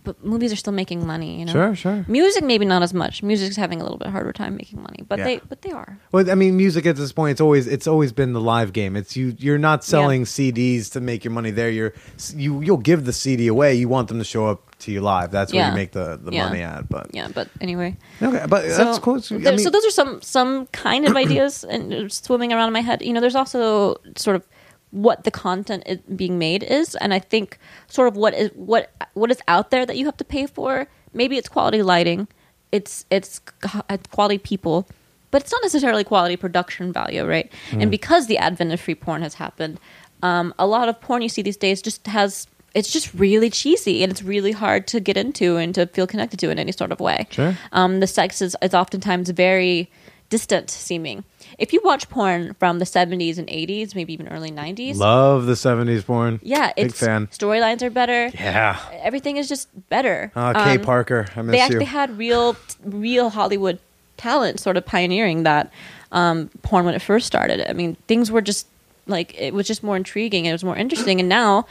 But 0.05 0.25
movies 0.25 0.53
are 0.53 0.57
still 0.57 0.73
making 0.73 1.07
money, 1.07 1.39
you 1.39 1.45
know. 1.45 1.53
Sure, 1.53 1.77
sure. 1.77 2.05
Music 2.09 2.43
maybe 2.43 2.65
not 2.65 2.83
as 2.83 2.93
much. 2.93 3.23
Music's 3.23 3.55
having 3.55 3.81
a 3.81 3.85
little 3.85 3.99
bit 3.99 4.09
harder 4.09 4.33
time 4.33 4.57
making 4.57 4.83
money, 4.83 5.05
but 5.09 5.21
Yeah. 5.21 5.25
they 5.27 5.41
but 5.49 5.63
they 5.63 5.71
are. 5.71 5.97
Well, 6.11 6.29
I 6.29 6.35
mean, 6.35 6.57
music 6.57 6.87
at 6.87 6.97
this 6.97 7.13
point, 7.13 7.31
it's 7.33 7.41
always 7.41 7.69
it's 7.69 7.87
always 7.87 8.13
been 8.13 8.33
the 8.33 8.41
live 8.41 8.73
game. 8.73 8.97
It's 8.97 9.17
you. 9.17 9.37
You're 9.39 9.59
not 9.59 9.85
selling 9.85 10.25
CDs 10.25 10.91
to 10.91 11.01
make 11.01 11.23
your 11.25 11.31
money 11.31 11.53
there. 11.53 11.71
You're 11.71 11.93
you. 12.35 12.61
You'll 12.63 12.79
give 12.79 13.05
the 13.05 13.13
CD 13.13 13.47
away. 13.47 13.77
You 13.77 13.89
want 13.89 14.09
them 14.09 14.19
to 14.19 14.25
show 14.25 14.47
up 14.49 14.72
to 14.83 14.93
you 14.93 15.01
live. 15.01 15.31
That's 15.31 15.53
where 15.53 15.63
Yeah. 15.63 15.71
you 15.71 15.75
make 15.77 15.93
the, 15.93 16.19
the 16.23 16.33
Yeah. 16.33 16.47
money 16.47 16.63
at. 16.63 16.89
But 16.89 17.07
Yeah, 17.15 17.29
but 17.35 17.49
anyway. 17.61 17.97
okay, 18.21 18.45
but 18.49 18.65
that's 18.67 18.99
cool. 18.99 19.17
I 19.17 19.39
there- 19.39 19.53
mean, 19.53 19.59
so 19.59 19.71
those 19.71 19.85
are 19.87 19.91
some 19.91 20.21
some 20.23 20.67
kind 20.73 21.07
of 21.09 21.17
ideas 21.25 21.65
and 21.65 22.11
swimming 22.13 22.53
around 22.53 22.69
in 22.69 22.73
my 22.73 22.83
head. 22.83 23.03
You 23.03 23.13
know, 23.13 23.21
there's 23.21 23.37
also 23.37 23.97
sort 24.17 24.37
of 24.37 24.43
what 24.91 25.25
the 25.25 25.31
content 25.31 25.83
is 25.87 25.99
being 26.17 26.39
made 26.39 26.63
is, 26.63 26.95
and 26.97 27.15
I 27.15 27.19
think 27.19 27.59
sort 27.89 28.09
of 28.09 28.17
what 28.17 28.35
is 28.35 28.51
what 28.55 28.91
what 29.15 29.31
is 29.31 29.41
out 29.49 29.71
there 29.71 29.87
that 29.87 29.97
you 29.97 30.05
have 30.07 30.17
to 30.19 30.25
pay 30.25 30.47
for. 30.47 30.87
Maybe 31.15 31.37
it's 31.39 31.49
quality 31.49 31.83
lighting, 31.83 32.29
it's 32.73 33.05
it's 33.11 33.41
c- 33.65 33.99
quality 34.11 34.39
people, 34.39 34.87
but 35.31 35.43
it's 35.43 35.53
not 35.53 35.63
necessarily 35.63 36.05
quality 36.05 36.37
production 36.37 36.93
value, 36.93 37.25
right? 37.27 37.51
And 37.73 37.91
because 37.91 38.27
the 38.27 38.39
advent 38.39 38.73
of 38.73 38.81
free 38.81 38.95
porn 38.95 39.23
has 39.23 39.35
happened, 39.35 39.79
um, 40.23 40.53
a 40.59 40.67
lot 40.67 40.89
of 40.89 41.01
porn 41.01 41.23
you 41.23 41.29
see 41.29 41.43
these 41.43 41.57
days 41.59 41.83
just 41.83 42.07
has 42.07 42.47
it's 42.75 42.91
just 42.93 43.13
really 43.15 43.51
cheesy 43.51 44.03
and 44.03 44.11
it's 44.11 44.23
really 44.23 44.53
hard 44.53 44.87
to 44.89 45.01
get 45.01 45.17
into 45.17 45.57
and 45.57 45.75
to 45.75 45.87
feel 45.87 46.07
connected 46.07 46.39
to 46.41 46.51
in 46.51 46.59
any 46.59 46.73
sort 46.73 46.91
of 46.93 47.01
way. 47.01 47.27
Sure. 47.31 47.57
Um, 47.73 48.01
the 48.01 48.07
sex 48.07 48.41
is, 48.41 48.57
is 48.63 48.75
oftentimes 48.75 49.29
very 49.31 49.91
distant 50.31 50.71
seeming. 50.71 51.25
If 51.59 51.75
you 51.75 51.83
watch 51.85 52.09
porn 52.09 52.55
from 52.55 52.79
the 52.79 52.87
70s 52.87 53.37
and 53.37 53.47
80s, 53.49 53.95
maybe 53.95 54.15
even 54.15 54.27
early 54.29 54.51
90s, 54.51 54.97
love 54.97 55.45
the 55.45 55.53
'70s 55.53 56.05
porn. 56.07 56.41
yeah, 56.43 56.73
big 56.75 56.87
it's 56.87 56.99
fan. 56.99 57.27
storylines 57.27 57.83
are 57.83 57.91
better. 57.91 58.29
Yeah. 58.35 58.79
Everything 59.03 59.37
is 59.37 59.49
just 59.51 59.69
better. 59.91 60.33
Uh, 60.35 60.55
Kay 60.65 60.77
Um, 60.77 60.81
Parker, 60.83 61.27
I 61.37 61.43
miss 61.43 61.53
they 61.53 61.59
you. 61.59 61.63
actually 61.65 61.85
had 61.85 62.17
real 62.17 62.57
real 62.85 63.29
Hollywood 63.29 63.79
talent 64.17 64.61
sort 64.61 64.79
of 64.79 64.87
pioneering 64.87 65.43
that 65.43 65.71
um, 66.11 66.49
porn 66.63 66.87
when 66.87 66.95
it 66.95 67.03
first 67.03 67.27
started. 67.27 67.69
I 67.69 67.75
mean, 67.75 67.97
things 68.09 68.31
were 68.31 68.41
just 68.41 68.67
like 69.07 69.35
it 69.39 69.53
was 69.53 69.67
just 69.67 69.83
more 69.83 69.97
intriguing. 69.97 70.47
It 70.47 70.53
was 70.53 70.65
more 70.65 70.77
interesting, 70.77 71.21
and 71.21 71.29
now. 71.29 71.67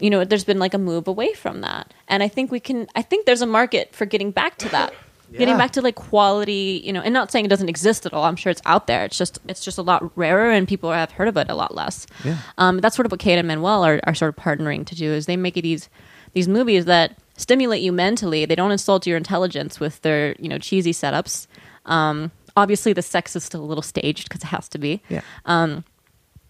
You 0.00 0.10
know, 0.10 0.24
there's 0.24 0.44
been 0.44 0.58
like 0.58 0.74
a 0.74 0.78
move 0.78 1.08
away 1.08 1.32
from 1.34 1.60
that, 1.60 1.92
and 2.08 2.22
I 2.22 2.28
think 2.28 2.50
we 2.50 2.60
can. 2.60 2.88
I 2.94 3.02
think 3.02 3.26
there's 3.26 3.42
a 3.42 3.46
market 3.46 3.94
for 3.94 4.06
getting 4.06 4.30
back 4.30 4.56
to 4.58 4.68
that, 4.70 4.94
getting 5.32 5.56
back 5.56 5.72
to 5.72 5.82
like 5.82 5.94
quality. 5.94 6.80
You 6.84 6.92
know, 6.92 7.00
and 7.00 7.12
not 7.12 7.30
saying 7.30 7.44
it 7.44 7.48
doesn't 7.48 7.68
exist 7.68 8.06
at 8.06 8.12
all. 8.12 8.24
I'm 8.24 8.36
sure 8.36 8.50
it's 8.50 8.62
out 8.64 8.86
there. 8.86 9.04
It's 9.04 9.18
just 9.18 9.38
it's 9.46 9.64
just 9.64 9.78
a 9.78 9.82
lot 9.82 10.10
rarer, 10.16 10.50
and 10.50 10.66
people 10.66 10.90
have 10.90 11.12
heard 11.12 11.28
of 11.28 11.36
it 11.36 11.50
a 11.50 11.54
lot 11.54 11.74
less. 11.74 12.06
Yeah. 12.24 12.38
Um, 12.58 12.78
that's 12.78 12.96
sort 12.96 13.06
of 13.06 13.12
what 13.12 13.20
Kayden 13.20 13.38
and 13.38 13.48
Manuel 13.48 13.84
are, 13.84 14.00
are 14.04 14.14
sort 14.14 14.36
of 14.36 14.42
partnering 14.42 14.86
to 14.86 14.94
do 14.94 15.12
is 15.12 15.26
they 15.26 15.36
make 15.36 15.54
these 15.54 15.88
these 16.32 16.48
movies 16.48 16.84
that 16.86 17.18
stimulate 17.36 17.82
you 17.82 17.92
mentally. 17.92 18.44
They 18.44 18.54
don't 18.54 18.72
insult 18.72 19.06
your 19.06 19.16
intelligence 19.16 19.80
with 19.80 20.00
their 20.02 20.34
you 20.38 20.48
know 20.48 20.58
cheesy 20.58 20.92
setups. 20.92 21.46
Um, 21.86 22.30
obviously, 22.56 22.92
the 22.92 23.02
sex 23.02 23.34
is 23.36 23.44
still 23.44 23.62
a 23.62 23.66
little 23.66 23.82
staged 23.82 24.28
because 24.28 24.42
it 24.42 24.48
has 24.48 24.68
to 24.70 24.78
be, 24.78 25.02
yeah. 25.08 25.22
Um, 25.46 25.84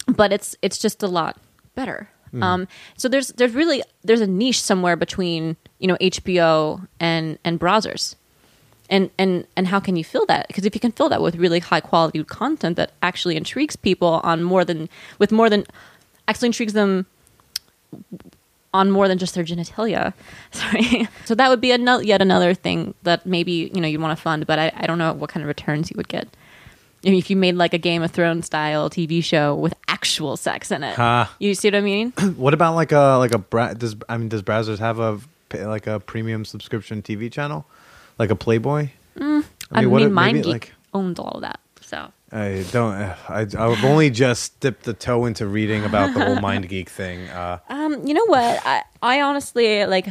but 0.07 0.33
it's 0.33 0.57
it's 0.63 0.79
just 0.79 1.03
a 1.03 1.09
lot 1.09 1.39
better. 1.75 2.09
Hmm. 2.31 2.43
Um, 2.43 2.69
so 2.97 3.09
there's 3.09 3.29
there's 3.29 3.55
really 3.55 3.83
there's 4.05 4.21
a 4.21 4.27
niche 4.27 4.63
somewhere 4.63 4.97
between 4.97 5.57
you 5.79 5.89
know 5.89 5.97
HBO 5.97 6.87
and 6.99 7.39
and 7.45 7.59
Brazzers. 7.59 8.17
And, 8.93 9.09
and 9.19 9.47
and 9.57 9.69
how 9.69 9.79
can 9.79 9.95
you 9.95 10.03
fill 10.03 10.27
that? 10.27 10.49
Because 10.49 10.67
if 10.67 10.75
you 10.75 10.81
can 10.81 10.91
fill 10.91 11.09
that 11.11 11.23
with 11.23 11.37
really 11.37 11.61
high 11.61 11.79
quality 11.79 12.25
content 12.25 12.77
that 12.77 12.91
actually 13.03 13.37
intrigues 13.37 13.77
people 13.77 14.21
on 14.25 14.43
more 14.43 14.65
than 14.65 14.89
with 15.21 15.31
more 15.31 15.49
than 15.49 15.65
actually 16.27 16.47
intrigues 16.47 16.73
them 16.73 17.07
on 18.73 18.91
more 18.91 19.09
than 19.09 19.19
just 19.19 19.35
their 19.35 19.45
genitalia. 19.45 20.13
Sorry. 20.51 21.09
so 21.25 21.35
that 21.35 21.49
would 21.49 21.61
be 21.61 21.71
another, 21.71 22.03
yet 22.03 22.23
another 22.23 22.55
thing 22.55 22.95
that 23.03 23.27
maybe 23.27 23.71
you 23.73 23.81
know 23.81 23.89
you'd 23.89 24.01
want 24.01 24.17
to 24.17 24.21
fund, 24.21 24.47
but 24.47 24.59
I, 24.59 24.73
I 24.77 24.87
don't 24.87 24.99
know 24.99 25.13
what 25.13 25.31
kind 25.31 25.43
of 25.43 25.49
returns 25.49 25.91
you 25.91 25.95
would 25.97 26.09
get. 26.09 26.29
I 27.05 27.09
mean, 27.11 27.19
if 27.19 27.31
you 27.31 27.37
made 27.37 27.55
like 27.57 27.73
a 27.75 27.79
Game 27.79 28.03
of 28.03 28.11
Thrones 28.11 28.47
style 28.47 28.91
TV 28.91 29.23
show 29.25 29.55
with 29.55 29.75
actual 29.89 30.37
sex 30.37 30.71
in 30.71 30.83
it, 30.85 30.95
Huh. 30.97 31.27
you 31.39 31.55
see 31.55 31.69
what 31.69 31.77
I 31.77 31.81
mean? 31.81 32.13
What 32.37 32.53
about 32.55 32.75
like 32.75 32.93
a 32.93 33.17
like 33.19 33.33
a 33.35 33.39
bra- 33.39 33.75
does 33.75 33.97
I 34.09 34.17
mean 34.19 34.29
does 34.29 34.43
Brazzers 34.43 34.79
have 34.79 34.99
a 35.01 35.21
like 35.53 35.87
a 35.87 35.99
premium 36.01 36.45
subscription 36.45 37.03
TV 37.03 37.31
channel, 37.33 37.65
like 38.19 38.31
a 38.31 38.37
Playboy? 38.37 38.91
Mm. 39.19 39.45
I 39.73 39.81
mean, 39.81 39.91
what 39.91 40.03
if- 40.03 40.11
MindGeek 40.13 40.33
maybe, 40.33 40.43
like 40.49 40.73
owns 40.95 41.19
all 41.19 41.33
of 41.33 41.41
that. 41.43 41.61
So 41.81 42.13
I 42.33 42.65
don't. 42.71 42.93
I 43.29 43.41
I've 43.59 43.85
only 43.85 44.11
just 44.11 44.61
dipped 44.61 44.85
the 44.85 44.93
toe 44.95 45.25
into 45.25 45.47
reading 45.47 45.85
about 45.85 46.15
the 46.15 46.25
whole 46.25 46.37
MindGeek 46.49 46.89
thing. 46.89 47.29
Uh, 47.29 47.59
Um, 47.69 48.07
you 48.07 48.15
know 48.15 48.27
what? 48.27 48.61
I, 48.67 48.83
I 49.03 49.21
honestly 49.23 49.87
like 49.87 50.07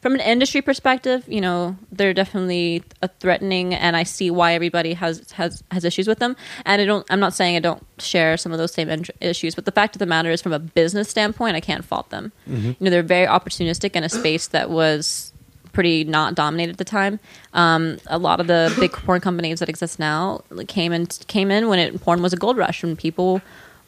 from 0.00 0.14
an 0.14 0.20
industry 0.20 0.62
perspective, 0.62 1.24
you 1.26 1.40
know, 1.40 1.76
they're 1.90 2.14
definitely 2.14 2.82
a 3.02 3.08
threatening 3.08 3.74
and 3.74 3.96
I 3.96 4.02
see 4.04 4.30
why 4.30 4.54
everybody 4.54 4.94
has 4.94 5.30
has 5.32 5.62
has 5.70 5.84
issues 5.84 6.06
with 6.06 6.18
them. 6.18 6.36
And 6.64 6.80
I 6.80 6.84
don't 6.84 7.06
I'm 7.10 7.20
not 7.20 7.34
saying 7.34 7.56
I 7.56 7.60
don't 7.60 7.84
share 7.98 8.36
some 8.36 8.52
of 8.52 8.58
those 8.58 8.72
same 8.72 8.88
in- 8.88 9.04
issues, 9.20 9.54
but 9.54 9.64
the 9.64 9.72
fact 9.72 9.96
of 9.96 9.98
the 9.98 10.06
matter 10.06 10.30
is 10.30 10.40
from 10.40 10.52
a 10.52 10.58
business 10.58 11.08
standpoint, 11.08 11.56
I 11.56 11.60
can't 11.60 11.84
fault 11.84 12.10
them. 12.10 12.32
You 12.46 12.76
know, 12.80 12.90
they're 12.90 13.02
very 13.02 13.26
opportunistic 13.26 13.96
in 13.96 14.04
a 14.04 14.08
space 14.08 14.48
that 14.48 14.70
was 14.70 15.32
pretty 15.72 16.02
not 16.04 16.34
dominated 16.34 16.72
at 16.72 16.78
the 16.78 16.84
time. 16.84 17.20
Um, 17.52 17.98
a 18.06 18.18
lot 18.18 18.40
of 18.40 18.46
the 18.46 18.74
big 18.80 18.92
porn 18.92 19.20
companies 19.20 19.60
that 19.60 19.68
exist 19.68 19.98
now 19.98 20.42
came 20.66 20.92
in 20.92 21.06
came 21.06 21.50
in 21.50 21.68
when 21.68 21.78
it, 21.78 22.00
porn 22.00 22.22
was 22.22 22.32
a 22.32 22.36
gold 22.36 22.56
rush 22.56 22.82
and 22.82 22.98
people 22.98 23.40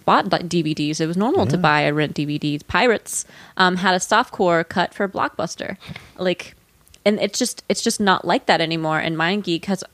bought 0.05 0.27
DVDs. 0.27 1.01
It 1.01 1.07
was 1.07 1.17
normal 1.17 1.47
to 1.47 1.59
buy 1.59 1.83
and 1.83 1.97
rent 1.97 2.15
DVDs. 2.15 2.67
Pirates 2.67 3.25
um, 3.57 3.77
had 3.77 3.95
a 3.95 3.99
softcore 3.99 4.69
cut 4.69 4.95
for 4.95 5.09
Blockbuster, 5.09 5.77
like, 6.19 6.55
and 7.05 7.19
it's 7.21 7.39
just 7.39 7.63
it's 7.69 7.83
just 7.83 8.01
not 8.01 8.25
like 8.25 8.47
that 8.47 8.61
anymore. 8.61 8.99
And 8.99 9.17
MindGeek 9.17 9.65
has, 9.67 9.85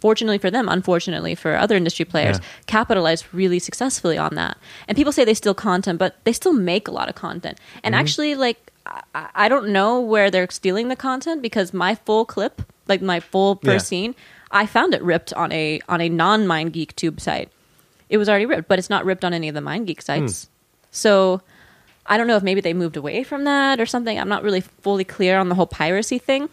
fortunately 0.00 0.38
for 0.38 0.50
them, 0.50 0.68
unfortunately 0.68 1.34
for 1.34 1.56
other 1.56 1.76
industry 1.76 2.04
players, 2.04 2.38
Yeah. 2.38 2.44
capitalized 2.66 3.24
really 3.32 3.58
successfully 3.58 4.18
on 4.18 4.34
that. 4.34 4.56
And 4.88 4.96
people 4.96 5.12
say 5.12 5.24
they 5.24 5.34
steal 5.34 5.54
content, 5.54 5.98
but 5.98 6.16
they 6.24 6.32
still 6.32 6.52
make 6.52 6.86
a 6.88 6.92
lot 6.92 7.08
of 7.08 7.14
content. 7.14 7.58
And 7.82 7.94
actually, 7.94 8.34
like, 8.34 8.70
I, 9.14 9.28
I 9.34 9.48
don't 9.48 9.68
know 9.70 10.00
where 10.00 10.30
they're 10.30 10.48
stealing 10.50 10.88
the 10.88 10.96
content 10.96 11.42
because 11.42 11.72
my 11.72 11.94
full 11.94 12.24
clip, 12.24 12.62
like 12.86 13.02
my 13.02 13.20
full 13.20 13.56
first 13.56 13.86
Yeah. 13.86 13.88
scene, 13.88 14.14
I 14.50 14.66
found 14.66 14.94
it 14.94 15.02
ripped 15.02 15.32
on 15.34 15.50
a 15.52 15.80
on 15.88 16.00
a 16.00 16.08
non 16.08 16.46
MindGeek 16.46 16.94
tube 16.94 17.20
site 17.20 17.48
it 18.08 18.18
was 18.18 18.28
already 18.28 18.46
ripped, 18.46 18.68
but 18.68 18.78
it's 18.78 18.90
not 18.90 19.04
ripped 19.04 19.24
on 19.24 19.32
any 19.32 19.48
of 19.48 19.54
the 19.54 19.60
MindGeek 19.60 20.02
sites. 20.02 20.48
So 20.90 21.40
I 22.06 22.16
don't 22.16 22.26
know 22.26 22.36
if 22.36 22.42
maybe 22.42 22.60
they 22.60 22.72
moved 22.72 22.96
away 22.96 23.22
from 23.24 23.44
that 23.44 23.80
or 23.80 23.86
something. 23.86 24.18
I'm 24.18 24.28
not 24.28 24.42
really 24.42 24.60
fully 24.60 25.04
clear 25.04 25.38
on 25.38 25.48
the 25.48 25.54
whole 25.54 25.66
piracy 25.66 26.18
thing. 26.18 26.48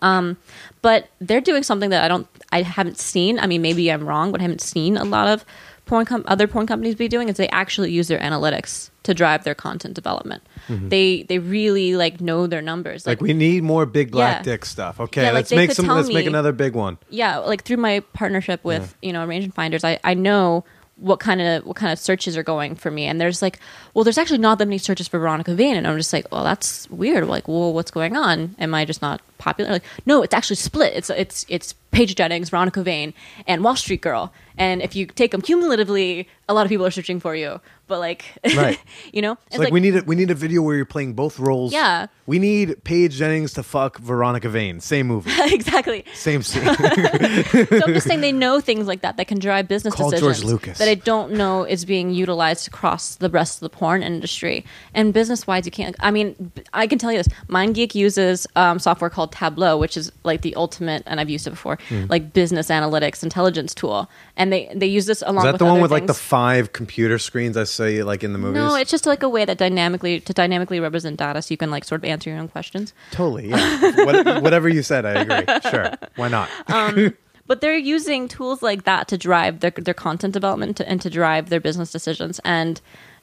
Um, 0.00 0.36
but 0.82 1.08
they're 1.20 1.40
doing 1.40 1.64
something 1.64 1.90
that 1.90 2.04
I 2.04 2.08
don't, 2.08 2.28
I 2.52 2.62
haven't 2.62 2.98
seen. 2.98 3.40
I 3.40 3.46
mean, 3.48 3.60
maybe 3.60 3.90
I'm 3.90 4.06
wrong, 4.06 4.30
but 4.30 4.40
I 4.40 4.44
haven't 4.44 4.60
seen 4.60 4.96
a 4.96 5.04
lot 5.04 5.26
of 5.26 5.44
porn 5.86 6.06
com- 6.06 6.24
other 6.26 6.46
porn 6.46 6.66
companies 6.66 6.94
be 6.94 7.08
doing. 7.08 7.28
Is 7.28 7.36
they 7.36 7.48
actually 7.48 7.90
use 7.92 8.08
their 8.08 8.18
analytics 8.20 8.90
to 9.04 9.12
drive 9.14 9.44
their 9.44 9.54
content 9.54 9.94
development. 9.94 10.42
They 10.68 11.24
they 11.24 11.38
really 11.38 11.94
like 11.94 12.20
know 12.20 12.46
their 12.46 12.62
numbers. 12.62 13.02
Mm-hmm. 13.02 13.10
like 13.10 13.20
we 13.20 13.34
need 13.34 13.62
more 13.62 13.84
big 13.86 14.10
black 14.10 14.38
Yeah. 14.38 14.42
dick 14.52 14.64
stuff. 14.64 14.98
Okay, 14.98 15.22
Yeah, 15.22 15.28
like, 15.28 15.34
let's 15.34 15.50
make 15.52 15.72
some. 15.72 15.86
Let's 15.86 16.08
make 16.12 16.26
another 16.26 16.52
big 16.52 16.74
one. 16.74 16.96
yeah 17.10 17.38
like 17.38 17.64
through 17.64 17.76
my 17.78 18.00
partnership 18.14 18.64
with 18.64 18.96
you 19.02 19.12
know 19.12 19.24
arrangement 19.24 19.54
finders 19.54 19.84
i 19.84 19.98
i 20.04 20.14
know 20.14 20.64
what 20.96 21.18
kind 21.18 21.40
of 21.40 21.66
what 21.66 21.76
kind 21.76 21.92
of 21.92 21.98
searches 21.98 22.36
are 22.36 22.42
going 22.42 22.74
for 22.76 22.90
me. 22.90 23.04
And 23.06 23.20
there's 23.20 23.42
like 23.42 23.58
well 23.92 24.04
there's 24.04 24.18
actually 24.18 24.38
not 24.38 24.58
that 24.58 24.66
many 24.66 24.78
searches 24.78 25.08
for 25.08 25.18
Veronica 25.18 25.54
Vain. 25.54 25.76
And 25.76 25.86
i'm 25.86 25.96
just 25.96 26.12
like 26.12 26.30
well 26.30 26.44
that's 26.44 26.88
weird. 26.90 27.26
Like 27.26 27.48
well 27.48 27.72
what's 27.72 27.90
going 27.90 28.16
on? 28.16 28.54
Am 28.58 28.74
i 28.74 28.84
just 28.84 29.02
not 29.02 29.20
popular? 29.38 29.70
Like 29.70 29.84
no 30.06 30.22
it's 30.22 30.34
actually 30.34 30.56
split. 30.56 30.94
It's 30.94 31.10
it's 31.10 31.44
it's 31.48 31.74
paige 31.90 32.14
jennings 32.14 32.50
Veronica 32.50 32.82
Vain 32.82 33.14
and 33.46 33.64
wall 33.64 33.76
street 33.76 34.00
girl. 34.00 34.32
And 34.56 34.82
if 34.82 34.94
you 34.94 35.06
take 35.06 35.32
them 35.32 35.42
cumulatively 35.42 36.28
a 36.48 36.54
lot 36.54 36.64
of 36.64 36.68
people 36.68 36.86
are 36.86 36.90
searching 36.90 37.20
for 37.20 37.34
you 37.34 37.60
but 37.86 37.98
like 37.98 38.24
Right. 38.56 38.78
you 39.12 39.22
know 39.22 39.36
It's 39.48 39.58
like, 39.58 39.72
we 39.72 39.80
need 39.80 39.96
a 39.96 40.02
we 40.04 40.16
need 40.16 40.30
a 40.30 40.34
video 40.34 40.62
where 40.62 40.76
you're 40.76 40.84
playing 40.86 41.14
both 41.14 41.38
roles. 41.38 41.72
Yeah. 41.72 42.06
We 42.26 42.38
need 42.38 42.82
Paige 42.84 43.12
Jennings 43.16 43.52
to 43.54 43.62
fuck 43.62 43.98
Veronica 43.98 44.48
Vain. 44.48 44.80
Same 44.80 45.06
movie. 45.06 45.30
exactly 45.54 46.04
Same 46.14 46.42
scene. 46.48 46.64
so 46.64 47.80
I'm 47.84 47.92
just 47.94 48.06
saying 48.06 48.20
they 48.20 48.32
know 48.32 48.60
things 48.60 48.86
like 48.86 49.02
that 49.02 49.16
that 49.16 49.26
can 49.28 49.38
drive 49.38 49.68
business 49.68 49.94
Call 49.94 50.10
George 50.10 50.20
decisions 50.22 50.44
Lucas. 50.52 50.78
that 50.78 50.88
I 50.88 50.94
don't 50.94 51.32
know 51.32 51.64
is 51.64 51.84
being 51.84 52.10
utilized 52.10 52.66
across 52.68 53.16
the 53.16 53.28
rest 53.30 53.56
of 53.56 53.60
the 53.60 53.76
porn 53.76 54.02
industry. 54.02 54.64
And 54.94 55.12
business 55.12 55.46
wise, 55.46 55.66
you 55.66 55.72
can't. 55.72 55.96
I 56.00 56.10
mean, 56.10 56.52
I 56.72 56.86
can 56.86 56.98
tell 56.98 57.12
you 57.12 57.18
this: 57.18 57.28
MindGeek 57.48 57.94
uses 57.94 58.46
um, 58.56 58.78
software 58.78 59.10
called 59.10 59.32
Tableau, 59.32 59.76
which 59.76 59.96
is 59.96 60.10
like 60.24 60.40
the 60.42 60.54
ultimate, 60.56 61.02
and 61.06 61.20
I've 61.20 61.30
used 61.30 61.46
it 61.46 61.50
before, 61.50 61.78
Hmm. 61.88 62.04
like 62.08 62.32
business 62.32 62.68
analytics 62.68 63.22
intelligence 63.22 63.74
tool. 63.74 64.08
And 64.36 64.52
they 64.52 64.70
they 64.74 64.86
use 64.86 65.06
this 65.06 65.22
along 65.22 65.38
Is 65.38 65.42
that 65.44 65.52
with 65.52 65.58
the 65.58 65.64
one 65.66 65.80
with 65.80 65.90
like 65.90 66.06
the 66.06 66.14
five 66.14 66.72
computer 66.72 67.18
screens 67.18 67.56
I 67.56 67.64
see 67.74 68.02
like 68.02 68.24
in 68.24 68.32
the 68.32 68.38
movies? 68.38 68.56
no, 68.56 68.74
it's 68.74 68.90
just 68.90 69.06
like 69.06 69.22
a 69.22 69.28
way 69.28 69.44
that 69.44 69.58
dynamically 69.58 70.20
to 70.20 70.32
dynamically 70.32 70.80
represent 70.80 71.18
data, 71.18 71.42
so 71.42 71.52
you 71.52 71.58
can 71.58 71.70
like 71.70 71.84
sort 71.84 72.00
of 72.00 72.04
answer 72.04 72.30
your 72.30 72.38
own 72.38 72.48
questions. 72.48 72.92
totally. 73.10 73.48
Yeah. 73.48 74.04
what, 74.04 74.42
whatever 74.42 74.68
you 74.68 74.82
said, 74.82 75.04
I 75.04 75.22
agree. 75.22 75.70
Sure. 75.70 75.92
Why 76.16 76.28
not? 76.28 76.48
but 77.46 77.60
they're 77.60 77.76
using 77.76 78.28
tools 78.28 78.62
like 78.62 78.84
that 78.84 79.08
to 79.08 79.18
drive 79.18 79.60
their 79.60 79.70
their 79.70 79.94
content 79.94 80.32
development 80.32 80.76
to, 80.78 80.88
and 80.88 81.00
to 81.00 81.10
drive 81.10 81.48
their 81.50 81.60
business 81.60 81.92
decisions 81.92 82.40
and 82.44 82.80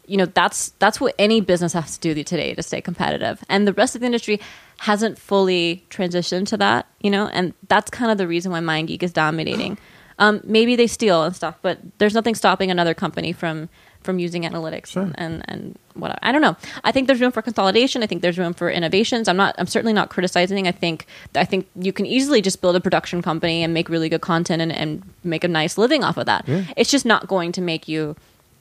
you 0.08 0.18
know 0.18 0.26
that's 0.26 0.70
that's 0.80 1.00
what 1.00 1.16
any 1.20 1.42
business 1.42 1.74
has 1.74 1.98
to 1.98 2.14
do 2.14 2.24
today 2.24 2.54
to 2.54 2.64
stay 2.64 2.82
competitive 2.82 3.44
and 3.50 3.68
the 3.68 3.74
rest 3.74 3.96
of 3.96 4.02
the 4.02 4.06
industry 4.06 4.40
hasn't 4.80 5.18
fully 5.18 5.86
transitioned 5.90 6.48
to 6.48 6.58
that 6.58 6.88
you 7.02 7.10
know 7.10 7.28
and 7.28 7.54
that's 7.68 7.90
kind 7.90 8.12
of 8.12 8.18
the 8.18 8.28
reason 8.28 8.52
why 8.52 8.60
MindGeek 8.60 9.04
is 9.04 9.14
dominating 9.14 9.78
um, 10.20 10.42
maybe 10.44 10.76
they 10.76 10.88
steal 10.88 11.24
and 11.24 11.36
stuff 11.36 11.58
but 11.62 11.80
there's 11.98 12.14
nothing 12.14 12.36
stopping 12.36 12.72
another 12.72 12.94
company 12.94 13.32
from 13.32 13.70
from 14.04 14.20
using 14.20 14.44
analytics 14.44 14.96
and, 14.96 15.14
and 15.18 15.44
and 15.48 15.78
what 15.94 16.18
I 16.22 16.32
don't 16.32 16.42
know. 16.42 16.56
I 16.84 16.92
think 16.92 17.08
there's 17.08 17.22
room 17.22 17.32
for 17.32 17.42
consolidation. 17.42 18.04
I 18.04 18.08
think 18.08 18.22
there's 18.22 18.38
room 18.38 18.54
for 18.54 18.70
innovations. 18.70 19.28
I'm 19.28 19.38
not. 19.38 19.56
I'm 19.58 19.68
certainly 19.68 19.94
not 19.94 20.10
criticizing. 20.10 20.68
I 20.68 20.72
think 20.72 21.06
I 21.36 21.46
think 21.46 21.68
you 21.76 21.94
can 21.94 22.06
easily 22.06 22.42
just 22.42 22.62
build 22.62 22.76
a 22.76 22.80
production 22.82 23.22
company 23.22 23.64
and 23.64 23.74
make 23.74 23.90
really 23.90 24.10
good 24.10 24.22
content 24.22 24.62
and, 24.62 24.72
and 24.72 25.04
make 25.24 25.44
a 25.44 25.48
nice 25.48 25.78
living 25.78 26.04
off 26.04 26.18
of 26.18 26.26
that. 26.26 26.46
It's 26.78 26.92
just 26.92 27.06
not 27.06 27.28
going 27.28 27.52
to 27.54 27.62
make 27.62 27.88
you 27.88 28.16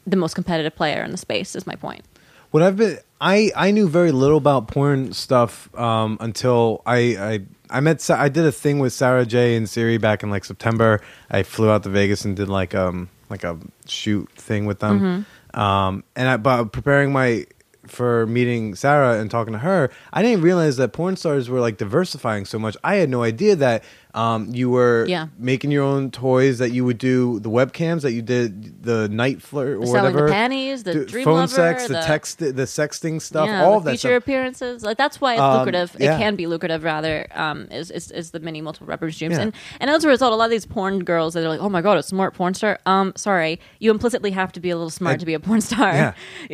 the 0.07 0.17
most 0.17 0.35
competitive 0.35 0.75
player 0.75 1.03
in 1.03 1.11
the 1.11 1.19
space. 1.19 1.55
Is 1.55 1.67
my 1.67 1.75
point. 1.77 2.05
What 2.51 2.65
I've 2.65 2.77
been, 2.77 2.99
I 3.21 3.53
I 3.55 3.71
knew 3.71 3.89
very 3.89 4.13
little 4.13 4.39
about 4.39 4.69
porn 4.69 5.13
stuff 5.13 5.73
um, 5.79 6.17
until 6.21 6.83
I 6.85 6.99
I 6.99 7.41
I 7.71 7.81
met 7.81 8.09
I 8.11 8.29
did 8.29 8.45
a 8.45 8.53
thing 8.53 8.81
with 8.81 8.93
Sarah 8.93 9.25
Jay 9.25 9.57
and 9.57 9.69
Siri 9.69 9.99
back 9.99 10.23
in 10.23 10.31
like 10.31 10.45
September. 10.45 11.01
I 11.31 11.45
flew 11.45 11.71
out 11.71 11.85
to 11.85 11.89
Vegas 11.91 12.25
and 12.25 12.37
did 12.37 12.49
like 12.49 12.75
um 12.75 13.09
like 13.31 13.45
a 13.45 13.59
shoot 13.87 14.29
thing 14.33 14.67
with 14.67 14.81
them. 14.81 15.27
Um, 15.55 16.05
and 16.17 16.29
I 16.29 16.37
but 16.37 16.67
preparing 16.67 17.13
my 17.13 17.47
for 17.87 18.27
meeting 18.27 18.75
Sarah 18.75 19.21
and 19.21 19.31
talking 19.31 19.53
to 19.53 19.59
her, 19.59 19.91
I 20.13 20.23
didn't 20.23 20.43
realize 20.43 20.77
that 20.77 20.93
porn 20.93 21.17
stars 21.17 21.49
were 21.49 21.61
like 21.61 21.77
diversifying 21.79 22.45
so 22.45 22.59
much. 22.59 22.77
I 22.85 22.97
had 22.97 23.09
no 23.09 23.23
idea 23.23 23.57
that 23.57 23.83
um, 24.15 24.49
you 24.55 24.71
were 24.71 25.05
Yeah. 25.09 25.27
making 25.39 25.71
your 25.71 25.85
own 25.85 26.11
toys, 26.11 26.59
that 26.59 26.71
you 26.73 26.85
would 26.85 26.99
do 26.99 27.39
the 27.41 27.49
webcams, 27.51 28.03
that 28.03 28.13
you 28.13 28.23
did 28.23 28.83
the 28.83 29.09
NiteFlirt 29.09 29.81
or 29.83 29.87
Selling 29.87 30.13
the 30.13 30.21
whatever, 30.23 30.29
panties, 30.29 30.83
the 30.83 30.93
Do- 30.95 31.05
dream 31.07 31.25
phone 31.25 31.35
lover, 31.37 31.49
sex, 31.55 31.87
the, 31.87 31.95
the- 31.95 32.01
text, 32.03 32.39
the 32.39 32.53
sexting 32.53 33.21
stuff, 33.23 33.47
yeah, 33.47 33.63
all 33.65 33.73
the 33.73 33.77
of 33.79 33.85
that 33.85 33.91
feature 33.93 34.09
stuff. 34.09 34.23
appearances. 34.23 34.83
Like 34.83 34.97
that's 34.99 35.21
why 35.21 35.35
it's 35.35 35.41
Um, 35.43 35.59
lucrative. 35.59 35.97
yeah. 35.99 36.17
It 36.17 36.19
can 36.19 36.37
be 36.37 36.47
lucrative 36.47 36.83
rather. 36.85 37.27
Um, 37.35 37.69
is, 37.71 37.91
is 37.91 38.11
is 38.11 38.31
the 38.33 38.41
many 38.41 38.61
multiple 38.61 38.87
streams, 39.11 39.35
Yeah. 39.37 39.41
and 39.43 39.53
and 39.81 39.91
as 39.91 40.05
a 40.05 40.09
result, 40.09 40.33
a 40.33 40.37
lot 40.37 40.47
of 40.47 40.51
these 40.51 40.67
porn 40.67 41.05
girls 41.05 41.35
that 41.35 41.45
are 41.45 41.49
like, 41.49 41.61
oh 41.61 41.69
my 41.69 41.81
god, 41.83 41.99
a 41.99 42.03
smart 42.03 42.35
porn 42.35 42.55
star. 42.55 42.79
Um, 42.87 43.13
sorry, 43.17 43.61
you 43.79 43.91
implicitly 43.91 44.31
have 44.33 44.51
to 44.53 44.61
be 44.61 44.71
a 44.71 44.77
little 44.77 44.91
smart 44.91 45.15
I- 45.15 45.19
to 45.19 45.27
be 45.27 45.35
a 45.35 45.41
porn 45.41 45.61
star. 45.61 45.93
Yeah. 45.93 46.13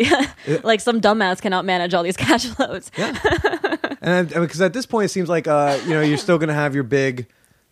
yeah. 0.46 0.58
like 0.62 0.80
some 0.80 1.00
dumbass 1.00 1.40
cannot 1.40 1.64
manage 1.64 1.94
all 1.94 2.02
these 2.02 2.16
cash 2.26 2.44
flows. 2.46 2.90
And 4.02 4.28
because 4.28 4.60
at 4.60 4.72
this 4.72 4.86
point, 4.86 5.06
it 5.06 5.08
seems 5.08 5.28
like 5.28 5.48
uh, 5.48 5.78
you 5.84 5.90
know 5.90 6.00
you're 6.00 6.18
still 6.18 6.38
going 6.38 6.48
to 6.48 6.54
have 6.54 6.74
your 6.74 6.84
big 6.84 7.26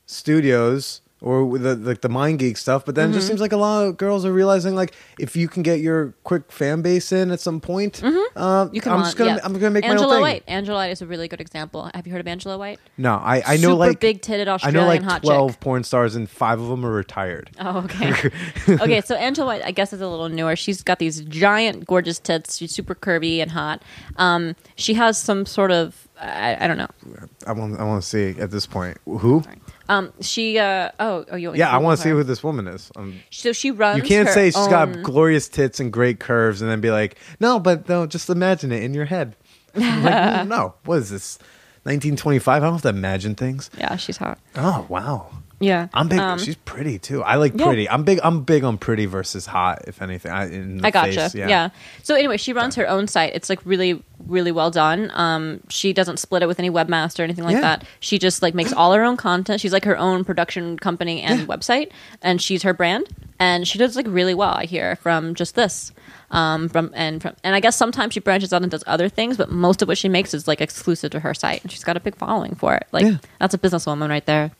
studios 0.06 1.00
or 1.20 1.56
the 1.58 1.74
like 1.76 2.02
the 2.02 2.08
MindGeek 2.08 2.58
stuff, 2.58 2.84
but 2.84 2.94
then 2.96 3.06
Mm-hmm. 3.08 3.14
just 3.14 3.26
seems 3.28 3.40
like 3.40 3.52
a 3.52 3.56
lot 3.56 3.86
of 3.86 3.96
girls 3.96 4.26
are 4.26 4.32
realizing 4.32 4.74
like 4.74 4.94
if 5.18 5.34
you 5.36 5.48
can 5.48 5.62
get 5.62 5.80
your 5.80 6.12
quick 6.22 6.52
fan 6.52 6.82
base 6.82 7.12
in 7.12 7.30
at 7.30 7.40
some 7.40 7.62
point, 7.62 8.02
uh, 8.04 8.10
Mm-hmm. 8.10 8.74
You 8.74 8.80
can. 8.82 8.92
I'm 8.92 9.00
just 9.04 9.16
gonna 9.16 9.30
yeah. 9.36 9.38
I'm 9.42 9.54
gonna 9.54 9.70
make 9.70 9.84
Angela 9.86 10.06
my 10.06 10.12
own 10.12 10.16
thing. 10.16 10.20
White. 10.20 10.42
Angela 10.48 10.76
White 10.80 10.90
is 10.90 11.00
a 11.00 11.06
really 11.06 11.26
good 11.28 11.40
example. 11.40 11.90
Have 11.94 12.06
you 12.06 12.12
heard 12.12 12.20
of 12.20 12.26
Angela 12.28 12.58
White? 12.58 12.78
No, 12.98 13.14
I 13.14 13.42
I 13.46 13.56
know 13.56 13.68
Super 13.70 13.74
like 13.76 14.00
big-titted 14.00 14.42
I 14.42 14.44
know 14.44 14.52
Australian 14.54 14.86
like 14.86 15.02
hot 15.02 15.22
twelve 15.22 15.52
chick. 15.52 15.60
porn 15.60 15.82
stars 15.84 16.14
and 16.14 16.28
five 16.28 16.60
of 16.60 16.68
them 16.68 16.84
are 16.84 16.92
retired. 16.92 17.50
Oh, 17.58 17.78
okay. 17.84 18.12
okay, 18.68 19.00
so 19.00 19.14
Angela 19.14 19.46
White, 19.46 19.62
I 19.64 19.70
guess, 19.70 19.94
is 19.94 20.02
a 20.02 20.08
little 20.08 20.28
newer. 20.28 20.56
She's 20.56 20.82
got 20.82 20.98
these 20.98 21.20
giant, 21.22 21.86
gorgeous 21.86 22.18
tits. 22.18 22.58
She's 22.58 22.72
super 22.72 22.94
curvy 22.94 23.38
and 23.38 23.50
hot. 23.52 23.80
Um, 24.16 24.56
she 24.76 24.92
has 24.94 25.16
some 25.16 25.46
sort 25.46 25.70
of, 25.70 26.06
I, 26.20 26.58
I 26.60 26.68
don't 26.68 26.76
know. 26.76 26.88
I 27.46 27.52
want 27.52 27.80
I 27.80 27.84
want 27.84 28.02
to 28.02 28.06
see 28.06 28.38
at 28.38 28.50
this 28.50 28.66
point 28.66 28.98
who. 29.06 29.42
Um, 29.88 30.12
she, 30.20 30.58
uh, 30.58 30.90
oh, 30.98 31.24
oh, 31.30 31.36
you 31.36 31.54
Yeah, 31.54 31.70
I 31.70 31.78
want 31.78 31.98
to 31.98 32.02
see 32.02 32.10
who 32.10 32.22
this 32.22 32.42
woman 32.42 32.66
is. 32.66 32.90
Um, 32.96 33.20
So 33.30 33.52
she 33.52 33.70
runs. 33.70 33.98
you 33.98 34.02
can't 34.02 34.28
say 34.28 34.46
she's 34.46 34.56
own- 34.56 34.70
got 34.70 35.02
glorious 35.02 35.48
tits 35.48 35.78
and 35.80 35.92
great 35.92 36.20
curves 36.20 36.62
and 36.62 36.70
then 36.70 36.80
be 36.80 36.90
like, 36.90 37.16
no, 37.40 37.58
but 37.58 37.88
no, 37.88 38.06
just 38.06 38.30
imagine 38.30 38.72
it 38.72 38.82
in 38.82 38.94
your 38.94 39.04
head. 39.06 39.36
Like, 39.76 39.84
"Mm, 39.84 40.48
no, 40.56 40.74
what 40.84 40.98
is 40.98 41.10
this? 41.10 41.38
1925? 41.84 42.62
I 42.62 42.64
don't 42.64 42.72
have 42.74 42.82
to 42.82 42.88
imagine 42.88 43.34
things. 43.34 43.70
Yeah, 43.78 43.96
she's 43.96 44.16
hot. 44.16 44.38
Oh 44.56 44.86
wow, 44.88 45.30
Yeah, 45.60 45.88
I'm 45.94 46.08
big. 46.08 46.18
Um, 46.18 46.38
she's 46.38 46.56
pretty 46.56 46.98
too. 46.98 47.22
I 47.22 47.36
like 47.36 47.52
yeah. 47.56 47.66
pretty. 47.66 47.88
I'm 47.88 48.04
big. 48.04 48.20
I'm 48.22 48.42
big 48.44 48.64
on 48.64 48.78
pretty 48.78 49.06
versus 49.06 49.46
hot. 49.46 49.82
If 49.86 50.02
anything, 50.02 50.32
I, 50.32 50.46
in 50.50 50.78
the 50.78 50.86
I 50.86 50.90
gotcha. 50.90 51.30
face, 51.30 51.34
yeah. 51.34 51.70
So 52.02 52.14
anyway, 52.14 52.36
she 52.38 52.52
runs 52.52 52.74
her 52.76 52.88
own 52.88 53.06
site. 53.06 53.34
It's 53.34 53.48
like 53.48 53.60
really, 53.64 54.02
really 54.26 54.52
well 54.52 54.70
done. 54.70 55.10
Um, 55.14 55.60
she 55.68 55.92
doesn't 55.92 56.18
split 56.18 56.42
it 56.42 56.46
with 56.46 56.58
any 56.58 56.70
webmaster 56.70 57.20
or 57.20 57.22
anything 57.24 57.44
like 57.44 57.54
Yeah. 57.54 57.60
that. 57.60 57.84
She 58.00 58.18
just 58.18 58.42
like 58.42 58.54
makes 58.54 58.72
all 58.72 58.92
her 58.92 59.04
own 59.04 59.16
content. 59.16 59.60
She's 59.60 59.72
like 59.72 59.84
her 59.84 59.96
own 59.96 60.24
production 60.24 60.78
company 60.78 61.22
and 61.22 61.46
website, 61.48 61.90
and 62.22 62.40
she's 62.42 62.62
her 62.62 62.74
brand. 62.74 63.06
And 63.38 63.66
she 63.68 63.78
does 63.78 63.96
like 63.96 64.06
really 64.08 64.34
well. 64.34 64.54
I 64.54 64.64
hear 64.64 64.96
from 64.96 65.34
just 65.34 65.54
this. 65.54 65.92
Um, 66.34 66.68
from 66.68 66.90
and 66.94 67.22
from 67.22 67.34
and 67.44 67.54
I 67.54 67.60
guess 67.60 67.76
sometimes 67.76 68.12
she 68.14 68.20
branches 68.20 68.52
out 68.52 68.62
and 68.62 68.70
does 68.70 68.84
other 68.86 69.08
things, 69.08 69.36
but 69.36 69.50
most 69.50 69.80
of 69.82 69.88
what 69.88 69.96
she 69.96 70.08
makes 70.08 70.34
is 70.34 70.46
like 70.48 70.60
exclusive 70.60 71.10
to 71.12 71.20
her 71.20 71.32
site, 71.32 71.62
and 71.62 71.70
she's 71.72 71.84
got 71.84 71.96
a 71.96 72.00
big 72.00 72.16
following 72.16 72.54
for 72.56 72.74
it. 72.74 72.86
Like 72.92 73.04
Yeah. 73.04 73.16
that's 73.38 73.54
a 73.54 73.58
businesswoman 73.58 74.08
right 74.08 74.26
there 74.26 74.50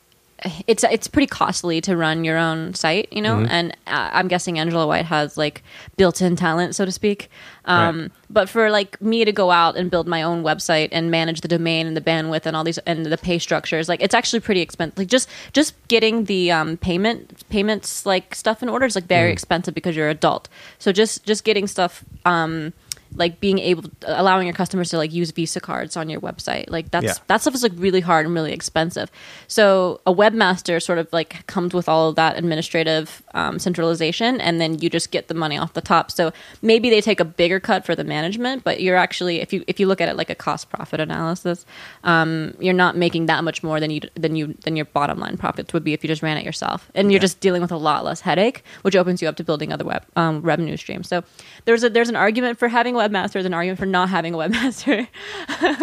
it's 0.67 0.83
it's 0.83 1.07
pretty 1.07 1.27
costly 1.27 1.79
to 1.81 1.95
run 1.95 2.23
your 2.25 2.37
own 2.37 2.73
site, 2.73 3.07
you 3.11 3.21
Mm-hmm. 3.23 3.43
know. 3.43 3.47
And 3.49 3.71
uh, 3.87 4.09
I'm 4.13 4.27
guessing 4.27 4.59
Angela 4.59 4.85
White 4.85 5.05
has 5.05 5.37
like 5.37 5.63
built-in 5.97 6.35
talent, 6.35 6.75
so 6.75 6.83
to 6.85 6.91
speak. 6.91 7.29
Um, 7.65 7.99
Right. 8.01 8.11
But 8.29 8.49
for 8.49 8.69
like 8.69 8.99
me 9.01 9.23
to 9.23 9.31
go 9.31 9.51
out 9.51 9.77
and 9.77 9.89
build 9.89 10.07
my 10.07 10.21
own 10.23 10.43
website 10.43 10.89
and 10.91 11.09
manage 11.09 11.41
the 11.41 11.47
domain 11.47 11.87
and 11.87 11.95
the 11.95 12.01
bandwidth 12.01 12.45
and 12.45 12.55
all 12.55 12.63
these 12.63 12.79
and 12.79 13.05
the 13.05 13.17
pay 13.17 13.39
structures, 13.39 13.87
like 13.87 14.01
it's 14.01 14.13
actually 14.15 14.39
pretty 14.41 14.61
expensive. 14.61 14.97
Like 14.97 15.07
just 15.07 15.29
just 15.53 15.73
getting 15.87 16.25
the 16.25 16.51
um, 16.51 16.75
payment 16.77 17.47
payments 17.49 18.05
like 18.05 18.35
stuff 18.35 18.61
in 18.61 18.67
order 18.69 18.85
is 18.85 18.95
like 18.95 19.05
Mm. 19.05 19.07
very 19.19 19.31
expensive 19.31 19.73
because 19.73 19.95
you're 19.95 20.09
adult. 20.09 20.49
So 20.79 20.91
just 20.91 21.23
just 21.25 21.43
getting 21.43 21.65
stuff. 21.67 22.03
Um, 22.25 22.73
like 23.15 23.39
being 23.39 23.59
able 23.59 23.89
allowing 24.05 24.47
your 24.47 24.53
customers 24.53 24.89
to 24.89 24.97
like 24.97 25.13
use 25.13 25.31
visa 25.31 25.59
cards 25.59 25.95
on 25.97 26.09
your 26.09 26.21
website. 26.21 26.69
Like 26.69 26.91
that's 26.91 27.05
Yeah. 27.05 27.13
that 27.27 27.41
stuff 27.41 27.55
is 27.55 27.63
like 27.63 27.71
really 27.75 28.01
hard 28.01 28.25
and 28.25 28.35
really 28.35 28.51
expensive. 28.53 29.09
So 29.47 30.01
a 30.05 30.13
webmaster 30.13 30.81
sort 30.81 30.99
of 30.99 31.11
like 31.13 31.45
comes 31.47 31.73
with 31.73 31.87
all 31.87 32.09
of 32.09 32.15
that 32.15 32.37
administrative 32.37 33.23
um, 33.33 33.59
centralization 33.59 34.39
and 34.41 34.59
then 34.61 34.79
you 34.79 34.89
just 34.89 35.11
get 35.11 35.27
the 35.27 35.33
money 35.33 35.57
off 35.57 35.73
the 35.73 35.81
top. 35.81 36.11
So 36.11 36.31
maybe 36.61 36.89
they 36.89 37.01
take 37.01 37.19
a 37.19 37.25
bigger 37.25 37.59
cut 37.59 37.85
for 37.85 37.95
the 37.95 38.03
management 38.03 38.63
but 38.63 38.81
you're 38.81 38.97
actually 38.97 39.41
if 39.41 39.53
you 39.53 39.63
if 39.67 39.79
you 39.79 39.87
look 39.87 40.01
at 40.01 40.09
it 40.09 40.15
like 40.15 40.29
a 40.29 40.35
cost 40.35 40.69
profit 40.69 40.99
analysis 40.99 41.65
um, 42.03 42.53
you're 42.59 42.73
not 42.73 42.95
making 42.97 43.25
that 43.27 43.43
much 43.43 43.63
more 43.63 43.79
than 43.79 43.91
you 43.91 44.01
than 44.15 44.35
you 44.35 44.55
than 44.63 44.75
your 44.75 44.85
bottom 44.85 45.19
line 45.19 45.37
profits 45.37 45.73
would 45.73 45.83
be 45.83 45.93
if 45.93 46.03
you 46.03 46.07
just 46.07 46.21
ran 46.21 46.37
it 46.37 46.45
yourself. 46.45 46.89
And 46.95 47.11
you're 47.11 47.21
just 47.21 47.39
dealing 47.39 47.61
with 47.61 47.71
a 47.71 47.77
lot 47.77 48.03
less 48.03 48.21
headache 48.21 48.63
which 48.81 48.95
opens 48.95 49.21
you 49.21 49.27
up 49.27 49.35
to 49.37 49.43
building 49.43 49.71
other 49.71 49.85
web 49.85 50.03
um, 50.15 50.41
revenue 50.41 50.77
streams. 50.77 51.07
So 51.07 51.23
there's 51.65 51.83
a 51.83 51.89
there's 51.89 52.09
an 52.09 52.15
argument 52.15 52.59
for 52.59 52.67
having 52.67 52.95
webmaster 53.09 53.37
is 53.37 53.45
an 53.45 53.53
argument 53.53 53.79
for 53.79 53.85
not 53.85 54.09
having 54.09 54.33
a 54.33 54.37
webmaster 54.37 55.07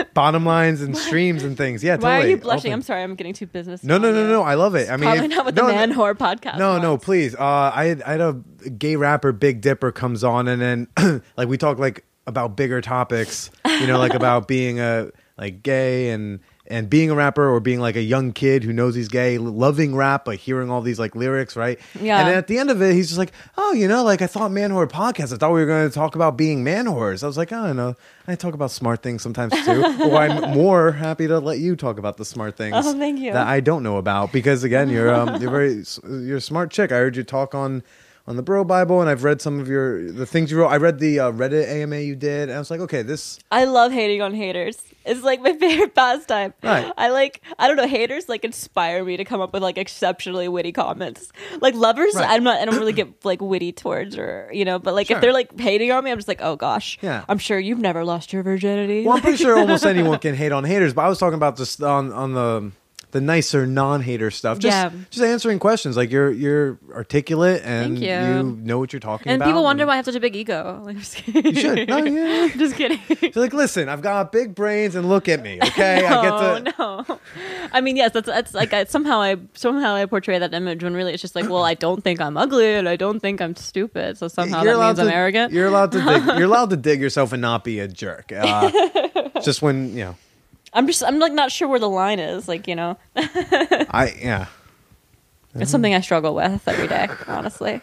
Bottom 0.14 0.44
lines 0.44 0.82
and 0.82 0.96
streams 0.96 1.42
and 1.42 1.56
things. 1.56 1.82
Yeah, 1.82 1.96
why 1.96 2.22
are 2.22 2.26
you 2.26 2.36
blushing 2.36 2.70
Open. 2.70 2.74
i'm 2.74 2.82
sorry 2.82 3.02
i'm 3.02 3.14
getting 3.14 3.32
too 3.34 3.46
business 3.46 3.82
No, 3.82 3.98
no, 3.98 4.12
no, 4.12 4.28
no. 4.28 4.42
I 4.42 4.54
love 4.54 4.74
it. 4.74 4.88
I 4.90 4.96
mean, 4.96 5.02
Probably 5.04 5.24
if- 5.26 5.30
not 5.30 5.46
with 5.46 5.54
no, 5.56 5.66
the 5.66 5.72
man 5.72 5.90
no, 5.90 5.96
whore 5.96 6.14
podcast. 6.14 6.58
No, 6.58 6.78
no, 6.78 6.98
please. 6.98 7.34
Uh, 7.34 7.72
I 7.74 7.84
had, 7.86 8.02
I 8.02 8.12
had 8.12 8.20
a 8.20 8.32
gay 8.78 8.96
rapper, 8.96 9.32
Big 9.32 9.60
Dipper, 9.60 9.92
comes 9.92 10.22
on, 10.24 10.48
and 10.48 10.60
then 10.96 11.22
like 11.36 11.48
we 11.48 11.56
talk 11.58 11.78
like 11.78 12.04
about 12.26 12.56
bigger 12.56 12.80
topics. 12.80 13.50
You 13.66 13.86
know, 13.86 13.98
like 13.98 14.14
about 14.14 14.46
being 14.48 14.80
a 14.80 15.10
like 15.38 15.62
gay 15.62 16.10
and 16.10 16.40
and 16.68 16.88
being 16.88 17.10
a 17.10 17.14
rapper 17.14 17.48
or 17.48 17.60
being 17.60 17.80
like 17.80 17.96
a 17.96 18.02
young 18.02 18.32
kid 18.32 18.62
who 18.62 18.72
knows 18.72 18.94
he's 18.94 19.08
gay, 19.08 19.36
loving 19.38 19.96
rap 19.96 20.24
but 20.24 20.36
hearing 20.36 20.70
all 20.70 20.80
these 20.80 20.98
like 20.98 21.16
lyrics, 21.16 21.56
right? 21.56 21.78
Yeah. 22.00 22.20
And 22.20 22.28
then 22.28 22.38
at 22.38 22.46
the 22.46 22.58
end 22.58 22.70
of 22.70 22.80
it, 22.80 22.94
he's 22.94 23.08
just 23.08 23.18
like, 23.18 23.32
oh, 23.58 23.72
you 23.72 23.88
know, 23.88 24.04
like 24.04 24.22
I 24.22 24.26
thought 24.26 24.52
man 24.52 24.70
whore 24.70 24.88
podcast. 24.88 25.32
I 25.32 25.36
thought 25.36 25.52
we 25.52 25.60
were 25.60 25.66
going 25.66 25.88
to 25.88 25.94
talk 25.94 26.14
about 26.14 26.36
being 26.36 26.62
man 26.62 26.86
whores. 26.86 27.24
I 27.24 27.26
was 27.26 27.36
like, 27.36 27.52
oh, 27.52 27.72
no, 27.72 27.96
I 28.28 28.36
talk 28.36 28.54
about 28.54 28.70
smart 28.70 29.02
things 29.02 29.22
sometimes 29.22 29.52
too. 29.64 29.82
or 30.02 30.16
I'm 30.16 30.54
more 30.54 30.92
happy 30.92 31.26
to 31.26 31.40
let 31.40 31.58
you 31.58 31.74
talk 31.74 31.98
about 31.98 32.16
the 32.16 32.24
smart 32.24 32.56
things. 32.56 32.76
Oh, 32.78 32.96
thank 32.96 33.18
you. 33.18 33.32
That 33.32 33.46
I 33.46 33.60
don't 33.60 33.82
know 33.82 33.96
about 33.96 34.32
because 34.32 34.62
again, 34.62 34.88
you're 34.88 35.12
um, 35.12 35.40
you're 35.42 35.50
very 35.50 35.84
you're 36.08 36.36
a 36.36 36.40
smart 36.40 36.70
chick. 36.70 36.92
I 36.92 36.96
heard 36.96 37.16
you 37.16 37.24
talk 37.24 37.54
on 37.54 37.82
on 38.26 38.36
the 38.36 38.42
BroBible, 38.42 39.00
and 39.00 39.10
I've 39.10 39.24
read 39.24 39.40
some 39.42 39.58
of 39.58 39.68
your 39.68 40.10
the 40.12 40.26
things 40.26 40.50
you 40.52 40.58
wrote. 40.58 40.68
I 40.68 40.76
read 40.76 41.00
the 41.00 41.18
uh, 41.20 41.32
Reddit 41.32 41.68
AMA 41.68 41.98
you 41.98 42.14
did, 42.14 42.48
and 42.48 42.52
I 42.52 42.58
was 42.58 42.70
like, 42.70 42.80
okay, 42.80 43.02
this 43.02 43.38
I 43.50 43.64
love 43.64 43.90
hating 43.92 44.22
on 44.22 44.32
haters. 44.34 44.80
It's 45.04 45.22
like 45.22 45.40
my 45.40 45.52
favorite 45.58 45.94
pastime. 45.94 46.54
Right. 46.62 46.92
I 46.96 47.08
like 47.08 47.40
I 47.58 47.66
don't 47.66 47.76
know 47.76 47.88
haters 47.88 48.28
like 48.28 48.44
inspire 48.44 49.04
me 49.04 49.16
to 49.16 49.24
come 49.24 49.40
up 49.40 49.52
with 49.52 49.62
like 49.62 49.76
exceptionally 49.76 50.46
witty 50.46 50.70
comments. 50.72 51.32
Like 51.60 51.74
lovers, 51.74 52.14
Right. 52.14 52.30
I'm 52.30 52.44
not. 52.44 52.60
I 52.60 52.64
don't 52.64 52.76
really 52.78 52.92
get 52.92 53.24
like 53.24 53.40
witty 53.40 53.72
towards 53.72 54.16
or 54.16 54.48
you 54.52 54.64
know. 54.64 54.78
But 54.78 54.94
like 54.94 55.08
Sure. 55.08 55.16
if 55.16 55.20
they're 55.20 55.32
like 55.32 55.58
hating 55.58 55.90
on 55.90 56.04
me, 56.04 56.12
I'm 56.12 56.18
just 56.18 56.28
like, 56.28 56.40
oh 56.42 56.54
gosh. 56.56 56.98
Yeah. 57.02 57.24
I'm 57.28 57.38
sure 57.38 57.58
you've 57.58 57.80
never 57.80 58.04
lost 58.04 58.32
your 58.32 58.42
virginity. 58.44 59.04
Well, 59.04 59.16
I'm 59.16 59.22
pretty 59.22 59.38
sure 59.38 59.58
almost 59.58 59.84
anyone 59.84 60.20
can 60.20 60.36
hate 60.36 60.52
on 60.52 60.62
haters, 60.64 60.94
but 60.94 61.02
I 61.02 61.08
was 61.08 61.18
talking 61.18 61.34
about 61.34 61.56
this 61.56 61.80
on 61.80 62.12
on 62.12 62.34
the 62.34 62.70
the 63.12 63.20
nicer 63.20 63.66
non-hater 63.66 64.30
stuff. 64.30 64.58
Just 64.58 64.74
Yeah. 64.74 64.90
just 65.10 65.22
answering 65.22 65.58
questions. 65.58 65.96
Like 65.96 66.10
you're 66.10 66.30
you're 66.30 66.78
articulate 66.92 67.62
and 67.64 67.98
Thank 67.98 68.08
you. 68.08 68.42
know 68.64 68.78
what 68.78 68.92
you're 68.92 69.00
talking 69.00 69.28
and 69.28 69.36
about. 69.36 69.46
And 69.48 69.52
people 69.54 69.62
wonder 69.64 69.86
why 69.86 69.92
I 69.92 69.96
have 69.96 70.04
such 70.06 70.14
a 70.16 70.20
big 70.20 70.34
ego. 70.34 70.80
Like, 70.84 70.96
just 70.98 71.16
kidding. 71.16 71.54
You 71.54 71.60
should. 71.60 71.88
No, 71.88 71.98
yeah. 71.98 72.48
just 72.56 72.74
kidding. 72.76 72.98
You're 73.20 73.30
like, 73.34 73.52
listen, 73.52 73.88
I've 73.88 74.02
got 74.02 74.32
big 74.32 74.54
brains, 74.54 74.94
and 74.94 75.08
look 75.08 75.28
at 75.28 75.42
me. 75.42 75.58
Okay, 75.62 76.04
I 76.04 76.22
get 76.22 76.30
to. 76.66 76.74
No! 76.78 77.18
I 77.72 77.80
mean, 77.80 77.96
yes, 77.96 78.12
that's 78.12 78.26
that's 78.26 78.54
like 78.54 78.72
I, 78.72 78.84
somehow 78.84 79.20
I 79.20 79.36
somehow 79.54 79.94
I 79.94 80.06
portray 80.06 80.38
that 80.38 80.52
image 80.54 80.82
when 80.82 80.94
really 80.94 81.12
it's 81.12 81.22
just 81.22 81.34
like, 81.36 81.48
well, 81.48 81.62
I 81.64 81.74
don't 81.74 82.02
think 82.02 82.20
I'm 82.20 82.36
ugly 82.36 82.74
and 82.74 82.88
I 82.88 82.96
don't 82.96 83.20
think 83.20 83.40
I'm 83.40 83.54
stupid, 83.56 84.18
so 84.18 84.26
somehow 84.28 84.64
that 84.64 84.78
means 84.78 84.98
I'm 84.98 85.08
arrogant. 85.08 85.52
You're 85.52 85.66
allowed 85.68 85.92
to 85.92 86.02
dig. 86.02 86.24
You're 86.38 86.44
allowed 86.48 86.70
to 86.70 86.76
dig 86.76 87.00
yourself 87.00 87.32
and 87.32 87.42
not 87.42 87.62
be 87.62 87.78
a 87.78 87.86
jerk. 87.88 88.32
Uh, 88.34 88.70
just 89.42 89.60
when 89.62 89.90
you 89.96 90.04
know, 90.04 90.16
I'm 90.72 90.86
just 90.86 91.02
I'm 91.02 91.18
like 91.18 91.32
not 91.32 91.52
sure 91.52 91.68
where 91.68 91.78
the 91.80 91.88
line 91.88 92.18
is. 92.18 92.48
Like 92.48 92.66
you 92.68 92.74
know, 92.74 92.96
I 93.16 94.14
yeah. 94.20 94.46
it's 95.54 95.70
something 95.70 95.94
I 95.94 96.00
struggle 96.00 96.34
with 96.34 96.66
every 96.66 96.88
day. 96.88 97.08
Honestly, 97.26 97.80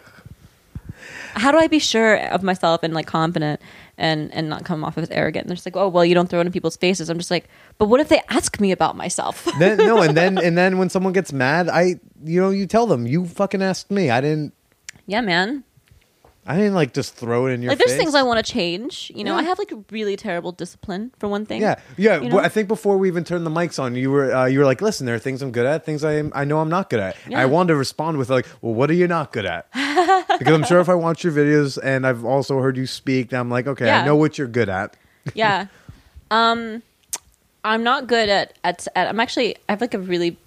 How 1.34 1.52
do 1.52 1.58
I 1.58 1.68
be 1.68 1.78
sure 1.78 2.16
of 2.16 2.42
myself 2.42 2.82
and 2.82 2.92
like 2.92 3.06
confident 3.06 3.60
and 3.96 4.32
and 4.34 4.48
not 4.48 4.64
come 4.64 4.84
off 4.84 4.98
as 4.98 5.08
arrogant? 5.10 5.44
And 5.44 5.50
they're 5.50 5.56
just 5.56 5.66
like, 5.66 5.76
oh 5.76 5.88
well, 5.88 6.04
you 6.04 6.14
don't 6.14 6.28
throw 6.28 6.40
it 6.40 6.46
in 6.46 6.52
people's 6.52 6.76
faces. 6.76 7.08
I'm 7.08 7.18
just 7.18 7.30
like, 7.30 7.48
but 7.78 7.86
what 7.86 8.00
if 8.00 8.08
they 8.08 8.20
ask 8.28 8.58
me 8.60 8.72
about 8.72 8.96
myself? 8.96 9.46
then 9.58 9.78
no, 9.78 10.02
and 10.02 10.16
then 10.16 10.38
and 10.38 10.58
then 10.58 10.78
when 10.78 10.90
someone 10.90 11.12
gets 11.12 11.32
mad, 11.32 11.68
I 11.68 12.00
you 12.24 12.40
know 12.40 12.50
you 12.50 12.66
tell 12.66 12.86
them 12.86 13.06
you 13.06 13.26
fucking 13.26 13.62
asked 13.62 13.90
me. 13.90 14.10
I 14.10 14.20
didn't. 14.20 14.52
yeah, 15.06 15.20
man. 15.20 15.62
I 16.46 16.56
didn't 16.56 16.74
like 16.74 16.94
just 16.94 17.14
throw 17.14 17.46
it 17.46 17.52
in 17.52 17.62
your 17.62 17.70
Like 17.70 17.78
there's 17.78 17.90
face. 17.92 18.00
things 18.00 18.14
I 18.14 18.22
want 18.22 18.44
to 18.44 18.52
change. 18.52 19.12
You 19.14 19.24
know, 19.24 19.32
Yeah. 19.34 19.40
I 19.40 19.42
have 19.44 19.58
like 19.58 19.72
really 19.90 20.16
terrible 20.16 20.52
discipline 20.52 21.12
for 21.18 21.28
one 21.28 21.44
thing. 21.46 21.60
Yeah, 21.60 21.76
yeah. 21.96 22.20
You 22.20 22.30
well. 22.34 22.44
I 22.44 22.48
think 22.48 22.66
before 22.66 22.96
we 22.96 23.08
even 23.08 23.24
turned 23.24 23.44
the 23.46 23.50
mics 23.50 23.78
on, 23.78 23.94
you 23.94 24.10
were 24.10 24.34
uh, 24.34 24.46
you 24.46 24.58
were 24.58 24.64
like, 24.64 24.80
"Listen, 24.80 25.06
there 25.06 25.14
are 25.14 25.18
things 25.20 25.42
I'm 25.42 25.52
good 25.52 25.66
at, 25.66 25.84
things 25.84 26.02
I 26.02 26.14
am, 26.14 26.32
I 26.34 26.44
know 26.44 26.58
I'm 26.60 26.70
not 26.70 26.88
good 26.90 27.00
at." 27.00 27.16
Yeah. 27.28 27.40
I 27.40 27.46
wanted 27.46 27.68
to 27.68 27.76
respond 27.76 28.16
with 28.18 28.30
like, 28.30 28.46
"Well, 28.62 28.74
what 28.74 28.90
are 28.90 28.94
you 28.94 29.06
not 29.06 29.32
good 29.32 29.44
at?" 29.46 29.66
because 30.38 30.54
I'm 30.54 30.64
sure 30.64 30.80
if 30.80 30.88
I 30.88 30.94
watch 30.94 31.22
your 31.22 31.32
videos 31.32 31.78
and 31.82 32.06
I've 32.06 32.24
also 32.24 32.58
heard 32.60 32.76
you 32.76 32.86
speak, 32.86 33.32
I'm 33.34 33.50
like, 33.50 33.66
okay, 33.66 33.90
I 33.90 34.04
know 34.04 34.16
what 34.16 34.38
you're 34.38 34.48
good 34.48 34.68
at. 34.70 34.96
yeah. 35.34 35.66
Um, 36.30 36.82
I'm 37.64 37.82
not 37.82 38.06
good 38.06 38.28
at, 38.30 38.54
at 38.64 38.88
at. 38.96 39.08
I'm 39.08 39.20
actually. 39.20 39.56
I 39.68 39.72
have 39.72 39.80
like 39.82 39.92
a 39.94 39.98
really. 39.98 40.38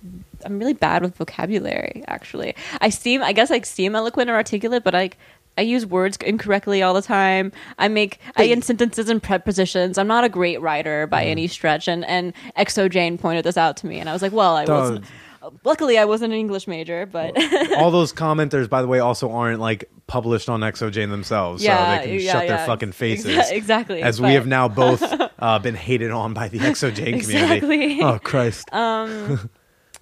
I'm 0.46 0.60
really 0.60 0.74
bad 0.74 1.04
with 1.04 1.16
vocabulary. 1.16 2.04
Actually, 2.08 2.56
I 2.82 2.90
seem. 2.90 3.22
I 3.22 3.32
guess 3.34 3.52
I 3.52 3.62
seem 3.62 3.96
eloquent 3.96 4.30
or 4.30 4.34
articulate, 4.34 4.84
but 4.84 4.96
I. 4.96 5.12
I 5.58 5.62
use 5.62 5.86
words 5.86 6.18
incorrectly 6.18 6.82
all 6.82 6.94
the 6.94 7.02
time. 7.02 7.52
I 7.78 7.88
make 7.88 8.20
I 8.36 8.46
end 8.48 8.64
sentences 8.64 9.08
and 9.10 9.22
prepositions. 9.22 9.98
I'm 9.98 10.08
not 10.08 10.24
a 10.24 10.30
great 10.30 10.60
writer 10.62 11.06
by 11.08 11.26
any 11.26 11.48
stretch. 11.48 11.88
And 11.88 12.04
and 12.06 12.34
xoJane 12.58 13.20
pointed 13.20 13.46
this 13.46 13.58
out 13.58 13.78
to 13.78 13.88
me, 13.88 14.00
and 14.00 14.10
I 14.10 14.14
was 14.14 14.22
like, 14.22 14.32
well, 14.32 14.56
I 14.56 14.66
Duh. 14.66 14.74
wasn't. 14.74 15.06
Luckily, 15.66 15.98
I 15.98 16.06
wasn't 16.06 16.32
an 16.32 16.40
English 16.40 16.68
major, 16.70 17.06
but 17.06 17.36
All 17.76 17.92
those 17.92 18.14
commenters, 18.14 18.70
by 18.70 18.82
the 18.82 18.88
way, 18.88 19.00
also 19.00 19.30
aren't 19.30 19.60
like 19.60 19.92
published 20.08 20.48
on 20.48 20.62
xoJane 20.62 21.10
themselves, 21.10 21.62
Yeah, 21.62 21.98
so 21.98 22.02
they 22.02 22.08
can 22.18 22.20
yeah, 22.26 22.32
shut 22.32 22.46
yeah. 22.46 22.56
their 22.58 22.66
fucking 22.66 22.94
faces. 22.94 23.36
Exa- 23.36 23.52
exactly, 23.58 24.02
As 24.02 24.22
we 24.22 24.34
have 24.36 24.48
now 24.48 24.70
both 24.70 25.04
uh, 25.40 25.60
been 25.60 25.76
hated 25.76 26.12
on 26.12 26.34
by 26.34 26.48
the 26.48 26.60
xoJane 26.60 27.22
community. 27.22 27.56
Exactly. 27.58 28.02
Oh 28.02 28.20
Christ! 28.24 28.70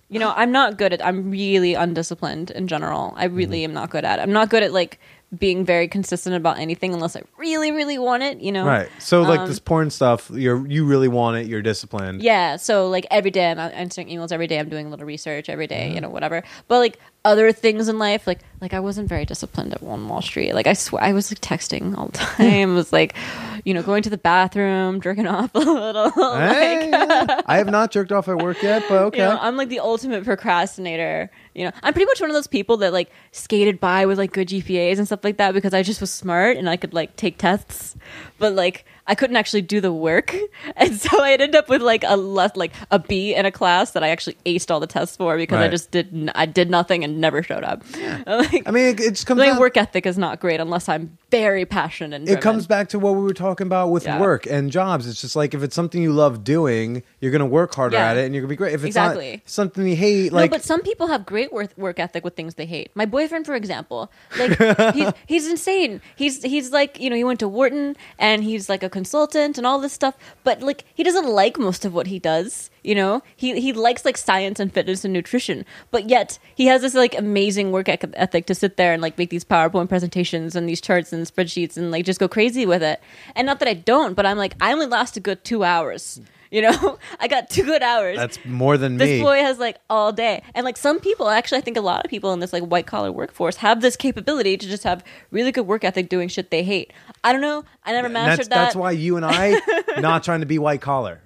you 0.10 0.19
know, 0.19 0.32
I'm 0.36 0.52
not 0.52 0.78
good 0.78 0.94
at. 0.94 1.03
I'm 1.06 1.32
really 1.32 1.73
undisciplined 1.73 2.52
in 2.52 2.68
general. 2.68 3.14
I 3.18 3.26
really 3.26 3.60
Mm-hmm. 3.61 3.72
am 3.72 3.73
not 3.73 3.90
good 3.90 4.06
at. 4.06 4.19
It. 4.19 4.22
I'm 4.22 4.32
not 4.34 4.49
good 4.49 4.61
at 4.64 4.72
like 4.73 4.99
being 5.38 5.64
very 5.66 5.88
consistent 5.88 6.36
about 6.36 6.60
anything 6.60 6.94
unless 6.94 7.16
I 7.16 7.22
really, 7.38 7.72
really 7.72 7.98
want 7.98 8.22
it. 8.24 8.41
You 8.41 8.52
know, 8.52 8.66
right. 8.66 8.90
So 8.99 9.22
like 9.22 9.40
Um, 9.40 9.48
this 9.48 9.60
porn 9.60 9.90
stuff, 9.90 10.30
you're 10.30 10.68
you 10.68 10.86
really 10.86 11.08
want 11.08 11.38
it. 11.38 11.48
You're 11.48 11.62
disciplined. 11.62 12.22
Yeah. 12.22 12.58
So 12.58 12.90
like 12.90 13.08
every 13.10 13.32
day 13.32 13.49
I'm 13.49 13.58
answering 13.60 14.08
emails. 14.10 14.32
Every 14.32 14.48
day 14.48 14.60
I'm 14.60 14.68
doing 14.70 14.88
a 14.88 14.90
little 14.90 15.06
research. 15.06 15.49
Every 15.49 15.68
day, 15.68 15.86
Mm-hmm. 15.86 15.95
you 15.95 16.02
know, 16.02 16.10
whatever. 16.10 16.44
But 16.68 16.80
like 16.80 16.99
other 17.23 17.52
things 17.52 17.88
in 17.88 17.99
life, 17.99 18.26
like 18.26 18.39
like 18.61 18.73
I 18.73 18.80
wasn't 18.80 19.10
very 19.10 19.26
disciplined 19.26 19.73
at 19.73 19.81
One 19.81 20.07
Wall 20.07 20.22
Street. 20.22 20.53
Like 20.53 20.68
I 20.68 20.73
swear, 20.73 21.03
I 21.03 21.14
was 21.14 21.31
like 21.31 21.39
texting 21.41 21.98
all 21.98 22.07
the 22.07 22.18
time. 22.18 22.76
was 22.76 22.91
like, 22.91 23.15
you 23.64 23.73
know, 23.73 23.84
going 23.84 24.03
to 24.03 24.10
the 24.10 24.18
bathroom, 24.18 25.02
jerking 25.02 25.27
off 25.27 25.52
a 25.56 25.60
little. 25.60 26.10
Hey, 26.11 26.89
yeah. 26.89 27.41
I 27.45 27.57
have 27.57 27.69
not 27.69 27.91
jerked 27.91 28.11
off 28.11 28.27
at 28.27 28.38
work 28.38 28.61
yet, 28.64 28.84
but 28.89 29.03
okay. 29.06 29.19
You 29.19 29.26
know, 29.26 29.38
I'm 29.39 29.56
like 29.56 29.69
the 29.69 29.80
ultimate 29.80 30.23
procrastinator. 30.23 31.30
You 31.53 31.65
know, 31.65 31.72
I'm 31.84 31.93
pretty 31.93 32.06
much 32.06 32.22
one 32.22 32.30
of 32.30 32.34
those 32.34 32.48
people 32.48 32.77
that 32.77 32.93
like 32.93 33.11
skated 33.31 33.80
by 33.80 34.06
with 34.06 34.18
like 34.18 34.31
good 34.31 34.48
GPAs 34.48 34.98
and 34.98 35.06
stuff 35.06 35.23
like 35.23 35.38
that 35.38 35.53
because 35.53 35.73
I 35.73 35.84
just 35.84 36.02
was 36.02 36.11
smart 36.11 36.57
and 36.57 36.69
I 36.69 36.77
could 36.77 36.93
like 36.93 37.15
take 37.18 37.38
tests, 37.38 37.95
but 38.39 38.53
like 38.53 38.85
I 39.12 39.16
couldn't 39.16 39.36
actually 39.36 39.62
do 39.64 39.82
the 39.82 39.92
work, 39.92 40.34
and 40.78 40.96
so 40.96 41.22
I'd 41.22 41.42
end 41.42 41.54
up 41.54 41.68
with 41.68 41.82
like 41.82 42.06
a 42.08 42.16
less 42.16 42.56
like 42.56 42.72
a 42.92 42.98
B 42.98 43.36
in 43.36 43.46
a 43.46 43.52
class 43.52 43.92
that 43.92 44.04
I 44.04 44.08
actually 44.08 44.38
aced 44.46 44.72
all 44.72 44.80
the 44.80 44.88
tests 44.88 45.18
for 45.18 45.36
because 45.36 45.58
I 45.60 45.68
just 45.68 45.92
didn't 45.92 46.30
I 46.30 46.46
did 46.46 46.70
nothing 46.70 47.04
and 47.04 47.20
never 47.20 47.44
showed 47.44 47.66
up. 47.66 47.84
Like, 48.26 48.64
I 48.68 48.72
mean, 48.72 48.86
it, 48.86 49.00
it 49.02 49.10
just 49.12 49.26
comes 49.28 49.40
my 49.40 49.58
work 49.60 49.76
ethic 49.76 50.06
is 50.06 50.18
not 50.18 50.40
great 50.40 50.60
unless 50.62 50.88
I'm 50.88 51.18
very 51.30 51.66
passionate 51.66 52.16
and 52.22 52.30
it 52.30 52.40
comes 52.40 52.66
back 52.68 52.88
to 52.90 53.00
what 53.00 53.16
we 53.16 53.22
were 53.24 53.34
talking 53.34 53.68
about 53.68 53.90
with 53.90 54.06
Yeah. 54.06 54.20
work 54.20 54.46
and 54.46 54.72
jobs. 54.72 55.08
It's 55.08 55.20
just 55.20 55.36
like 55.36 55.54
if 55.54 55.62
it's 55.64 55.76
something 55.76 56.02
you 56.02 56.14
love 56.14 56.44
doing, 56.46 57.04
you're 57.20 57.32
gonna 57.32 57.46
work 57.46 57.74
harder 57.76 57.98
Yeah. 57.98 58.12
at 58.12 58.18
it 58.18 58.26
and 58.26 58.34
you're 58.34 58.42
gonna 58.42 58.50
be 58.50 58.56
great. 58.56 58.74
If 58.74 58.82
it's 58.82 58.88
Exactly. 58.96 59.32
not 59.32 59.42
something 59.46 59.86
you 59.88 59.96
hate, 59.98 60.32
like 60.32 60.50
no, 60.52 60.56
but 60.56 60.64
some 60.64 60.82
people 60.82 61.08
have 61.08 61.26
great 61.26 61.52
work 61.52 61.72
work 61.78 62.00
ethic 62.00 62.24
with 62.24 62.36
things 62.36 62.56
they 62.56 62.66
hate. 62.66 62.90
My 62.96 63.06
boyfriend, 63.06 63.46
for 63.46 63.56
example, 63.56 64.10
like 64.40 64.58
he's 64.96 65.12
he's 65.28 65.48
insane. 65.50 66.00
He's 66.16 66.42
he's 66.44 66.72
like 66.72 67.00
you 67.00 67.10
know 67.10 67.16
he 67.18 67.24
went 67.26 67.40
to 67.42 67.48
Wharton 67.50 67.96
and 68.18 68.44
he's 68.44 68.70
like 68.70 68.84
a 68.84 68.90
consultant 69.02 69.57
and 69.57 69.65
all 69.65 69.80
this 69.80 69.94
stuff, 69.94 70.15
but 70.44 70.61
like 70.61 70.84
he 70.94 71.03
doesn't 71.03 71.28
like 71.28 71.57
most 71.57 71.86
of 71.86 71.94
what 71.94 72.07
he 72.07 72.19
does. 72.19 72.69
You 72.84 72.94
know, 72.94 73.23
he 73.36 73.60
he 73.60 73.73
likes 73.73 74.06
like 74.06 74.18
science 74.18 74.60
and 74.60 74.72
fitness 74.72 75.03
and 75.03 75.14
nutrition, 75.14 75.65
but 75.90 76.07
yet 76.07 76.38
he 76.53 76.68
has 76.68 76.82
this 76.82 76.94
like 76.94 77.18
amazing 77.18 77.72
work 77.72 77.90
ethic 77.90 78.45
to 78.45 78.56
sit 78.56 78.78
there 78.78 78.94
and 78.94 79.02
like 79.02 79.18
make 79.18 79.32
these 79.32 79.44
PowerPoint 79.44 79.90
presentations 79.90 80.56
and 80.56 80.69
these 80.69 80.82
charts 80.82 81.11
and 81.14 81.26
spreadsheets 81.26 81.78
and 81.78 81.90
like 81.90 82.06
just 82.06 82.19
go 82.19 82.28
crazy 82.28 82.65
with 82.65 82.84
it. 82.84 83.02
And 83.36 83.48
not 83.48 83.57
that 83.60 83.68
I 83.68 83.73
don't, 83.73 84.14
but 84.14 84.26
I'm 84.28 84.38
like 84.38 84.53
I 84.61 84.72
only 84.72 84.86
last 84.86 85.18
a 85.18 85.19
good 85.19 85.44
two 85.44 85.64
hours. 85.64 86.22
You 86.61 86.64
know, 86.64 86.98
I 87.22 87.30
got 87.30 87.49
two 87.49 87.64
good 87.64 87.82
hours 87.82 88.18
that's 88.18 88.38
more 88.44 88.78
than 88.78 88.98
this 88.98 89.07
me. 89.07 89.22
boy 89.22 89.38
has 89.40 89.57
like 89.57 89.78
all 89.90 90.11
day 90.11 90.44
and 90.53 90.65
like 90.65 90.76
some 90.76 90.99
people 90.99 91.30
actually 91.30 91.60
i 91.60 91.61
think 91.61 91.78
a 91.78 91.82
lot 91.82 92.03
of 92.03 92.10
people 92.11 92.34
in 92.34 92.41
this 92.41 92.52
like 92.52 92.64
white 92.64 92.86
collar 92.86 93.10
workforce 93.10 93.56
have 93.56 93.80
this 93.82 93.95
capability 93.95 94.57
to 94.57 94.68
just 94.68 94.84
have 94.84 95.02
really 95.32 95.53
good 95.53 95.65
work 95.65 95.86
ethic 95.86 96.10
doing 96.10 96.28
shit 96.28 96.52
they 96.52 96.61
hate 96.61 96.91
i 97.23 97.32
don't 97.32 97.40
know 97.40 97.64
i 97.86 97.94
never 97.94 98.10
mastered 98.10 98.40
that's, 98.40 98.49
that 98.49 98.56
that's 98.65 98.76
why 98.76 98.91
you 98.91 99.15
and 99.15 99.26
I 99.26 99.61
not 100.02 100.23
trying 100.23 100.41
to 100.41 100.45
be 100.45 100.60
white 100.60 100.82
collar. 100.82 101.22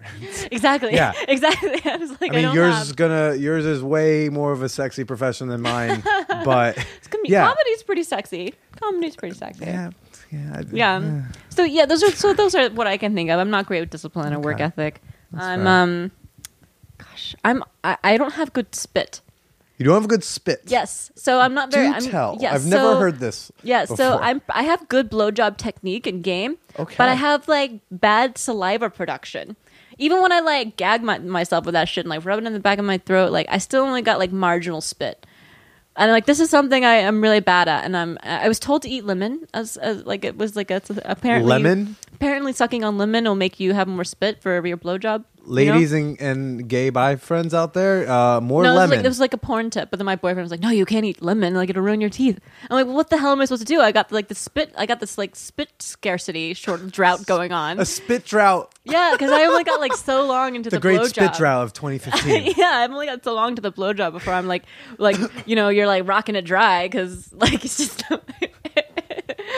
exactly 0.52 0.93
Yeah. 0.93 1.14
exactly 1.27 1.81
i 1.85 1.97
was 1.97 2.11
like 2.22 2.31
I 2.31 2.35
mean, 2.35 2.43
don't 2.43 2.53
yours 2.56 2.76
have- 2.76 2.84
is 2.84 2.91
gonna 2.93 3.34
yours 3.34 3.65
is 3.65 3.81
way 3.81 4.30
more 4.30 4.52
of 4.52 4.61
a 4.61 4.69
sexy 4.69 5.06
profession 5.06 5.47
than 5.47 5.61
mine, 5.61 6.03
but 6.45 6.77
it's 6.97 7.07
gonna 7.07 7.23
be 7.23 7.30
yeah, 7.30 7.47
comedy's 7.47 7.81
pretty 7.81 8.03
sexy 8.03 8.53
comedy's 8.80 9.15
pretty 9.15 9.35
sexy 9.35 9.65
yeah, 9.65 9.89
yeah, 10.31 10.57
I- 10.60 10.64
yeah. 10.72 11.22
So 11.49 11.64
yeah, 11.64 11.85
those 11.88 12.03
are 12.03 12.11
so 12.11 12.34
those 12.34 12.53
are 12.53 12.69
what 12.69 12.85
I 12.85 12.97
can 12.97 13.15
think 13.15 13.30
of. 13.31 13.39
I'm 13.39 13.49
not 13.49 13.65
great 13.65 13.80
with 13.80 13.89
discipline 13.89 14.34
or 14.34 14.39
work 14.39 14.56
Okay. 14.56 14.65
Ethic. 15.36 15.49
I'm 15.49 15.64
fair. 15.64 15.68
um, 15.68 16.12
gosh, 16.98 17.36
I'm 17.44 17.64
I, 17.84 17.98
I 18.03 18.18
don't 18.18 18.34
have 18.34 18.53
good 18.53 18.74
spit. 18.76 19.22
You 19.78 19.84
don't 19.86 19.95
have 19.95 20.06
a 20.06 20.07
good 20.07 20.24
spit. 20.24 20.62
Yes, 20.68 21.12
so 21.16 21.40
I'm 21.40 21.53
not 21.53 21.70
very. 21.72 21.88
Do 21.90 21.94
I'm, 21.95 22.03
tell. 22.03 22.38
Yes, 22.40 22.56
I've 22.56 22.66
never 22.66 22.98
heard 22.98 23.20
this. 23.20 23.52
Yeah, 23.62 23.84
so 23.86 23.95
before. 23.95 24.24
I'm 24.24 24.41
I 24.49 24.64
have 24.64 24.88
good 24.88 25.12
blowjob 25.12 25.57
technique 25.57 26.07
and 26.07 26.24
game, 26.24 26.57
Okay. 26.80 26.95
but 26.98 27.10
I 27.10 27.14
have 27.16 27.48
like 27.49 27.82
bad 27.91 28.38
saliva 28.38 28.90
production. 28.90 29.57
Even 29.98 30.22
when 30.22 30.32
I 30.32 30.40
like 30.40 30.78
gag 30.78 31.03
my, 31.03 31.20
myself 31.20 31.66
with 31.66 31.74
that 31.74 31.90
shit 31.90 32.06
and 32.06 32.10
like 32.10 32.24
rub 32.26 32.40
it 32.40 32.45
in 32.45 32.53
the 32.53 32.60
back 32.60 32.80
of 32.80 32.86
my 32.86 32.98
throat, 32.99 33.32
like 33.32 33.48
I 33.49 33.57
still 33.57 33.84
only 33.84 34.02
got 34.02 34.18
like 34.18 34.32
marginal 34.32 34.82
spit. 34.82 35.26
And 35.98 36.12
like 36.12 36.26
this 36.26 36.40
is 36.40 36.49
something 36.49 36.84
I 36.84 36.95
am 36.95 37.22
really 37.22 37.40
bad 37.40 37.68
at, 37.68 37.84
and 37.84 37.95
I'm 37.95 38.18
I 38.24 38.48
was 38.48 38.60
told 38.60 38.82
to 38.84 38.90
eat 38.90 39.06
lemon 39.06 39.48
as, 39.53 39.78
as 39.78 40.06
like 40.06 40.24
it 40.24 40.38
was 40.38 40.56
like 40.56 40.72
a, 40.72 40.82
apparently 41.03 41.49
Lemon? 41.49 41.95
Apparently, 42.16 42.54
sucking 42.54 42.84
on 42.84 42.98
lemon 42.98 43.26
will 43.26 43.36
make 43.36 43.60
you 43.60 43.74
have 43.74 43.88
more 43.88 44.06
spit 44.06 44.42
for 44.42 44.66
your 44.66 44.78
blowjob. 44.78 45.26
you 45.46 45.66
know? 45.66 45.74
Ladies 45.74 45.92
and, 45.92 46.20
and 46.20 46.68
gay 46.68 46.90
bi 46.90 47.18
friends 47.18 47.54
out 47.54 47.74
there, 47.74 48.10
uh, 48.10 48.42
more 48.42 48.64
No, 48.64 48.72
it 48.72 48.82
was 48.82 48.90
like 48.90 49.02
this 49.02 49.10
was 49.10 49.20
like 49.20 49.34
a 49.34 49.38
porn 49.38 49.70
tip, 49.70 49.92
but 49.92 50.00
then 50.00 50.06
my 50.06 50.16
boyfriend 50.16 50.42
was 50.44 50.50
like, 50.50 50.62
"No, 50.62 50.70
you 50.70 50.86
can't 50.86 51.06
eat 51.06 51.22
lemon; 51.22 51.54
like 51.54 51.70
it'll 51.70 51.84
ruin 51.84 52.02
your 52.02 52.10
teeth." 52.10 52.40
I'm 52.70 52.76
like, 52.76 52.88
well, 52.88 52.96
"What 52.96 53.10
the 53.10 53.18
hell 53.18 53.32
am 53.34 53.42
I 53.42 53.46
supposed 53.46 53.68
to 53.68 53.72
do?" 53.72 53.80
I 53.82 53.92
got 53.92 54.12
like 54.12 54.30
the 54.30 54.34
spit, 54.34 54.74
I 54.78 54.86
got 54.88 55.00
this 55.02 55.18
like 55.18 55.36
spit 55.36 55.70
scarcity, 55.80 56.54
short 56.56 56.90
drought 56.90 57.26
going 57.28 57.52
on. 57.52 57.80
a 57.80 57.86
spit 57.86 58.26
drought, 58.26 58.74
yeah, 58.86 59.12
because 59.12 59.30
I 59.30 59.44
only 59.44 59.64
got 59.64 59.80
like 59.80 59.94
so 59.94 60.26
long 60.26 60.56
into 60.56 60.70
the 60.70 60.78
the, 60.78 60.82
great 60.82 61.00
blowjob. 61.02 61.10
spit 61.10 61.34
drought 61.34 61.64
of 61.64 61.74
2015. 61.74 62.54
yeah, 62.58 62.66
I've 62.78 62.92
only 62.92 63.06
got 63.06 63.24
so 63.24 63.36
long 63.36 63.56
to 63.56 63.62
the 63.62 63.72
blowjob 63.72 64.14
before 64.14 64.34
I'm 64.34 64.48
like, 64.48 64.64
like 64.98 65.18
you 65.46 65.56
know, 65.56 65.70
you're 65.70 65.88
like 65.88 66.08
rocking 66.08 66.36
it 66.36 66.46
dry 66.46 66.88
because 66.88 67.32
like 67.34 67.64
it's 67.66 67.78
just. 67.78 68.04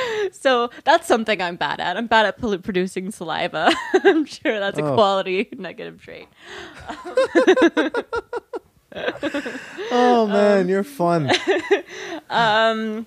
so 0.31 0.69
that's 0.83 1.07
something 1.07 1.41
I'm 1.41 1.55
bad 1.55 1.79
at. 1.79 1.97
I'm 1.97 2.07
bad 2.07 2.25
at 2.25 2.37
pol- 2.39 2.57
producing 2.59 3.11
saliva. 3.11 3.71
I'm 4.03 4.25
sure 4.25 4.59
that's 4.59 4.77
a 4.79 4.83
Oh. 4.85 4.93
quality 4.93 5.49
negative 5.57 6.01
trait. 6.01 6.27
oh 9.91 10.27
man, 10.27 10.67
you're 10.69 10.83
fun. 10.83 11.29
um, 12.29 13.05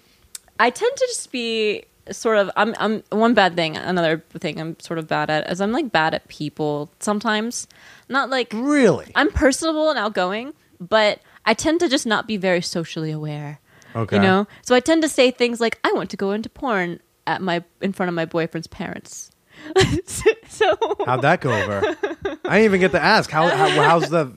I 0.59 0.71
tend 0.71 0.97
to 0.97 1.07
just 1.09 1.33
be 1.33 1.85
sort 2.11 2.37
of 2.39 2.51
I'm 2.57 2.75
I'm 2.79 3.03
one 3.11 3.35
bad 3.35 3.55
thing, 3.57 3.77
another 3.77 4.23
thing 4.39 4.61
I'm 4.61 4.79
sort 4.81 4.99
of 4.99 5.07
bad 5.09 5.31
at 5.31 5.51
is 5.51 5.61
I'm 5.61 5.73
like 5.73 5.91
bad 5.93 6.15
at 6.15 6.29
people 6.29 6.91
sometimes. 7.01 7.67
Not 8.09 8.31
like 8.31 8.53
Really? 8.55 9.11
I'm 9.15 9.31
personable 9.31 9.91
and 9.91 9.99
outgoing, 9.99 10.53
but 10.81 11.21
I 11.47 11.55
tend 11.55 11.81
to 11.81 11.89
just 11.89 12.07
not 12.07 12.27
be 12.27 12.37
very 12.37 12.61
socially 12.61 13.11
aware. 13.11 13.61
Okay. 13.95 14.17
You 14.17 14.23
know? 14.23 14.47
So 14.63 14.75
I 14.75 14.81
tend 14.81 15.03
to 15.03 15.09
say 15.09 15.31
things 15.31 15.61
like 15.61 15.79
I 15.85 15.93
want 15.93 16.11
to 16.11 16.17
go 16.17 16.31
into 16.33 16.49
porn 16.49 17.01
at 17.27 17.43
my 17.43 17.63
in 17.81 17.93
front 17.93 18.09
of 18.09 18.15
my 18.15 18.25
boyfriend's 18.25 18.67
parents. 18.67 19.31
so 20.49 20.77
How'd 21.07 21.23
that 21.23 21.41
go 21.41 21.53
over? 21.53 21.97
I 22.45 22.57
didn't 22.59 22.65
even 22.65 22.81
get 22.81 22.93
to 22.93 23.03
ask. 23.03 23.31
How, 23.31 23.49
how 23.49 23.69
how's 23.69 24.09
the 24.09 24.33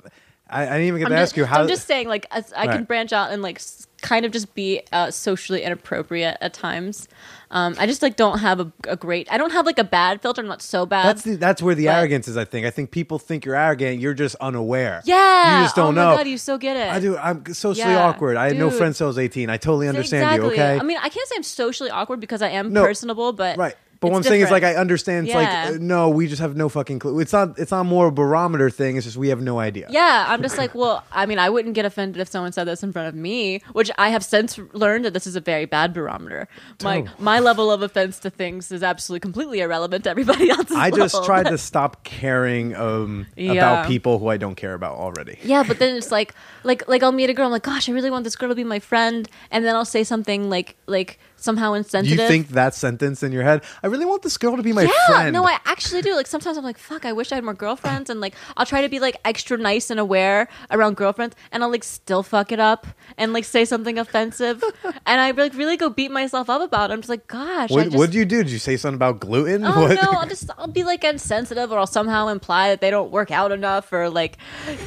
I, 0.49 0.63
I 0.63 0.65
didn't 0.65 0.83
even 0.83 0.99
get 0.99 1.05
I'm 1.05 1.11
to 1.11 1.15
just, 1.17 1.31
ask 1.31 1.37
you 1.37 1.45
how. 1.45 1.61
I'm 1.61 1.67
just 1.67 1.87
saying, 1.87 2.07
like, 2.07 2.27
as 2.29 2.53
I 2.53 2.67
can 2.67 2.83
branch 2.83 3.11
out 3.13 3.31
and 3.31 3.41
like 3.41 3.55
s- 3.57 3.87
kind 4.03 4.25
of 4.25 4.31
just 4.31 4.53
be 4.53 4.81
uh, 4.91 5.09
socially 5.09 5.63
inappropriate 5.63 6.37
at 6.41 6.53
times. 6.53 7.07
Um, 7.49 7.75
I 7.77 7.85
just 7.85 8.01
like 8.01 8.15
don't 8.15 8.39
have 8.39 8.59
a, 8.59 8.71
a 8.87 8.95
great. 8.95 9.31
I 9.31 9.37
don't 9.37 9.51
have 9.51 9.65
like 9.65 9.77
a 9.79 9.83
bad 9.83 10.21
filter. 10.21 10.41
I'm 10.41 10.47
not 10.47 10.61
so 10.61 10.85
bad. 10.85 11.05
that's 11.05 11.21
the, 11.23 11.35
that's 11.35 11.61
where 11.61 11.73
the 11.75 11.85
but- 11.85 11.95
arrogance 11.95 12.27
is. 12.27 12.35
I 12.37 12.45
think. 12.45 12.65
I 12.65 12.69
think 12.71 12.91
people 12.91 13.17
think 13.19 13.45
you're 13.45 13.55
arrogant. 13.55 13.99
You're 13.99 14.13
just 14.13 14.35
unaware. 14.41 15.01
yeah. 15.05 15.59
You 15.59 15.65
just 15.65 15.75
don't 15.75 15.87
oh 15.97 16.01
know. 16.01 16.09
my 16.11 16.17
god, 16.17 16.27
you 16.27 16.37
still 16.37 16.57
get 16.57 16.77
it. 16.77 16.91
I 16.91 16.99
do. 16.99 17.17
I'm 17.17 17.45
socially 17.53 17.93
Yeah, 17.93 18.05
awkward. 18.07 18.37
I 18.37 18.47
had 18.47 18.57
no 18.57 18.69
friends 18.69 18.97
till 18.97 19.07
I 19.07 19.09
was 19.09 19.19
18. 19.19 19.49
I 19.49 19.57
totally 19.57 19.87
understand 19.87 20.23
exactly. 20.23 20.47
you. 20.47 20.53
Okay. 20.53 20.79
I 20.79 20.83
mean, 20.83 20.97
I 20.97 21.09
can't 21.09 21.27
say 21.29 21.35
I'm 21.37 21.43
socially 21.43 21.89
awkward 21.89 22.19
because 22.19 22.41
I 22.41 22.49
am 22.49 22.73
No, 22.73 22.83
personable, 22.83 23.33
but 23.33 23.57
right. 23.57 23.75
But 24.03 24.11
what 24.11 24.17
I'm 24.17 24.19
it's 24.19 24.27
saying 24.29 24.41
is 24.41 24.51
like 24.51 24.63
I 24.63 24.75
understand. 24.75 25.27
It's 25.27 25.33
Yeah. 25.33 25.65
like 25.65 25.75
uh, 25.75 25.77
no, 25.81 26.09
we 26.09 26.27
just 26.27 26.41
have 26.41 26.55
no 26.55 26.69
fucking 26.69 26.99
clue. 26.99 27.19
It's 27.19 27.33
not. 27.33 27.57
It's 27.57 27.71
not 27.71 27.85
more 27.85 28.07
a 28.07 28.11
barometer 28.11 28.69
thing. 28.69 28.97
It's 28.97 29.05
just 29.05 29.17
we 29.17 29.29
have 29.29 29.41
no 29.41 29.59
idea. 29.59 29.87
Yeah, 29.89 30.25
I'm 30.27 30.41
just 30.41 30.57
like, 30.57 30.75
well, 30.75 31.03
I 31.11 31.25
mean, 31.25 31.39
I 31.39 31.49
wouldn't 31.49 31.73
get 31.73 31.85
offended 31.85 32.21
if 32.21 32.27
someone 32.27 32.51
said 32.51 32.65
this 32.65 32.83
in 32.83 32.91
front 32.93 33.07
of 33.07 33.15
me, 33.15 33.61
which 33.73 33.89
I 33.97 34.09
have 34.09 34.23
since 34.23 34.59
learned 34.73 35.05
that 35.05 35.13
this 35.13 35.25
is 35.25 35.35
a 35.35 35.41
very 35.41 35.65
bad 35.65 35.93
barometer. 35.93 36.47
My 36.83 36.99
Oh. 37.01 37.05
my 37.17 37.39
level 37.39 37.71
of 37.71 37.81
offense 37.81 38.19
to 38.19 38.29
things 38.29 38.71
is 38.71 38.83
absolutely 38.83 39.21
completely 39.21 39.61
irrelevant 39.61 40.03
to 40.03 40.09
everybody 40.09 40.49
else's. 40.55 40.75
I 40.75 40.91
just 40.91 41.13
level. 41.15 41.25
tried 41.25 41.47
to 41.47 41.57
stop 41.57 42.03
caring 42.03 42.75
um, 42.75 43.25
Yeah. 43.37 43.53
about 43.53 43.87
people 43.87 44.19
who 44.19 44.27
I 44.27 44.37
don't 44.37 44.55
care 44.55 44.73
about 44.73 44.97
already. 44.97 45.39
Yeah, 45.43 45.63
but 45.63 45.79
then 45.79 45.95
it's 45.95 46.11
like, 46.11 46.33
like, 46.63 46.87
like 46.87 47.01
I'll 47.03 47.11
meet 47.11 47.29
a 47.29 47.33
girl. 47.33 47.45
I'm 47.45 47.51
like, 47.51 47.63
gosh, 47.63 47.87
I 47.87 47.93
really 47.93 48.11
want 48.11 48.23
this 48.25 48.35
girl 48.35 48.49
to 48.49 48.55
be 48.55 48.63
my 48.63 48.79
friend, 48.79 49.29
and 49.51 49.63
then 49.65 49.75
I'll 49.75 49.85
say 49.85 50.03
something 50.03 50.49
like, 50.49 50.75
like 50.87 51.19
somehow 51.43 51.71
You 51.71 51.77
insensitive. 51.79 52.27
think 52.27 52.49
that 52.49 52.73
sentence 52.73 53.21
in 53.23 53.31
your 53.31 53.43
head? 53.43 53.63
I 53.83 53.87
really 53.87 54.05
want 54.05 54.21
this 54.21 54.37
girl 54.37 54.55
to 54.55 54.63
be 54.63 54.73
my 54.73 54.83
yeah, 54.83 55.07
friend. 55.07 55.33
no, 55.33 55.45
I 55.45 55.59
actually 55.65 56.01
do. 56.01 56.15
Like 56.15 56.27
sometimes 56.27 56.57
I'm 56.57 56.63
like, 56.63 56.77
fuck, 56.77 57.05
I 57.05 57.13
wish 57.13 57.31
I 57.31 57.35
had 57.35 57.43
more 57.43 57.53
girlfriends, 57.53 58.09
and 58.09 58.21
like 58.21 58.33
I'll 58.57 58.65
try 58.65 58.81
to 58.81 58.89
be 58.89 58.99
like 58.99 59.17
extra 59.25 59.57
nice 59.57 59.89
and 59.89 59.99
aware 59.99 60.47
around 60.71 60.95
girlfriends, 60.95 61.35
and 61.51 61.63
I'll 61.63 61.69
like 61.71 61.83
still 61.83 62.23
fuck 62.23 62.51
it 62.51 62.59
up 62.59 62.87
and 63.17 63.33
like 63.33 63.43
say 63.45 63.65
something 63.65 63.99
offensive, 63.99 64.63
and 65.05 65.21
I 65.21 65.31
like 65.31 65.53
really 65.53 65.77
go 65.77 65.89
beat 65.89 66.11
myself 66.11 66.49
up 66.49 66.61
about 66.61 66.89
it. 66.89 66.93
I'm 66.93 67.01
just 67.01 67.09
like, 67.09 67.27
gosh, 67.27 67.71
I 67.71 67.73
what 67.73 67.83
just, 67.85 67.97
what 67.97 68.05
did 68.07 68.15
you 68.15 68.25
do? 68.25 68.43
Did 68.43 68.51
you 68.51 68.59
say 68.59 68.77
something 68.77 68.95
about 68.95 69.19
gluten? 69.19 69.65
Oh 69.65 69.81
what? 69.81 70.01
no! 70.01 70.11
I'll 70.11 70.27
just 70.27 70.49
I'll 70.57 70.67
be 70.67 70.83
like 70.83 71.03
insensitive, 71.03 71.71
or 71.71 71.79
I'll 71.79 71.87
somehow 71.87 72.27
imply 72.29 72.69
that 72.69 72.81
they 72.81 72.89
don't 72.89 73.11
work 73.11 73.31
out 73.31 73.51
enough, 73.51 73.91
or 73.91 74.09
like 74.09 74.37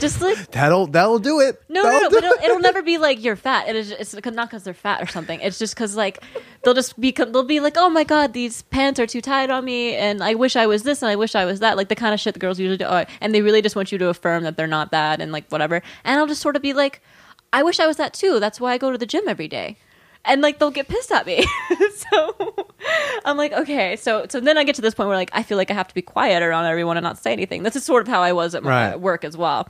just 0.01 0.21
like 0.21 0.51
that'll 0.53 0.87
that'll 0.87 1.19
do 1.19 1.41
it. 1.41 1.63
no, 1.69 1.83
no, 1.83 1.91
That'll 1.91 2.01
no, 2.01 2.09
do 2.09 2.15
but 2.17 2.25
it'll, 2.25 2.45
it'll 2.45 2.61
never 2.61 2.83
be 2.83 2.99
like 3.07 3.23
you're 3.23 3.37
fat. 3.37 3.69
It 3.69 3.77
is 3.77 3.91
it's 3.91 4.15
not 4.15 4.49
because 4.49 4.65
they're 4.65 4.75
fat 4.75 5.03
or 5.03 5.07
something. 5.07 5.41
It's 5.41 5.59
just 5.59 5.75
because 5.75 5.97
like 5.97 6.23
they'll 6.63 6.75
just 6.75 6.99
be 7.01 7.13
they'll 7.13 7.43
be 7.43 7.61
like, 7.61 7.75
oh 7.77 7.89
my 7.89 8.05
god, 8.05 8.33
these 8.33 8.63
pants 8.63 8.99
are 9.01 9.07
too 9.07 9.21
tight 9.21 9.51
on 9.51 9.65
me, 9.65 9.95
and 9.95 10.23
I 10.23 10.35
wish 10.35 10.57
I 10.57 10.67
was 10.67 10.83
this, 10.83 11.03
and 11.03 11.11
I 11.11 11.17
wish 11.17 11.35
I 11.35 11.45
was 11.45 11.61
that. 11.61 11.77
Like 11.77 11.89
the 11.89 11.95
kind 11.95 12.15
of 12.15 12.21
shit 12.21 12.35
the 12.35 12.41
girls 12.41 12.59
usually 12.59 12.79
do, 12.79 12.85
oh, 12.85 13.05
and 13.21 13.35
they 13.35 13.43
really 13.43 13.63
just 13.63 13.77
want 13.77 13.93
you 13.93 13.99
to 13.99 14.09
affirm 14.09 14.45
that 14.45 14.57
they're 14.57 14.67
not 14.67 14.91
that, 14.91 15.21
and 15.21 15.33
like 15.33 15.49
whatever. 15.51 15.83
And 16.05 16.19
I'll 16.19 16.27
just 16.27 16.43
sort 16.43 16.57
of 16.57 16.63
be 16.63 16.73
like, 16.73 17.03
I 17.53 17.63
wish 17.63 17.81
I 17.81 17.87
was 17.87 17.97
that 17.97 18.15
too. 18.15 18.41
That's 18.41 18.61
why 18.61 18.73
I 18.73 18.79
go 18.79 18.91
to 18.93 18.99
the 18.99 19.07
gym 19.07 19.29
every 19.29 19.49
day. 19.49 19.79
And 20.27 20.43
like 20.43 20.59
they'll 20.59 20.71
get 20.71 20.89
pissed 20.89 21.13
at 21.13 21.27
me, 21.27 21.47
so 21.95 22.67
I'm 23.25 23.37
like, 23.37 23.53
okay. 23.53 23.97
So 23.97 24.27
so 24.29 24.41
then 24.41 24.59
I 24.59 24.65
get 24.65 24.75
to 24.77 24.83
this 24.83 24.95
point 24.95 25.09
where 25.09 25.17
like 25.17 25.31
I 25.33 25.43
feel 25.43 25.57
like 25.57 25.71
I 25.71 25.75
have 25.75 25.89
to 25.89 25.95
be 25.95 26.03
quiet 26.03 26.43
around 26.43 26.67
everyone 26.67 26.97
and 26.97 27.05
not 27.05 27.19
say 27.19 27.33
anything. 27.33 27.63
This 27.63 27.77
is 27.77 27.85
sort 27.85 28.03
of 28.03 28.09
how 28.09 28.23
I 28.23 28.33
was 28.33 28.55
at 28.55 28.63
my 28.63 28.71
Right. 28.71 28.89
at 28.91 29.01
work 29.01 29.25
as 29.25 29.37
well. 29.37 29.69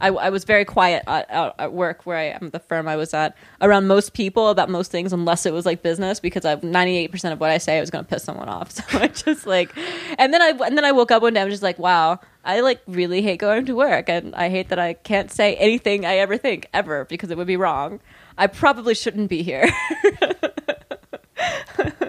I, 0.00 0.08
I 0.08 0.30
was 0.30 0.44
very 0.44 0.64
quiet 0.64 1.02
at, 1.06 1.28
at, 1.58 1.72
work 1.72 2.06
where 2.06 2.16
I 2.16 2.24
am 2.24 2.50
the 2.50 2.58
firm 2.58 2.86
I 2.86 2.96
was 2.96 3.12
at 3.14 3.36
around 3.60 3.86
most 3.86 4.12
people 4.12 4.48
about 4.50 4.68
most 4.70 4.90
things 4.90 5.12
unless 5.12 5.46
it 5.46 5.52
was 5.52 5.66
like 5.66 5.82
business 5.82 6.20
because 6.20 6.44
I 6.44 6.56
98% 6.56 7.32
of 7.32 7.40
what 7.40 7.50
I 7.50 7.58
say 7.58 7.78
I 7.78 7.80
was 7.80 7.90
going 7.90 8.04
to 8.04 8.08
piss 8.08 8.22
someone 8.24 8.48
off. 8.48 8.70
So 8.76 8.82
I 8.98 9.08
just 9.08 9.46
like 9.46 9.70
and 10.18 10.32
then 10.32 10.42
I 10.42 10.50
and 10.66 10.76
then 10.76 10.84
I 10.84 10.92
woke 10.92 11.10
up 11.10 11.22
one 11.22 11.34
day 11.34 11.40
I 11.40 11.44
was 11.44 11.52
just 11.52 11.62
like 11.62 11.78
wow 11.78 12.20
I 12.44 12.60
like 12.60 12.80
really 12.86 13.22
hate 13.22 13.38
going 13.38 13.66
to 13.66 13.74
work 13.74 14.08
and 14.08 14.34
I 14.34 14.48
hate 14.50 14.68
that 14.68 14.78
I 14.78 14.94
can't 14.94 15.30
say 15.30 15.56
anything 15.56 16.04
I 16.06 16.16
ever 16.18 16.36
think 16.36 16.68
ever 16.72 17.04
because 17.06 17.30
it 17.30 17.36
would 17.36 17.46
be 17.46 17.56
wrong. 17.56 18.00
I 18.38 18.46
probably 18.46 18.94
shouldn't 18.94 19.28
be 19.28 19.42
here. 19.42 19.68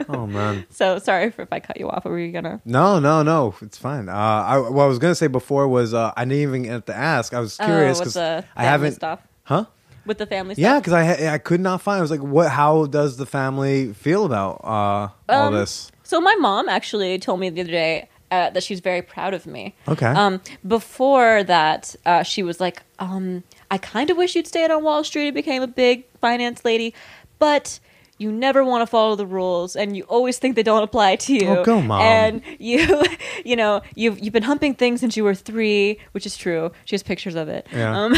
Oh 0.09 0.25
man. 0.25 0.65
so 0.69 0.99
sorry 0.99 1.31
for 1.31 1.41
if 1.41 1.51
I 1.51 1.59
cut 1.59 1.77
you 1.77 1.89
off. 1.89 2.05
Were 2.05 2.17
you 2.17 2.31
gonna? 2.31 2.61
No, 2.63 2.97
no, 2.99 3.23
no. 3.23 3.55
It's 3.61 3.77
fine. 3.77 4.07
Uh, 4.07 4.13
I, 4.13 4.57
what 4.57 4.83
I 4.83 4.87
was 4.87 4.99
gonna 4.99 5.15
say 5.15 5.27
before 5.27 5.67
was 5.67 5.93
uh, 5.93 6.13
I 6.15 6.23
didn't 6.23 6.37
even 6.39 6.63
get 6.63 6.85
to 6.87 6.95
ask. 6.95 7.33
I 7.33 7.39
was 7.41 7.57
curious 7.57 7.97
oh, 7.97 8.01
because 8.01 8.13
the 8.13 8.45
I 8.55 8.63
haven't. 8.63 8.93
stuff. 8.93 9.19
Huh? 9.43 9.65
With 10.05 10.17
the 10.17 10.25
family 10.25 10.53
stuff. 10.55 10.61
Yeah, 10.61 10.79
because 10.79 10.93
I 10.93 11.03
ha- 11.03 11.33
I 11.33 11.37
could 11.39 11.59
not 11.59 11.81
find. 11.81 11.97
I 11.99 12.01
was 12.01 12.11
like, 12.11 12.21
what? 12.21 12.49
How 12.49 12.85
does 12.85 13.17
the 13.17 13.25
family 13.25 13.91
feel 13.93 14.25
about 14.25 14.61
uh, 14.63 15.09
all 15.29 15.47
Um, 15.49 15.53
this? 15.53 15.91
So 16.03 16.21
my 16.21 16.35
mom 16.35 16.69
actually 16.69 17.19
told 17.19 17.41
me 17.41 17.49
the 17.49 17.61
other 17.61 17.71
day 17.71 18.07
uh, 18.31 18.49
that 18.51 18.63
she's 18.63 18.79
very 18.79 19.01
proud 19.01 19.33
of 19.33 19.45
me. 19.45 19.75
Okay. 19.89 20.05
Um, 20.07 20.39
before 20.65 21.43
that, 21.43 21.93
uh, 22.05 22.23
she 22.23 22.43
was 22.43 22.61
like, 22.61 22.81
um, 22.99 23.43
"I 23.69 23.77
kind 23.77 24.09
of 24.09 24.15
wish 24.15 24.35
you'd 24.35 24.47
stayed 24.47 24.71
on 24.71 24.83
Wall 24.83 25.03
Street 25.03 25.27
and 25.27 25.35
became 25.35 25.61
a 25.61 25.67
big 25.67 26.05
finance 26.27 26.65
lady, 26.65 26.93
but." 27.39 27.79
You 28.19 28.31
never 28.31 28.63
want 28.63 28.81
to 28.81 28.87
follow 28.87 29.15
the 29.15 29.27
rules, 29.27 29.75
and 29.75 29.95
you 29.95 30.01
always 30.05 30.39
think 30.39 30.55
they 30.55 30.63
don't 30.63 30.81
apply 30.81 31.17
to 31.17 31.33
you. 31.35 31.49
Oh, 31.49 31.63
go, 31.63 31.79
Mom. 31.83 32.01
And 32.01 32.41
you, 32.57 33.03
you 33.45 33.55
know, 33.55 33.83
you've 33.93 34.17
you've 34.17 34.33
been 34.33 34.41
humping 34.41 34.73
things 34.73 35.01
since 35.01 35.15
you 35.15 35.23
were 35.23 35.35
three, 35.35 35.99
which 36.13 36.25
is 36.25 36.35
true. 36.35 36.71
She 36.85 36.95
has 36.95 37.03
pictures 37.03 37.35
of 37.35 37.47
it. 37.47 37.67
Yeah. 37.71 37.95
Um, 37.95 38.15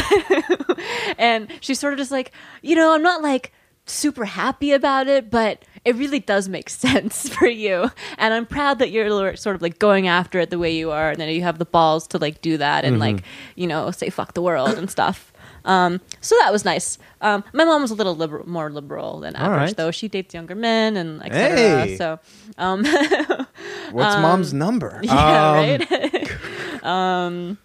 and 1.18 1.52
she's 1.60 1.78
sort 1.78 1.92
of 1.92 1.98
just 1.98 2.10
like, 2.10 2.32
you 2.62 2.76
know, 2.76 2.94
I'm 2.94 3.02
not 3.02 3.20
like 3.20 3.52
super 3.84 4.24
happy 4.24 4.72
about 4.72 5.06
it, 5.06 5.30
but 5.30 5.64
it 5.84 5.96
really 5.96 6.20
does 6.20 6.48
make 6.48 6.70
sense 6.86 7.28
for 7.28 7.46
you. 7.46 7.90
And 8.16 8.32
I'm 8.32 8.46
proud 8.46 8.78
that 8.78 8.90
you're 8.90 9.36
sort 9.36 9.56
of 9.56 9.60
like 9.60 9.78
going 9.78 10.08
after 10.08 10.40
it 10.40 10.48
the 10.48 10.58
way 10.58 10.74
you 10.74 10.90
are, 10.92 11.10
and 11.10 11.20
then 11.20 11.28
you 11.28 11.42
have 11.42 11.58
the 11.58 11.66
balls 11.66 12.06
to 12.08 12.18
like 12.18 12.40
do 12.40 12.56
that 12.56 12.84
and 12.86 12.98
like, 12.98 13.22
you 13.54 13.66
know, 13.66 13.90
say 13.90 14.08
fuck 14.08 14.32
the 14.32 14.42
world 14.42 14.78
and 14.78 14.90
stuff. 14.90 15.29
Um, 15.64 16.00
so 16.20 16.34
that 16.40 16.52
was 16.52 16.64
nice. 16.64 16.98
Um, 17.20 17.44
my 17.52 17.64
mom 17.64 17.82
was 17.82 17.90
a 17.90 17.94
little 17.94 18.16
liberal, 18.16 18.48
more 18.48 18.70
liberal 18.70 19.20
than 19.20 19.36
average, 19.36 19.58
right. 19.70 19.76
though. 19.76 19.90
She 19.90 20.08
dates 20.08 20.32
younger 20.34 20.54
men 20.54 20.96
and 20.96 21.22
etc. 21.22 21.56
Hey. 21.86 21.96
So, 21.96 22.18
um, 22.58 22.84
What's 23.92 24.16
mom's 24.16 24.52
number? 24.54 25.00
yeah, 25.04 25.50
Um, 25.52 25.56
right. 25.90 26.82
um, 26.84 27.58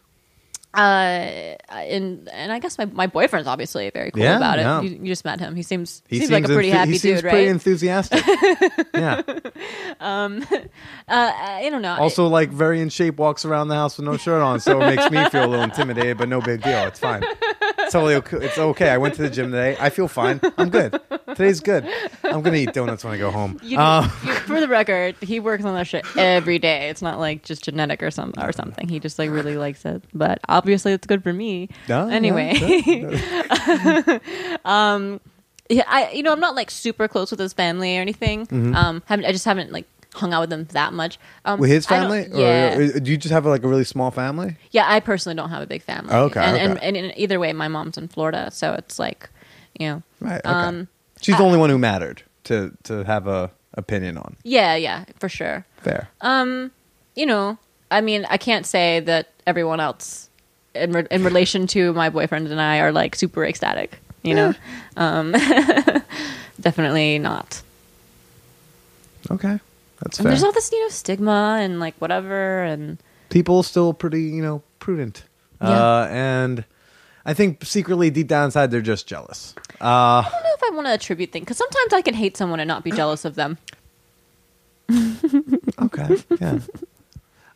uh, 0.74 1.56
and 1.72 2.28
and 2.34 2.52
I 2.52 2.60
guess 2.60 2.78
my, 2.78 2.84
my 2.84 3.08
boyfriend's 3.08 3.48
obviously 3.48 3.90
very 3.92 4.12
cool 4.12 4.22
Yeah, 4.24 4.36
about 4.36 4.60
it. 4.60 4.64
yeah. 4.64 4.82
You, 4.82 4.90
you 4.90 5.06
just 5.06 5.24
met 5.24 5.40
him. 5.40 5.56
He 5.56 5.64
seems 5.64 6.04
He 6.10 6.20
seems, 6.20 6.32
like 6.32 6.44
a 6.44 6.48
pretty 6.48 6.70
enthu- 6.70 6.74
happy 6.74 6.92
he 6.92 6.98
seems 6.98 7.22
dude, 7.22 7.30
pretty 7.30 7.46
right? 7.46 7.52
enthusiastic. 7.52 8.22
yeah. 8.94 9.22
uh, 10.02 10.42
I 11.08 11.68
don't 11.72 11.82
know. 11.82 11.96
Also, 11.96 12.28
like 12.28 12.50
very 12.50 12.82
in 12.82 12.90
shape, 12.90 13.18
walks 13.18 13.46
around 13.46 13.70
the 13.70 13.76
house 13.76 13.98
with 13.98 14.06
no 14.06 14.18
shirt 14.18 14.42
on, 14.42 14.60
so 14.60 14.82
it 14.82 14.96
makes 14.96 15.10
me 15.10 15.24
feel 15.30 15.46
a 15.46 15.48
little 15.48 15.64
intimidated, 15.64 16.18
but 16.18 16.28
no 16.28 16.42
big 16.42 16.62
deal. 16.62 16.80
It's 16.88 17.00
fine. 17.00 17.24
It's 17.78 17.94
totally 17.94 18.16
okay. 18.16 18.38
It's 18.46 18.58
okay. 18.58 18.90
I 18.90 18.98
went 18.98 19.16
to 19.16 19.22
the 19.22 19.30
gym 19.30 19.52
today. 19.52 19.78
I 19.80 19.90
feel 19.90 20.08
fine. 20.08 20.40
I'm 20.58 20.70
good. 20.70 21.00
Today's 21.30 21.60
good. 21.60 21.88
I'm 22.24 22.42
gonna 22.42 22.58
eat 22.58 22.74
donuts 22.74 23.04
when 23.04 23.14
I 23.14 23.18
go 23.18 23.32
home. 23.32 23.60
You, 23.64 23.78
Uh, 23.80 24.04
you- 24.26 24.34
for 24.34 24.60
the 24.60 24.68
record, 24.68 25.16
he 25.22 25.40
works 25.40 25.64
on 25.66 25.74
that 25.76 25.88
shit 25.88 26.06
every 26.18 26.60
day. 26.60 26.90
It's 26.90 27.02
not 27.02 27.20
like 27.20 27.44
just 27.44 27.64
genetic 27.64 28.02
or 28.02 28.12
some 28.12 28.34
or 28.40 28.52
something. 28.54 28.88
He 28.88 29.00
just 29.00 29.20
like 29.20 29.30
really 29.30 29.58
likes 29.58 29.86
it. 29.86 30.04
But 30.14 30.40
obviously, 30.50 30.94
it's 30.94 31.08
good 31.08 31.24
for 31.24 31.34
me. 31.34 31.70
Yeah, 31.88 32.08
anyway, 32.08 32.54
um, 34.66 35.20
yeah, 35.70 35.84
I 35.88 36.12
you 36.12 36.24
know 36.24 36.32
I'm 36.32 36.40
not 36.40 36.56
like 36.56 36.72
super 36.72 37.08
close 37.08 37.32
with 37.32 37.40
his 37.40 37.54
family 37.54 37.98
or 37.98 38.02
anything. 38.02 38.48
Um, 38.76 39.04
haven't 39.08 39.26
I 39.26 39.32
just 39.32 39.46
haven't 39.46 39.72
like 39.72 39.86
hung 40.16 40.34
out 40.34 40.42
with 40.42 40.50
them 40.50 40.66
that 40.72 40.94
much. 40.94 41.20
Um, 41.46 41.60
with 41.60 41.70
his 41.70 41.86
I 41.88 41.90
family, 41.90 42.28
yeah, 42.34 42.78
or, 42.78 42.82
or 42.96 43.00
do 43.00 43.12
you 43.12 43.18
just 43.18 43.32
have 43.32 43.46
like 43.46 43.64
a 43.64 43.68
really 43.68 43.84
small 43.84 44.12
family? 44.12 44.58
yeah. 44.72 44.86
I 44.88 45.00
personally 45.00 45.36
don't 45.36 45.50
have 45.50 45.62
a 45.62 45.68
big 45.68 45.84
family. 45.84 46.12
Oh, 46.14 46.24
okay, 46.26 46.40
and, 46.42 46.56
okay. 46.56 46.64
And, 46.66 46.98
and 46.98 46.98
in 46.98 47.18
either 47.18 47.40
way, 47.40 47.54
my 47.54 47.68
mom's 47.68 47.98
in 47.98 48.08
Florida, 48.08 48.50
so 48.52 48.74
it's 48.74 48.98
like, 49.00 49.30
you 49.80 49.88
know, 49.88 50.04
Right. 50.22 50.42
Okay. 50.44 50.50
Um, 50.50 50.88
She's 51.22 51.38
the 51.38 51.44
only 51.44 51.58
one 51.58 51.70
who 51.70 51.78
mattered 51.78 52.24
to 52.46 52.72
to 52.84 53.04
have 53.04 53.28
a 53.28 53.52
opinion 53.74 54.18
on. 54.18 54.36
yeah, 54.44 54.76
yeah, 54.76 55.06
for 55.20 55.30
sure. 55.30 55.66
Fair. 55.82 56.10
Um, 56.22 56.72
you 57.16 57.26
know, 57.26 57.58
I 57.92 58.02
mean, 58.02 58.26
I 58.30 58.38
can't 58.38 58.66
say 58.66 59.00
that 59.02 59.30
everyone 59.48 59.80
else 59.80 60.30
in 60.74 60.92
re- 60.92 61.08
in 61.10 61.24
relation 61.24 61.68
to 61.68 61.94
my 61.94 62.10
boyfriend 62.10 62.48
and 62.48 62.62
I 62.62 62.80
are 62.80 62.92
like 62.92 63.16
super 63.16 63.46
ecstatic. 63.46 64.00
You 64.24 64.34
know, 64.34 64.54
um, 64.98 65.32
definitely 66.60 67.20
not. 67.20 67.62
okay. 69.30 69.60
That's 70.02 70.20
And 70.20 70.26
fair. 70.26 70.32
there's 70.32 70.44
all 70.44 70.52
this, 70.52 70.72
you 70.72 70.82
know, 70.82 70.90
stigma 70.90 71.58
and 71.62 71.80
like 71.80 71.96
whatever, 72.00 72.64
and 72.64 72.98
People 73.30 73.64
still 73.64 73.94
pretty, 73.94 74.24
you 74.24 74.42
know, 74.42 74.62
prudent. 74.80 75.24
Yeah. 75.62 75.70
Uh, 75.70 76.08
and 76.12 76.64
I 77.26 77.34
think 77.34 77.66
secretly, 77.66 78.10
deep 78.10 78.28
down 78.28 78.46
inside, 78.46 78.72
they're 78.72 78.82
just 78.82 79.08
jealous. 79.08 79.56
Uh, 79.82 80.24
I 80.26 80.30
don't 80.32 80.44
know 80.44 80.50
if 80.54 80.64
I 80.64 80.76
want 80.76 80.88
to 80.88 80.94
attribute 80.94 81.32
things 81.32 81.46
because 81.46 81.58
sometimes 81.58 81.92
I 81.94 82.02
can 82.02 82.14
hate 82.14 82.38
someone 82.38 82.60
and 82.60 82.68
not 82.68 82.84
be 82.84 82.92
jealous 82.92 83.26
of 83.26 83.36
them. 83.36 83.58
okay. 85.82 86.18
Yeah. 86.40 86.60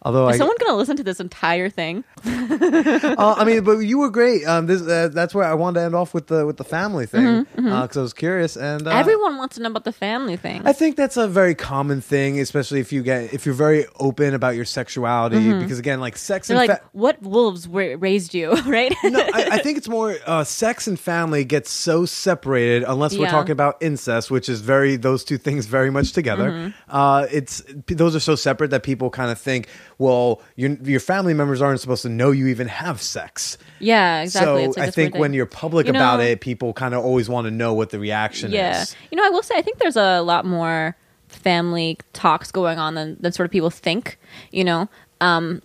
Although 0.09 0.27
Is 0.29 0.35
I, 0.35 0.37
someone 0.39 0.57
gonna 0.59 0.75
listen 0.77 0.97
to 0.97 1.03
this 1.03 1.19
entire 1.19 1.69
thing? 1.69 2.03
uh, 2.25 3.35
I 3.37 3.43
mean, 3.45 3.63
but 3.63 3.77
you 3.79 3.99
were 3.99 4.09
great. 4.09 4.43
Um, 4.45 4.65
this 4.65 4.81
uh, 4.81 5.09
that's 5.11 5.35
where 5.35 5.45
I 5.45 5.53
wanted 5.53 5.79
to 5.81 5.85
end 5.85 5.95
off 5.95 6.13
with 6.13 6.27
the 6.27 6.45
with 6.45 6.57
the 6.57 6.63
family 6.63 7.05
thing 7.05 7.45
because 7.55 7.97
I 7.97 8.01
was 8.01 8.13
curious 8.13 8.57
and 8.57 8.87
uh, 8.87 8.89
Mm-hmm, 8.89 8.99
Everyone 8.99 9.37
wants 9.37 9.55
to 9.57 9.61
know 9.61 9.69
about 9.69 9.83
the 9.83 9.91
family 9.91 10.35
thing. 10.35 10.63
I 10.65 10.73
think 10.73 10.95
that's 10.95 11.15
a 11.15 11.27
very 11.27 11.53
common 11.53 12.01
thing, 12.01 12.39
especially 12.39 12.79
if 12.79 12.91
you 12.91 13.03
get 13.03 13.33
if 13.33 13.45
you're 13.45 13.53
very 13.55 13.85
open 13.99 14.33
about 14.33 14.55
your 14.55 14.65
sexuality. 14.65 15.53
Because 15.53 15.79
again, 15.79 15.99
like 15.99 16.17
sex 16.17 16.47
Mm-hmm. 16.47 16.53
They're 16.53 16.61
and 16.63 16.69
like, 16.69 16.81
fa- 16.81 16.89
what 16.93 17.21
wolves 17.21 17.67
wa- 17.67 17.95
raised 17.99 18.33
you, 18.33 18.51
right? 18.65 18.93
no, 19.03 19.19
I, 19.19 19.49
I 19.51 19.57
think 19.59 19.77
it's 19.77 19.89
more 19.89 20.15
uh, 20.25 20.43
sex 20.43 20.87
and 20.87 20.99
family 20.99 21.43
gets 21.45 21.69
so 21.69 22.05
separated 22.05 22.83
unless 22.87 23.15
we're 23.17 23.29
talking 23.29 23.51
about 23.51 23.77
incest, 23.81 24.31
which 24.31 24.49
is 24.49 24.61
very 24.61 24.95
those 24.95 25.23
two 25.23 25.37
things 25.37 25.65
very 25.67 25.91
much 25.91 26.13
together. 26.13 26.49
Mm-hmm. 26.51 26.69
Uh, 26.89 27.27
it's 27.31 27.61
those 27.87 28.15
are 28.15 28.19
so 28.19 28.35
separate 28.35 28.71
that 28.71 28.83
people 28.83 29.09
kind 29.09 29.29
of 29.31 29.37
think, 29.39 29.67
well, 29.99 30.41
your 30.55 30.71
your 30.83 30.99
family 30.99 31.35
members 31.35 31.61
aren't 31.61 31.79
supposed 31.79 32.01
to 32.01 32.09
know 32.09 32.31
you 32.31 32.47
even 32.47 32.67
have 32.67 33.01
sex. 33.01 33.57
yeah, 33.79 34.21
exactly. 34.23 34.65
So 34.65 34.69
like 34.71 34.87
I 34.87 34.89
think 34.91 35.15
when 35.15 35.33
you're 35.33 35.45
public 35.45 35.85
You 35.85 35.91
about 35.91 36.17
know- 36.19 36.25
it, 36.25 36.41
people 36.41 36.73
kind 36.73 36.93
of 36.95 37.03
always 37.05 37.29
want 37.29 37.45
to 37.45 37.51
know 37.51 37.73
what 37.75 37.91
the 37.91 37.99
reaction 37.99 38.49
is. 38.49 38.55
yeah, 38.55 38.81
is. 38.81 38.95
you 39.11 39.17
know, 39.17 39.25
I 39.25 39.29
will 39.29 39.43
say 39.43 39.55
I 39.55 39.61
think 39.61 39.77
there's 39.77 39.97
a 39.97 40.21
lot 40.21 40.45
more 40.45 40.95
family 41.27 41.97
talks 42.13 42.51
going 42.51 42.79
on 42.79 42.95
than 42.95 43.17
than 43.19 43.31
sort 43.33 43.45
of 43.45 43.51
people 43.51 43.69
think. 43.69 44.17
You 44.51 44.63
know, 44.63 44.89
um, 45.21 45.61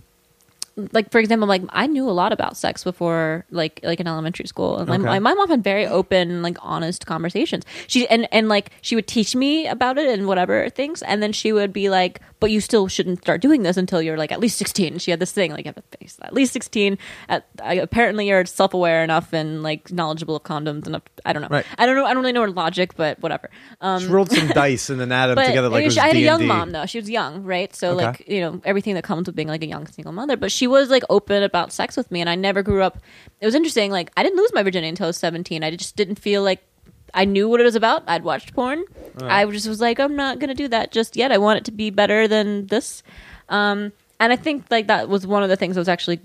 like 0.92 1.12
for 1.12 1.20
example, 1.20 1.46
like 1.46 1.62
I 1.70 1.86
knew 1.86 2.08
a 2.08 2.12
lot 2.12 2.32
about 2.32 2.56
sex 2.56 2.82
before, 2.82 3.44
like 3.52 3.78
like 3.84 4.00
in 4.00 4.08
elementary 4.08 4.46
school, 4.48 4.78
and 4.78 4.88
my, 4.88 4.96
Okay. 4.96 5.04
my, 5.04 5.18
my 5.20 5.34
mom 5.34 5.48
had 5.48 5.62
very 5.62 5.86
open, 5.86 6.42
like 6.42 6.58
honest 6.60 7.06
conversations. 7.06 7.64
She 7.86 8.08
and 8.08 8.26
and 8.32 8.48
like 8.48 8.70
she 8.82 8.96
would 8.96 9.06
teach 9.06 9.36
me 9.36 9.68
about 9.68 9.96
it 9.98 10.08
and 10.08 10.26
whatever 10.26 10.68
things, 10.70 11.02
and 11.02 11.22
then 11.22 11.32
she 11.32 11.52
would 11.52 11.72
be 11.72 11.88
like, 11.88 12.20
"But 12.44 12.50
you 12.50 12.60
still 12.60 12.88
shouldn't 12.88 13.22
start 13.22 13.40
doing 13.40 13.62
this 13.62 13.76
until 13.76 14.00
you're 14.02 14.16
like 14.18 14.30
at 14.32 14.40
least 14.40 14.58
16." 14.58 14.98
She 14.98 15.10
had 15.10 15.20
this 15.20 15.32
thing 15.32 15.50
like 15.50 15.64
you 15.64 15.72
have 15.74 15.76
to 15.90 15.98
face 15.98 16.16
at 16.22 16.32
least 16.32 16.52
16. 16.52 16.98
At, 17.28 17.46
I, 17.62 17.74
apparently, 17.74 18.28
you're 18.28 18.44
self 18.46 18.74
aware 18.74 19.02
enough 19.02 19.32
and 19.32 19.62
like 19.62 19.90
knowledgeable 19.90 20.36
of 20.36 20.42
condoms 20.42 20.86
enough. 20.86 21.02
I 21.24 21.32
don't 21.32 21.42
know. 21.42 21.48
Right. 21.50 21.66
I 21.78 21.86
don't 21.86 21.96
know. 21.96 22.04
I 22.04 22.14
don't 22.14 22.22
really 22.22 22.32
know 22.32 22.42
her 22.42 22.50
logic, 22.50 22.94
but 22.96 23.18
whatever. 23.20 23.50
Um, 23.80 24.00
She 24.02 24.06
rolled 24.08 24.30
some 24.30 24.48
dice 24.64 24.90
and 24.90 25.00
then 25.00 25.10
added 25.10 25.36
them 25.38 25.46
together 25.46 25.68
like 25.68 25.90
she- 25.90 25.98
I 26.00 26.08
had 26.08 26.16
a 26.16 26.20
young 26.20 26.40
D&D. 26.40 26.48
mom 26.48 26.70
though. 26.70 26.86
She 26.86 26.98
was 26.98 27.08
young, 27.10 27.42
right? 27.44 27.74
So 27.74 27.92
Okay. 27.92 28.04
like 28.06 28.28
you 28.28 28.40
know 28.40 28.60
everything 28.64 28.94
that 28.94 29.04
comes 29.04 29.26
with 29.26 29.34
being 29.36 29.48
like 29.48 29.62
a 29.62 29.66
young 29.66 29.86
single 29.86 30.12
mother. 30.12 30.36
But 30.36 30.52
she 30.52 30.66
was 30.66 30.90
like 30.90 31.02
open 31.10 31.42
about 31.42 31.72
sex 31.72 31.96
with 31.96 32.10
me, 32.10 32.20
and 32.20 32.28
I 32.30 32.34
never 32.34 32.62
grew 32.62 32.82
up. 32.82 32.98
It 33.40 33.46
was 33.46 33.54
interesting. 33.54 33.90
Like 33.90 34.10
I 34.16 34.22
didn't 34.22 34.36
lose 34.38 34.52
my 34.54 34.62
virginity 34.62 34.88
until 34.90 35.06
I 35.06 35.08
was 35.08 35.16
seventeen. 35.16 35.64
I 35.64 35.70
just 35.74 35.96
didn't 35.96 36.16
feel 36.18 36.42
like 36.42 36.62
I 37.14 37.24
knew 37.24 37.48
what 37.48 37.60
it 37.60 37.64
was 37.64 37.76
about. 37.76 38.02
I'd 38.06 38.24
watched 38.24 38.54
porn. 38.54 38.84
I 39.22 39.46
just 39.46 39.68
was 39.68 39.80
like, 39.80 40.00
I'm 40.00 40.16
not 40.16 40.38
gonna 40.40 40.54
do 40.54 40.68
that 40.68 40.90
just 40.90 41.16
yet. 41.16 41.30
I 41.32 41.38
want 41.38 41.58
it 41.58 41.64
to 41.66 41.72
be 41.72 41.90
better 41.90 42.26
than 42.28 42.66
this. 42.66 43.02
Um, 43.48 43.92
and 44.20 44.32
I 44.32 44.36
think 44.36 44.64
like 44.70 44.86
that 44.86 45.08
was 45.08 45.26
one 45.26 45.42
of 45.42 45.48
the 45.48 45.56
things 45.56 45.74
that 45.74 45.80
was 45.80 45.88
actually 45.88 46.20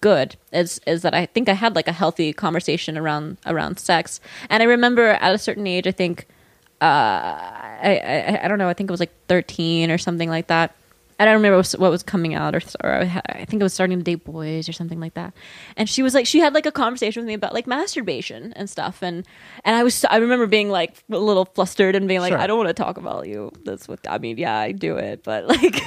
good 0.00 0.36
is 0.52 0.80
is 0.86 1.02
that 1.02 1.14
I 1.14 1.26
think 1.26 1.48
I 1.48 1.52
had 1.52 1.74
like 1.74 1.88
a 1.88 1.92
healthy 1.92 2.32
conversation 2.32 2.96
around 2.98 3.38
around 3.46 3.78
sex. 3.78 4.20
And 4.50 4.62
I 4.62 4.66
remember 4.66 5.08
at 5.10 5.34
a 5.34 5.38
certain 5.38 5.66
age, 5.66 5.86
I 5.86 5.92
think 5.92 6.26
I, 6.80 8.00
I 8.40 8.40
I 8.44 8.48
don't 8.48 8.58
know. 8.58 8.68
I 8.68 8.74
think 8.74 8.90
it 8.90 8.92
was 8.92 9.00
like 9.00 9.12
thirteen 9.28 9.90
or 9.90 9.98
something 9.98 10.28
like 10.28 10.48
that. 10.48 10.74
I 11.18 11.24
don't 11.24 11.34
remember 11.34 11.56
what 11.56 11.60
was, 11.60 11.72
what 11.76 11.90
was 11.90 12.02
coming 12.02 12.34
out, 12.34 12.54
or, 12.54 12.60
or 12.84 12.92
I 12.92 13.44
think 13.46 13.60
it 13.60 13.62
was 13.62 13.72
starting 13.72 13.98
to 13.98 14.04
date 14.04 14.24
boys 14.24 14.68
or 14.68 14.72
something 14.72 15.00
like 15.00 15.14
that. 15.14 15.32
And 15.76 15.88
she 15.88 16.02
was 16.02 16.12
like, 16.14 16.26
she 16.26 16.40
had 16.40 16.52
like 16.52 16.66
a 16.66 16.72
conversation 16.72 17.22
with 17.22 17.26
me 17.28 17.34
about 17.34 17.54
like 17.54 17.66
masturbation 17.66 18.52
and 18.54 18.68
stuff. 18.68 19.02
And 19.02 19.26
and 19.64 19.76
I 19.76 19.82
was, 19.82 20.04
I 20.04 20.16
remember 20.16 20.46
being 20.46 20.68
like 20.68 21.02
a 21.10 21.16
little 21.18 21.46
flustered 21.46 21.94
and 21.94 22.06
being 22.06 22.20
like, 22.20 22.32
Sure. 22.32 22.38
I 22.38 22.46
don't 22.46 22.58
want 22.58 22.68
to 22.68 22.74
talk 22.74 22.98
about 22.98 23.28
you. 23.28 23.50
That's 23.64 23.88
what 23.88 24.00
I 24.08 24.18
mean. 24.18 24.36
Yeah, 24.36 24.56
I 24.58 24.72
do 24.72 24.96
it, 24.96 25.22
but 25.24 25.46
like, 25.46 25.86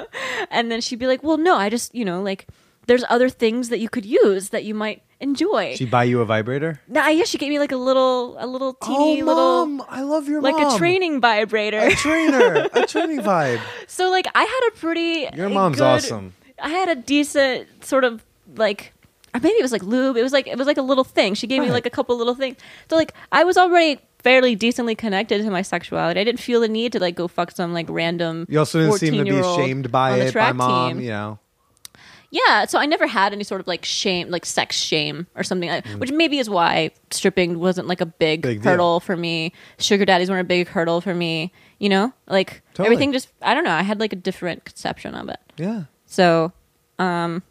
and 0.50 0.70
then 0.70 0.80
she'd 0.80 0.98
be 0.98 1.06
like, 1.06 1.22
well, 1.22 1.36
no, 1.36 1.56
I 1.56 1.68
just 1.68 1.94
you 1.94 2.04
know 2.04 2.22
like 2.22 2.46
there's 2.86 3.04
other 3.08 3.28
things 3.28 3.68
that 3.68 3.78
you 3.78 3.88
could 3.88 4.04
use 4.06 4.48
that 4.50 4.64
you 4.64 4.74
might 4.74 5.02
enjoy. 5.20 5.74
She 5.76 5.84
buy 5.84 6.04
you 6.04 6.20
a 6.20 6.24
vibrator? 6.24 6.80
Nah, 6.88 7.08
yeah, 7.08 7.24
she 7.24 7.38
gave 7.38 7.50
me 7.50 7.58
like 7.58 7.72
a 7.72 7.76
little, 7.76 8.36
a 8.38 8.46
little 8.46 8.76
Oh, 8.82 8.86
teeny 8.86 9.22
little, 9.22 9.66
mom, 9.66 9.86
I 9.88 10.02
love 10.02 10.28
your 10.28 10.40
mom. 10.40 10.52
like 10.52 10.62
mom. 10.62 10.74
a 10.74 10.78
training 10.78 11.20
vibrator. 11.20 11.78
a 11.78 11.90
trainer, 11.94 12.66
a 12.72 12.86
training 12.86 13.20
vibe. 13.20 13.60
So 13.86 14.10
like 14.10 14.26
I 14.34 14.44
had 14.44 14.68
a 14.68 14.78
pretty 14.78 15.28
Your 15.36 15.48
mom's 15.50 15.76
good- 15.78 15.84
awesome. 15.84 16.34
I 16.62 16.68
had 16.70 16.88
a 16.88 16.94
decent 16.96 17.84
sort 17.84 18.04
of 18.04 18.24
like 18.56 18.92
maybe 19.34 19.48
it 19.58 19.62
was 19.62 19.72
like 19.72 19.82
lube. 19.82 20.16
It 20.16 20.22
was 20.22 20.32
like 20.32 20.46
it 20.46 20.56
was 20.58 20.66
like 20.66 20.76
a 20.78 20.82
little 20.82 21.04
thing. 21.04 21.34
She 21.34 21.46
gave 21.46 21.62
me 21.62 21.70
like 21.70 21.86
a 21.86 21.90
couple 21.90 22.16
little 22.16 22.34
things. 22.34 22.56
So 22.88 22.96
like 22.96 23.14
I 23.32 23.44
was 23.44 23.56
already 23.56 24.00
fairly 24.18 24.54
decently 24.54 24.94
connected 24.94 25.42
to 25.42 25.50
my 25.50 25.62
sexuality. 25.62 26.20
I 26.20 26.24
didn't 26.24 26.40
feel 26.40 26.60
the 26.60 26.68
need 26.68 26.92
to 26.92 26.98
like 27.00 27.14
go 27.14 27.28
fuck 27.28 27.50
some 27.52 27.72
like 27.72 27.86
random. 27.88 28.46
You 28.48 28.58
also 28.58 28.78
didn't 28.80 28.98
seem 28.98 29.12
to 29.14 29.24
be 29.24 29.30
14-year-old 29.30 29.60
shamed 29.60 29.90
by 29.92 30.16
it 30.18 30.34
by 30.34 30.52
mom. 30.52 30.92
team. 30.94 31.00
You 31.02 31.10
know, 31.10 31.38
Yeah, 32.32 32.66
so 32.66 32.78
I 32.78 32.86
never 32.86 33.06
had 33.08 33.32
any 33.32 33.42
sort 33.42 33.60
of 33.60 33.66
like 33.66 33.84
shame, 33.84 34.30
like 34.30 34.46
sex 34.46 34.76
shame 34.76 35.26
or 35.34 35.42
something, 35.42 35.68
like, 35.68 35.84
Mm. 35.84 35.98
which 35.98 36.12
maybe 36.12 36.38
is 36.38 36.48
why 36.48 36.90
stripping 37.10 37.58
wasn't 37.58 37.88
like 37.88 38.00
a 38.00 38.06
big, 38.06 38.42
Big 38.42 38.62
deal. 38.62 38.70
hurdle 38.70 39.00
for 39.00 39.16
me. 39.16 39.52
Sugar 39.78 40.04
daddies 40.04 40.30
weren't 40.30 40.40
a 40.40 40.44
big 40.44 40.68
hurdle 40.68 41.00
for 41.00 41.12
me. 41.14 41.52
You 41.80 41.88
know, 41.88 42.12
like 42.28 42.62
Totally. 42.74 42.86
everything 42.94 43.12
just 43.12 43.30
I 43.42 43.52
don't 43.54 43.64
know. 43.64 43.72
I 43.72 43.82
had 43.82 43.98
like 43.98 44.12
a 44.12 44.16
different 44.16 44.64
conception 44.64 45.14
of 45.14 45.28
it. 45.28 45.38
yeah. 45.56 45.84
So, 46.06 46.52
um, 46.98 47.42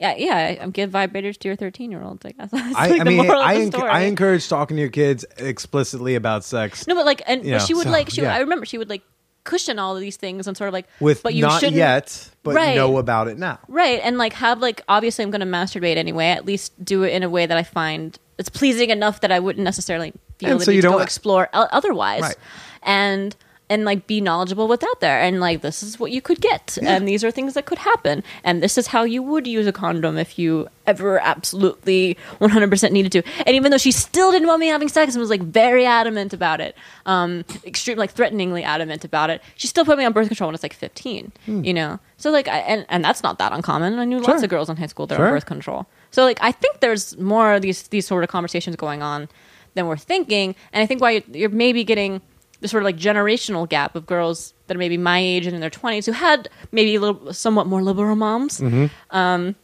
yeah, 0.00 0.14
yeah, 0.16 0.34
I, 0.60 0.64
I 0.64 0.68
give 0.70 0.90
vibrators 0.90 1.38
to 1.38 1.48
your 1.48 1.56
thirteen-year-olds. 1.56 2.26
I 2.26 2.32
guess. 2.32 2.50
That's 2.52 2.74
I, 2.76 2.88
like 2.88 3.00
I 3.00 3.04
mean, 3.04 3.20
I, 3.30 3.56
enc-. 3.56 3.80
I 3.82 4.00
encourage 4.02 4.48
talking 4.48 4.76
to 4.76 4.80
your 4.80 4.90
kids 4.90 5.24
explicitly 5.38 6.16
about 6.16 6.42
sex. 6.44 6.86
No, 6.88 6.94
but 6.96 7.06
like, 7.06 7.22
and 7.26 7.42
but 7.44 7.60
she 7.62 7.72
would 7.74 7.84
so, 7.84 7.90
like, 7.90 8.10
she. 8.10 8.22
yeah. 8.22 8.34
I 8.34 8.40
remember 8.40 8.66
she 8.66 8.78
would 8.78 8.90
like 8.90 9.02
cushion 9.44 9.78
all 9.78 9.94
of 9.96 10.00
these 10.00 10.16
things 10.16 10.46
and 10.46 10.56
sort 10.56 10.68
of 10.68 10.72
like, 10.72 10.86
With 11.00 11.22
but 11.22 11.34
you 11.34 11.42
not 11.42 11.60
shouldn't, 11.60 11.76
yet, 11.76 12.30
but 12.42 12.54
Right. 12.54 12.76
know 12.76 12.96
about 12.98 13.28
it 13.28 13.38
now. 13.38 13.58
right? 13.68 14.00
And 14.04 14.18
like 14.18 14.32
have 14.34 14.60
like 14.60 14.82
obviously 14.88 15.24
I'm 15.24 15.30
going 15.30 15.40
to 15.40 15.46
masturbate 15.46 15.96
anyway. 15.96 16.26
At 16.28 16.46
least 16.46 16.84
do 16.84 17.02
it 17.02 17.12
in 17.12 17.22
a 17.22 17.28
way 17.30 17.46
that 17.46 17.56
I 17.56 17.62
find 17.62 18.18
it's 18.38 18.48
pleasing 18.48 18.90
enough 18.90 19.20
that 19.20 19.30
I 19.32 19.40
wouldn't 19.40 19.64
necessarily 19.64 20.12
feel 20.38 20.50
And 20.52 20.60
the 20.60 20.64
so 20.64 20.70
need 20.70 20.76
you 20.76 20.82
to 20.82 20.88
go 20.88 20.98
explore 21.00 21.48
otherwise, 21.52 22.22
Right. 22.22 22.36
and 22.82 23.36
and 23.72 23.84
like 23.90 24.06
be 24.06 24.20
knowledgeable 24.20 24.66
what's 24.68 24.84
out 24.90 25.00
there. 25.00 25.18
And 25.26 25.40
like 25.40 25.58
this 25.66 25.82
is 25.82 25.98
what 26.00 26.10
you 26.12 26.20
could 26.28 26.40
get. 26.40 26.78
And 26.82 27.08
these 27.10 27.22
are 27.24 27.30
things 27.30 27.52
that 27.54 27.64
could 27.70 27.78
happen. 27.78 28.22
And 28.44 28.62
this 28.62 28.76
is 28.80 28.86
how 28.94 29.02
you 29.14 29.22
would 29.30 29.46
use 29.46 29.66
a 29.66 29.72
condom 29.72 30.14
if 30.18 30.38
you 30.38 30.68
ever 30.86 31.18
absolutely 31.20 32.16
100% 32.40 32.90
needed 32.92 33.12
to. 33.12 33.22
And 33.46 33.54
even 33.56 33.70
though 33.70 33.78
she 33.78 33.92
still 33.92 34.30
didn't 34.32 34.48
want 34.48 34.60
me 34.60 34.66
having 34.68 34.88
sex 34.88 35.14
and 35.14 35.20
was 35.20 35.30
like 35.30 35.42
very 35.42 35.84
adamant 35.86 36.32
about 36.32 36.60
it 36.60 36.74
um 37.06 37.44
extreme 37.64 37.98
like 37.98 38.10
threateningly 38.12 38.62
adamant 38.74 39.04
about 39.04 39.28
it 39.30 39.40
she 39.56 39.66
still 39.66 39.84
put 39.84 39.96
me 39.98 40.04
on 40.04 40.12
birth 40.12 40.28
control 40.28 40.48
when 40.48 40.54
I 40.54 40.58
was 40.58 40.62
like 40.62 40.74
15 40.74 41.32
you 41.46 41.74
know? 41.74 41.98
So 42.16 42.30
like 42.30 42.48
I, 42.48 42.58
and 42.72 42.86
and 42.88 43.04
that's 43.04 43.22
not 43.22 43.38
that 43.38 43.52
uncommon. 43.52 43.98
I 43.98 44.04
knew 44.04 44.18
lots 44.20 44.40
Hmm. 44.40 44.44
Of 44.44 44.50
girls 44.50 44.68
in 44.70 44.76
high 44.76 44.86
school 44.94 45.06
that 45.08 45.16
Sure. 45.16 45.24
were 45.24 45.30
on 45.32 45.36
birth 45.36 45.46
control. 45.46 45.86
So 46.10 46.24
like 46.24 46.38
i 46.40 46.52
think 46.52 46.80
there's 46.80 47.16
more 47.18 47.54
of 47.54 47.62
these 47.62 47.88
these 47.94 48.06
sort 48.06 48.22
of 48.24 48.30
conversations 48.30 48.76
going 48.76 49.02
on 49.02 49.28
than 49.74 49.86
we're 49.88 49.96
thinking. 50.12 50.54
And 50.72 50.82
i 50.82 50.86
think 50.86 51.00
why 51.00 51.10
you're, 51.12 51.22
you're 51.40 51.48
maybe 51.64 51.82
getting 51.84 52.20
the 52.62 52.68
sort 52.68 52.82
of 52.82 52.86
like 52.86 52.96
generational 52.96 53.68
gap 53.68 53.94
of 53.94 54.06
girls 54.06 54.54
that 54.66 54.74
are 54.76 54.78
maybe 54.78 54.96
my 54.96 55.18
age 55.18 55.44
and 55.46 55.54
in 55.54 55.60
their 55.60 55.68
20s 55.70 56.06
who 56.06 56.12
had 56.12 56.48
maybe 56.72 56.94
a 56.94 57.00
little 57.00 57.34
somewhat 57.34 57.66
more 57.66 57.82
liberal 57.82 58.16
moms 58.16 58.58
Mm-hmm. 58.60 58.86
um, 59.16 59.54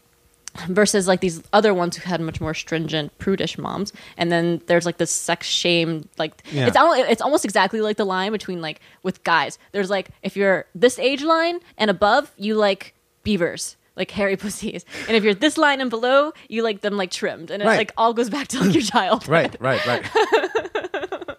versus 0.67 1.07
like 1.07 1.21
these 1.21 1.41
other 1.53 1.73
ones 1.73 1.97
who 1.97 2.03
had 2.09 2.21
much 2.21 2.41
more 2.41 2.53
stringent 2.55 3.17
prudish 3.19 3.57
moms 3.59 3.93
and 4.17 4.33
then 4.33 4.61
there's 4.67 4.85
like 4.85 4.97
this 4.99 5.11
sex 5.13 5.47
shame 5.47 6.09
like 6.19 6.43
Yeah. 6.51 6.67
it's 6.67 6.77
al- 6.77 6.95
it's 6.95 7.23
almost 7.23 7.45
exactly 7.45 7.81
like 7.81 7.97
the 7.97 8.05
line 8.05 8.33
between 8.33 8.61
like 8.61 8.81
with 9.05 9.23
guys 9.23 9.57
there's 9.71 9.89
like 9.91 10.09
if 10.23 10.37
you're 10.37 10.67
this 10.75 10.99
age 10.99 11.23
line 11.23 11.61
and 11.77 11.91
above 11.91 12.33
you 12.37 12.57
like 12.57 12.95
beavers 13.23 13.77
like 13.95 14.11
hairy 14.11 14.37
pussies 14.43 14.85
and 15.07 15.17
if 15.17 15.23
you're 15.23 15.35
this 15.35 15.59
line 15.59 15.81
and 15.81 15.91
below 15.91 16.33
you 16.49 16.65
like 16.65 16.81
them 16.81 16.97
like 16.97 17.13
trimmed 17.13 17.53
and 17.53 17.63
it 17.63 17.67
Right. 17.67 17.77
like 17.79 17.93
all 17.97 18.13
goes 18.13 18.31
back 18.31 18.49
to 18.49 18.61
like 18.61 18.75
your 18.75 18.83
child 18.95 19.29
Right, 19.29 19.55
right, 19.61 19.87
right. 19.87 20.05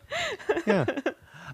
yeah. 0.65 0.85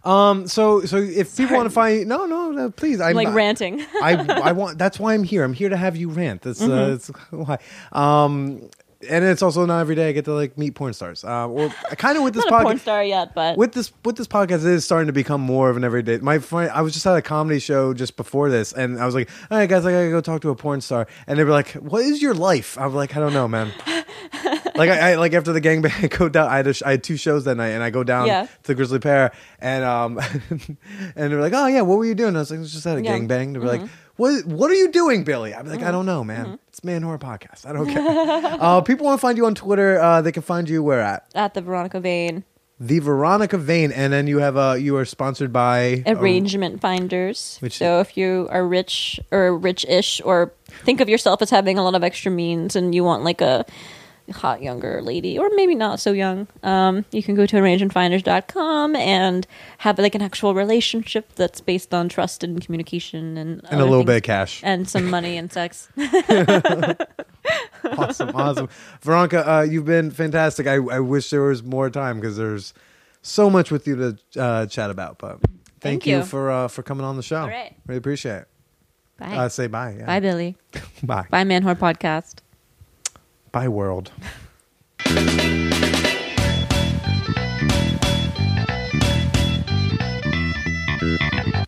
Um. 0.05 0.47
So, 0.47 0.85
so 0.85 0.97
if 0.97 1.35
people 1.35 1.55
want 1.57 1.65
to 1.67 1.73
find, 1.73 2.07
no, 2.07 2.25
no, 2.25 2.51
no, 2.51 2.69
please, 2.69 3.01
I'm 3.01 3.15
like 3.15 3.27
not- 3.27 3.35
ranting 3.35 3.81
I, 4.01 4.13
I 4.43 4.51
want. 4.51 4.77
That's 4.77 4.99
why 4.99 5.13
I'm 5.13 5.23
here. 5.23 5.43
I'm 5.43 5.53
here 5.53 5.69
to 5.69 5.77
have 5.77 5.95
you 5.97 6.09
rant. 6.09 6.43
That's, 6.43 6.61
uh, 6.61 6.67
that's 6.89 7.07
why. 7.31 7.57
Um. 7.91 8.69
And 9.07 9.23
it's 9.23 9.43
also 9.43 9.67
not 9.67 9.81
every 9.81 9.93
day 9.93 10.09
I 10.09 10.13
get 10.13 10.25
to 10.25 10.33
like 10.33 10.57
meet 10.57 10.73
porn 10.73 10.93
stars. 10.93 11.23
Um. 11.23 11.51
Or 11.51 11.69
kind 11.69 12.17
of 12.17 12.23
with 12.23 12.33
this 12.33 12.45
not 12.45 12.61
a 12.61 12.63
porn 12.63 12.77
podcast. 12.77 12.81
star 12.81 13.03
yet 13.03 13.35
but 13.35 13.55
With 13.55 13.73
this, 13.73 13.91
with 14.03 14.15
this 14.15 14.25
podcast, 14.25 14.59
it 14.59 14.73
is 14.73 14.83
starting 14.85 15.07
to 15.07 15.13
become 15.13 15.41
more 15.41 15.69
of 15.69 15.77
an 15.77 15.83
everyday. 15.83 16.17
My 16.19 16.39
friend, 16.39 16.71
I 16.73 16.81
was 16.81 16.93
just 16.93 17.05
at 17.05 17.15
a 17.15 17.21
comedy 17.21 17.59
show 17.59 17.93
just 17.93 18.15
before 18.17 18.49
this, 18.49 18.73
and 18.73 18.99
I 18.99 19.05
was 19.05 19.13
like, 19.13 19.29
"All 19.51 19.57
right, 19.59 19.69
guys, 19.69 19.85
I 19.85 19.91
gotta 19.91 20.09
go 20.09 20.21
talk 20.21 20.41
to 20.41 20.49
a 20.49 20.55
porn 20.55 20.81
star." 20.81 21.05
And 21.27 21.37
they 21.37 21.43
were 21.43 21.51
like, 21.51 21.71
"What 21.73 22.01
is 22.03 22.19
your 22.21 22.33
life?" 22.33 22.79
I 22.79 22.85
was 22.87 22.95
like, 22.95 23.15
"I 23.15 23.19
don't 23.19 23.33
know, 23.33 23.47
man." 23.47 23.71
like 24.75 24.89
I, 24.89 25.11
I 25.11 25.15
like 25.15 25.33
after 25.33 25.53
the 25.53 25.61
gangbang, 25.61 25.93
I 26.03 26.07
go 26.07 26.29
down. 26.29 26.49
I 26.49 26.57
had 26.57 26.67
a 26.67 26.73
sh- 26.73 26.83
I 26.85 26.91
had 26.91 27.03
two 27.03 27.17
shows 27.17 27.45
that 27.45 27.55
night, 27.55 27.69
and 27.69 27.83
I 27.83 27.89
go 27.89 28.03
down 28.03 28.27
Yeah. 28.27 28.47
to 28.63 28.75
Grizzly 28.75 28.99
Pear, 28.99 29.31
and 29.59 29.83
um, 29.83 30.19
and 30.49 31.31
they're 31.31 31.41
like, 31.41 31.53
"Oh 31.53 31.67
yeah, 31.67 31.81
what 31.81 31.97
were 31.97 32.05
you 32.05 32.15
doing?" 32.15 32.35
I 32.35 32.39
was 32.39 32.51
like, 32.51 32.57
"I 32.57 32.61
was 32.61 32.73
just 32.73 32.85
at 32.87 32.97
a 32.97 33.01
Yeah. 33.03 33.17
gangbang." 33.17 33.53
They 33.53 33.59
were 33.59 33.65
Mm-hmm. 33.65 33.81
like, 33.83 33.89
"What 34.17 34.45
What 34.45 34.71
are 34.71 34.75
you 34.75 34.91
doing, 34.91 35.23
Billy?" 35.23 35.53
I'm 35.53 35.67
like, 35.67 35.83
"I 35.83 35.91
don't 35.91 36.05
know, 36.05 36.23
man. 36.23 36.59
It's 36.69 36.83
Man 36.83 37.01
Whore 37.03 37.19
Podcast. 37.19 37.65
I 37.65 37.73
don't 37.73 37.87
care." 37.89 38.57
uh, 38.59 38.81
people 38.81 39.05
want 39.05 39.19
to 39.19 39.21
find 39.21 39.37
you 39.37 39.45
on 39.45 39.55
Twitter. 39.55 39.99
Uh, 39.99 40.21
they 40.21 40.31
can 40.31 40.43
find 40.43 40.69
you 40.69 40.83
where 40.83 41.01
at. 41.01 41.25
at 41.35 41.53
the 41.53 41.61
Veronica 41.61 41.99
Vain 41.99 42.43
the 42.77 42.99
Veronica 42.99 43.57
Vain, 43.57 43.93
and 43.93 44.11
then 44.11 44.27
you 44.27 44.39
have 44.39 44.57
a 44.57 44.77
you 44.77 44.97
are 44.97 45.05
sponsored 45.05 45.53
by 45.53 46.03
Arrangement 46.05 46.81
finders. 46.81 47.55
Which- 47.61 47.77
so 47.77 48.01
if 48.01 48.17
you 48.17 48.49
are 48.51 48.67
rich 48.67 49.17
or 49.31 49.57
rich-ish, 49.57 50.19
or 50.25 50.51
think 50.83 50.99
of 50.99 51.07
yourself 51.07 51.41
as 51.41 51.49
having 51.49 51.77
a 51.77 51.83
lot 51.85 51.95
of 51.95 52.03
extra 52.03 52.29
means, 52.33 52.75
and 52.75 52.93
you 52.93 53.01
want 53.01 53.23
like 53.23 53.39
a 53.39 53.65
hot 54.31 54.61
younger 54.61 55.01
lady, 55.01 55.37
or 55.37 55.49
maybe 55.55 55.75
not 55.75 55.99
so 55.99 56.11
young, 56.11 56.47
um, 56.63 57.05
you 57.11 57.21
can 57.21 57.35
go 57.35 57.45
to 57.45 57.55
arrangementfinders.com 57.57 58.95
and 58.95 59.45
have 59.79 59.99
like 59.99 60.15
an 60.15 60.21
actual 60.21 60.53
relationship 60.55 61.33
that's 61.35 61.61
based 61.61 61.93
on 61.93 62.09
trust 62.09 62.43
and 62.43 62.63
communication 62.63 63.37
and 63.37 63.61
and 63.69 63.81
a 63.81 63.85
little 63.85 64.03
bit 64.03 64.17
of 64.17 64.23
cash. 64.23 64.61
and 64.63 64.89
some 64.89 65.09
money 65.09 65.37
and 65.37 65.51
sex. 65.51 65.89
awesome, 67.97 68.35
awesome. 68.35 68.69
Veronica, 69.01 69.49
uh, 69.49 69.61
you've 69.61 69.85
been 69.85 70.11
fantastic. 70.11 70.67
I, 70.67 70.75
I 70.75 70.99
wish 70.99 71.29
there 71.29 71.41
was 71.43 71.63
more 71.63 71.89
time 71.89 72.19
because 72.19 72.37
there's 72.37 72.73
so 73.21 73.49
much 73.49 73.71
with 73.71 73.87
you 73.87 73.95
to 74.33 74.41
uh, 74.41 74.65
chat 74.65 74.89
about. 74.89 75.17
But 75.19 75.39
thank, 75.41 75.81
Thank 75.81 76.05
you. 76.07 76.17
you. 76.17 76.23
for 76.23 76.49
uh, 76.51 76.67
for 76.67 76.83
coming 76.83 77.05
on 77.05 77.15
the 77.15 77.23
show. 77.23 77.41
All 77.41 77.47
right. 77.47 77.75
really 77.85 77.97
appreciate 77.97 78.37
it. 78.37 78.47
Bye. 79.17 79.35
Uh, 79.35 79.49
say 79.49 79.67
bye. 79.67 79.95
Yeah. 79.97 80.05
Bye, 80.05 80.19
Billy. 80.19 80.57
Bye. 81.03 81.25
Bye, 81.29 81.43
Man 81.45 81.63
Whore 81.63 81.75
Podcast. 81.75 82.39
Bye, 83.55 83.69
world. 83.69 84.11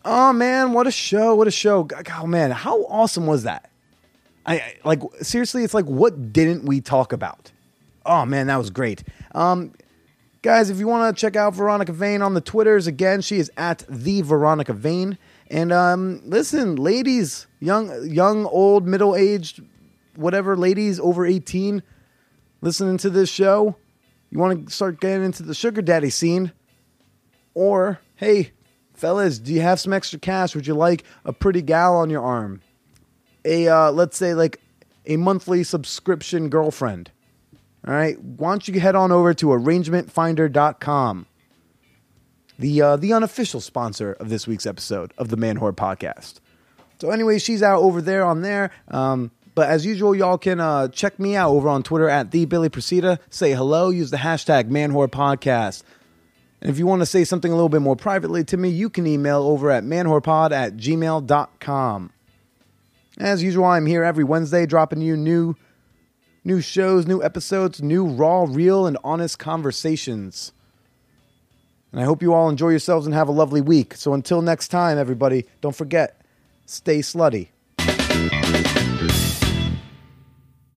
oh 0.03 0.33
man, 0.33 0.73
what 0.73 0.85
a 0.85 0.91
show! 0.91 1.33
What 1.35 1.47
a 1.47 1.51
show! 1.51 1.87
Oh 2.19 2.27
man, 2.27 2.51
how 2.51 2.83
awesome 2.87 3.25
was 3.25 3.43
that? 3.43 3.71
I, 4.45 4.55
I 4.55 4.75
like 4.83 4.99
seriously. 5.21 5.63
It's 5.63 5.73
like 5.73 5.85
what 5.85 6.33
didn't 6.33 6.65
we 6.65 6.81
talk 6.81 7.13
about? 7.13 7.53
Oh 8.05 8.25
man, 8.25 8.47
that 8.47 8.57
was 8.57 8.69
great. 8.69 9.05
Um, 9.33 9.71
guys, 10.41 10.69
if 10.69 10.79
you 10.79 10.89
want 10.89 11.15
to 11.15 11.21
check 11.21 11.37
out 11.37 11.55
Veronica 11.55 11.93
Vain 11.93 12.21
on 12.21 12.33
the 12.33 12.41
Twitters, 12.41 12.87
again, 12.87 13.21
she 13.21 13.37
is 13.37 13.49
at 13.55 13.85
the 13.87 14.23
Veronica 14.23 14.73
Vain. 14.73 15.17
And 15.49 15.71
um, 15.71 16.19
listen, 16.25 16.75
ladies, 16.75 17.47
young, 17.61 18.09
young, 18.09 18.45
old, 18.47 18.85
middle 18.85 19.15
aged, 19.15 19.61
whatever, 20.17 20.57
ladies 20.57 20.99
over 20.99 21.25
eighteen, 21.25 21.83
listening 22.61 22.97
to 22.97 23.09
this 23.09 23.29
show, 23.29 23.75
you 24.29 24.39
want 24.39 24.67
to 24.67 24.73
start 24.73 24.99
getting 24.99 25.25
into 25.25 25.43
the 25.43 25.53
sugar 25.53 25.81
daddy 25.81 26.09
scene, 26.09 26.51
or 27.53 27.99
hey, 28.15 28.51
fellas, 28.93 29.39
do 29.39 29.53
you 29.53 29.61
have 29.61 29.79
some 29.79 29.93
extra 29.93 30.19
cash? 30.19 30.55
Would 30.55 30.67
you 30.67 30.73
like 30.73 31.03
a 31.23 31.31
pretty 31.31 31.61
gal 31.61 31.95
on 31.95 32.09
your 32.09 32.23
arm? 32.23 32.61
A 33.45 33.67
uh, 33.67 33.91
let's 33.91 34.17
say 34.17 34.33
like 34.33 34.59
a 35.05 35.17
monthly 35.17 35.63
subscription 35.63 36.49
girlfriend. 36.49 37.11
All 37.87 37.93
right, 37.93 38.21
why 38.21 38.49
don't 38.49 38.67
you 38.67 38.79
head 38.79 38.95
on 38.95 39.13
over 39.13 39.33
to 39.35 39.45
arrangementfinder.com, 39.47 41.25
the 42.59 42.81
uh, 42.81 42.95
the 42.97 43.13
unofficial 43.13 43.61
sponsor 43.61 44.13
of 44.13 44.27
this 44.29 44.45
week's 44.45 44.65
episode 44.65 45.13
of 45.17 45.29
the 45.29 45.37
Man 45.37 45.59
Whore 45.59 45.73
Podcast. 45.73 46.41
So, 46.99 47.11
anyway, 47.11 47.37
she's 47.37 47.63
out 47.63 47.79
over 47.79 48.01
there 48.01 48.25
on 48.25 48.41
there. 48.41 48.71
Um, 48.89 49.31
but 49.57 49.69
as 49.69 49.87
usual, 49.87 50.13
y'all 50.13 50.37
can 50.37 50.59
uh, 50.59 50.87
check 50.89 51.17
me 51.17 51.35
out 51.35 51.49
over 51.49 51.67
on 51.67 51.81
Twitter 51.81 52.07
at 52.07 52.29
the 52.29 52.45
Billy. 52.45 52.69
Say 52.79 53.53
hello. 53.53 53.89
Use 53.89 54.11
the 54.11 54.17
hashtag 54.17 54.69
Man 54.69 54.91
Whore 54.91 55.07
Podcast. 55.07 55.81
And 56.61 56.69
if 56.69 56.77
you 56.77 56.85
want 56.85 57.01
to 57.01 57.07
say 57.07 57.23
something 57.23 57.51
a 57.51 57.55
little 57.55 57.67
bit 57.67 57.81
more 57.81 57.95
privately 57.95 58.43
to 58.43 58.55
me, 58.55 58.69
you 58.69 58.87
can 58.87 59.07
email 59.07 59.41
over 59.41 59.71
at 59.71 59.83
manwhorepod 59.83 60.51
at 60.51 60.77
gmail.com. 60.77 62.13
As 63.17 63.41
usual, 63.41 63.65
I'm 63.65 63.87
here 63.87 64.03
every 64.03 64.23
Wednesday 64.23 64.67
dropping 64.67 65.01
you 65.01 65.17
new 65.17 65.55
new 66.43 66.61
shows, 66.61 67.07
new 67.07 67.23
episodes, 67.23 67.81
new 67.81 68.05
raw, 68.05 68.45
real, 68.47 68.85
and 68.85 68.95
honest 69.03 69.39
conversations. 69.39 70.51
And 71.91 71.99
I 71.99 72.03
hope 72.03 72.21
you 72.21 72.31
all 72.31 72.47
enjoy 72.47 72.69
yourselves 72.69 73.07
and 73.07 73.15
have 73.15 73.27
a 73.27 73.31
lovely 73.31 73.61
week. 73.61 73.95
So 73.95 74.13
until 74.13 74.43
next 74.43 74.67
time, 74.67 74.99
everybody, 74.99 75.47
don't 75.61 75.75
forget, 75.75 76.21
stay 76.67 76.99
slutty. 76.99 77.47